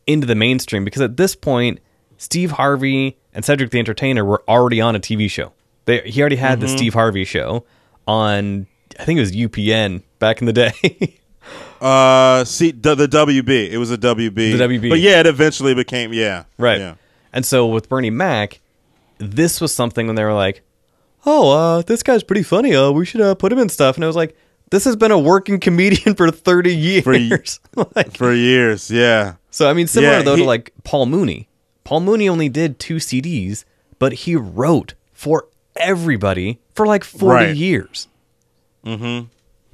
into 0.07 0.25
the 0.25 0.35
mainstream 0.35 0.83
because 0.85 1.01
at 1.01 1.17
this 1.17 1.35
point, 1.35 1.79
Steve 2.17 2.51
Harvey 2.51 3.17
and 3.33 3.43
Cedric 3.43 3.71
the 3.71 3.79
Entertainer 3.79 4.23
were 4.23 4.43
already 4.47 4.79
on 4.79 4.95
a 4.95 4.99
TV 4.99 5.29
show. 5.29 5.51
They, 5.85 6.01
he 6.01 6.21
already 6.21 6.37
had 6.37 6.61
the 6.61 6.67
Steve 6.67 6.93
Harvey 6.93 7.25
show 7.25 7.65
on, 8.07 8.65
I 8.99 9.03
think 9.03 9.17
it 9.17 9.21
was 9.21 9.33
UPN 9.33 10.01
back 10.19 10.41
in 10.41 10.45
the 10.47 10.53
day. 10.53 11.19
Uh, 11.81 12.43
see 12.45 12.71
the, 12.71 12.95
the 12.95 13.07
WB. 13.07 13.69
It 13.69 13.77
was 13.77 13.91
a 13.91 13.97
WB. 13.97 14.33
The 14.33 14.57
WB. 14.57 14.89
But 14.89 14.99
yeah, 15.01 15.19
it 15.19 15.27
eventually 15.27 15.75
became 15.75 16.13
yeah. 16.13 16.45
Right. 16.57 16.79
Yeah. 16.79 16.95
And 17.33 17.45
so 17.45 17.67
with 17.67 17.89
Bernie 17.89 18.09
Mac, 18.09 18.61
this 19.19 19.61
was 19.61 19.73
something 19.73 20.07
when 20.07 20.15
they 20.15 20.23
were 20.23 20.33
like, 20.33 20.63
"Oh, 21.25 21.51
uh, 21.51 21.81
this 21.81 22.03
guy's 22.03 22.23
pretty 22.23 22.43
funny. 22.43 22.75
Uh, 22.75 22.91
we 22.91 23.05
should 23.05 23.21
uh, 23.21 23.35
put 23.35 23.51
him 23.51 23.59
in 23.59 23.69
stuff." 23.69 23.95
And 23.95 24.03
I 24.03 24.07
was 24.07 24.15
like, 24.15 24.35
"This 24.71 24.85
has 24.85 24.95
been 24.95 25.11
a 25.11 25.19
working 25.19 25.59
comedian 25.67 26.15
for 26.15 26.31
thirty 26.31 26.75
years." 26.75 27.59
For, 27.73 27.87
like, 27.95 28.15
For 28.17 28.33
years, 28.33 28.89
yeah. 28.91 29.35
so 29.51 29.69
I 29.69 29.73
mean, 29.73 29.87
similar 29.87 30.13
Yeah, 30.17 30.21
though 30.23 30.35
he- 30.35 30.41
to 30.43 30.47
like 30.47 30.73
Paul 30.83 31.05
Mooney. 31.07 31.47
Paul 31.83 31.99
Mooney 32.01 32.27
only 32.27 32.49
did 32.49 32.79
two 32.79 32.95
CDs, 32.95 33.63
but 33.99 34.13
he 34.13 34.35
wrote 34.35 34.95
for 35.13 35.47
everybody 35.75 36.59
for 36.73 36.85
like 36.87 37.03
forty 37.03 37.45
Right. 37.45 37.55
years. 37.55 38.07
Mm-hmm. 38.85 39.27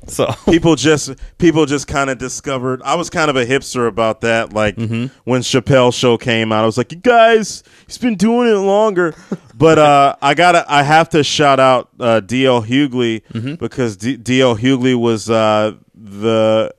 So 0.07 0.25
People 0.49 0.75
just 0.75 1.11
people 1.37 1.65
just 1.65 1.87
kind 1.87 2.09
of 2.09 2.17
discovered. 2.17 2.81
I 2.83 2.95
was 2.95 3.09
kind 3.09 3.29
of 3.29 3.35
a 3.35 3.45
hipster 3.45 3.87
about 3.87 4.21
that. 4.21 4.51
Like 4.53 4.75
Mm-hmm. 4.75 5.07
when 5.29 5.41
Chappelle 5.41 5.93
show 5.93 6.17
came 6.17 6.51
out, 6.51 6.63
I 6.63 6.65
was 6.65 6.77
like, 6.77 6.91
"You 6.91 6.97
guys, 6.97 7.63
he's 7.85 7.97
been 7.97 8.15
doing 8.15 8.49
it 8.49 8.55
longer." 8.57 9.13
but 9.55 9.77
uh, 9.77 10.15
I 10.21 10.33
gotta, 10.33 10.65
I 10.67 10.83
have 10.83 11.09
to 11.09 11.23
shout 11.23 11.59
out 11.59 11.89
uh, 11.99 12.19
D.L. 12.19 12.63
Hughley 12.63 13.21
Mm-hmm. 13.33 13.55
because 13.55 13.95
D- 13.97 14.17
D.L. 14.17 14.57
Hughley 14.57 14.95
was 14.99 15.29
uh, 15.29 15.73
the 15.95 16.73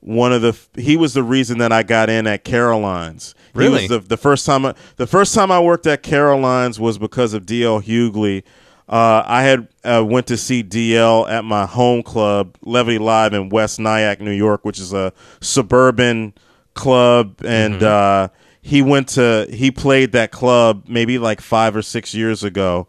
one 0.00 0.32
of 0.32 0.42
the 0.42 0.58
he 0.80 0.96
was 0.96 1.14
the 1.14 1.22
reason 1.22 1.58
that 1.58 1.70
I 1.72 1.82
got 1.82 2.08
in 2.10 2.26
at 2.26 2.44
Caroline's. 2.44 3.34
Really? 3.54 3.82
He 3.82 3.88
was 3.88 4.02
the, 4.02 4.08
the 4.08 4.16
first 4.16 4.46
time 4.46 4.66
I, 4.66 4.74
the 4.96 5.06
first 5.06 5.34
time 5.34 5.50
I 5.52 5.60
worked 5.60 5.86
at 5.86 6.02
Caroline's 6.02 6.80
was 6.80 6.98
because 6.98 7.34
of 7.34 7.44
DL 7.46 7.82
Hughley. 7.82 8.42
Uh, 8.88 9.22
I 9.24 9.42
had 9.42 9.68
uh, 9.82 10.04
went 10.06 10.26
to 10.26 10.36
see 10.36 10.62
DL 10.62 11.28
at 11.28 11.44
my 11.44 11.64
home 11.64 12.02
club, 12.02 12.56
Levity 12.60 12.98
Live 12.98 13.32
in 13.32 13.48
West 13.48 13.80
Nyack, 13.80 14.20
New 14.20 14.30
York, 14.30 14.64
which 14.64 14.78
is 14.78 14.92
a 14.92 15.12
suburban 15.40 16.34
club, 16.74 17.40
and 17.44 17.82
uh, 17.82 18.28
he 18.60 18.82
went 18.82 19.08
to 19.10 19.46
he 19.50 19.70
played 19.70 20.12
that 20.12 20.32
club 20.32 20.84
maybe 20.86 21.18
like 21.18 21.40
five 21.40 21.74
or 21.74 21.82
six 21.82 22.14
years 22.14 22.44
ago, 22.44 22.86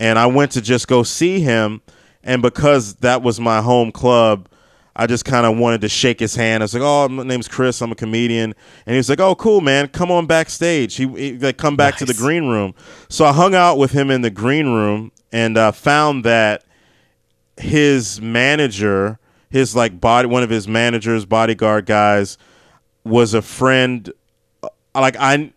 and 0.00 0.18
I 0.18 0.26
went 0.26 0.52
to 0.52 0.62
just 0.62 0.88
go 0.88 1.02
see 1.02 1.40
him, 1.40 1.82
and 2.24 2.40
because 2.40 2.94
that 2.96 3.22
was 3.22 3.38
my 3.38 3.60
home 3.60 3.92
club. 3.92 4.48
I 4.98 5.06
just 5.06 5.26
kind 5.26 5.44
of 5.44 5.58
wanted 5.58 5.82
to 5.82 5.90
shake 5.90 6.18
his 6.18 6.34
hand. 6.34 6.62
I 6.62 6.64
was 6.64 6.72
like, 6.72 6.82
"Oh, 6.82 7.06
my 7.10 7.22
name's 7.22 7.48
Chris. 7.48 7.82
I'm 7.82 7.92
a 7.92 7.94
comedian." 7.94 8.54
And 8.86 8.94
he 8.94 8.96
was 8.96 9.10
like, 9.10 9.20
"Oh, 9.20 9.34
cool, 9.34 9.60
man. 9.60 9.88
Come 9.88 10.10
on 10.10 10.26
backstage." 10.26 10.94
He, 10.94 11.06
he 11.06 11.36
like 11.36 11.58
come 11.58 11.76
back 11.76 11.96
to 11.96 12.06
the 12.06 12.14
green 12.14 12.48
room. 12.48 12.74
So 13.10 13.26
I 13.26 13.34
hung 13.34 13.54
out 13.54 13.76
with 13.76 13.92
him 13.92 14.10
in 14.10 14.22
the 14.22 14.30
green 14.30 14.68
room 14.68 15.12
and 15.36 15.56
uh, 15.58 15.70
found 15.72 16.24
that 16.24 16.64
his 17.58 18.20
manager, 18.20 19.18
his 19.50 19.74
like 19.76 20.00
body, 20.00 20.28
one 20.28 20.42
of 20.42 20.50
his 20.50 20.66
managers, 20.68 21.24
bodyguard 21.24 21.86
guys, 21.86 22.38
was 23.04 23.34
a 23.34 23.42
friend. 23.42 24.12
uh, 24.62 24.68
Like 24.94 25.16
I, 25.18 25.52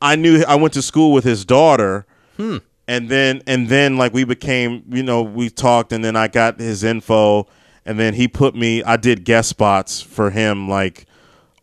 I 0.00 0.16
knew 0.16 0.42
I 0.46 0.56
went 0.56 0.74
to 0.74 0.82
school 0.82 1.12
with 1.12 1.24
his 1.24 1.44
daughter, 1.44 2.06
and 2.38 3.08
then 3.08 3.42
and 3.46 3.68
then 3.68 3.96
like 3.96 4.12
we 4.12 4.24
became, 4.24 4.82
you 4.88 5.02
know, 5.02 5.22
we 5.22 5.50
talked, 5.50 5.92
and 5.92 6.04
then 6.04 6.16
I 6.16 6.28
got 6.28 6.58
his 6.60 6.82
info, 6.84 7.46
and 7.86 7.98
then 7.98 8.14
he 8.14 8.28
put 8.28 8.54
me. 8.54 8.82
I 8.82 8.96
did 8.96 9.24
guest 9.24 9.48
spots 9.48 10.00
for 10.00 10.30
him, 10.30 10.68
like 10.68 11.06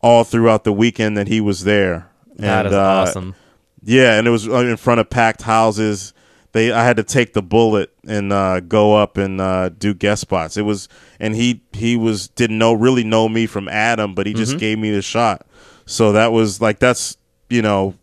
all 0.02 0.24
throughout 0.24 0.64
the 0.64 0.74
weekend 0.74 1.18
that 1.18 1.28
he 1.28 1.40
was 1.42 1.64
there. 1.64 2.10
that 2.38 2.66
And, 2.66 2.68
is 2.70 2.74
uh, 2.74 2.82
awesome. 2.84 3.36
yeah, 3.84 4.18
and 4.18 4.28
it 4.28 4.32
was 4.32 4.48
uh, 4.48 4.56
in 4.58 4.78
front 4.78 5.00
of 5.00 5.10
packed 5.10 5.44
houses. 5.44 6.14
They, 6.54 6.72
I 6.72 6.84
had 6.84 6.98
to 6.98 7.04
take 7.04 7.34
the 7.34 7.42
bullet 7.42 7.94
and 8.06 8.34
uh, 8.34 8.60
go 8.60 8.96
up 8.96 9.18
and 9.18 9.40
uh, 9.40 9.70
do 9.70 9.94
guest 9.94 10.22
spots. 10.22 10.58
It 10.58 10.64
was, 10.64 10.90
and 11.20 11.34
he 11.36 11.64
he 11.72 11.96
was 11.96 12.28
didn't 12.28 12.58
know 12.58 12.74
really 12.74 13.04
know 13.04 13.30
me 13.30 13.46
from 13.46 13.70
Adam, 13.70 14.14
but 14.14 14.26
he 14.26 14.34
just 14.34 14.58
gave 14.58 14.78
me 14.78 14.92
the 14.92 15.02
shot. 15.02 15.46
So 15.86 16.12
that 16.12 16.32
was 16.32 16.60
like 16.60 16.80
that's 16.80 17.18
you 17.50 17.62
know, 17.62 17.96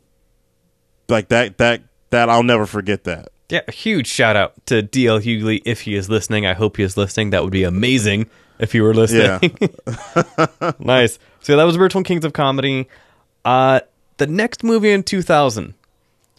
like 1.08 1.28
that 1.28 1.58
that 1.58 1.82
that 2.10 2.28
I'll 2.28 2.42
never 2.42 2.66
forget 2.66 3.04
that. 3.04 3.28
Yeah, 3.48 3.60
a 3.66 3.72
huge 3.72 4.06
shout 4.06 4.36
out 4.36 4.54
to 4.66 4.82
DL 4.82 5.22
Hughley 5.22 5.62
if 5.64 5.82
he 5.82 5.94
is 5.94 6.10
listening. 6.10 6.46
I 6.46 6.54
hope 6.54 6.76
he 6.76 6.82
is 6.82 6.96
listening. 6.96 7.30
That 7.30 7.42
would 7.42 7.52
be 7.52 7.64
amazing 7.64 8.28
if 8.58 8.72
he 8.72 8.80
were 8.80 8.94
listening. 8.94 9.56
Yeah. 9.60 10.72
nice. 10.78 11.18
So 11.40 11.56
that 11.56 11.64
was 11.64 11.76
Virtual 11.76 12.02
Kings 12.02 12.24
of 12.24 12.34
Comedy. 12.34 12.88
Uh, 13.44 13.80
the 14.18 14.26
next 14.26 14.62
movie 14.62 14.90
in 14.90 15.02
2000, 15.02 15.72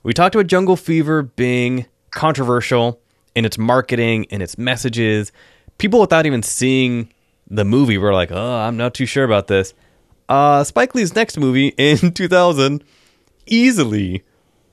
we 0.03 0.14
talked 0.14 0.36
about 0.36 0.45
Jungle 0.45 0.76
Fever 0.76 1.23
being 1.23 1.88
controversial 2.11 2.99
in 3.36 3.45
its 3.45 3.57
marketing 3.57 4.26
and 4.31 4.41
its 4.41 4.57
messages. 4.57 5.31
People 5.77 5.99
without 6.02 6.26
even 6.26 6.44
seeing 6.44 7.10
the 7.49 7.65
movie 7.65 7.98
were 7.98 8.14
like, 8.14 8.31
"Oh, 8.31 8.56
I'm 8.57 8.77
not 8.77 8.94
too 8.94 9.06
sure 9.06 9.23
about 9.23 9.48
this." 9.48 9.73
Uh, 10.27 10.64
Spike 10.64 10.94
Lee's 10.94 11.15
next 11.15 11.38
movie 11.40 11.69
in 11.77 12.11
2000, 12.14 12.84
easily 13.48 14.23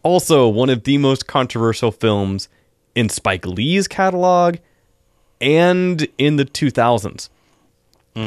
also 0.02 0.48
one 0.48 0.70
of 0.70 0.84
the 0.84 0.98
most 0.98 1.26
controversial 1.26 1.90
films 1.90 2.48
in 2.94 3.08
Spike 3.08 3.44
Lee's 3.46 3.88
catalog 3.88 4.56
and 5.40 6.06
in 6.18 6.36
the 6.36 6.44
2000s. 6.44 7.28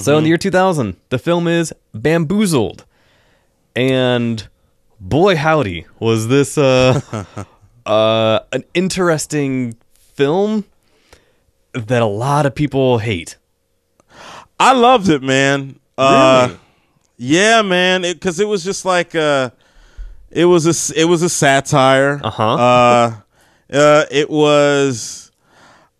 So 0.02 0.18
in 0.18 0.24
the 0.24 0.28
year 0.28 0.38
2000, 0.38 0.98
the 1.10 1.18
film 1.18 1.48
is 1.48 1.74
Bamboozled. 1.96 2.86
And 3.76 4.48
boy 5.00 5.36
howdy, 5.36 5.88
was 6.00 6.28
this 6.28 6.60
uh 6.60 7.26
uh 7.90 8.40
an 8.52 8.64
interesting 8.74 9.76
film 10.14 10.66
that 11.74 12.02
a 12.02 12.06
lot 12.06 12.46
of 12.46 12.54
people 12.56 12.98
hate. 13.00 13.38
I 14.60 14.74
loved 14.74 15.10
it, 15.10 15.24
man. 15.24 15.80
Uh, 15.98 16.48
Really? 16.50 16.60
Yeah, 17.22 17.62
man. 17.64 18.02
Because 18.04 18.40
it, 18.40 18.48
was 18.48 18.64
just 18.64 18.86
like, 18.86 19.14
uh, 19.16 19.50
It 20.32 20.46
was 20.46 20.66
a 20.66 21.00
it 21.00 21.06
was 21.06 21.22
a 21.22 21.30
satire. 21.30 22.20
Uh-huh. 22.24 22.54
Uh, 22.54 23.16
uh, 23.74 24.06
it 24.12 24.30
was. 24.30 25.32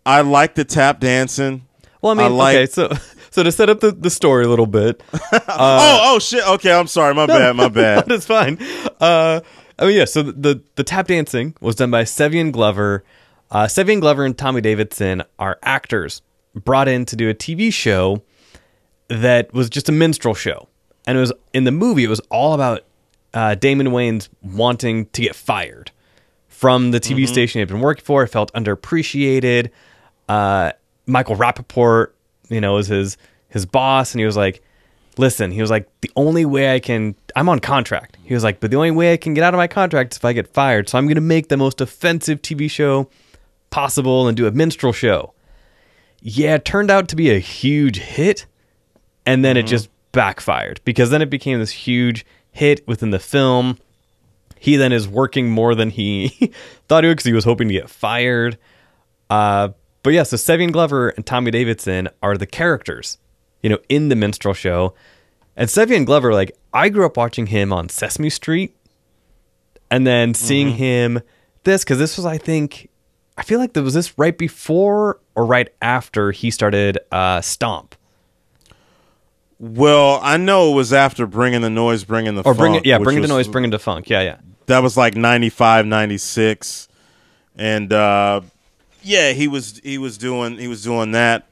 I 0.06 0.22
like 0.22 0.54
the 0.54 0.64
tap 0.64 1.00
dancing. 1.00 1.66
Well, 2.00 2.12
I 2.12 2.14
mean, 2.28 2.36
like- 2.36 2.56
okay, 2.56 2.66
so 2.66 2.88
so 3.30 3.42
to 3.42 3.52
set 3.52 3.68
up 3.70 3.80
the, 3.80 3.92
the 3.92 4.10
story 4.10 4.44
a 4.44 4.48
little 4.48 4.66
bit, 4.66 5.02
oh, 5.12 5.38
oh 5.48 6.18
shit. 6.18 6.42
Okay, 6.46 6.72
I'm 6.72 6.86
sorry. 6.86 7.14
My 7.14 7.26
bad. 7.38 7.54
My 7.56 7.68
bad. 7.68 8.06
That's 8.06 8.26
fine. 8.26 8.58
Uh, 9.00 9.40
Mean, 9.86 9.96
yeah. 9.96 10.04
So 10.04 10.22
the, 10.22 10.32
the 10.32 10.62
the 10.76 10.84
tap 10.84 11.06
dancing 11.06 11.56
was 11.60 11.76
done 11.76 11.90
by 11.90 12.04
Savion 12.04 12.52
Glover. 12.52 13.04
Uh, 13.50 13.64
Savion 13.64 14.00
Glover 14.00 14.24
and 14.24 14.36
Tommy 14.36 14.60
Davidson 14.60 15.22
are 15.38 15.58
actors 15.62 16.22
brought 16.54 16.88
in 16.88 17.04
to 17.06 17.16
do 17.16 17.28
a 17.28 17.34
TV 17.34 17.72
show 17.72 18.22
that 19.08 19.52
was 19.52 19.68
just 19.68 19.88
a 19.88 19.92
minstrel 19.92 20.34
show, 20.34 20.68
and 21.06 21.16
it 21.16 21.20
was 21.20 21.32
in 21.52 21.64
the 21.64 21.72
movie. 21.72 22.04
It 22.04 22.08
was 22.08 22.20
all 22.30 22.54
about 22.54 22.84
uh, 23.34 23.54
Damon 23.56 23.88
Wayans 23.88 24.28
wanting 24.42 25.06
to 25.06 25.22
get 25.22 25.34
fired 25.34 25.90
from 26.48 26.90
the 26.90 27.00
TV 27.00 27.26
station 27.26 27.58
he 27.58 27.60
had 27.60 27.68
been 27.68 27.80
working 27.80 28.04
for. 28.04 28.22
It 28.22 28.28
felt 28.28 28.52
underappreciated. 28.52 29.70
Uh, 30.28 30.72
Michael 31.06 31.36
Rapaport, 31.36 32.08
you 32.48 32.60
know, 32.60 32.74
was 32.74 32.88
his 32.88 33.16
his 33.48 33.66
boss, 33.66 34.12
and 34.12 34.20
he 34.20 34.26
was 34.26 34.36
like, 34.36 34.62
"Listen," 35.20 35.50
he 35.50 35.60
was 35.60 35.70
like, 35.70 35.88
"The 36.00 36.10
only 36.16 36.44
way 36.44 36.74
I 36.74 36.80
can, 36.80 37.14
I'm 37.36 37.48
on 37.48 37.60
contract." 37.60 38.16
He 38.24 38.34
was 38.34 38.42
like, 38.42 38.58
"But 38.60 38.70
the 38.70 38.76
only 38.76 38.90
way 38.90 39.12
I 39.12 39.16
can 39.16 39.34
get 39.34 39.44
out 39.44 39.54
of 39.54 39.58
my 39.58 39.68
contract 39.68 40.14
is 40.14 40.16
if 40.16 40.24
I 40.24 40.32
get 40.32 40.48
fired. 40.48 40.88
So 40.88 40.98
I'm 40.98 41.06
going 41.06 41.14
to 41.14 41.20
make 41.20 41.48
the 41.48 41.56
most 41.56 41.80
offensive 41.80 42.42
TV 42.42 42.70
show 42.70 43.08
possible 43.70 44.26
and 44.26 44.36
do 44.36 44.46
a 44.46 44.50
minstrel 44.50 44.92
show." 44.92 45.32
Yeah, 46.22 46.56
it 46.56 46.64
turned 46.64 46.90
out 46.90 47.08
to 47.08 47.16
be 47.16 47.30
a 47.30 47.38
huge 47.38 47.98
hit, 47.98 48.46
and 49.24 49.44
then 49.44 49.56
it 49.56 49.66
just 49.66 49.88
backfired 50.12 50.80
because 50.84 51.10
then 51.10 51.22
it 51.22 51.30
became 51.30 51.58
this 51.58 51.70
huge 51.70 52.26
hit 52.52 52.86
within 52.86 53.10
the 53.10 53.18
film. 53.18 53.78
He 54.58 54.76
then 54.76 54.92
is 54.92 55.08
working 55.08 55.50
more 55.50 55.74
than 55.74 55.90
he 55.90 56.28
thought 56.88 57.04
he 57.04 57.08
would 57.08 57.16
because 57.16 57.26
he 57.26 57.32
was 57.32 57.44
hoping 57.44 57.68
to 57.68 57.74
get 57.74 57.88
fired. 57.88 58.58
Uh, 59.30 59.70
but 60.02 60.12
yeah, 60.12 60.22
so 60.22 60.36
Savion 60.36 60.72
Glover 60.72 61.10
and 61.10 61.24
Tommy 61.24 61.50
Davidson 61.50 62.08
are 62.22 62.36
the 62.36 62.46
characters, 62.46 63.18
you 63.62 63.70
know, 63.70 63.78
in 63.88 64.08
the 64.08 64.16
minstrel 64.16 64.54
show. 64.54 64.94
And 65.56 65.68
Savion 65.68 66.06
Glover, 66.06 66.32
like, 66.32 66.56
I 66.72 66.88
grew 66.88 67.04
up 67.04 67.16
watching 67.16 67.46
him 67.46 67.72
on 67.72 67.88
Sesame 67.88 68.30
Street 68.30 68.74
and 69.90 70.06
then 70.06 70.34
seeing 70.34 70.72
him 70.72 71.20
this, 71.64 71.84
because 71.84 71.98
this 71.98 72.16
was, 72.16 72.24
I 72.24 72.38
think, 72.38 72.88
I 73.36 73.42
feel 73.42 73.58
like 73.58 73.72
there 73.72 73.82
was 73.82 73.94
this 73.94 74.18
right 74.18 74.36
before 74.36 75.18
or 75.34 75.44
right 75.44 75.68
after 75.82 76.30
he 76.32 76.50
started 76.50 76.98
uh, 77.10 77.40
Stomp. 77.40 77.94
Well, 79.58 80.20
I 80.22 80.38
know 80.38 80.72
it 80.72 80.74
was 80.74 80.92
after 80.92 81.26
bringing 81.26 81.60
the 81.60 81.68
noise, 81.68 82.04
bringing 82.04 82.34
the 82.34 82.42
Or 82.42 82.54
bring 82.54 82.72
funk, 82.72 82.86
it, 82.86 82.88
yeah, 82.88 82.96
which 82.96 83.04
bring 83.04 83.20
the 83.20 83.28
noise, 83.28 83.46
bringing 83.46 83.70
the 83.70 83.78
funk. 83.78 84.08
Yeah, 84.08 84.22
yeah. 84.22 84.38
that 84.66 84.82
was 84.82 84.96
like 84.96 85.16
95 85.16 85.84
96 85.84 86.88
and 87.56 87.92
uh 87.92 88.40
yeah 89.02 89.32
he 89.32 89.48
was 89.48 89.80
he 89.82 89.98
was 89.98 90.16
doing 90.16 90.56
he 90.58 90.68
was 90.68 90.82
doing 90.84 91.12
that 91.12 91.46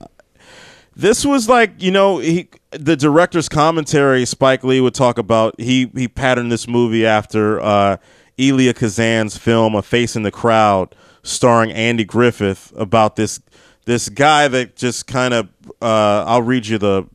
this 0.98 1.24
was 1.24 1.48
like 1.48 1.80
you 1.80 1.90
know 1.90 2.18
he 2.18 2.48
the 2.72 2.96
director's 2.96 3.48
commentary 3.48 4.26
spike 4.26 4.64
lee 4.64 4.80
would 4.80 4.94
talk 4.94 5.16
about 5.16 5.58
he 5.58 5.90
he 5.94 6.08
patterned 6.08 6.52
this 6.52 6.68
movie 6.68 7.06
after 7.06 7.60
uh 7.60 7.96
elia 8.36 8.74
kazan's 8.74 9.38
film 9.38 9.74
a 9.74 9.80
face 9.80 10.16
in 10.16 10.24
the 10.24 10.30
crowd 10.30 10.94
starring 11.22 11.72
andy 11.72 12.04
griffith 12.04 12.72
about 12.76 13.16
this 13.16 13.40
this 13.86 14.08
guy 14.08 14.48
that 14.48 14.76
just 14.76 15.06
kind 15.06 15.32
of 15.32 15.48
uh 15.80 16.24
i'll 16.26 16.42
read 16.42 16.66
you 16.66 16.76
the 16.76 17.06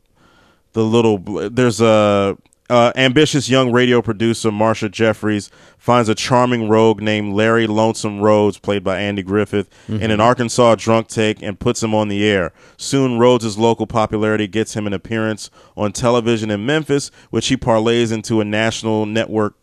the 0.72 0.82
little 0.82 1.18
there's 1.50 1.80
a 1.80 2.36
uh, 2.70 2.92
ambitious 2.96 3.48
young 3.48 3.72
radio 3.72 4.00
producer 4.00 4.50
Marcia 4.50 4.88
Jeffries 4.88 5.50
finds 5.76 6.08
a 6.08 6.14
charming 6.14 6.68
rogue 6.68 7.02
named 7.02 7.34
Larry 7.34 7.66
Lonesome 7.66 8.20
Rhodes, 8.20 8.58
played 8.58 8.82
by 8.82 8.98
Andy 8.98 9.22
Griffith, 9.22 9.68
in 9.88 10.10
an 10.10 10.20
Arkansas 10.20 10.76
drunk 10.76 11.08
take 11.08 11.42
and 11.42 11.60
puts 11.60 11.82
him 11.82 11.94
on 11.94 12.08
the 12.08 12.24
air. 12.24 12.52
Soon, 12.78 13.18
Rhodes' 13.18 13.58
local 13.58 13.86
popularity 13.86 14.46
gets 14.46 14.74
him 14.74 14.86
an 14.86 14.94
appearance 14.94 15.50
on 15.76 15.92
television 15.92 16.50
in 16.50 16.64
Memphis, 16.64 17.10
which 17.30 17.48
he 17.48 17.56
parlays 17.56 18.10
into 18.12 18.40
a 18.40 18.44
national 18.44 19.04
network 19.04 19.56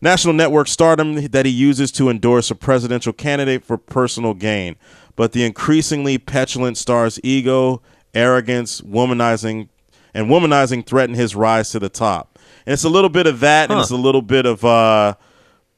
national 0.00 0.34
network 0.34 0.68
stardom 0.68 1.26
that 1.28 1.46
he 1.46 1.52
uses 1.52 1.90
to 1.90 2.10
endorse 2.10 2.50
a 2.50 2.54
presidential 2.54 3.12
candidate 3.12 3.64
for 3.64 3.78
personal 3.78 4.34
gain. 4.34 4.76
But 5.16 5.32
the 5.32 5.44
increasingly 5.44 6.18
petulant 6.18 6.76
star's 6.76 7.18
ego, 7.22 7.80
arrogance, 8.12 8.80
womanizing, 8.82 9.68
and 10.12 10.28
womanizing 10.28 10.86
threaten 10.86 11.14
his 11.14 11.34
rise 11.34 11.70
to 11.70 11.78
the 11.78 11.88
top. 11.88 12.33
And 12.66 12.72
it's 12.72 12.84
a 12.84 12.88
little 12.88 13.10
bit 13.10 13.26
of 13.26 13.40
that, 13.40 13.70
and 13.70 13.78
it's 13.80 13.90
a 13.90 13.96
little 13.96 14.22
bit 14.22 14.46
of 14.46 14.64
uh, 14.64 15.14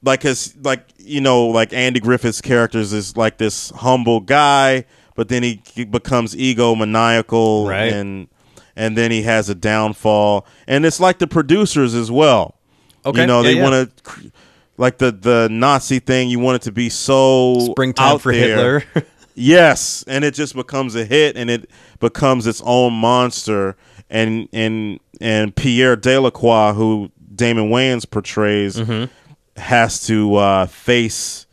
like 0.03 0.23
his 0.23 0.55
like 0.63 0.85
you 0.99 1.21
know 1.21 1.47
like 1.47 1.73
Andy 1.73 2.01
Griffith's 2.01 2.41
characters 2.41 2.93
is 2.93 3.17
like 3.17 3.39
this 3.39 3.71
humble 3.71 4.21
guy, 4.21 4.85
but 5.17 5.29
then 5.29 5.43
he, 5.43 5.63
he 5.75 5.85
becomes 5.85 6.35
egomaniacal, 6.35 7.69
Right. 7.69 7.93
and 7.93 8.29
and 8.77 8.97
then 8.97 9.11
he 9.11 9.23
has 9.23 9.49
a 9.49 9.55
downfall, 9.55 10.47
and 10.67 10.85
it's 10.87 11.01
like 11.01 11.19
the 11.19 11.27
producers 11.27 11.95
as 11.95 12.11
well. 12.11 12.57
Okay, 13.05 13.21
you 13.23 13.27
know 13.27 13.41
yeah, 13.41 13.49
they 13.49 13.57
yeah. 13.57 13.63
want 13.69 14.05
to 14.05 14.33
like 14.77 14.99
the 14.99 15.11
the 15.11 15.49
Nazi 15.51 15.99
thing. 15.99 16.29
You 16.29 16.39
want 16.39 16.57
it 16.57 16.63
to 16.63 16.73
be 16.73 16.89
so 16.89 17.59
Springtime 17.73 18.15
out 18.15 18.21
for 18.21 18.33
there. 18.33 18.81
Hitler. 18.81 19.07
Yes, 19.39 20.03
and 20.09 20.25
it 20.25 20.33
just 20.35 20.55
becomes 20.55 20.95
a 20.95 21.05
hit, 21.05 21.37
and 21.37 21.51
it 21.51 21.69
becomes 22.01 22.47
its 22.47 22.63
own 22.65 22.95
monster. 22.95 23.77
And 24.09 24.49
and 24.53 25.01
and 25.21 25.55
Pierre 25.57 25.97
Delacroix, 25.97 26.73
who 26.75 27.11
Damon 27.35 27.71
Wayans 27.71 28.09
portrays, 28.09 28.81
has 29.57 30.07
to 30.07 30.37
uh, 30.37 30.67
face, 30.67 31.47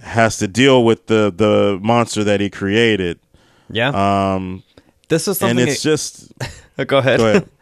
has 0.00 0.38
to 0.38 0.48
deal 0.48 0.84
with 0.84 1.06
the 1.06 1.32
the 1.34 1.78
monster 1.82 2.24
that 2.24 2.40
he 2.40 2.50
created. 2.50 3.18
yeah. 3.70 4.34
Um, 4.34 4.62
this 5.08 5.22
is 5.28 5.40
and 5.40 5.50
something. 5.50 5.68
it's 5.68 5.82
just 5.82 6.32
Uh, 6.78 6.84
go 6.84 6.98
ahead. 6.98 7.18
go 7.20 7.26
ahead. 7.28 7.48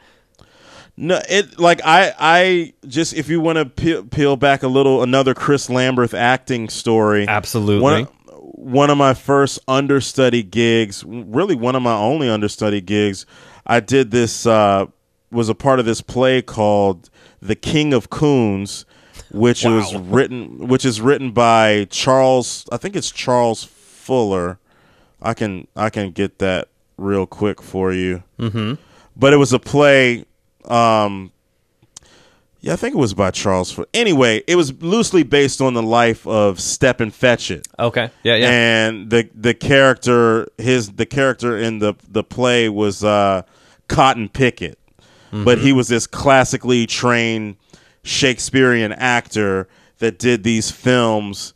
No, 0.98 1.20
it 1.28 1.58
like 1.58 1.82
I 1.84 2.14
I 2.18 2.72
just 2.88 3.12
if 3.12 3.28
you 3.28 3.38
want 3.38 3.58
to 3.58 3.66
peel, 3.66 4.02
peel 4.04 4.36
back 4.36 4.62
a 4.62 4.66
little, 4.68 5.02
another 5.02 5.34
Chris 5.34 5.68
Lambert 5.68 6.14
acting 6.14 6.70
story. 6.70 7.28
Absolutely. 7.28 7.82
One, 7.82 8.04
one 8.40 8.88
of 8.88 8.96
my 8.96 9.12
first 9.12 9.58
understudy 9.68 10.42
gigs, 10.42 11.04
really 11.06 11.54
one 11.54 11.76
of 11.76 11.82
my 11.82 11.92
only 11.94 12.30
understudy 12.30 12.80
gigs, 12.80 13.26
I 13.66 13.80
did 13.80 14.10
this, 14.10 14.46
uh, 14.46 14.86
was 15.30 15.48
a 15.48 15.54
part 15.54 15.80
of 15.80 15.86
this 15.86 16.00
play 16.00 16.40
called 16.42 17.10
The 17.40 17.56
King 17.56 17.92
of 17.92 18.10
Coons, 18.10 18.86
which 19.30 19.64
was 19.64 19.94
written, 19.94 20.68
which 20.68 20.84
is 20.84 21.00
written 21.00 21.32
by 21.32 21.86
Charles, 21.90 22.66
I 22.70 22.76
think 22.76 22.94
it's 22.96 23.10
Charles 23.10 23.64
Fuller. 23.64 24.58
I 25.20 25.34
can, 25.34 25.66
I 25.74 25.90
can 25.90 26.12
get 26.12 26.38
that 26.38 26.68
real 26.96 27.26
quick 27.26 27.60
for 27.60 27.92
you. 27.92 28.22
Mm-hmm. 28.38 28.74
But 29.16 29.32
it 29.32 29.36
was 29.36 29.52
a 29.52 29.58
play, 29.58 30.24
um, 30.66 31.32
yeah, 32.60 32.72
I 32.72 32.76
think 32.76 32.94
it 32.94 32.98
was 32.98 33.14
by 33.14 33.30
Charles. 33.30 33.70
Fuller. 33.72 33.86
Anyway, 33.94 34.42
it 34.46 34.56
was 34.56 34.72
loosely 34.82 35.22
based 35.22 35.60
on 35.60 35.74
the 35.74 35.82
life 35.82 36.26
of 36.26 36.60
Stepin 36.60 37.10
Fetchit 37.10 37.64
Okay. 37.78 38.10
Yeah, 38.24 38.34
yeah. 38.34 38.48
and 38.50 39.10
the 39.10 39.28
the 39.34 39.54
character 39.54 40.48
his 40.58 40.92
the 40.92 41.06
character 41.06 41.56
in 41.56 41.78
the 41.78 41.94
the 42.08 42.24
play 42.24 42.68
was 42.68 43.04
uh 43.04 43.42
Cotton 43.88 44.28
Pickett 44.28 44.78
but 45.44 45.58
he 45.58 45.70
was 45.72 45.88
this 45.88 46.06
classically 46.06 46.86
trained 46.86 47.56
Shakespearean 48.02 48.92
actor 48.92 49.68
that 49.98 50.18
did 50.18 50.44
these 50.44 50.70
films 50.70 51.52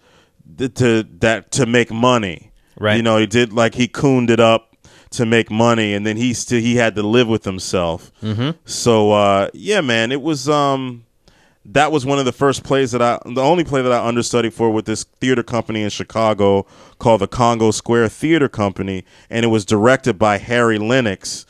th- 0.59 0.75
to 0.75 1.07
that 1.21 1.51
to 1.53 1.67
make 1.67 1.91
money 1.91 2.49
Right. 2.79 2.97
you 2.97 3.03
know 3.03 3.19
he 3.19 3.27
did 3.27 3.53
like 3.53 3.75
he 3.75 3.89
cooned 3.89 4.31
it 4.31 4.41
up 4.41 4.75
to 5.11 5.27
make 5.27 5.51
money 5.51 5.93
and 5.95 6.07
then 6.07 6.17
he 6.17 6.33
still 6.33 6.61
he 6.61 6.77
had 6.77 6.95
to 6.97 7.03
live 7.03 7.29
with 7.29 7.45
himself 7.45 8.11
mm-hmm. 8.23 8.51
so 8.65 9.13
uh 9.13 9.49
yeah 9.53 9.81
man 9.81 10.13
it 10.13 10.23
was 10.23 10.49
um 10.49 11.05
that 11.65 11.93
was 11.93 12.07
one 12.07 12.19
of 12.19 12.25
the 12.25 12.33
first 12.33 12.65
plays 12.65 12.91
that 12.93 13.03
I, 13.03 13.19
the 13.27 13.43
only 13.43 13.65
play 13.65 13.83
that 13.83 13.93
I 13.93 14.07
understudied 14.07 14.55
for 14.55 14.71
with 14.71 14.87
this 14.87 15.05
theater 15.05 15.43
company 15.43 15.83
in 15.83 15.91
Chicago 15.91 16.65
called 16.99 17.21
the 17.21 17.29
Congo 17.29 17.71
Square 17.71 18.09
Theater 18.09 18.49
Company, 18.49 19.05
and 19.29 19.45
it 19.45 19.49
was 19.49 19.67
directed 19.67 20.19
by 20.19 20.39
Harry 20.39 20.79
Lennix, 20.79 21.45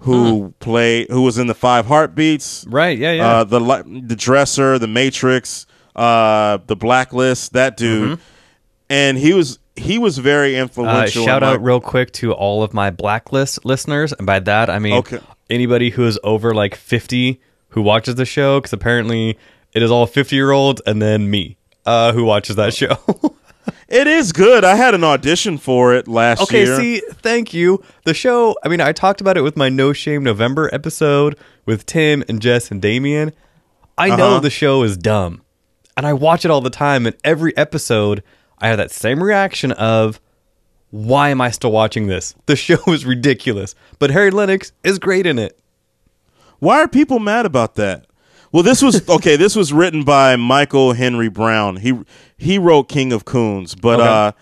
who 0.00 0.54
played, 0.60 1.08
who 1.10 1.22
was 1.22 1.38
in 1.38 1.46
the 1.46 1.54
Five 1.54 1.86
Heartbeats, 1.86 2.64
right. 2.68 2.96
Yeah, 2.98 3.12
yeah. 3.12 3.26
uh, 3.28 3.44
the 3.44 3.60
the 4.04 4.16
Dresser, 4.16 4.78
the 4.78 4.86
Matrix, 4.86 5.66
uh, 5.94 6.58
the 6.66 6.76
Blacklist, 6.76 7.52
that 7.54 7.76
dude, 7.76 8.18
and 8.90 9.16
he 9.18 9.32
was 9.32 9.58
he 9.74 9.98
was 9.98 10.18
very 10.18 10.56
Uh, 10.58 10.62
influential. 10.62 11.22
in 11.22 11.26
shout 11.28 11.42
my- 11.42 11.48
out 11.52 11.62
real 11.62 11.80
quick 11.80 12.12
to 12.12 12.32
all 12.32 12.62
of 12.62 12.72
my 12.72 12.90
blacklist 12.90 13.64
listeners, 13.64 14.12
and 14.12 14.26
by 14.26 14.38
that 14.40 14.70
I 14.70 14.78
mean 14.78 14.94
Okay. 14.94 15.18
anybody 15.50 15.90
who 15.90 16.06
is 16.06 16.18
over 16.24 16.54
like 16.54 16.74
fifty 16.74 17.40
who 17.70 17.82
watches 17.82 18.14
the 18.14 18.24
show, 18.24 18.58
because 18.60 18.72
apparently 18.72 19.36
it 19.74 19.82
is 19.82 19.90
all 19.90 20.06
fifty 20.06 20.36
year 20.36 20.50
olds, 20.52 20.80
and 20.86 21.00
then 21.02 21.30
me 21.30 21.56
uh, 21.84 22.12
who 22.12 22.24
watches 22.24 22.56
that 22.56 22.74
show. 22.74 22.96
It 23.88 24.08
is 24.08 24.32
good. 24.32 24.64
I 24.64 24.74
had 24.74 24.94
an 24.94 25.04
audition 25.04 25.58
for 25.58 25.94
it 25.94 26.08
last 26.08 26.42
okay, 26.42 26.64
year. 26.64 26.74
Okay, 26.74 27.00
see, 27.00 27.06
thank 27.22 27.54
you. 27.54 27.82
The 28.04 28.14
show. 28.14 28.56
I 28.64 28.68
mean, 28.68 28.80
I 28.80 28.92
talked 28.92 29.20
about 29.20 29.36
it 29.36 29.42
with 29.42 29.56
my 29.56 29.68
No 29.68 29.92
Shame 29.92 30.24
November 30.24 30.68
episode 30.72 31.36
with 31.66 31.86
Tim 31.86 32.24
and 32.28 32.42
Jess 32.42 32.70
and 32.72 32.82
Damien. 32.82 33.32
I 33.96 34.08
know 34.08 34.32
Uh-huh. 34.32 34.40
the 34.40 34.50
show 34.50 34.82
is 34.82 34.96
dumb. 34.96 35.42
and 35.96 36.06
I 36.06 36.12
watch 36.12 36.44
it 36.44 36.50
all 36.50 36.60
the 36.60 36.68
time. 36.68 37.06
And 37.06 37.16
every 37.24 37.56
episode, 37.56 38.22
I 38.58 38.68
have 38.68 38.76
that 38.76 38.90
same 38.90 39.22
reaction 39.22 39.72
of, 39.72 40.20
why 40.90 41.30
am 41.30 41.40
I 41.40 41.50
still 41.50 41.72
watching 41.72 42.06
this? 42.06 42.34
The 42.46 42.56
show 42.66 42.76
is 42.88 43.06
ridiculous, 43.06 43.74
but 43.98 44.10
Harry 44.10 44.30
Lennix 44.30 44.72
is 44.84 44.98
great 44.98 45.26
in 45.26 45.38
it. 45.38 45.58
Why 46.58 46.82
are 46.82 46.88
people 46.88 47.18
mad 47.18 47.46
about 47.46 47.76
that? 47.76 48.06
Well, 48.52 48.62
this 48.62 48.82
was 48.82 49.08
okay. 49.08 49.36
This 49.36 49.54
was 49.56 49.72
written 49.72 50.02
by 50.04 50.36
Michael 50.36 50.92
Henry 50.92 51.28
Brown. 51.28 51.76
He 51.76 51.92
he 52.38 52.58
wrote 52.58 52.84
King 52.88 53.12
of 53.12 53.24
Coons, 53.24 53.74
but 53.74 54.00
Okay. 54.00 54.08
uh, 54.08 54.32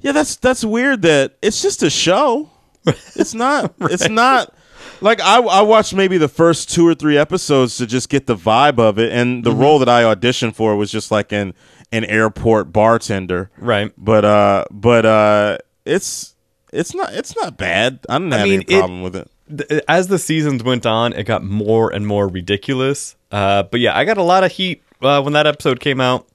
yeah, 0.00 0.12
that's 0.12 0.36
that's 0.36 0.64
weird. 0.64 1.02
That 1.02 1.36
it's 1.42 1.62
just 1.62 1.82
a 1.82 1.90
show. 1.90 2.50
It's 2.86 3.34
not. 3.34 3.74
It's 3.80 4.08
not. 4.08 4.54
Like 5.00 5.20
I, 5.20 5.40
I 5.40 5.60
watched 5.62 5.94
maybe 5.94 6.16
the 6.18 6.28
first 6.28 6.70
two 6.70 6.86
or 6.86 6.94
three 6.94 7.18
episodes 7.18 7.76
to 7.78 7.86
just 7.86 8.08
get 8.08 8.26
the 8.26 8.36
vibe 8.36 8.78
of 8.78 8.98
it, 8.98 9.12
and 9.12 9.42
Mm-hmm. 9.42 9.50
the 9.50 9.54
role 9.56 9.78
that 9.80 9.88
I 9.88 10.02
auditioned 10.04 10.54
for 10.54 10.76
was 10.76 10.90
just 10.92 11.10
like 11.10 11.32
an 11.32 11.52
an 11.92 12.04
airport 12.04 12.72
bartender. 12.72 13.50
Right. 13.58 13.92
But 13.98 14.24
uh, 14.24 14.64
but 14.70 15.04
uh, 15.04 15.58
it's 15.84 16.34
it's 16.72 16.94
not 16.94 17.12
it's 17.14 17.34
not 17.36 17.56
bad. 17.56 18.00
I 18.08 18.18
didn't 18.18 18.32
have 18.32 18.44
mean, 18.44 18.62
any 18.62 18.74
it- 18.74 18.78
problem 18.78 19.02
with 19.02 19.16
it. 19.16 19.30
th- 19.68 19.82
as 19.88 20.06
the 20.08 20.18
seasons 20.18 20.62
went 20.62 20.86
on, 20.86 21.12
it 21.14 21.24
got 21.24 21.42
more 21.42 21.92
and 21.92 22.06
more 22.06 22.28
ridiculous. 22.28 23.15
Uh, 23.30 23.62
but 23.64 23.80
yeah, 23.80 23.96
I 23.96 24.04
got 24.04 24.18
a 24.18 24.22
lot 24.22 24.44
of 24.44 24.52
heat 24.52 24.82
uh, 25.02 25.20
when 25.22 25.32
that 25.34 25.46
episode 25.46 25.80
came 25.80 26.00
out, 26.00 26.26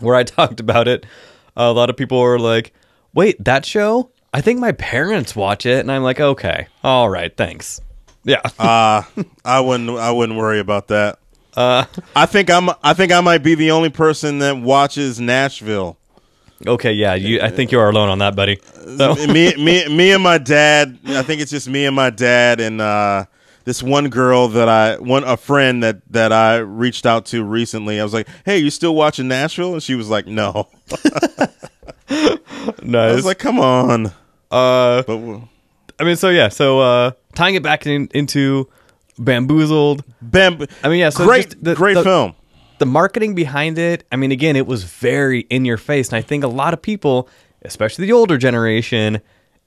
where 0.00 0.14
I 0.14 0.22
talked 0.24 0.60
about 0.60 0.88
it. 0.88 1.06
a 1.56 1.72
lot 1.72 1.90
of 1.90 1.96
people 1.96 2.20
were 2.20 2.38
like, 2.38 2.72
"Wait, 3.14 3.42
that 3.44 3.64
show? 3.64 4.10
I 4.32 4.40
think 4.40 4.60
my 4.60 4.72
parents 4.72 5.34
watch 5.34 5.66
it," 5.66 5.80
and 5.80 5.90
I'm 5.90 6.02
like, 6.02 6.20
"Okay, 6.20 6.66
all 6.84 7.08
right, 7.08 7.34
thanks." 7.36 7.80
Yeah, 8.24 8.42
Uh, 8.58 9.02
I 9.44 9.60
wouldn't. 9.60 9.90
I 9.98 10.10
wouldn't 10.10 10.38
worry 10.38 10.60
about 10.60 10.88
that. 10.88 11.18
Uh, 11.56 11.84
I 12.14 12.26
think 12.26 12.50
I'm. 12.50 12.68
I 12.82 12.92
think 12.94 13.12
I 13.12 13.20
might 13.22 13.42
be 13.42 13.54
the 13.54 13.70
only 13.70 13.88
person 13.90 14.38
that 14.40 14.58
watches 14.58 15.18
Nashville. 15.18 15.96
okay, 16.66 16.92
yeah. 16.92 17.14
You, 17.14 17.40
I 17.40 17.48
think 17.48 17.72
you 17.72 17.80
are 17.80 17.88
alone 17.88 18.10
on 18.10 18.18
that, 18.18 18.36
buddy. 18.36 18.60
So, 18.98 19.14
me, 19.26 19.54
me, 19.56 19.88
me, 19.88 20.12
and 20.12 20.22
my 20.22 20.36
dad. 20.38 20.98
I 21.06 21.22
think 21.22 21.40
it's 21.40 21.50
just 21.50 21.66
me 21.68 21.86
and 21.86 21.96
my 21.96 22.10
dad 22.10 22.60
and 22.60 22.80
uh, 22.80 23.24
this 23.64 23.82
one 23.82 24.08
girl 24.08 24.48
that 24.48 24.68
I, 24.68 24.96
one 24.98 25.24
a 25.24 25.36
friend 25.36 25.82
that 25.82 26.00
that 26.10 26.32
I 26.32 26.56
reached 26.58 27.06
out 27.06 27.26
to 27.26 27.44
recently. 27.44 28.00
I 28.00 28.04
was 28.04 28.14
like, 28.14 28.26
"Hey, 28.44 28.58
you 28.58 28.70
still 28.70 28.94
watching 28.94 29.28
Nashville?" 29.28 29.74
And 29.74 29.82
she 29.82 29.94
was 29.94 30.08
like, 30.08 30.26
"No." 30.26 30.68
No. 32.82 33.00
I 33.08 33.14
was 33.14 33.24
like, 33.24 33.38
"Come 33.38 33.58
on." 33.60 34.06
uh, 34.50 35.02
But 35.02 35.40
I 35.98 36.04
mean, 36.04 36.16
so 36.16 36.28
yeah, 36.30 36.48
so 36.48 36.80
uh, 36.80 37.10
tying 37.34 37.54
it 37.54 37.62
back 37.62 37.86
in, 37.86 38.08
into 38.14 38.68
Bamboozled. 39.18 40.02
Bam. 40.22 40.66
I 40.82 40.88
mean, 40.88 40.98
yeah, 41.00 41.10
so 41.10 41.24
great, 41.24 41.54
the- 41.62 41.74
great 41.74 41.94
the- 41.94 42.02
film. 42.02 42.34
the 42.78 42.86
marketing 42.86 43.34
behind 43.34 43.78
it, 43.78 44.04
I 44.10 44.16
mean, 44.16 44.32
again, 44.32 44.56
it 44.56 44.66
was 44.66 44.84
very 44.84 45.40
in 45.50 45.64
your 45.64 45.76
face. 45.76 46.08
And 46.08 46.16
I 46.16 46.22
think 46.22 46.42
a 46.42 46.48
lot 46.48 46.72
of 46.74 46.80
people, 46.82 47.28
especially 47.62 48.06
the 48.06 48.12
older 48.12 48.38
generation, 48.38 49.20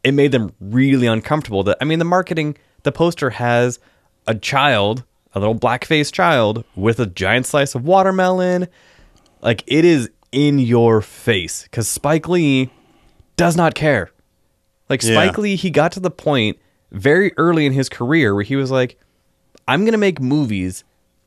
it 0.03 0.13
made 0.13 0.31
them 0.31 0.53
really 0.59 1.07
uncomfortable. 1.07 1.63
That 1.63 1.77
I 1.81 1.85
mean, 1.85 1.99
the 1.99 2.05
marketing, 2.05 2.57
the 2.83 2.91
poster 2.91 3.31
has 3.31 3.79
a 4.27 4.35
child, 4.35 5.03
a 5.33 5.39
little 5.39 5.53
black 5.53 5.85
faced 5.85 6.13
child 6.13 6.63
with 6.75 6.99
a 6.99 7.05
giant 7.05 7.45
slice 7.45 7.75
of 7.75 7.85
watermelon. 7.85 8.67
Like 9.41 9.63
it 9.67 9.85
is 9.85 10.09
in 10.31 10.59
your 10.59 11.01
face 11.01 11.63
because 11.63 11.87
Spike 11.87 12.27
Lee 12.27 12.69
does 13.35 13.55
not 13.55 13.75
care. 13.75 14.11
Like 14.89 15.01
Yeah. 15.03 15.13
Spike 15.13 15.37
Lee, 15.37 15.55
he 15.55 15.69
got 15.69 15.91
to 15.93 15.99
the 15.99 16.11
point 16.11 16.57
very 16.91 17.31
early 17.37 17.65
in 17.65 17.73
his 17.73 17.89
career 17.89 18.33
where 18.33 18.43
he 18.43 18.55
was 18.55 18.71
like, 18.71 18.99
I'm 19.67 19.81
going 19.81 19.93
to 19.93 19.97
make 19.97 20.19
movies 20.21 20.83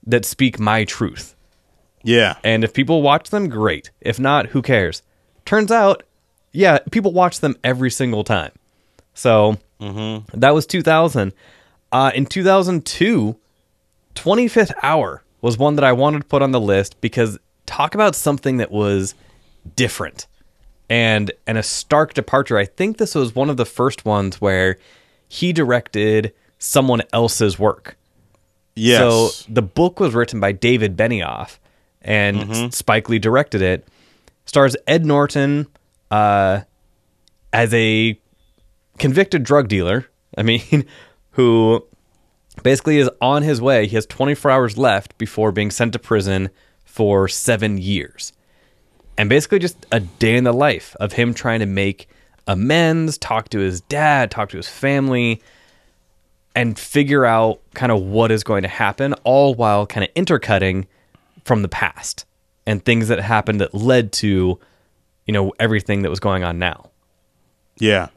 that 0.07 0.25
speak 0.25 0.61
my 0.61 0.85
truth. 0.85 1.35
Yeah. 2.03 2.37
And 2.45 2.63
if 2.63 2.73
people 2.73 3.03
watch 3.03 3.31
them, 3.31 3.49
great. 3.49 3.91
If 4.01 4.21
not, 4.21 4.47
who 4.47 4.63
cares? 4.63 5.03
Turns 5.45 5.73
out, 5.73 6.05
yeah, 6.53 6.79
people 6.91 7.13
watch 7.13 7.41
them 7.41 7.57
every 7.65 7.91
single 7.91 8.23
time. 8.23 8.53
So 9.17 9.57
that 10.35 10.55
was 10.55 10.67
2000. 10.67 11.33
Uh, 11.91 12.13
in 12.15 12.27
2002, 12.27 13.37
25th 14.15 14.73
Hour 14.83 15.23
was 15.41 15.59
one 15.59 15.77
that 15.77 15.85
I 15.85 15.93
wanted 15.93 16.21
to 16.21 16.25
put 16.27 16.43
on 16.43 16.53
the 16.53 16.61
list 16.61 17.01
because 17.01 17.39
talk 17.65 17.95
about 17.95 18.15
something 18.15 18.59
that 18.59 18.71
was 18.71 19.15
different 19.75 20.27
and 20.89 21.33
and 21.47 21.59
a 21.59 21.63
stark 21.63 22.15
departure. 22.15 22.57
I 22.59 22.65
think 22.67 22.99
this 22.99 23.15
was 23.15 23.35
one 23.35 23.51
of 23.51 23.57
the 23.57 23.65
first 23.65 24.05
ones 24.05 24.41
where 24.41 24.79
he 25.29 25.53
directed 25.53 26.33
someone 26.59 27.03
else's 27.13 27.59
work. 27.59 27.97
Yes. 28.75 29.01
So 29.01 29.31
the 29.53 29.63
book 29.63 29.99
was 29.99 30.15
written 30.15 30.39
by 30.39 30.53
David 30.53 30.97
Benioff, 30.97 31.59
and 32.03 32.73
Spike 32.75 33.09
Lee 33.09 33.19
directed 33.19 33.63
it. 33.63 33.89
Stars 34.45 34.77
Ed 34.87 35.05
Norton 35.05 35.67
uh, 36.11 36.61
as 37.53 37.73
a 37.75 38.19
convicted 38.99 39.43
drug 39.43 39.69
dealer. 39.69 40.07
I 40.37 40.43
mean, 40.43 40.87
who 41.33 41.87
basically 42.63 42.99
is 42.99 43.11
on 43.21 43.43
his 43.43 43.61
way. 43.61 43.87
He 43.87 43.97
has 43.97 44.07
24 44.07 44.51
hours 44.51 44.79
left 44.79 45.17
before 45.19 45.53
being 45.53 45.71
sent 45.71 45.93
to 45.93 45.99
prison 45.99 46.51
for 46.85 47.29
seven 47.29 47.79
years. 47.79 48.33
And 49.19 49.29
basically, 49.29 49.59
just 49.59 49.87
a 49.93 50.01
day 50.01 50.37
in 50.37 50.45
the 50.45 50.53
life 50.53 50.95
of 51.01 51.13
him 51.13 51.33
trying 51.35 51.61
to 51.61 51.67
make 51.67 52.09
amends, 52.47 53.19
talk 53.19 53.49
to 53.51 53.59
his 53.59 53.81
dad, 53.83 54.31
talk 54.31 54.51
to 54.51 54.57
his 54.57 54.69
family, 54.69 55.43
and 56.55 56.79
figure 56.79 57.25
out 57.25 57.61
kind 57.75 57.93
of 57.93 58.03
what 58.03 58.31
is 58.31 58.45
going 58.45 58.63
to 58.63 58.69
happen, 58.69 59.15
all 59.25 59.55
while 59.55 59.87
kind 59.87 60.05
of 60.05 60.11
intercutting 60.15 60.87
from 61.45 61.63
the 61.63 61.69
past 61.69 62.25
and 62.67 62.85
things 62.85 63.09
that 63.09 63.21
happened 63.21 63.61
that 63.61 63.75
led 63.75 64.13
to, 64.13 64.59
you 65.27 65.33
know, 65.33 65.53
everything 65.59 66.03
that 66.03 66.11
was 66.11 66.21
going 66.21 66.45
on 66.45 66.59
now. 66.59 66.91
Yeah. 67.79 68.09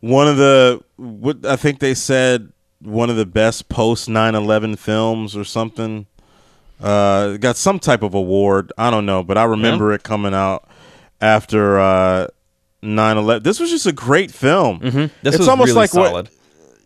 One 0.00 0.28
of 0.28 0.36
the 0.36 0.82
what 0.96 1.44
I 1.44 1.56
think 1.56 1.80
they 1.80 1.94
said 1.94 2.52
one 2.80 3.10
of 3.10 3.16
the 3.16 3.26
best 3.26 3.68
post 3.68 4.08
9/11 4.08 4.78
films 4.78 5.36
or 5.36 5.44
something. 5.44 6.06
Uh 6.80 7.36
got 7.38 7.56
some 7.56 7.78
type 7.80 8.02
of 8.02 8.14
award. 8.14 8.72
I 8.78 8.90
don't 8.90 9.06
know, 9.06 9.22
but 9.24 9.36
I 9.36 9.44
remember 9.44 9.92
it 9.92 10.04
coming 10.04 10.34
out 10.34 10.68
after 11.20 11.80
uh 11.80 12.28
9/11. 12.82 13.42
This 13.42 13.58
was 13.58 13.70
just 13.70 13.86
a 13.86 13.92
great 13.92 14.30
film. 14.30 14.78
This 14.80 15.34
it's 15.34 15.38
was 15.38 15.48
almost 15.48 15.68
really 15.70 15.80
like 15.80 15.90
what- 15.94 16.12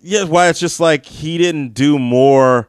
yeah, 0.01 0.25
why 0.25 0.49
it's 0.49 0.59
just 0.59 0.81
like 0.81 1.05
he 1.07 1.37
didn't 1.39 1.75
do 1.75 1.99
more 1.99 2.69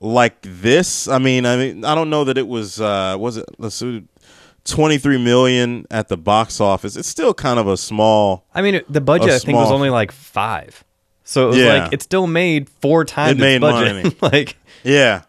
like 0.00 0.36
this. 0.42 1.08
I 1.08 1.18
mean, 1.18 1.46
I 1.46 1.56
mean, 1.56 1.84
I 1.84 1.94
don't 1.94 2.10
know 2.10 2.24
that 2.24 2.36
it 2.36 2.46
was 2.46 2.78
uh 2.80 3.16
was 3.18 3.38
it 3.38 3.46
let's 3.58 3.76
see 3.76 4.04
23 4.64 5.18
million 5.18 5.86
at 5.90 6.08
the 6.08 6.16
box 6.16 6.60
office. 6.60 6.96
It's 6.96 7.08
still 7.08 7.34
kind 7.34 7.58
of 7.58 7.66
a 7.66 7.76
small 7.76 8.44
I 8.54 8.62
mean, 8.62 8.80
the 8.88 9.00
budget 9.00 9.30
I 9.30 9.38
think 9.38 9.56
was 9.56 9.70
only 9.72 9.90
like 9.90 10.12
five, 10.12 10.84
so 11.24 11.44
it 11.44 11.48
was 11.48 11.56
Yeah. 11.56 11.82
like 11.84 11.92
it 11.92 12.02
still 12.02 12.26
made 12.26 12.68
four 12.68 13.04
times 13.04 13.32
It 13.32 13.38
made 13.40 13.60
budget. 13.60 14.04
money. 14.04 14.16
like, 14.38 14.56
Yeah. 14.84 15.22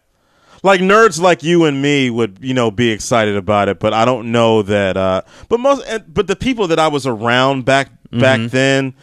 Like 0.62 0.80
nerds 0.80 1.20
like 1.20 1.42
you 1.42 1.64
and 1.66 1.82
me 1.82 2.08
would, 2.08 2.38
you 2.40 2.54
know, 2.54 2.70
be 2.70 2.90
excited 2.90 3.36
about 3.36 3.68
it, 3.68 3.78
but 3.78 3.92
I 3.92 4.04
don't 4.06 4.32
know 4.32 4.62
that 4.62 4.96
uh 4.96 5.22
but 5.48 5.60
most 5.60 5.84
and- 5.86 6.04
but 6.12 6.26
the 6.26 6.36
people 6.36 6.68
that 6.68 6.78
I 6.78 6.88
was 6.88 7.06
around 7.06 7.64
back 7.64 7.90
back 8.12 8.40
then 8.50 8.94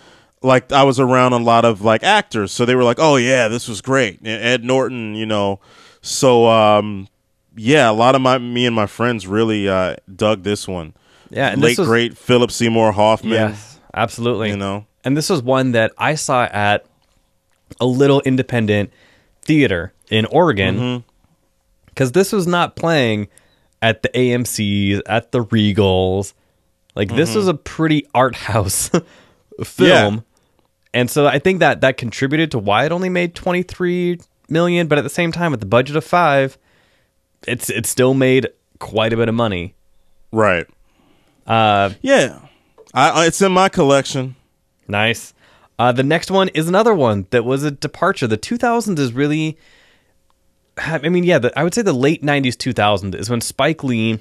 like 0.42 0.72
I 0.72 0.84
was 0.84 1.00
around 1.00 1.34
a 1.34 1.38
lot 1.38 1.66
of 1.66 1.82
like 1.84 2.02
actors, 2.04 2.52
so 2.52 2.66
they 2.66 2.74
were 2.74 2.84
like, 2.84 2.98
"Oh 3.00 3.18
yeah, 3.18 3.48
this 3.48 3.68
was 3.68 3.80
great." 3.82 4.26
Ed 4.26 4.64
Norton, 4.64 5.14
you 5.14 5.28
know. 5.28 5.60
So 6.02 6.48
um 6.48 7.08
yeah, 7.64 7.90
a 7.90 7.94
lot 7.94 8.16
of 8.16 8.22
my 8.22 8.38
me 8.38 8.66
and 8.66 8.76
my 8.76 8.88
friends 8.88 9.28
really 9.28 9.68
uh 9.70 9.96
dug 10.14 10.44
this 10.44 10.68
one. 10.68 10.94
yeah, 11.30 11.50
and 11.50 11.62
Late 11.62 11.78
was, 11.78 11.88
great 11.88 12.18
Philip 12.18 12.52
Seymour 12.52 12.92
Hoffman. 12.94 13.34
Yes, 13.34 13.80
absolutely. 13.94 14.50
You 14.50 14.58
know. 14.58 14.86
and 15.04 15.16
this 15.16 15.30
was 15.30 15.42
one 15.44 15.72
that 15.74 15.92
I 15.98 16.16
saw 16.16 16.44
at 16.46 16.86
a 17.80 17.86
little 17.86 18.22
independent 18.22 18.92
theater 19.44 19.94
in 20.10 20.26
Oregon 20.26 20.76
Mm-hmm. 20.78 21.08
because 21.88 22.12
this 22.12 22.32
was 22.32 22.48
not 22.48 22.76
playing 22.76 23.28
at 23.82 24.04
the 24.04 24.10
AMC's, 24.10 25.02
at 25.06 25.32
the 25.32 25.44
Regals. 25.46 26.34
Like 26.96 27.08
Mm-hmm. 27.08 27.18
this 27.18 27.36
was 27.36 27.48
a 27.48 27.54
pretty 27.54 28.06
art 28.14 28.36
house 28.36 28.90
film. 29.64 30.24
And 30.94 31.10
so 31.10 31.26
I 31.26 31.40
think 31.40 31.60
that 31.62 31.82
that 31.82 31.96
contributed 31.98 32.52
to 32.52 32.60
why 32.60 32.86
it 32.86 32.92
only 32.92 33.08
made 33.10 33.34
23 33.34 34.20
million, 34.50 34.88
but 34.88 34.98
at 34.98 35.04
the 35.04 35.10
same 35.10 35.32
time 35.32 35.52
with 35.52 35.62
the 35.62 35.66
budget 35.66 35.96
of 35.96 36.04
5, 36.04 36.58
it's 37.48 37.70
it 37.70 37.86
still 37.86 38.14
made 38.14 38.48
quite 38.80 39.14
a 39.14 39.18
bit 39.18 39.30
of 39.30 39.36
money. 39.36 39.76
Right. 40.32 40.68
Uh 41.46 41.92
Yeah. 42.02 42.40
I, 42.94 43.26
it's 43.28 43.42
in 43.42 43.52
my 43.54 43.70
collection. 43.70 44.36
Nice. 44.88 45.34
Uh, 45.80 45.92
the 45.92 46.04
next 46.04 46.30
one 46.30 46.50
is 46.50 46.68
another 46.68 46.94
one 46.94 47.26
that 47.32 47.46
was 47.46 47.64
a 47.64 47.72
departure. 47.72 48.28
The 48.28 48.38
2000s 48.38 49.00
is 49.00 49.14
really, 49.14 49.58
I 50.78 51.10
mean, 51.10 51.24
yeah, 51.24 51.40
the, 51.40 51.58
I 51.58 51.64
would 51.64 51.74
say 51.74 51.82
the 51.82 51.94
late 51.94 52.22
90s, 52.22 52.58
2000 52.58 53.16
is 53.16 53.30
when 53.30 53.42
Spike 53.42 53.84
Lee, 53.84 54.20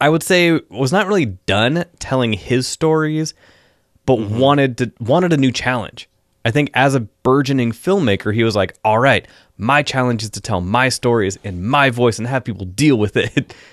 I 0.00 0.08
would 0.08 0.22
say, 0.22 0.60
was 0.68 0.92
not 0.92 1.06
really 1.08 1.24
done 1.24 1.86
telling 1.98 2.34
his 2.34 2.66
stories, 2.68 3.34
but 4.06 4.20
wanted 4.20 4.78
to 4.78 4.92
wanted 5.00 5.32
a 5.32 5.36
new 5.36 5.50
challenge. 5.50 6.08
I 6.44 6.50
think 6.50 6.70
as 6.74 6.94
a 6.94 7.00
burgeoning 7.00 7.72
filmmaker, 7.72 8.34
he 8.34 8.44
was 8.44 8.54
like, 8.54 8.74
"All 8.84 8.98
right, 8.98 9.26
my 9.56 9.82
challenge 9.82 10.22
is 10.22 10.30
to 10.30 10.40
tell 10.40 10.60
my 10.60 10.88
stories 10.90 11.38
in 11.42 11.64
my 11.64 11.90
voice 11.90 12.18
and 12.18 12.28
have 12.28 12.44
people 12.44 12.66
deal 12.66 12.96
with 12.96 13.16
it." 13.16 13.54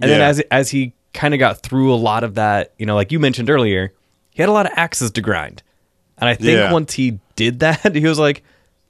And 0.00 0.10
then 0.10 0.20
as 0.20 0.40
as 0.50 0.70
he 0.70 0.94
kind 1.14 1.32
of 1.32 1.38
got 1.38 1.62
through 1.62 1.94
a 1.94 1.94
lot 1.94 2.24
of 2.24 2.34
that, 2.34 2.72
you 2.76 2.86
know, 2.86 2.96
like 2.96 3.12
you 3.12 3.20
mentioned 3.20 3.48
earlier, 3.48 3.92
he 4.30 4.42
had 4.42 4.48
a 4.48 4.52
lot 4.52 4.66
of 4.66 4.72
axes 4.74 5.12
to 5.12 5.20
grind. 5.20 5.62
And 6.18 6.28
I 6.28 6.34
think 6.34 6.56
Yeah. 6.58 6.72
once 6.72 6.94
he 6.94 7.20
did 7.36 7.60
that, 7.60 7.94
he 7.94 8.04
was 8.08 8.18
like, 8.18 8.42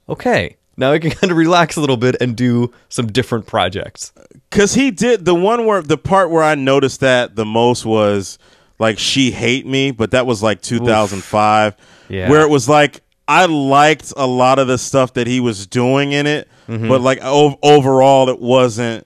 okay, 0.09 0.55
now 0.75 0.91
I 0.91 0.97
can 0.97 1.11
kind 1.19 1.29
of 1.29 1.37
relax 1.37 1.75
a 1.75 1.81
little 1.81 1.97
bit 1.97 2.15
and 2.19 2.35
do 2.35 2.73
some 2.89 3.07
different 3.11 3.45
projects. 3.45 4.11
Cause 4.49 4.73
he 4.73 4.89
did 4.89 5.25
the 5.25 5.35
one 5.35 5.67
where 5.67 5.83
the 5.83 5.99
part 5.99 6.31
where 6.31 6.41
I 6.41 6.55
noticed 6.55 7.01
that 7.01 7.35
the 7.35 7.45
most 7.45 7.85
was 7.85 8.39
like 8.79 8.97
she 8.97 9.29
hate 9.29 9.67
me, 9.67 9.91
but 9.91 10.11
that 10.11 10.25
was 10.25 10.41
like 10.41 10.61
2005. 10.63 11.75
Yeah. 12.09 12.27
Where 12.27 12.41
it 12.41 12.49
was 12.49 12.67
like 12.67 13.01
I 13.27 13.45
liked 13.45 14.11
a 14.17 14.27
lot 14.27 14.59
of 14.59 14.67
the 14.67 14.77
stuff 14.77 15.13
that 15.13 15.27
he 15.27 15.39
was 15.39 15.65
doing 15.67 16.11
in 16.11 16.27
it, 16.27 16.47
Mm-hmm. 16.67 16.87
but 16.87 17.01
like 17.01 17.19
o- 17.21 17.59
overall 17.61 18.29
it 18.29 18.39
wasn't 18.39 19.05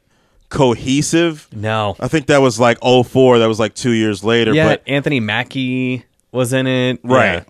cohesive. 0.50 1.48
No. 1.52 1.96
I 2.00 2.08
think 2.08 2.28
that 2.28 2.38
was 2.42 2.60
like 2.60 2.78
04, 2.82 3.40
that 3.40 3.48
was 3.48 3.60
like 3.60 3.74
2 3.74 3.92
years 3.92 4.24
later, 4.24 4.54
Yeah, 4.54 4.68
but 4.70 4.84
Anthony 4.88 5.20
Mackie 5.20 6.06
was 6.32 6.54
in 6.54 6.68
it. 6.68 7.00
right. 7.04 7.46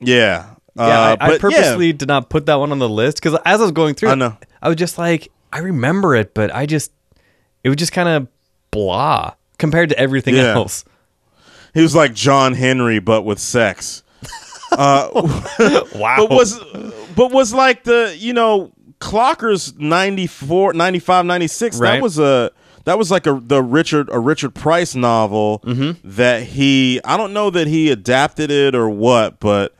Yeah. 0.00 0.06
Yeah. 0.16 0.46
Yeah, 0.76 0.82
Uh, 1.12 1.16
I, 1.18 1.26
I 1.34 1.38
purposely 1.38 1.86
yeah. 1.86 1.92
did 1.94 2.08
not 2.08 2.28
put 2.28 2.44
that 2.46 2.56
one 2.56 2.70
on 2.72 2.78
the 2.78 2.88
list 2.88 3.16
because 3.16 3.38
as 3.46 3.60
I 3.60 3.62
was 3.62 3.72
going 3.72 3.94
through, 3.94 4.10
I 4.10 4.14
know. 4.14 4.36
I 4.60 4.68
was 4.68 4.76
just 4.76 4.98
like, 4.98 5.32
I 5.50 5.60
remember 5.60 6.14
it, 6.14 6.34
but 6.34 6.54
I 6.54 6.66
just, 6.66 6.92
it 7.64 7.70
was 7.70 7.76
just 7.76 7.92
kind 7.92 8.08
of 8.10 8.28
blah 8.70 9.32
compared 9.58 9.88
to 9.88 9.98
everything 9.98 10.34
Yeah. 10.34 10.54
else. 10.54 10.84
he 11.72 11.80
was 11.80 11.94
like 11.94 12.12
John 12.12 12.52
Henry 12.52 12.98
but 12.98 13.22
with 13.22 13.38
sex. 13.38 14.02
Wow. 15.94 16.16
but 16.18 16.30
was 16.30 16.58
but 17.16 17.32
was 17.32 17.52
like 17.54 17.84
the 17.84 18.14
you 18.18 18.32
know 18.32 18.72
clockers 19.00 19.76
94 19.78 20.72
95 20.74 21.26
96 21.26 21.78
Right. 21.78 21.92
that 21.92 22.02
was 22.02 22.18
a 22.18 22.50
that 22.84 22.96
was 22.98 23.10
like 23.10 23.26
a 23.26 23.40
the 23.42 23.62
richard 23.62 24.08
a 24.12 24.18
richard 24.18 24.54
price 24.54 24.94
novel 24.94 25.60
Mm-hmm. 25.64 26.08
that 26.16 26.42
he 26.44 27.00
i 27.04 27.16
don't 27.16 27.32
know 27.32 27.50
that 27.50 27.66
he 27.66 27.90
adapted 27.90 28.50
it 28.50 28.74
or 28.74 28.88
what 28.88 29.38
but 29.40 29.74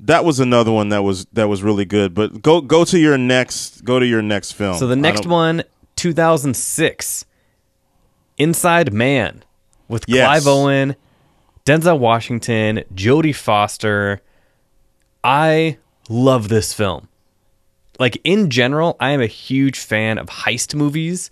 that 0.00 0.24
was 0.24 0.40
another 0.40 0.72
one 0.72 0.88
that 0.90 1.02
was 1.02 1.26
that 1.32 1.48
was 1.48 1.62
really 1.62 1.84
good 1.84 2.12
but 2.14 2.42
go 2.42 2.60
go 2.60 2.84
to 2.84 2.98
your 2.98 3.16
next 3.16 3.84
go 3.84 3.98
to 3.98 4.06
your 4.06 4.20
next 4.22 4.52
film 4.52 4.76
so 4.76 4.86
the 4.86 4.96
next 4.96 5.26
one, 5.26 5.62
2006, 5.96 7.24
Inside 8.38 8.92
Man 8.92 9.42
with 9.88 10.04
Yes. 10.06 10.26
Clive 10.42 10.46
Owen, 10.46 10.96
Denzel 11.64 11.98
Washington, 11.98 12.84
Jodie 12.94 13.34
Foster. 13.34 14.20
I 15.26 15.78
love 16.08 16.48
this 16.48 16.72
film. 16.72 17.08
Like 17.98 18.20
in 18.22 18.48
general, 18.48 18.96
I 19.00 19.10
am 19.10 19.20
a 19.20 19.26
huge 19.26 19.78
fan 19.80 20.18
of 20.18 20.28
heist 20.28 20.74
movies. 20.74 21.30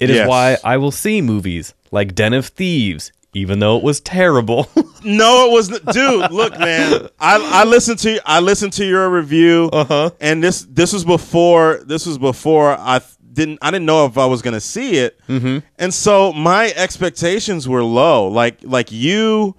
It 0.00 0.10
is 0.10 0.16
Yes. 0.16 0.28
why 0.28 0.56
I 0.64 0.78
will 0.78 0.90
see 0.90 1.22
movies 1.22 1.72
like 1.92 2.14
Den 2.16 2.32
of 2.32 2.46
Thieves, 2.46 3.12
even 3.32 3.60
though 3.60 3.76
it 3.76 3.84
was 3.84 4.00
terrible. 4.00 4.68
No, 5.02 5.48
it 5.48 5.52
was 5.52 5.68
dude. 5.68 6.30
Look, 6.30 6.58
man, 6.58 7.08
I 7.18 7.62
I 7.62 7.64
listened 7.64 8.00
to 8.00 8.20
I 8.26 8.40
listened 8.40 8.74
to 8.74 8.84
your 8.84 9.08
review, 9.08 9.70
uh-huh. 9.72 10.10
and 10.20 10.44
this 10.44 10.66
this 10.68 10.92
was 10.92 11.06
before 11.06 11.80
this 11.86 12.04
was 12.04 12.18
before 12.18 12.72
I 12.78 13.00
didn't 13.32 13.60
I 13.62 13.70
didn't 13.70 13.86
know 13.86 14.04
if 14.04 14.18
I 14.18 14.26
was 14.26 14.42
gonna 14.42 14.60
see 14.60 14.98
it, 14.98 15.18
mm-hmm. 15.26 15.60
and 15.78 15.94
so 15.94 16.34
my 16.34 16.70
expectations 16.76 17.66
were 17.66 17.82
low. 17.82 18.28
Like 18.28 18.58
like 18.62 18.92
you 18.92 19.56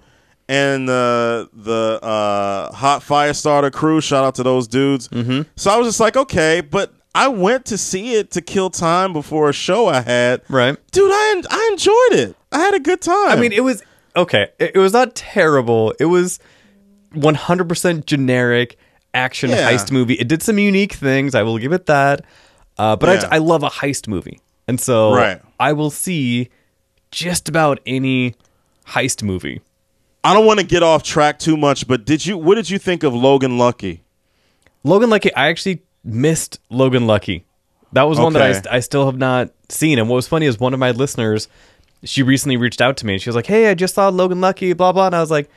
and 0.52 0.88
the 0.88 1.48
the 1.54 1.98
uh, 2.02 2.72
hot 2.72 3.02
fire 3.02 3.32
starter 3.32 3.70
crew. 3.70 4.00
Shout 4.00 4.24
out 4.24 4.34
to 4.36 4.42
those 4.42 4.68
dudes. 4.68 5.08
Mm-hmm. 5.08 5.42
So 5.56 5.70
I 5.70 5.76
was 5.78 5.88
just 5.88 6.00
like, 6.00 6.16
okay, 6.16 6.60
but 6.60 6.92
I 7.14 7.28
went 7.28 7.64
to 7.66 7.78
see 7.78 8.14
it 8.14 8.30
to 8.32 8.40
kill 8.42 8.68
time 8.70 9.12
before 9.12 9.48
a 9.48 9.52
show 9.52 9.88
I 9.88 10.00
had. 10.02 10.42
right. 10.48 10.76
Dude, 10.92 11.10
I 11.10 11.42
I 11.50 11.68
enjoyed 11.72 12.20
it. 12.28 12.36
I 12.52 12.58
had 12.58 12.74
a 12.74 12.80
good 12.80 13.00
time. 13.00 13.28
I 13.30 13.36
mean, 13.36 13.52
it 13.52 13.64
was 13.64 13.82
okay. 14.14 14.48
It, 14.58 14.72
it 14.74 14.78
was 14.78 14.92
not 14.92 15.14
terrible. 15.14 15.94
It 15.98 16.04
was 16.06 16.38
100% 17.14 18.06
generic 18.06 18.76
action 19.14 19.50
Yeah. 19.50 19.70
heist 19.70 19.90
movie. 19.92 20.14
It 20.14 20.28
did 20.28 20.42
some 20.42 20.58
unique 20.58 20.92
things. 20.94 21.34
I 21.34 21.42
will 21.42 21.58
give 21.58 21.72
it 21.72 21.86
that. 21.86 22.24
Uh, 22.78 22.96
but 22.96 23.08
Yeah. 23.22 23.28
I, 23.30 23.36
I 23.36 23.38
love 23.38 23.62
a 23.62 23.68
heist 23.70 24.08
movie. 24.08 24.40
And 24.68 24.80
so 24.80 25.14
Right. 25.14 25.40
I 25.60 25.72
will 25.72 25.90
see 25.90 26.48
just 27.10 27.48
about 27.48 27.80
any 27.84 28.34
heist 28.88 29.22
movie. 29.22 29.60
I 30.24 30.34
don't 30.34 30.46
want 30.46 30.60
to 30.60 30.66
get 30.66 30.82
off 30.82 31.02
track 31.02 31.38
too 31.38 31.56
much, 31.56 31.86
but 31.88 32.04
did 32.04 32.24
you? 32.24 32.38
What 32.38 32.54
did 32.54 32.70
you 32.70 32.78
think 32.78 33.02
of 33.02 33.14
Logan 33.14 33.58
Lucky? 33.58 34.04
Logan 34.84 35.10
Lucky, 35.10 35.34
I 35.34 35.48
actually 35.48 35.82
missed 36.04 36.60
Logan 36.70 37.06
Lucky. 37.06 37.44
That 37.92 38.04
was 38.04 38.18
one 38.18 38.32
that 38.32 38.66
I, 38.66 38.76
I 38.76 38.80
still 38.80 39.06
have 39.06 39.18
not 39.18 39.50
seen. 39.68 39.98
And 39.98 40.08
what 40.08 40.16
was 40.16 40.28
funny 40.28 40.46
is 40.46 40.58
one 40.58 40.72
of 40.72 40.80
my 40.80 40.92
listeners, 40.92 41.48
she 42.04 42.22
recently 42.22 42.56
reached 42.56 42.80
out 42.80 42.96
to 42.98 43.06
me 43.06 43.14
and 43.14 43.22
she 43.22 43.28
was 43.28 43.36
like, 43.36 43.46
"Hey, 43.46 43.68
I 43.68 43.74
just 43.74 43.94
saw 43.94 44.08
Logan 44.08 44.40
Lucky, 44.40 44.72
blah 44.72 44.92
blah." 44.92 45.06
And 45.06 45.14
I 45.14 45.20
was 45.20 45.30
like, 45.30 45.50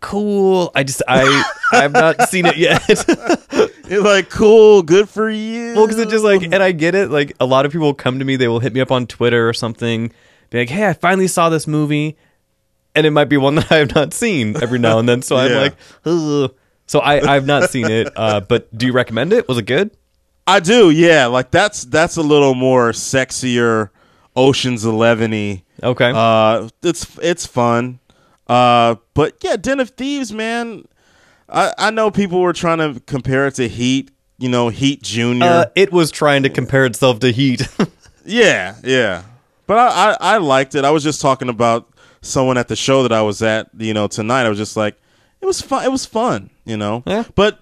"Cool." 0.00 0.72
I 0.74 0.82
just 0.82 1.02
I 1.06 1.22
I 1.72 1.82
have 1.82 1.92
not 1.92 2.28
seen 2.28 2.46
it 2.46 2.56
yet. 2.56 2.82
You're 3.88 4.02
like, 4.02 4.28
cool, 4.28 4.82
good 4.82 5.08
for 5.08 5.30
you. 5.30 5.74
well, 5.74 5.86
because 5.86 5.98
it 5.98 6.10
just 6.10 6.24
like, 6.24 6.42
and 6.42 6.56
I 6.56 6.72
get 6.72 6.94
it. 6.94 7.10
Like 7.10 7.32
a 7.40 7.46
lot 7.46 7.64
of 7.64 7.72
people 7.72 7.94
come 7.94 8.18
to 8.18 8.24
me, 8.24 8.36
they 8.36 8.48
will 8.48 8.60
hit 8.60 8.74
me 8.74 8.80
up 8.80 8.90
on 8.90 9.06
Twitter 9.06 9.48
or 9.48 9.54
something, 9.54 10.12
be 10.50 10.58
like, 10.58 10.68
"Hey, 10.68 10.88
I 10.88 10.92
finally 10.92 11.26
saw 11.28 11.48
this 11.48 11.66
movie," 11.66 12.16
and 12.94 13.06
it 13.06 13.10
might 13.10 13.26
be 13.28 13.36
one 13.36 13.54
that 13.56 13.70
I 13.72 13.76
have 13.76 13.94
not 13.94 14.12
seen 14.14 14.56
every 14.62 14.78
now 14.78 14.98
and 14.98 15.08
then. 15.08 15.22
So 15.22 15.36
I'm 15.36 15.50
Yeah. 15.50 15.58
like, 15.60 15.74
Ugh. 16.04 16.54
so 16.86 17.00
I 17.00 17.34
I've 17.34 17.46
not 17.46 17.70
seen 17.70 17.90
it. 17.90 18.08
Uh, 18.16 18.40
but 18.40 18.76
do 18.76 18.86
you 18.86 18.92
recommend 18.92 19.32
it? 19.32 19.46
Was 19.48 19.58
it 19.58 19.66
good? 19.66 19.90
I 20.46 20.60
do, 20.60 20.90
yeah. 20.90 21.26
Like 21.26 21.50
that's 21.50 21.84
that's 21.84 22.16
a 22.16 22.22
little 22.22 22.54
more 22.54 22.92
sexier, 22.92 23.90
Ocean's 24.34 24.84
Eleven-y. 24.84 25.62
Okay. 25.82 26.12
Uh, 26.14 26.68
it's 26.82 27.06
it's 27.22 27.46
fun. 27.46 28.00
Uh, 28.46 28.96
but 29.14 29.36
yeah, 29.42 29.56
Den 29.56 29.78
of 29.80 29.90
Thieves, 29.90 30.32
man. 30.32 30.84
I 31.48 31.72
I 31.78 31.90
know 31.90 32.10
people 32.10 32.40
were 32.40 32.52
trying 32.54 32.78
to 32.78 33.00
compare 33.00 33.46
it 33.46 33.54
to 33.56 33.68
Heat. 33.68 34.10
You 34.38 34.48
know, 34.48 34.68
Heat 34.68 35.02
Junior. 35.02 35.44
Uh, 35.46 35.64
it 35.74 35.92
was 35.92 36.10
trying 36.10 36.44
to 36.44 36.48
compare 36.48 36.84
itself 36.86 37.18
to 37.20 37.30
Heat. 37.32 37.68
Yeah, 38.30 38.74
yeah. 38.84 39.22
But 39.66 39.78
I, 39.78 39.88
I, 40.10 40.16
I 40.34 40.36
liked 40.36 40.74
it. 40.74 40.84
I 40.84 40.90
was 40.90 41.02
just 41.02 41.22
talking 41.22 41.48
about 41.48 41.88
someone 42.20 42.58
at 42.58 42.68
the 42.68 42.76
show 42.76 43.02
that 43.02 43.12
I 43.12 43.22
was 43.22 43.42
at, 43.42 43.68
you 43.78 43.94
know, 43.94 44.06
tonight. 44.08 44.42
I 44.44 44.48
was 44.48 44.58
just 44.58 44.76
like, 44.76 44.96
it 45.40 45.46
was 45.46 45.60
fun. 45.60 45.84
It 45.84 45.90
was 45.92 46.04
fun, 46.06 46.50
you 46.64 46.76
know. 46.76 47.02
Yeah. 47.06 47.24
But 47.34 47.60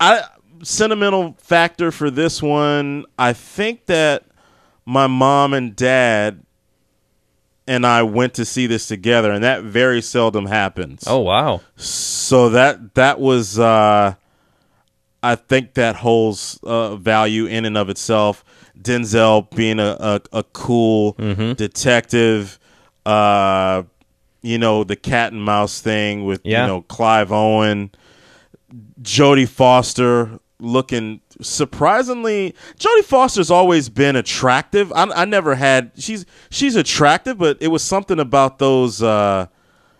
I 0.00 0.22
sentimental 0.62 1.34
factor 1.38 1.90
for 1.92 2.10
this 2.10 2.42
one. 2.42 3.04
I 3.18 3.32
think 3.32 3.86
that 3.86 4.24
my 4.84 5.06
mom 5.06 5.54
and 5.54 5.74
dad 5.76 6.42
and 7.68 7.86
I 7.86 8.02
went 8.02 8.34
to 8.34 8.44
see 8.44 8.66
this 8.66 8.86
together, 8.88 9.30
and 9.30 9.44
that 9.44 9.62
very 9.62 10.02
seldom 10.02 10.46
happens. 10.46 11.04
oh 11.06 11.20
wow. 11.20 11.60
So 11.76 12.50
that 12.50 12.94
that 12.96 13.20
was 13.20 13.58
uh 13.58 14.14
I 15.22 15.34
think 15.36 15.74
that 15.74 15.94
holds 15.94 16.58
uh, 16.64 16.96
value 16.96 17.46
in 17.46 17.64
and 17.64 17.78
of 17.78 17.88
itself. 17.88 18.44
Denzel 18.76 19.48
being 19.54 19.78
a 19.78 19.96
a, 20.00 20.20
a 20.32 20.42
cool 20.42 21.14
Mm-hmm. 21.14 21.52
detective, 21.52 22.58
uh, 23.06 23.84
you 24.42 24.58
know 24.58 24.84
the 24.84 24.96
cat 24.96 25.32
and 25.32 25.42
mouse 25.42 25.80
thing 25.80 26.24
with 26.24 26.40
Yeah. 26.44 26.62
you 26.62 26.66
know 26.66 26.82
Clive 26.82 27.32
Owen, 27.32 27.90
Jodie 29.00 29.48
Foster 29.48 30.38
looking 30.60 31.20
surprisingly. 31.40 32.54
Jodie 32.78 33.04
Foster's 33.04 33.50
always 33.50 33.88
been 33.88 34.16
attractive. 34.16 34.92
I, 34.92 35.04
I 35.04 35.24
never 35.24 35.54
had 35.54 35.92
she's 35.96 36.24
she's 36.50 36.76
attractive, 36.76 37.38
but 37.38 37.58
it 37.60 37.68
was 37.68 37.82
something 37.82 38.18
about 38.20 38.58
those. 38.58 39.02
Uh, 39.02 39.46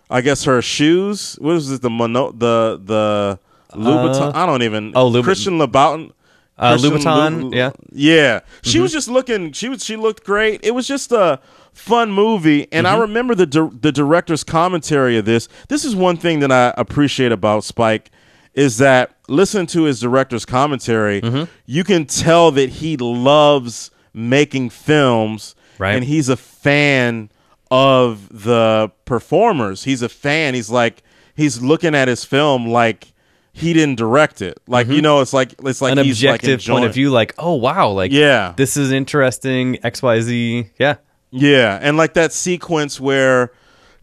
I 0.09 0.21
guess 0.21 0.43
her 0.43 0.61
shoes. 0.61 1.35
What 1.39 1.55
is 1.55 1.71
it? 1.71 1.81
The 1.81 1.89
mono, 1.89 2.31
the 2.31 2.79
the 2.83 3.39
Louboutin. 3.75 4.33
I 4.35 4.45
don't 4.45 4.61
even. 4.63 4.93
oh, 4.95 5.09
Louboutin. 5.09 5.23
Christian 5.23 5.57
Louboutin. 5.57 6.11
Uh, 6.57 6.77
Louboutin, 6.77 7.43
Lou- 7.51 7.57
yeah. 7.57 7.71
yeah. 7.91 8.39
She 8.61 8.73
Mm-hmm. 8.77 8.81
was 8.83 8.91
just 8.91 9.07
looking. 9.09 9.51
She 9.53 9.69
was. 9.69 9.83
She 9.83 9.95
looked 9.95 10.23
great. 10.23 10.59
It 10.63 10.71
was 10.75 10.87
just 10.87 11.11
a 11.11 11.39
fun 11.73 12.11
movie, 12.11 12.67
and 12.71 12.85
Mm-hmm. 12.85 12.95
I 12.95 12.99
remember 12.99 13.33
the 13.35 13.45
di- 13.47 13.69
the 13.81 13.91
director's 13.91 14.43
commentary 14.43 15.17
of 15.17 15.25
this. 15.25 15.49
This 15.69 15.83
is 15.83 15.95
one 15.95 16.17
thing 16.17 16.39
that 16.41 16.51
I 16.51 16.73
appreciate 16.77 17.31
about 17.31 17.63
Spike 17.63 18.11
is 18.53 18.77
that 18.77 19.15
listen 19.27 19.65
to 19.65 19.83
his 19.83 19.99
director's 19.99 20.45
commentary. 20.45 21.21
Mm-hmm. 21.21 21.51
You 21.65 21.83
can 21.83 22.05
tell 22.05 22.51
that 22.51 22.69
he 22.69 22.97
loves 22.97 23.89
making 24.13 24.69
films, 24.69 25.55
Right. 25.79 25.95
And 25.95 26.03
he's 26.05 26.29
a 26.29 26.37
fan 26.37 27.31
of 27.71 28.29
the 28.43 28.91
performers. 29.05 29.85
He's 29.85 30.03
a 30.03 30.09
fan. 30.09 30.53
He's 30.53 30.69
like 30.69 31.01
he's 31.35 31.63
looking 31.63 31.95
at 31.95 32.07
his 32.07 32.23
film 32.23 32.67
like 32.67 33.12
he 33.55 33.71
didn't 33.71 33.95
direct 33.95 34.41
it. 34.41 34.59
Like 34.67 34.87
you 34.87 35.01
know, 35.01 35.21
it's 35.21 35.31
like 35.33 35.53
it's 35.63 35.81
like 35.81 35.91
Mm-hmm. 35.91 35.99
An 35.99 36.05
he's 36.05 36.23
like 36.23 36.41
objective 36.43 36.67
point 36.71 36.85
of 36.85 36.93
view, 36.93 37.11
like, 37.11 37.33
oh 37.37 37.53
wow, 37.53 37.89
like 37.89 38.11
Yeah. 38.11 38.53
this 38.57 38.75
is 38.77 38.91
interesting. 38.91 39.77
X 39.83 40.01
Y 40.01 40.21
Z. 40.21 40.69
Yeah. 40.79 40.95
Yeah, 41.31 41.79
and 41.81 41.97
like 41.97 42.13
that 42.13 42.31
sequence 42.31 42.99
where, 42.99 43.51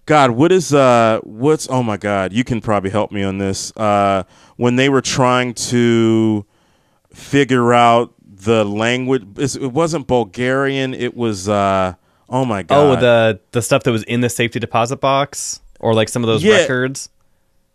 God, 0.06 0.32
what 0.32 0.51
is 0.51 0.74
uh, 0.74 1.20
what's 1.22 1.68
oh 1.70 1.82
my 1.82 1.97
God, 1.97 2.32
you 2.32 2.43
can 2.43 2.60
probably 2.60 2.90
help 2.90 3.12
me 3.12 3.22
on 3.22 3.39
this. 3.39 3.72
Uh, 3.77 4.24
when 4.56 4.74
they 4.77 4.89
were 4.89 5.01
trying 5.02 5.55
to 5.55 6.44
figure 7.12 7.72
out 7.72 8.14
the 8.27 8.64
language, 8.64 9.24
it 9.39 9.72
wasn't 9.72 10.06
Bulgarian. 10.06 10.94
It 10.94 11.16
was 11.16 11.48
uh, 11.48 11.94
Oh 12.28 12.44
my 12.44 12.62
god. 12.62 12.77
Oh, 12.98 13.01
the 13.01 13.40
the 13.52 13.62
stuff 13.62 13.82
that 13.85 13.90
was 13.93 14.02
in 14.05 14.20
the 14.20 14.28
safety 14.28 14.59
deposit 14.59 14.97
box, 15.01 15.60
or 15.81 15.94
like 15.94 16.09
some 16.09 16.22
of 16.24 16.28
those 16.28 16.43
Yeah. 16.43 16.59
records. 16.59 17.10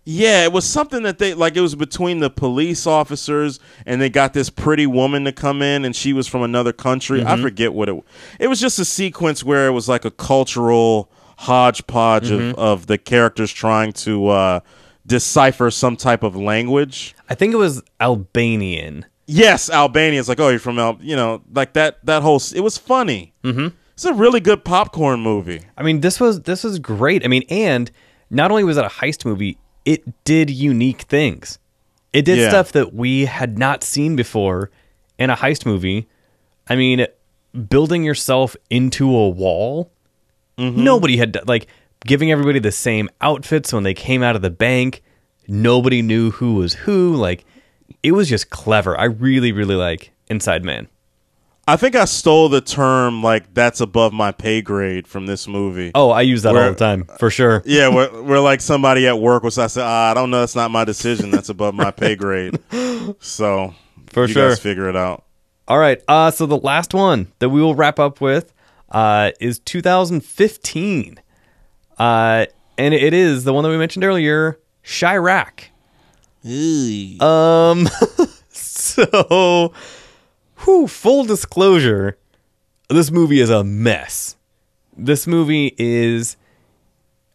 Yeah, 0.08 0.44
it 0.44 0.52
was 0.54 0.66
something 0.66 1.02
that 1.04 1.18
they 1.18 1.34
like. 1.34 1.58
It 1.58 1.62
was 1.62 1.74
between 1.74 2.20
the 2.20 2.30
police 2.30 2.86
officers, 2.86 3.60
and 3.88 4.00
they 4.00 4.10
got 4.10 4.34
this 4.34 4.52
pretty 4.52 4.86
woman 4.86 5.26
to 5.26 5.32
come 5.32 5.64
in, 5.64 5.84
and 5.84 5.96
she 5.96 6.14
was 6.14 6.28
from 6.28 6.44
another 6.44 6.72
country. 6.72 7.20
Mm-hmm. 7.22 7.28
I 7.28 7.42
forget 7.42 7.74
what 7.74 7.90
it. 7.90 8.04
It 8.40 8.48
was 8.48 8.60
just 8.62 8.78
a 8.78 8.86
sequence 8.86 9.44
where 9.44 9.66
it 9.68 9.72
was 9.72 9.90
like 9.90 10.06
a 10.06 10.12
cultural 10.12 11.12
hodgepodge 11.40 12.30
Mm-hmm. 12.30 12.50
of, 12.52 12.82
of 12.82 12.88
the 12.88 12.98
characters 13.00 13.52
trying 13.52 13.94
to 13.94 14.28
uh, 14.28 14.60
decipher 15.08 15.72
some 15.72 15.98
type 15.98 16.22
of 16.24 16.36
language. 16.36 17.16
I 17.30 17.34
think 17.36 17.54
it 17.54 17.58
was 17.58 17.82
Albanian. 18.00 19.06
Yes, 19.28 19.72
Albania. 19.72 20.20
It's 20.20 20.30
like, 20.30 20.40
oh, 20.40 20.50
you're 20.50 20.60
from 20.60 20.78
Al. 20.78 21.00
You 21.02 21.16
know, 21.16 21.42
like 21.52 21.74
that. 21.74 22.06
That 22.06 22.22
whole. 22.22 22.40
It 22.54 22.62
was 22.62 22.78
funny. 22.78 23.34
Mm-hmm. 23.44 23.70
It's 23.94 24.06
a 24.06 24.14
really 24.14 24.40
good 24.40 24.64
popcorn 24.64 25.22
movie. 25.22 25.62
I 25.78 25.82
mean, 25.84 26.02
this 26.02 26.20
was 26.20 26.42
this 26.44 26.64
was 26.64 26.78
great. 26.78 27.26
I 27.26 27.28
mean, 27.28 27.44
and 27.50 27.90
not 28.30 28.52
only 28.52 28.64
was 28.64 28.78
it 28.78 28.86
a 28.86 28.90
heist 28.90 29.26
movie, 29.26 29.58
it 29.86 30.24
did 30.24 30.50
unique 30.50 31.02
things. 31.04 31.60
It 32.14 32.26
did 32.26 32.40
Yeah. 32.40 32.50
stuff 32.50 32.72
that 32.74 32.94
we 32.94 33.26
had 33.26 33.58
not 33.58 33.84
seen 33.84 34.16
before 34.16 34.72
in 35.20 35.30
a 35.30 35.36
heist 35.36 35.66
movie. 35.66 36.08
I 36.68 36.76
mean, 36.76 37.06
building 37.70 38.04
yourself 38.04 38.56
into 38.70 39.14
a 39.16 39.30
wall. 39.30 39.92
Mm-hmm. 40.58 40.84
Nobody 40.84 41.18
had 41.18 41.38
like 41.48 41.68
giving 42.06 42.32
everybody 42.32 42.60
the 42.60 42.72
same 42.72 43.10
outfits 43.22 43.72
when 43.74 43.84
they 43.84 43.94
came 43.94 44.24
out 44.24 44.36
of 44.36 44.42
the 44.42 44.50
bank. 44.50 45.04
Nobody 45.48 46.02
knew 46.02 46.32
who 46.32 46.56
was 46.56 46.74
who. 46.74 47.16
Like 47.16 47.46
it 48.02 48.14
was 48.14 48.30
just 48.30 48.50
clever. 48.50 48.98
I 49.00 49.06
really, 49.06 49.52
really 49.52 49.76
like 49.76 50.12
Inside 50.30 50.64
Man. 50.64 50.88
I 51.68 51.78
think 51.78 51.96
I 51.96 52.06
stole 52.06 52.48
the 52.50 52.62
term 52.62 53.24
like 53.24 53.54
that's 53.54 53.82
above 53.82 54.14
my 54.14 54.32
pay 54.32 54.62
grade 54.62 55.08
from 55.08 55.26
this 55.26 55.48
movie. 55.48 55.92
Oh, 55.96 56.12
I 56.12 56.22
use 56.22 56.44
that 56.44 56.56
all 56.56 56.70
the 56.70 56.76
time 56.76 57.06
for 57.18 57.30
sure. 57.32 57.64
Yeah, 57.66 57.88
where, 57.88 58.10
where 58.10 58.40
like 58.40 58.62
somebody 58.62 59.08
at 59.08 59.18
work 59.20 59.42
was, 59.42 59.58
I 59.58 59.68
said, 59.68 59.84
ah, 59.84 60.12
I 60.12 60.14
don't 60.14 60.30
know, 60.30 60.42
that's 60.42 60.56
not 60.56 60.70
my 60.70 60.86
decision. 60.86 61.32
That's 61.32 61.50
above 61.50 61.74
my 61.74 61.92
pay 61.92 62.16
grade. 62.16 62.60
So 63.20 63.74
For 64.08 64.26
you 64.26 64.34
sure. 64.34 64.50
guys 64.50 64.60
figure 64.60 64.90
it 64.90 64.96
out. 64.96 65.26
All 65.68 65.78
right. 65.78 66.02
Uh, 66.08 66.32
so 66.32 66.46
the 66.46 66.58
last 66.58 66.94
one 66.94 67.32
that 67.40 67.50
we 67.50 67.62
will 67.62 67.76
wrap 67.76 68.00
up 68.00 68.20
with 68.22 68.52
uh, 68.90 69.32
is 69.40 69.60
2015. 69.60 71.20
Uh, 72.00 72.46
and 72.78 72.94
it 72.94 73.14
is 73.14 73.44
the 73.44 73.54
one 73.54 73.64
that 73.64 73.70
we 73.70 73.78
mentioned 73.78 74.04
earlier, 74.04 74.60
Chi-Raq. 74.84 75.66
Um, 77.22 77.88
so, 78.50 79.74
whew, 80.64 80.88
full 80.88 81.26
disclosure, 81.26 82.18
this 82.90 83.12
movie 83.12 83.40
is 83.40 83.50
a 83.50 83.64
mess. 83.64 84.36
This 84.98 85.28
movie 85.28 85.76
is, 85.78 86.38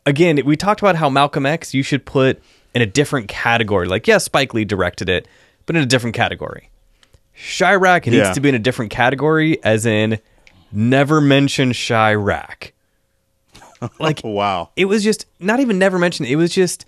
again, 0.06 0.40
we 0.44 0.56
talked 0.56 0.80
about 0.80 0.97
how 0.97 1.10
Malcolm 1.10 1.44
X 1.47 1.74
you 1.74 1.82
should 1.82 2.05
put 2.06 2.40
in 2.74 2.82
a 2.82 2.86
different 2.86 3.28
category. 3.28 3.86
Like, 3.88 4.06
yes, 4.06 4.24
Spike 4.24 4.55
Lee 4.55 4.64
directed 4.64 5.09
it, 5.09 5.26
but 5.66 5.76
in 5.76 5.82
a 5.82 5.86
different 5.86 6.14
category. 6.16 6.70
Chi-Raq 7.34 8.06
needs 8.06 8.16
Yeah. 8.16 8.32
to 8.32 8.40
be 8.40 8.48
in 8.48 8.55
a 8.55 8.59
different 8.60 8.90
category, 8.90 9.62
as 9.64 9.86
in 9.86 10.18
never 10.72 11.20
mention 11.20 11.70
Chi-Raq. 11.72 12.72
Like, 13.98 14.20
Wow. 14.22 14.70
it 14.76 14.84
was 14.84 15.02
just 15.02 15.24
not 15.38 15.59
even 15.60 15.78
never 15.78 15.98
mentioned. 15.98 16.28
It 16.28 16.36
was 16.36 16.52
just 16.52 16.84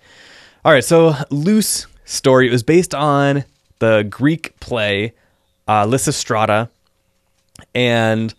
all 0.63 0.71
right. 0.71 0.83
So 0.83 1.15
loose 1.31 1.87
story. 2.05 2.47
It 2.47 2.51
was 2.51 2.61
based 2.63 2.93
on 2.93 3.45
the 3.79 4.05
Greek 4.09 4.57
play 4.59 5.13
uh, 5.67 5.85
Lysistrata, 5.85 6.69
and 7.73 8.33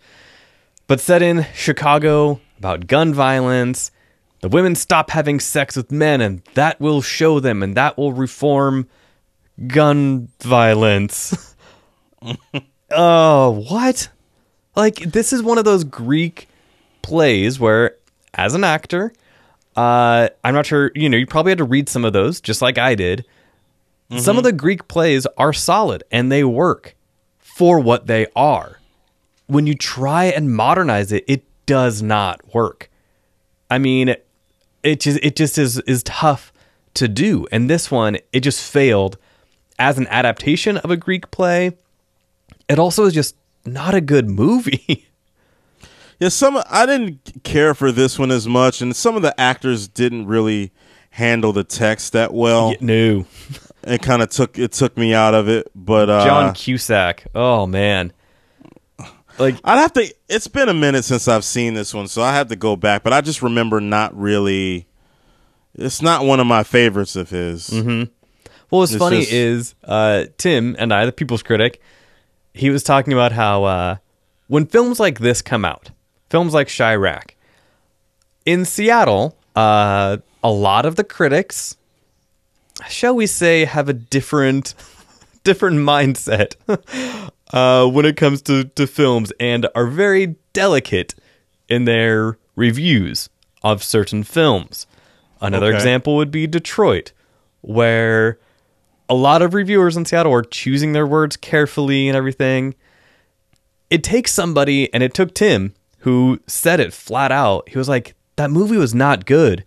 but 0.87 0.99
set 0.99 1.21
in 1.21 1.45
Chicago 1.53 2.39
about 2.57 2.87
gun 2.87 3.13
violence. 3.13 3.91
The 4.41 4.49
women 4.49 4.75
stop 4.75 5.09
having 5.09 5.39
sex 5.39 5.75
with 5.75 5.91
men, 5.91 6.21
and 6.21 6.43
that 6.53 6.79
will 6.79 7.01
show 7.01 7.39
them, 7.39 7.63
and 7.63 7.75
that 7.75 7.97
will 7.97 8.13
reform 8.13 8.87
gun 9.67 10.29
violence. 10.41 11.55
oh, 12.91 13.65
what? 13.69 14.09
Like 14.75 14.97
this 14.97 15.33
is 15.33 15.41
one 15.41 15.57
of 15.57 15.65
those 15.65 15.83
Greek 15.83 16.47
plays 17.01 17.59
where, 17.59 17.95
as 18.33 18.53
an 18.53 18.63
actor, 18.63 19.13
uh, 19.75 20.29
I'm 20.43 20.53
not 20.53 20.65
sure. 20.65 20.91
You 20.93 21.09
know, 21.09 21.17
you 21.17 21.25
probably 21.25 21.51
had 21.51 21.57
to 21.59 21.63
read 21.63 21.89
some 21.89 22.05
of 22.05 22.13
those, 22.13 22.41
just 22.41 22.61
like 22.61 22.77
I 22.77 22.95
did. 22.95 23.25
Some 24.17 24.37
of 24.37 24.43
the 24.43 24.51
Greek 24.51 24.87
plays 24.87 25.25
are 25.35 25.51
solid 25.51 26.03
and 26.11 26.31
they 26.31 26.43
work 26.43 26.95
for 27.55 27.79
what 27.79 28.05
they 28.05 28.27
are. 28.35 28.81
When 29.47 29.65
you 29.65 29.75
try 29.75 30.25
and 30.25 30.53
modernize 30.53 31.13
it, 31.13 31.23
it 31.25 31.45
does 31.65 32.01
not 32.01 32.53
work. 32.53 32.89
I 33.71 33.77
mean, 33.77 34.13
it 34.83 34.99
just 34.99 35.19
it 35.23 35.37
just 35.37 35.57
is 35.57 35.79
is 35.87 36.03
tough 36.03 36.51
to 36.95 37.07
do. 37.07 37.47
And 37.53 37.69
this 37.69 37.89
one, 37.89 38.17
it 38.33 38.41
just 38.41 38.61
failed 38.61 39.17
as 39.79 39.97
an 39.97 40.05
adaptation 40.07 40.75
of 40.79 40.91
a 40.91 40.97
Greek 40.97 41.31
play. 41.31 41.77
It 42.67 42.77
also 42.77 43.05
is 43.05 43.13
just 43.13 43.37
not 43.65 43.95
a 43.95 44.01
good 44.01 44.29
movie. 44.29 45.07
Yeah, 46.17 46.29
some 46.29 46.63
I 46.69 46.85
didn't 46.85 47.43
care 47.43 47.73
for 47.73 47.91
this 47.91 48.17
one 48.17 48.31
as 48.31 48.47
much, 48.47 48.81
and 48.81 48.95
some 48.95 49.17
of 49.17 49.21
the 49.21 49.37
actors 49.37 49.89
didn't 49.89 50.27
really 50.27 50.71
handle 51.09 51.51
the 51.51 51.65
text 51.65 52.13
that 52.13 52.33
well. 52.33 52.73
no. 52.79 53.25
It 53.85 54.01
kind 54.01 54.21
of 54.21 54.29
took 54.29 54.57
it 54.57 54.71
took 54.71 54.97
me 54.97 55.13
out 55.13 55.33
of 55.33 55.47
it. 55.47 55.71
But 55.75 56.09
uh, 56.09 56.25
John 56.25 56.53
Cusack. 56.53 57.25
Oh 57.35 57.65
man. 57.67 58.11
Like 59.37 59.55
I'd 59.63 59.77
have 59.79 59.93
to. 59.93 60.13
It's 60.29 60.47
been 60.47 60.69
a 60.69 60.73
minute 60.73 61.03
since 61.03 61.27
I've 61.27 61.43
seen 61.43 61.73
this 61.73 61.93
one, 61.93 62.07
so 62.07 62.21
I 62.21 62.33
have 62.33 62.47
to 62.47 62.55
go 62.55 62.75
back. 62.75 63.03
But 63.03 63.13
I 63.13 63.21
just 63.21 63.41
remember 63.41 63.81
not 63.81 64.17
really. 64.17 64.87
It's 65.73 66.01
not 66.01 66.23
one 66.25 66.39
of 66.39 66.47
my 66.47 66.63
favorites 66.63 67.15
of 67.17 67.29
his. 67.29 67.69
Mm-hmm. 67.69 68.11
Well, 68.71 68.79
what's 68.79 68.93
It's 68.93 68.99
funny 68.99 69.19
just- 69.19 69.31
is 69.33 69.75
uh, 69.83 70.25
Tim 70.37 70.75
and 70.79 70.93
I, 70.93 71.05
the 71.05 71.11
People's 71.11 71.43
Critic, 71.43 71.81
he 72.53 72.69
was 72.69 72.81
talking 72.81 73.11
about 73.11 73.33
how 73.33 73.65
uh, 73.65 73.95
when 74.47 74.65
films 74.67 74.99
like 75.01 75.19
this 75.19 75.41
come 75.41 75.65
out, 75.65 75.91
films 76.29 76.53
like 76.53 76.67
Chi-Raq, 76.69 77.31
in 78.45 78.63
Seattle, 78.63 79.37
uh, 79.55 80.17
a 80.43 80.49
lot 80.49 80.85
of 80.85 80.95
the 80.95 81.03
critics, 81.03 81.75
shall 82.87 83.15
we 83.15 83.27
say, 83.27 83.65
have 83.65 83.89
a 83.89 83.93
different 83.93 84.73
different 85.43 85.77
mindset 85.77 86.55
uh, 87.53 87.87
when 87.87 88.05
it 88.05 88.17
comes 88.17 88.41
to, 88.43 88.63
to 88.63 88.87
films 88.87 89.31
and 89.39 89.67
are 89.75 89.85
very 89.87 90.35
delicate 90.53 91.13
in 91.69 91.85
their 91.85 92.37
reviews 92.55 93.29
of 93.63 93.83
certain 93.83 94.23
films. 94.23 94.87
Another 95.41 95.67
Okay. 95.67 95.75
example 95.75 96.15
would 96.15 96.31
be 96.31 96.47
Detroit, 96.47 97.11
where 97.61 98.39
a 99.07 99.13
lot 99.13 99.41
of 99.43 99.53
reviewers 99.53 99.95
in 99.95 100.05
Seattle 100.05 100.33
are 100.33 100.41
choosing 100.41 100.93
their 100.93 101.05
words 101.05 101.37
carefully 101.37 102.07
and 102.07 102.17
everything. 102.17 102.73
It 103.91 104.03
takes 104.03 104.31
somebody, 104.31 104.91
and 104.93 105.03
it 105.03 105.13
took 105.13 105.35
Tim, 105.35 105.73
who 105.99 106.39
said 106.47 106.79
it 106.79 106.91
flat 106.93 107.31
out. 107.31 107.69
He 107.69 107.77
was 107.77 107.87
like, 107.89 108.15
"That 108.35 108.49
movie 108.49 108.77
was 108.77 108.95
not 108.95 109.25
good," 109.27 109.63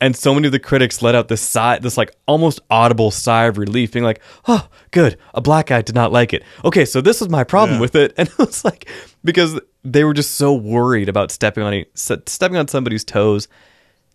and 0.00 0.14
so 0.14 0.34
many 0.34 0.46
of 0.46 0.52
the 0.52 0.58
critics 0.58 1.00
let 1.02 1.14
out 1.14 1.28
this 1.28 1.40
sigh, 1.40 1.78
this 1.78 1.96
like 1.96 2.14
almost 2.26 2.60
audible 2.70 3.10
sigh 3.10 3.44
of 3.46 3.56
relief, 3.58 3.92
being 3.92 4.04
like, 4.04 4.20
"Oh, 4.46 4.68
good, 4.90 5.16
a 5.34 5.40
black 5.40 5.66
guy 5.66 5.82
did 5.82 5.94
not 5.94 6.12
like 6.12 6.32
it." 6.34 6.42
Okay, 6.64 6.84
so 6.84 7.00
this 7.00 7.20
was 7.20 7.30
my 7.30 7.44
problem 7.44 7.76
Yeah. 7.76 7.80
with 7.80 7.94
it, 7.96 8.12
and 8.18 8.28
it 8.28 8.38
was 8.38 8.64
like 8.64 8.88
because 9.24 9.58
they 9.84 10.04
were 10.04 10.14
just 10.14 10.32
so 10.36 10.52
worried 10.52 11.08
about 11.08 11.30
stepping 11.30 11.62
on 11.62 11.84
stepping 11.94 12.56
on 12.56 12.68
somebody's 12.68 13.04
toes. 13.04 13.48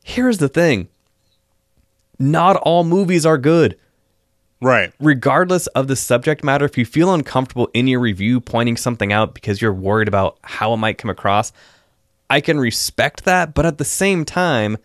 Here's 0.03 0.37
the 0.37 0.49
thing: 0.49 0.87
not 2.19 2.55
all 2.57 2.83
movies 2.83 3.25
are 3.25 3.37
good 3.37 3.77
Right. 4.63 4.93
regardless 4.99 5.65
of 5.67 5.87
the 5.87 5.95
subject 5.95 6.43
matter, 6.43 6.65
if 6.65 6.77
you 6.77 6.85
feel 6.85 7.11
uncomfortable 7.13 7.69
in 7.73 7.87
your 7.87 7.99
review 7.99 8.39
pointing 8.39 8.77
something 8.77 9.11
out 9.11 9.33
because 9.33 9.59
you're 9.59 9.73
worried 9.73 10.07
about 10.07 10.37
how 10.43 10.71
it 10.73 10.77
might 10.77 10.99
come 10.99 11.09
across, 11.09 11.51
I 12.29 12.41
can 12.41 12.59
respect 12.59 13.25
that. 13.25 13.55
But 13.55 13.65
at 13.65 13.79
the 13.79 13.85
same 13.85 14.23
time, 14.23 14.77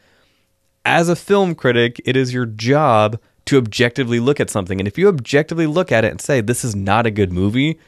as 0.87 1.09
a 1.11 1.17
film 1.17 1.55
critic, 1.55 2.01
it 2.05 2.17
is 2.17 2.33
your 2.33 2.47
job 2.47 3.19
to 3.47 3.59
objectively 3.59 4.19
look 4.21 4.41
at 4.41 4.49
something. 4.51 4.81
And 4.81 4.89
if 4.89 4.97
you 4.97 5.09
objectively 5.09 5.67
look 5.67 5.93
at 5.93 6.05
it 6.05 6.11
and 6.11 6.21
say, 6.21 6.41
this 6.41 6.65
is 6.65 6.75
not 6.75 7.07
a 7.07 7.11
good 7.11 7.33
movie, 7.33 7.79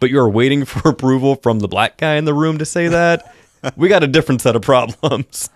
but 0.00 0.10
you're 0.10 0.28
waiting 0.28 0.64
for 0.66 0.88
approval 0.88 1.34
from 1.36 1.58
the 1.58 1.68
black 1.68 1.96
guy 1.96 2.14
in 2.14 2.24
the 2.26 2.34
room 2.34 2.58
to 2.58 2.64
say 2.64 2.88
that, 2.88 3.34
we 3.76 3.88
got 3.88 4.04
a 4.04 4.06
different 4.06 4.40
set 4.42 4.54
of 4.54 4.62
problems. 4.62 5.50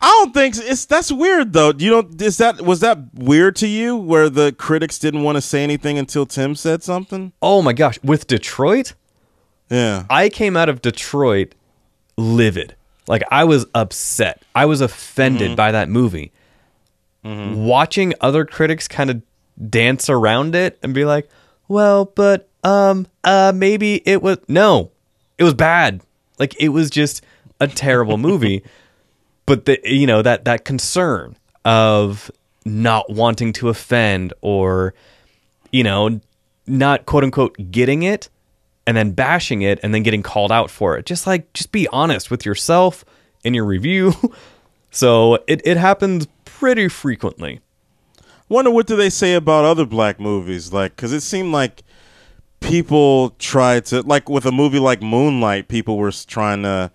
I 0.00 0.06
don't 0.22 0.32
think 0.32 0.54
s- 0.54 0.60
it's 0.64 0.86
that's 0.86 1.10
weird 1.10 1.52
though. 1.52 1.72
You 1.76 1.90
don't 1.90 2.22
is 2.22 2.36
that 2.38 2.60
was 2.62 2.78
that 2.80 2.98
weird 3.14 3.56
to 3.56 3.66
you 3.66 3.96
where 3.96 4.30
the 4.30 4.52
critics 4.52 4.96
didn't 4.96 5.24
want 5.24 5.34
to 5.36 5.42
say 5.42 5.64
anything 5.64 5.98
until 5.98 6.24
Tim 6.24 6.54
said 6.54 6.84
something? 6.84 7.32
Oh 7.42 7.62
my 7.62 7.72
gosh. 7.72 7.98
With 8.04 8.28
Detroit, 8.28 8.94
Yeah. 9.70 10.04
I 10.08 10.28
came 10.28 10.56
out 10.56 10.68
of 10.68 10.82
Detroit 10.82 11.56
livid. 12.16 12.76
Like 13.08 13.22
I 13.30 13.44
was 13.44 13.66
upset. 13.74 14.42
I 14.54 14.66
was 14.66 14.80
offended 14.80 15.56
by 15.56 15.72
that 15.72 15.88
movie. 15.88 16.32
Watching 17.24 18.14
other 18.20 18.44
critics 18.46 18.88
kind 18.88 19.10
of 19.10 19.22
dance 19.70 20.08
around 20.08 20.54
it 20.54 20.78
and 20.82 20.94
be 20.94 21.04
like, 21.04 21.28
"Well, 21.66 22.06
but 22.06 22.48
um 22.64 23.06
uh 23.24 23.52
maybe 23.54 24.02
it 24.06 24.22
was 24.22 24.38
no. 24.48 24.92
It 25.36 25.44
was 25.44 25.54
bad. 25.54 26.00
Like 26.38 26.54
it 26.60 26.68
was 26.70 26.88
just 26.90 27.22
a 27.60 27.66
terrible 27.66 28.16
movie, 28.28 28.62
but 29.46 29.64
the 29.66 29.80
you 29.84 30.06
know 30.06 30.22
that 30.22 30.44
that 30.44 30.64
concern 30.64 31.36
of 31.64 32.30
not 32.64 33.10
wanting 33.10 33.52
to 33.54 33.68
offend 33.68 34.32
or 34.40 34.94
you 35.72 35.82
know 35.82 36.20
not 36.66 37.04
quote 37.06 37.24
unquote 37.24 37.56
getting 37.70 38.02
it 38.04 38.28
and 38.88 38.96
then 38.96 39.10
bashing 39.12 39.60
it 39.60 39.78
and 39.82 39.92
then 39.92 40.02
getting 40.02 40.22
called 40.22 40.50
out 40.50 40.70
for 40.70 40.96
it. 40.96 41.04
Just 41.04 41.26
like 41.26 41.52
just 41.52 41.72
be 41.72 41.86
honest 41.88 42.30
with 42.30 42.46
yourself 42.46 43.04
in 43.44 43.52
your 43.52 43.66
review. 43.66 44.14
so 44.90 45.34
it 45.46 45.60
it 45.66 45.76
happens 45.76 46.26
pretty 46.46 46.88
frequently. 46.88 47.60
Wonder 48.48 48.70
what 48.70 48.86
do 48.86 48.96
they 48.96 49.10
say 49.10 49.34
about 49.34 49.66
other 49.66 49.84
black 49.84 50.18
movies? 50.18 50.72
Like, 50.72 50.96
because 50.96 51.12
it 51.12 51.20
seemed 51.20 51.52
like 51.52 51.82
people 52.60 53.30
tried 53.38 53.84
to, 53.86 54.00
like, 54.00 54.30
with 54.30 54.46
a 54.46 54.52
movie 54.52 54.78
like 54.78 55.02
Moonlight, 55.02 55.68
people 55.68 55.98
were 55.98 56.10
trying 56.10 56.62
to 56.62 56.90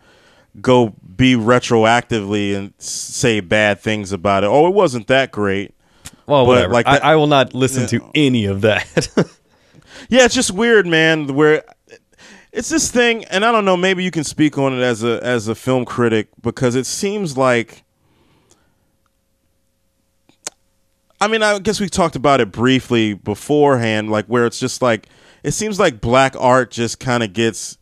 go 0.62 0.96
be 1.16 1.36
retroactively 1.36 2.56
and 2.56 2.74
say 2.80 3.40
bad 3.40 3.80
things 3.80 4.12
about 4.12 4.44
it. 4.44 4.48
Oh, 4.48 4.66
it 4.68 4.74
wasn't 4.74 5.06
that 5.10 5.32
great. 5.32 5.76
Well, 6.26 6.46
But, 6.46 6.48
whatever. 6.48 6.74
like, 6.74 6.88
I, 6.88 6.94
that- 6.94 7.06
I 7.06 7.16
will 7.18 7.28
not 7.28 7.54
listen 7.54 7.86
to 7.90 8.10
any 8.16 8.46
of 8.46 8.62
that. 8.62 9.08
Yeah, 10.10 10.26
it's 10.26 10.36
just 10.36 10.52
weird, 10.52 10.86
man. 10.86 11.34
Where 11.34 11.64
it's 12.54 12.70
this 12.70 12.92
thing, 12.92 13.26
and 13.26 13.44
I 13.44 13.52
don't 13.52 13.66
know. 13.66 13.76
Maybe 13.76 14.04
you 14.04 14.12
can 14.12 14.24
speak 14.24 14.58
on 14.58 14.74
it 14.78 14.82
as 14.82 15.04
a 15.04 15.20
as 15.24 15.48
a 15.48 15.56
film 15.56 15.84
critic 15.86 16.30
because 16.42 16.76
it 16.76 16.86
seems 16.86 17.36
like. 17.38 17.84
I 21.20 21.28
mean, 21.30 21.42
I 21.42 21.58
guess 21.60 21.80
we 21.80 21.88
talked 21.88 22.18
about 22.18 22.42
it 22.42 22.52
briefly 22.52 23.14
beforehand, 23.14 24.10
like 24.12 24.26
where 24.28 24.46
it's 24.46 24.60
just 24.60 24.82
like 24.82 25.08
it 25.42 25.52
seems 25.52 25.80
like 25.80 26.00
black 26.00 26.36
art 26.38 26.70
just 26.70 27.00
kind 27.00 27.24
of 27.24 27.34
gets 27.34 27.78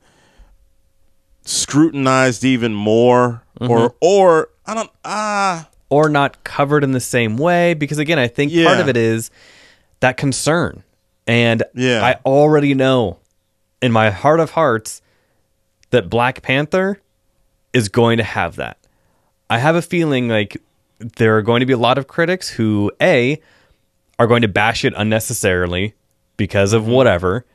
scrutinized 1.44 2.44
even 2.46 2.74
more, 2.74 3.44
or 3.60 3.96
or 4.00 4.50
I 4.66 4.74
don't 4.74 4.92
ah. 5.04 5.70
or 5.90 6.08
not 6.08 6.44
covered 6.44 6.84
in 6.84 6.92
the 6.92 7.00
same 7.00 7.36
way 7.38 7.74
because 7.74 7.98
again 7.98 8.20
i 8.20 8.28
think 8.28 8.54
part 8.54 8.80
of 8.80 8.88
it 8.88 8.96
is 8.96 9.32
that 10.00 10.18
concern 10.18 10.84
and 11.28 11.64
Yeah. 11.74 12.04
i 12.06 12.16
already 12.26 12.74
know 12.74 13.18
in 13.82 13.92
my 13.92 14.10
heart 14.10 14.40
of 14.40 14.52
hearts 14.52 15.02
that 15.90 16.10
black 16.10 16.42
panther 16.42 17.02
is 17.74 17.90
going 17.90 18.18
to 18.18 18.24
have 18.24 18.56
that 18.56 18.78
i 19.50 19.58
have 19.58 19.76
a 19.76 19.82
feeling 19.82 20.28
like 20.28 20.58
there 21.00 21.38
are 21.38 21.42
going 21.42 21.60
to 21.62 21.66
be 21.66 21.74
a 21.74 21.78
lot 21.78 21.98
of 21.98 22.08
critics 22.08 22.50
who 22.50 22.92
a 23.02 23.40
are 24.20 24.28
going 24.28 24.42
to 24.42 24.48
bash 24.48 24.86
it 24.86 24.94
unnecessarily 24.96 25.96
because 26.38 26.74
of 26.74 26.88
whatever 26.88 27.46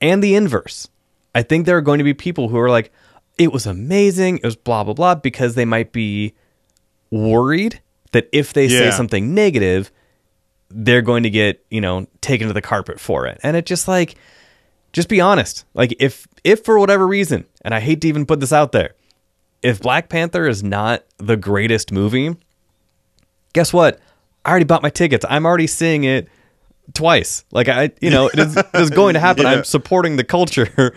and 0.00 0.22
the 0.22 0.34
inverse. 0.34 0.88
I 1.34 1.42
think 1.42 1.66
there 1.66 1.76
are 1.76 1.82
going 1.82 1.98
to 1.98 2.04
be 2.04 2.14
people 2.14 2.48
who 2.48 2.58
are 2.58 2.70
like, 2.70 2.92
it 3.38 3.52
was 3.52 3.66
amazing, 3.66 4.38
it 4.38 4.44
was 4.44 4.56
blah, 4.56 4.84
blah, 4.84 4.94
blah, 4.94 5.14
because 5.14 5.54
they 5.54 5.64
might 5.64 5.92
be 5.92 6.34
worried 7.10 7.80
that 8.12 8.28
if 8.32 8.52
they 8.52 8.68
say 8.68 8.90
something 8.90 9.34
negative, 9.34 9.90
they're 10.70 11.02
going 11.02 11.22
to 11.22 11.30
get, 11.30 11.64
you 11.70 11.80
know, 11.80 12.06
taken 12.20 12.48
to 12.48 12.52
the 12.52 12.62
carpet 12.62 12.98
for 12.98 13.26
it. 13.26 13.38
And 13.42 13.56
it 13.56 13.66
just 13.66 13.88
like, 13.88 14.16
just 14.96 15.10
be 15.10 15.20
honest. 15.20 15.66
Like, 15.74 15.94
if, 16.00 16.26
if 16.42 16.64
for 16.64 16.78
whatever 16.78 17.06
reason, 17.06 17.44
and 17.60 17.74
I 17.74 17.80
hate 17.80 18.00
to 18.00 18.08
even 18.08 18.24
put 18.24 18.40
this 18.40 18.50
out 18.50 18.72
there, 18.72 18.94
if 19.62 19.82
Black 19.82 20.08
Panther 20.08 20.48
is 20.48 20.62
not 20.62 21.04
the 21.18 21.36
greatest 21.36 21.92
movie, 21.92 22.34
guess 23.52 23.74
what? 23.74 24.00
I 24.42 24.50
already 24.50 24.64
bought 24.64 24.82
my 24.82 24.88
tickets. 24.88 25.26
I'm 25.28 25.44
already 25.44 25.66
seeing 25.66 26.04
it 26.04 26.28
twice. 26.94 27.44
Like 27.50 27.68
I, 27.68 27.90
you 28.00 28.08
know, 28.08 28.28
it 28.28 28.38
is, 28.38 28.56
it 28.56 28.66
is 28.72 28.88
going 28.88 29.14
to 29.14 29.20
happen. 29.20 29.36
Yeah. 29.46 29.50
I'm 29.52 29.64
supporting 29.64 30.16
the 30.16 30.24
culture, 30.24 30.94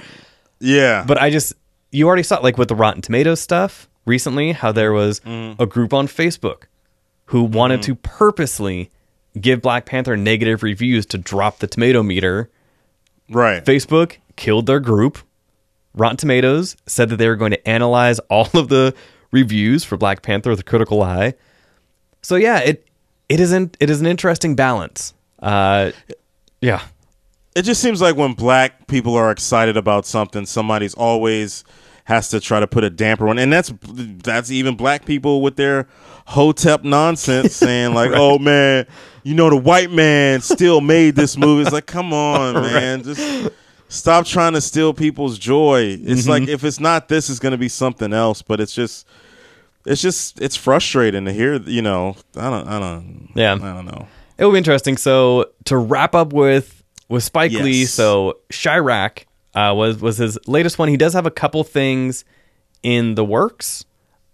Yeah, 0.61 1.03
but 1.05 1.21
I 1.21 1.29
just 1.29 1.53
you 1.91 2.07
already 2.07 2.23
saw 2.23 2.37
like 2.37 2.57
with 2.57 2.69
the 2.69 2.75
Rotten 2.75 3.01
Tomatoes 3.01 3.41
stuff 3.41 3.89
recently 4.05 4.53
how 4.53 4.71
there 4.71 4.93
was 4.93 5.19
mm. 5.21 5.59
a 5.59 5.65
group 5.65 5.93
on 5.93 6.07
Facebook 6.07 6.63
who 7.25 7.43
wanted 7.43 7.81
mm. 7.81 7.83
to 7.83 7.95
purposely 7.95 8.91
give 9.39 9.61
Black 9.61 9.85
Panther 9.85 10.15
negative 10.15 10.63
reviews 10.63 11.05
to 11.07 11.17
drop 11.17 11.59
the 11.59 11.67
tomato 11.67 12.01
meter. 12.01 12.49
Right. 13.29 13.63
Facebook 13.63 14.17
killed 14.35 14.65
their 14.65 14.79
group. 14.79 15.19
Rotten 15.93 16.17
Tomatoes 16.17 16.77
said 16.85 17.09
that 17.09 17.17
they 17.17 17.27
were 17.27 17.35
going 17.35 17.51
to 17.51 17.67
analyze 17.67 18.19
all 18.29 18.49
of 18.53 18.69
the 18.69 18.93
reviews 19.31 19.83
for 19.83 19.97
Black 19.97 20.21
Panther 20.21 20.49
with 20.49 20.59
a 20.59 20.63
critical 20.63 21.01
eye. 21.01 21.33
So 22.21 22.35
yeah, 22.35 22.59
it 22.59 22.87
it 23.29 23.39
isn't 23.39 23.77
it 23.79 23.89
is 23.89 24.01
an 24.01 24.07
interesting 24.07 24.55
balance. 24.55 25.13
Uh, 25.39 25.91
yeah, 26.61 26.81
it 27.55 27.63
just 27.63 27.81
seems 27.81 28.01
like 28.01 28.15
when 28.15 28.33
black 28.33 28.87
people 28.87 29.15
are 29.15 29.31
excited 29.31 29.77
about 29.77 30.05
something, 30.05 30.45
somebody's 30.45 30.93
always 30.93 31.63
has 32.05 32.29
to 32.29 32.39
try 32.39 32.59
to 32.59 32.67
put 32.67 32.83
a 32.83 32.89
damper 32.89 33.29
on, 33.29 33.37
and 33.37 33.53
that's 33.53 33.71
that's 33.83 34.51
even 34.51 34.75
black 34.75 35.05
people 35.05 35.41
with 35.41 35.55
their 35.55 35.87
hotep 36.29 36.83
nonsense 36.83 37.55
saying 37.55 37.93
like, 37.93 38.11
"Oh 38.13 38.37
man, 38.39 38.85
you 39.23 39.33
know 39.35 39.49
the 39.49 39.57
white 39.57 39.91
man 39.91 40.41
still 40.41 40.79
made 40.81 41.15
this 41.15 41.35
movie." 41.37 41.63
It's 41.63 41.71
like, 41.71 41.85
come 41.87 42.13
on, 42.13 42.53
man, 42.61 43.03
just 43.03 43.49
stop 43.89 44.25
trying 44.25 44.53
to 44.53 44.61
steal 44.61 44.93
people's 44.93 45.37
joy. 45.37 45.97
It's 46.01 46.27
like 46.27 46.47
if 46.47 46.63
it's 46.63 46.79
not 46.79 47.07
this, 47.07 47.29
it's 47.29 47.39
going 47.39 47.51
to 47.51 47.57
be 47.57 47.69
something 47.69 48.13
else. 48.13 48.41
But 48.41 48.59
it's 48.61 48.73
just. 48.73 49.07
It's 49.85 50.01
just 50.01 50.39
it's 50.41 50.57
frustrating 50.57 51.23
to 51.25 51.31
hear, 51.31 51.55
you 51.55 51.81
know. 51.81 52.15
I 52.35 52.49
don't 52.49 52.67
I 52.67 52.79
don't 52.79 53.29
Yeah. 53.33 53.53
I 53.53 53.57
don't 53.57 53.85
know. 53.85 54.07
it 54.37 54.43
will 54.43 54.51
be 54.51 54.57
interesting. 54.57 54.97
So 54.97 55.51
to 55.65 55.77
wrap 55.77 56.13
up 56.13 56.33
with 56.33 56.83
with 57.07 57.23
Spike 57.23 57.53
Lee, 57.53 57.85
so 57.85 58.39
Chi-Raq 58.51 59.23
uh, 59.55 59.73
was 59.75 59.99
was 59.99 60.17
his 60.17 60.37
latest 60.47 60.77
one. 60.79 60.89
He 60.89 60.97
does 60.97 61.13
have 61.13 61.25
a 61.25 61.31
couple 61.31 61.63
things 61.63 62.25
in 62.83 63.15
the 63.15 63.23
works. 63.23 63.85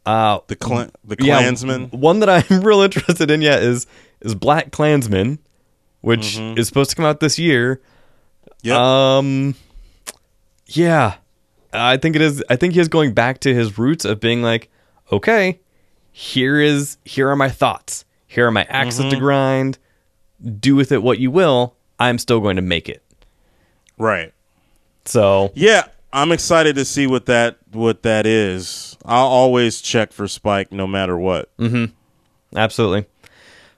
Uh, 0.06 0.40
The 0.48 0.56
clan 0.56 0.92
the 1.04 1.16
yeah, 1.20 1.40
Klansman. 1.40 1.86
One 1.90 2.20
that 2.20 2.30
I'm 2.30 2.62
real 2.64 2.82
interested 2.82 3.32
in 3.32 3.42
yet 3.42 3.64
is 3.64 3.88
is 4.22 4.36
Black 4.36 4.72
Klansman, 4.72 5.40
which 6.02 6.36
Mm-hmm. 6.38 6.58
is 6.60 6.68
supposed 6.68 6.90
to 6.92 6.96
come 6.96 7.06
out 7.06 7.20
this 7.20 7.38
year. 7.40 7.82
Yep. 8.64 8.76
Um, 8.78 9.56
yeah, 10.68 11.16
I 11.74 11.98
think 11.98 12.16
it 12.16 12.22
is. 12.22 12.44
I 12.50 12.56
think 12.56 12.74
he 12.74 12.80
is 12.80 12.88
going 12.88 13.14
back 13.14 13.40
to 13.42 13.54
his 13.54 13.78
roots 13.78 14.06
of 14.06 14.20
being 14.20 14.42
like, 14.42 14.70
okay, 15.12 15.60
here 16.12 16.60
is 16.60 16.98
here 17.06 17.30
are 17.30 17.36
my 17.36 17.50
thoughts. 17.50 18.06
Here 18.28 18.48
are 18.48 18.52
my 18.52 18.66
axes 18.70 19.02
Mm-hmm. 19.02 19.10
to 19.12 19.16
grind. 19.18 19.78
Do 20.60 20.76
with 20.76 20.92
it 20.92 21.02
what 21.02 21.20
you 21.20 21.32
will. 21.32 21.76
I'm 22.00 22.18
still 22.18 22.40
going 22.42 22.58
to 22.58 22.62
make 22.62 22.90
it. 22.90 23.02
right. 23.98 24.34
So 25.06 25.52
Yeah, 25.56 25.84
I'm 26.12 26.32
excited 26.32 26.76
to 26.76 26.86
see 26.86 27.06
what 27.08 27.28
that 27.28 27.58
what 27.72 28.02
that 28.04 28.26
is. 28.26 28.95
I'll 29.06 29.28
always 29.28 29.82
check 29.82 30.12
for 30.12 30.28
Spike 30.28 30.72
no 30.72 30.88
matter 30.88 31.18
what. 31.18 31.56
Mm-hmm. 31.58 31.94
Absolutely. 32.58 33.06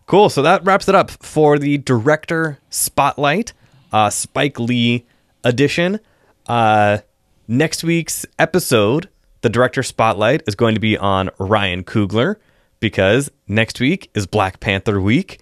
Cool. 0.06 0.30
So 0.30 0.42
that 0.42 0.64
wraps 0.64 0.88
it 0.88 0.96
up 0.96 1.12
for 1.12 1.60
the 1.60 1.78
director 1.80 2.60
spotlight, 2.70 3.54
uh, 3.92 4.10
Spike 4.10 4.60
Lee 4.60 5.06
edition. 5.44 6.00
Uh, 6.48 7.00
next 7.48 7.84
week's 7.84 8.26
episode, 8.40 9.10
the 9.42 9.50
director 9.50 9.84
spotlight, 9.84 10.44
is 10.48 10.56
going 10.56 10.76
to 10.76 10.82
be 10.82 10.98
on 10.98 11.30
Ryan 11.40 11.84
Coogler 11.84 12.38
because 12.80 13.30
next 13.48 13.80
week 13.80 14.10
is 14.14 14.26
Black 14.28 14.60
Panther 14.60 15.02
week. 15.02 15.42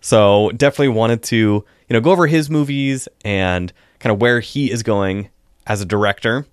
So 0.00 0.50
definitely 0.50 0.88
wanted 0.88 1.22
to 1.24 1.36
you 1.36 1.92
know 1.94 2.00
go 2.00 2.10
over 2.10 2.26
his 2.26 2.50
movies 2.50 3.08
and 3.24 3.72
kind 3.98 4.12
of 4.12 4.20
where 4.20 4.40
he 4.40 4.70
is 4.70 4.82
going 4.82 5.30
as 5.66 5.80
a 5.80 5.84
director. 5.86 6.46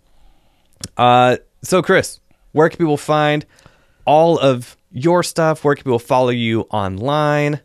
Uh, 0.97 1.37
so 1.61 1.81
Chris, 1.81 2.19
where 2.53 2.69
can 2.69 2.77
people 2.77 2.97
find 2.97 3.45
all 4.05 4.39
of 4.39 4.77
your 4.91 5.21
stuff? 5.23 5.63
Where 5.63 5.75
can 5.75 5.83
people 5.83 5.99
follow 5.99 6.29
you 6.29 6.61
online? 6.71 7.59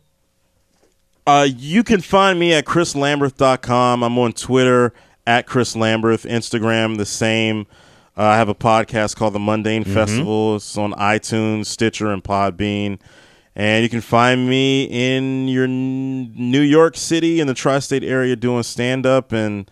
Uh, 1.26 1.46
you 1.56 1.84
can 1.84 2.00
find 2.00 2.38
me 2.38 2.52
at 2.54 2.64
chrislamberth.com. 2.64 4.02
I'm 4.02 4.18
on 4.18 4.32
Twitter 4.32 4.92
at 5.26 5.46
Chris 5.46 5.74
Lamberth, 5.76 6.26
Instagram 6.28 6.96
the 6.96 7.04
same. 7.06 7.66
Uh, 8.16 8.22
I 8.22 8.36
have 8.36 8.48
a 8.48 8.54
podcast 8.54 9.14
called 9.16 9.34
The 9.34 9.38
Mundane 9.38 9.84
Festival. 9.84 10.56
It's 10.56 10.76
on 10.78 10.92
iTunes, 10.94 11.66
Stitcher, 11.66 12.10
and 12.10 12.24
Podbean. 12.24 12.98
And 13.54 13.82
you 13.82 13.88
can 13.90 14.00
find 14.00 14.48
me 14.48 14.84
in 14.84 15.48
your 15.48 15.64
n- 15.64 16.32
New 16.34 16.60
York 16.62 16.96
City 16.96 17.40
in 17.40 17.46
the 17.46 17.54
tri-state 17.54 18.02
area 18.04 18.34
doing 18.34 18.62
stand-up 18.62 19.32
and 19.32 19.70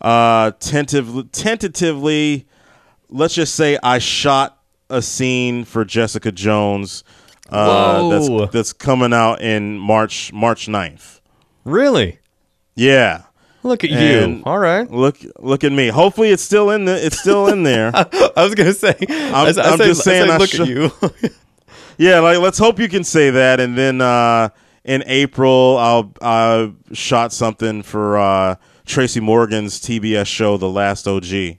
uh, 0.00 0.52
tentative, 0.60 1.32
tentatively, 1.32 2.46
let's 3.12 3.34
just 3.34 3.54
say 3.54 3.78
I 3.82 3.98
shot 3.98 4.58
a 4.90 5.00
scene 5.02 5.64
for 5.64 5.84
Jessica 5.84 6.32
Jones 6.32 7.04
uh, 7.50 8.08
that's 8.08 8.52
that's 8.52 8.72
coming 8.72 9.12
out 9.12 9.40
in 9.42 9.78
March 9.78 10.32
March 10.32 10.66
9th. 10.66 11.20
Really? 11.64 12.18
Yeah. 12.74 13.22
Look 13.62 13.84
at 13.84 13.90
And- 13.90 14.38
you. 14.38 14.42
All 14.44 14.58
right. 14.58 14.90
Look 14.90 15.18
look 15.38 15.62
at 15.62 15.70
me. 15.72 15.88
Hopefully 15.88 16.30
it's 16.30 16.42
still 16.42 16.70
in 16.70 16.84
the 16.84 17.06
it's 17.06 17.18
still 17.20 17.46
in 17.48 17.62
there. 17.62 17.90
I 17.94 18.32
was 18.44 18.54
gonna 18.54 18.72
say. 18.72 18.96
i 19.08 19.46
I'm 19.46 19.78
just 19.78 20.02
saying 20.02 20.30
I 20.30 20.36
look 20.36 20.50
sh- 20.50 20.60
at 20.60 20.66
you. 20.68 20.90
yeah, 21.98 22.18
like 22.20 22.38
let's 22.38 22.58
hope 22.58 22.78
you 22.80 22.88
can 22.88 23.04
say 23.04 23.30
that 23.30 23.60
and 23.60 23.76
then 23.78 24.00
uh 24.00 24.48
in 24.84 25.04
April 25.06 25.76
I'll 25.78 26.12
I 26.20 26.72
shot 26.92 27.32
something 27.32 27.82
for 27.82 28.18
uh 28.18 28.56
Tracy 28.84 29.20
Morgan's 29.20 29.78
TBS 29.80 30.26
show 30.26 30.56
The 30.56 30.68
Last 30.68 31.06
OG. 31.06 31.58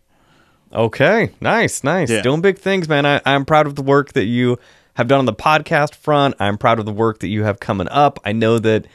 Okay, 0.74 1.30
nice, 1.40 1.84
nice. 1.84 2.10
Yeah. 2.10 2.22
Doing 2.22 2.42
big 2.42 2.58
things, 2.58 2.90
man. 2.90 3.06
I, 3.06 3.22
I'm 3.26 3.46
proud 3.46 3.68
of 3.68 3.76
the 3.76 3.84
work 3.84 4.14
that 4.14 4.26
you 4.26 4.58
have 4.96 5.08
done 5.08 5.20
on 5.20 5.26
the 5.26 5.34
podcast 5.34 5.96
front. 5.96 6.36
I'm 6.40 6.58
proud 6.58 6.80
of 6.80 6.86
the 6.86 6.92
work 6.92 7.20
that 7.20 7.28
you 7.28 7.44
have 7.44 7.60
coming 7.60 7.88
up. 7.90 8.20
I 8.26 8.32
know 8.32 8.58
that, 8.60 8.88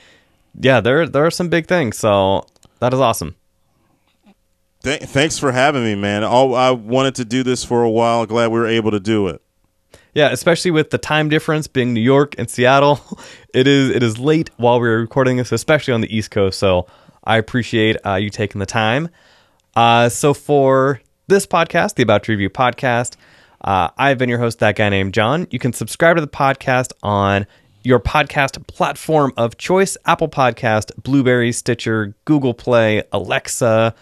yeah, 0.58 0.80
there 0.80 1.06
there 1.06 1.24
are 1.24 1.30
some 1.30 1.48
big 1.48 1.66
things. 1.66 1.96
So 1.96 2.46
that 2.80 2.92
is 2.92 3.00
awesome. 3.00 3.36
Th- 4.82 5.00
thanks 5.00 5.38
for 5.38 5.52
having 5.52 5.84
me, 5.84 5.94
man. 5.94 6.24
All, 6.24 6.54
I 6.54 6.70
wanted 6.70 7.16
to 7.16 7.24
do 7.24 7.42
this 7.42 7.64
for 7.64 7.82
a 7.82 7.90
while. 7.90 8.26
Glad 8.26 8.48
we 8.48 8.58
were 8.58 8.66
able 8.66 8.90
to 8.92 9.00
do 9.00 9.28
it. 9.28 9.40
Yeah, 10.14 10.30
especially 10.30 10.70
with 10.70 10.90
the 10.90 10.98
time 10.98 11.28
difference 11.28 11.68
being 11.68 11.92
New 11.94 12.00
York 12.00 12.34
and 12.38 12.50
Seattle, 12.50 13.00
it 13.54 13.68
is 13.68 13.90
it 13.90 14.02
is 14.02 14.18
late 14.18 14.50
while 14.56 14.80
we're 14.80 15.00
recording 15.00 15.36
this, 15.36 15.52
especially 15.52 15.94
on 15.94 16.00
the 16.00 16.16
East 16.16 16.32
Coast. 16.32 16.58
So 16.58 16.86
I 17.22 17.36
appreciate 17.36 17.96
uh, 18.04 18.14
you 18.14 18.30
taking 18.30 18.58
the 18.58 18.66
time. 18.66 19.10
Uh, 19.76 20.08
so 20.08 20.34
for 20.34 21.00
this 21.28 21.46
podcast, 21.46 21.94
the 21.94 22.02
About 22.02 22.24
to 22.24 22.32
Review 22.32 22.50
podcast, 22.50 23.16
uh, 23.60 23.90
I've 23.96 24.18
been 24.18 24.28
your 24.28 24.38
host, 24.38 24.58
that 24.60 24.76
guy 24.76 24.88
named 24.88 25.14
John. 25.14 25.46
You 25.50 25.58
can 25.58 25.72
subscribe 25.72 26.16
to 26.16 26.20
the 26.20 26.26
podcast 26.26 26.92
on 27.02 27.46
your 27.84 28.00
podcast 28.00 28.66
platform 28.66 29.32
of 29.36 29.56
choice: 29.58 29.96
Apple 30.06 30.28
Podcast, 30.28 30.90
Blubrry, 31.02 31.52
Stitcher, 31.52 32.14
Google 32.24 32.54
Play, 32.54 33.02
Alexa, 33.12 33.94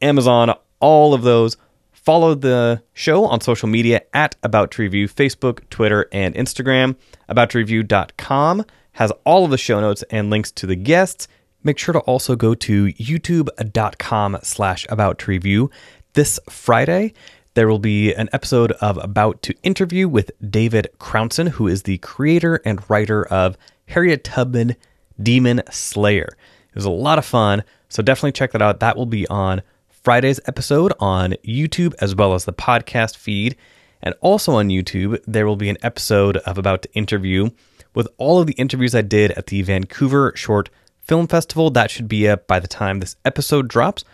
Amazon, 0.00 0.54
all 0.80 1.14
of 1.14 1.22
those. 1.22 1.56
Follow 1.92 2.34
the 2.34 2.82
show 2.92 3.24
on 3.24 3.40
social 3.40 3.68
media 3.68 4.02
at 4.12 4.36
About 4.42 4.70
to 4.72 4.82
Review, 4.82 5.08
Facebook, 5.08 5.68
Twitter, 5.70 6.06
and 6.12 6.34
Instagram. 6.34 6.96
About 7.28 7.50
to 7.50 7.58
Review.com 7.58 8.64
has 8.92 9.12
all 9.24 9.44
of 9.44 9.50
the 9.50 9.58
show 9.58 9.80
notes 9.80 10.04
and 10.10 10.30
links 10.30 10.52
to 10.52 10.66
the 10.66 10.76
guests. 10.76 11.28
Make 11.62 11.78
sure 11.78 11.94
to 11.94 12.00
also 12.00 12.36
go 12.36 12.54
to 12.54 12.86
youtube.com 12.92 14.38
slash 14.42 14.86
about 14.90 15.18
to 15.20 15.30
review. 15.30 15.70
This 16.14 16.38
Friday, 16.48 17.12
there 17.54 17.66
will 17.66 17.80
be 17.80 18.14
an 18.14 18.28
episode 18.32 18.70
of 18.70 18.98
About 18.98 19.42
to 19.42 19.54
Interview 19.64 20.06
with 20.06 20.30
David 20.48 20.86
Crownson, 21.00 21.48
who 21.48 21.66
is 21.66 21.82
the 21.82 21.98
creator 21.98 22.60
and 22.64 22.88
writer 22.88 23.26
of 23.26 23.58
Harriet 23.86 24.22
Tubman 24.22 24.76
Demon 25.20 25.60
Slayer. 25.72 26.28
It 26.68 26.76
was 26.76 26.84
a 26.84 26.90
lot 26.90 27.18
of 27.18 27.24
fun, 27.24 27.64
so 27.88 28.00
definitely 28.00 28.30
check 28.30 28.52
that 28.52 28.62
out. 28.62 28.78
That 28.78 28.96
will 28.96 29.06
be 29.06 29.26
on 29.26 29.62
Friday's 29.88 30.38
episode 30.46 30.92
on 31.00 31.32
YouTube 31.44 31.94
as 32.00 32.14
well 32.14 32.34
as 32.34 32.44
the 32.44 32.52
podcast 32.52 33.16
feed. 33.16 33.56
And 34.00 34.14
also 34.20 34.52
on 34.52 34.68
YouTube, 34.68 35.18
there 35.26 35.48
will 35.48 35.56
be 35.56 35.68
an 35.68 35.78
episode 35.82 36.36
of 36.36 36.58
About 36.58 36.82
to 36.82 36.94
Interview 36.94 37.50
with 37.92 38.06
all 38.18 38.38
of 38.38 38.46
the 38.46 38.52
interviews 38.52 38.94
I 38.94 39.02
did 39.02 39.32
at 39.32 39.48
the 39.48 39.62
Vancouver 39.62 40.32
Short 40.36 40.70
Film 41.00 41.26
Festival. 41.26 41.70
That 41.70 41.90
should 41.90 42.06
be 42.06 42.28
up 42.28 42.46
by 42.46 42.60
the 42.60 42.68
time 42.68 43.00
this 43.00 43.16
episode 43.24 43.66
drops. 43.66 44.04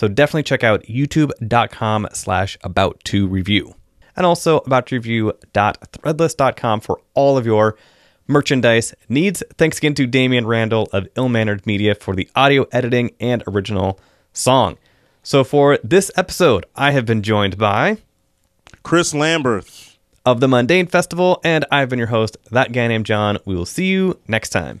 So 0.00 0.08
definitely 0.08 0.44
check 0.44 0.64
out 0.64 0.82
youtube.com 0.84 2.08
slash 2.14 2.56
about 2.62 3.04
to 3.04 3.28
review. 3.28 3.74
And 4.16 4.24
also 4.24 4.60
about 4.60 4.86
to 4.86 4.94
review.threadless.com 4.94 6.80
for 6.80 7.02
all 7.12 7.36
of 7.36 7.44
your 7.44 7.76
merchandise 8.26 8.94
needs. 9.10 9.42
Thanks 9.58 9.76
again 9.76 9.92
to 9.96 10.06
Damian 10.06 10.46
Randall 10.46 10.88
of 10.94 11.06
Ill 11.16 11.28
Mannered 11.28 11.66
Media 11.66 11.94
for 11.94 12.16
the 12.16 12.30
audio 12.34 12.66
editing 12.72 13.10
and 13.20 13.42
original 13.46 14.00
song. 14.32 14.78
So 15.22 15.44
for 15.44 15.78
this 15.84 16.10
episode, 16.16 16.64
I 16.74 16.92
have 16.92 17.04
been 17.04 17.22
joined 17.22 17.58
by 17.58 17.98
Chris 18.82 19.12
Lamberth. 19.12 19.98
of 20.24 20.40
the 20.40 20.48
Mundane 20.48 20.86
Festival, 20.86 21.42
and 21.44 21.66
I've 21.70 21.90
been 21.90 21.98
your 21.98 22.08
host, 22.08 22.38
that 22.50 22.72
guy 22.72 22.88
named 22.88 23.04
John. 23.04 23.36
We 23.44 23.54
will 23.54 23.66
see 23.66 23.88
you 23.88 24.18
next 24.26 24.48
time. 24.48 24.80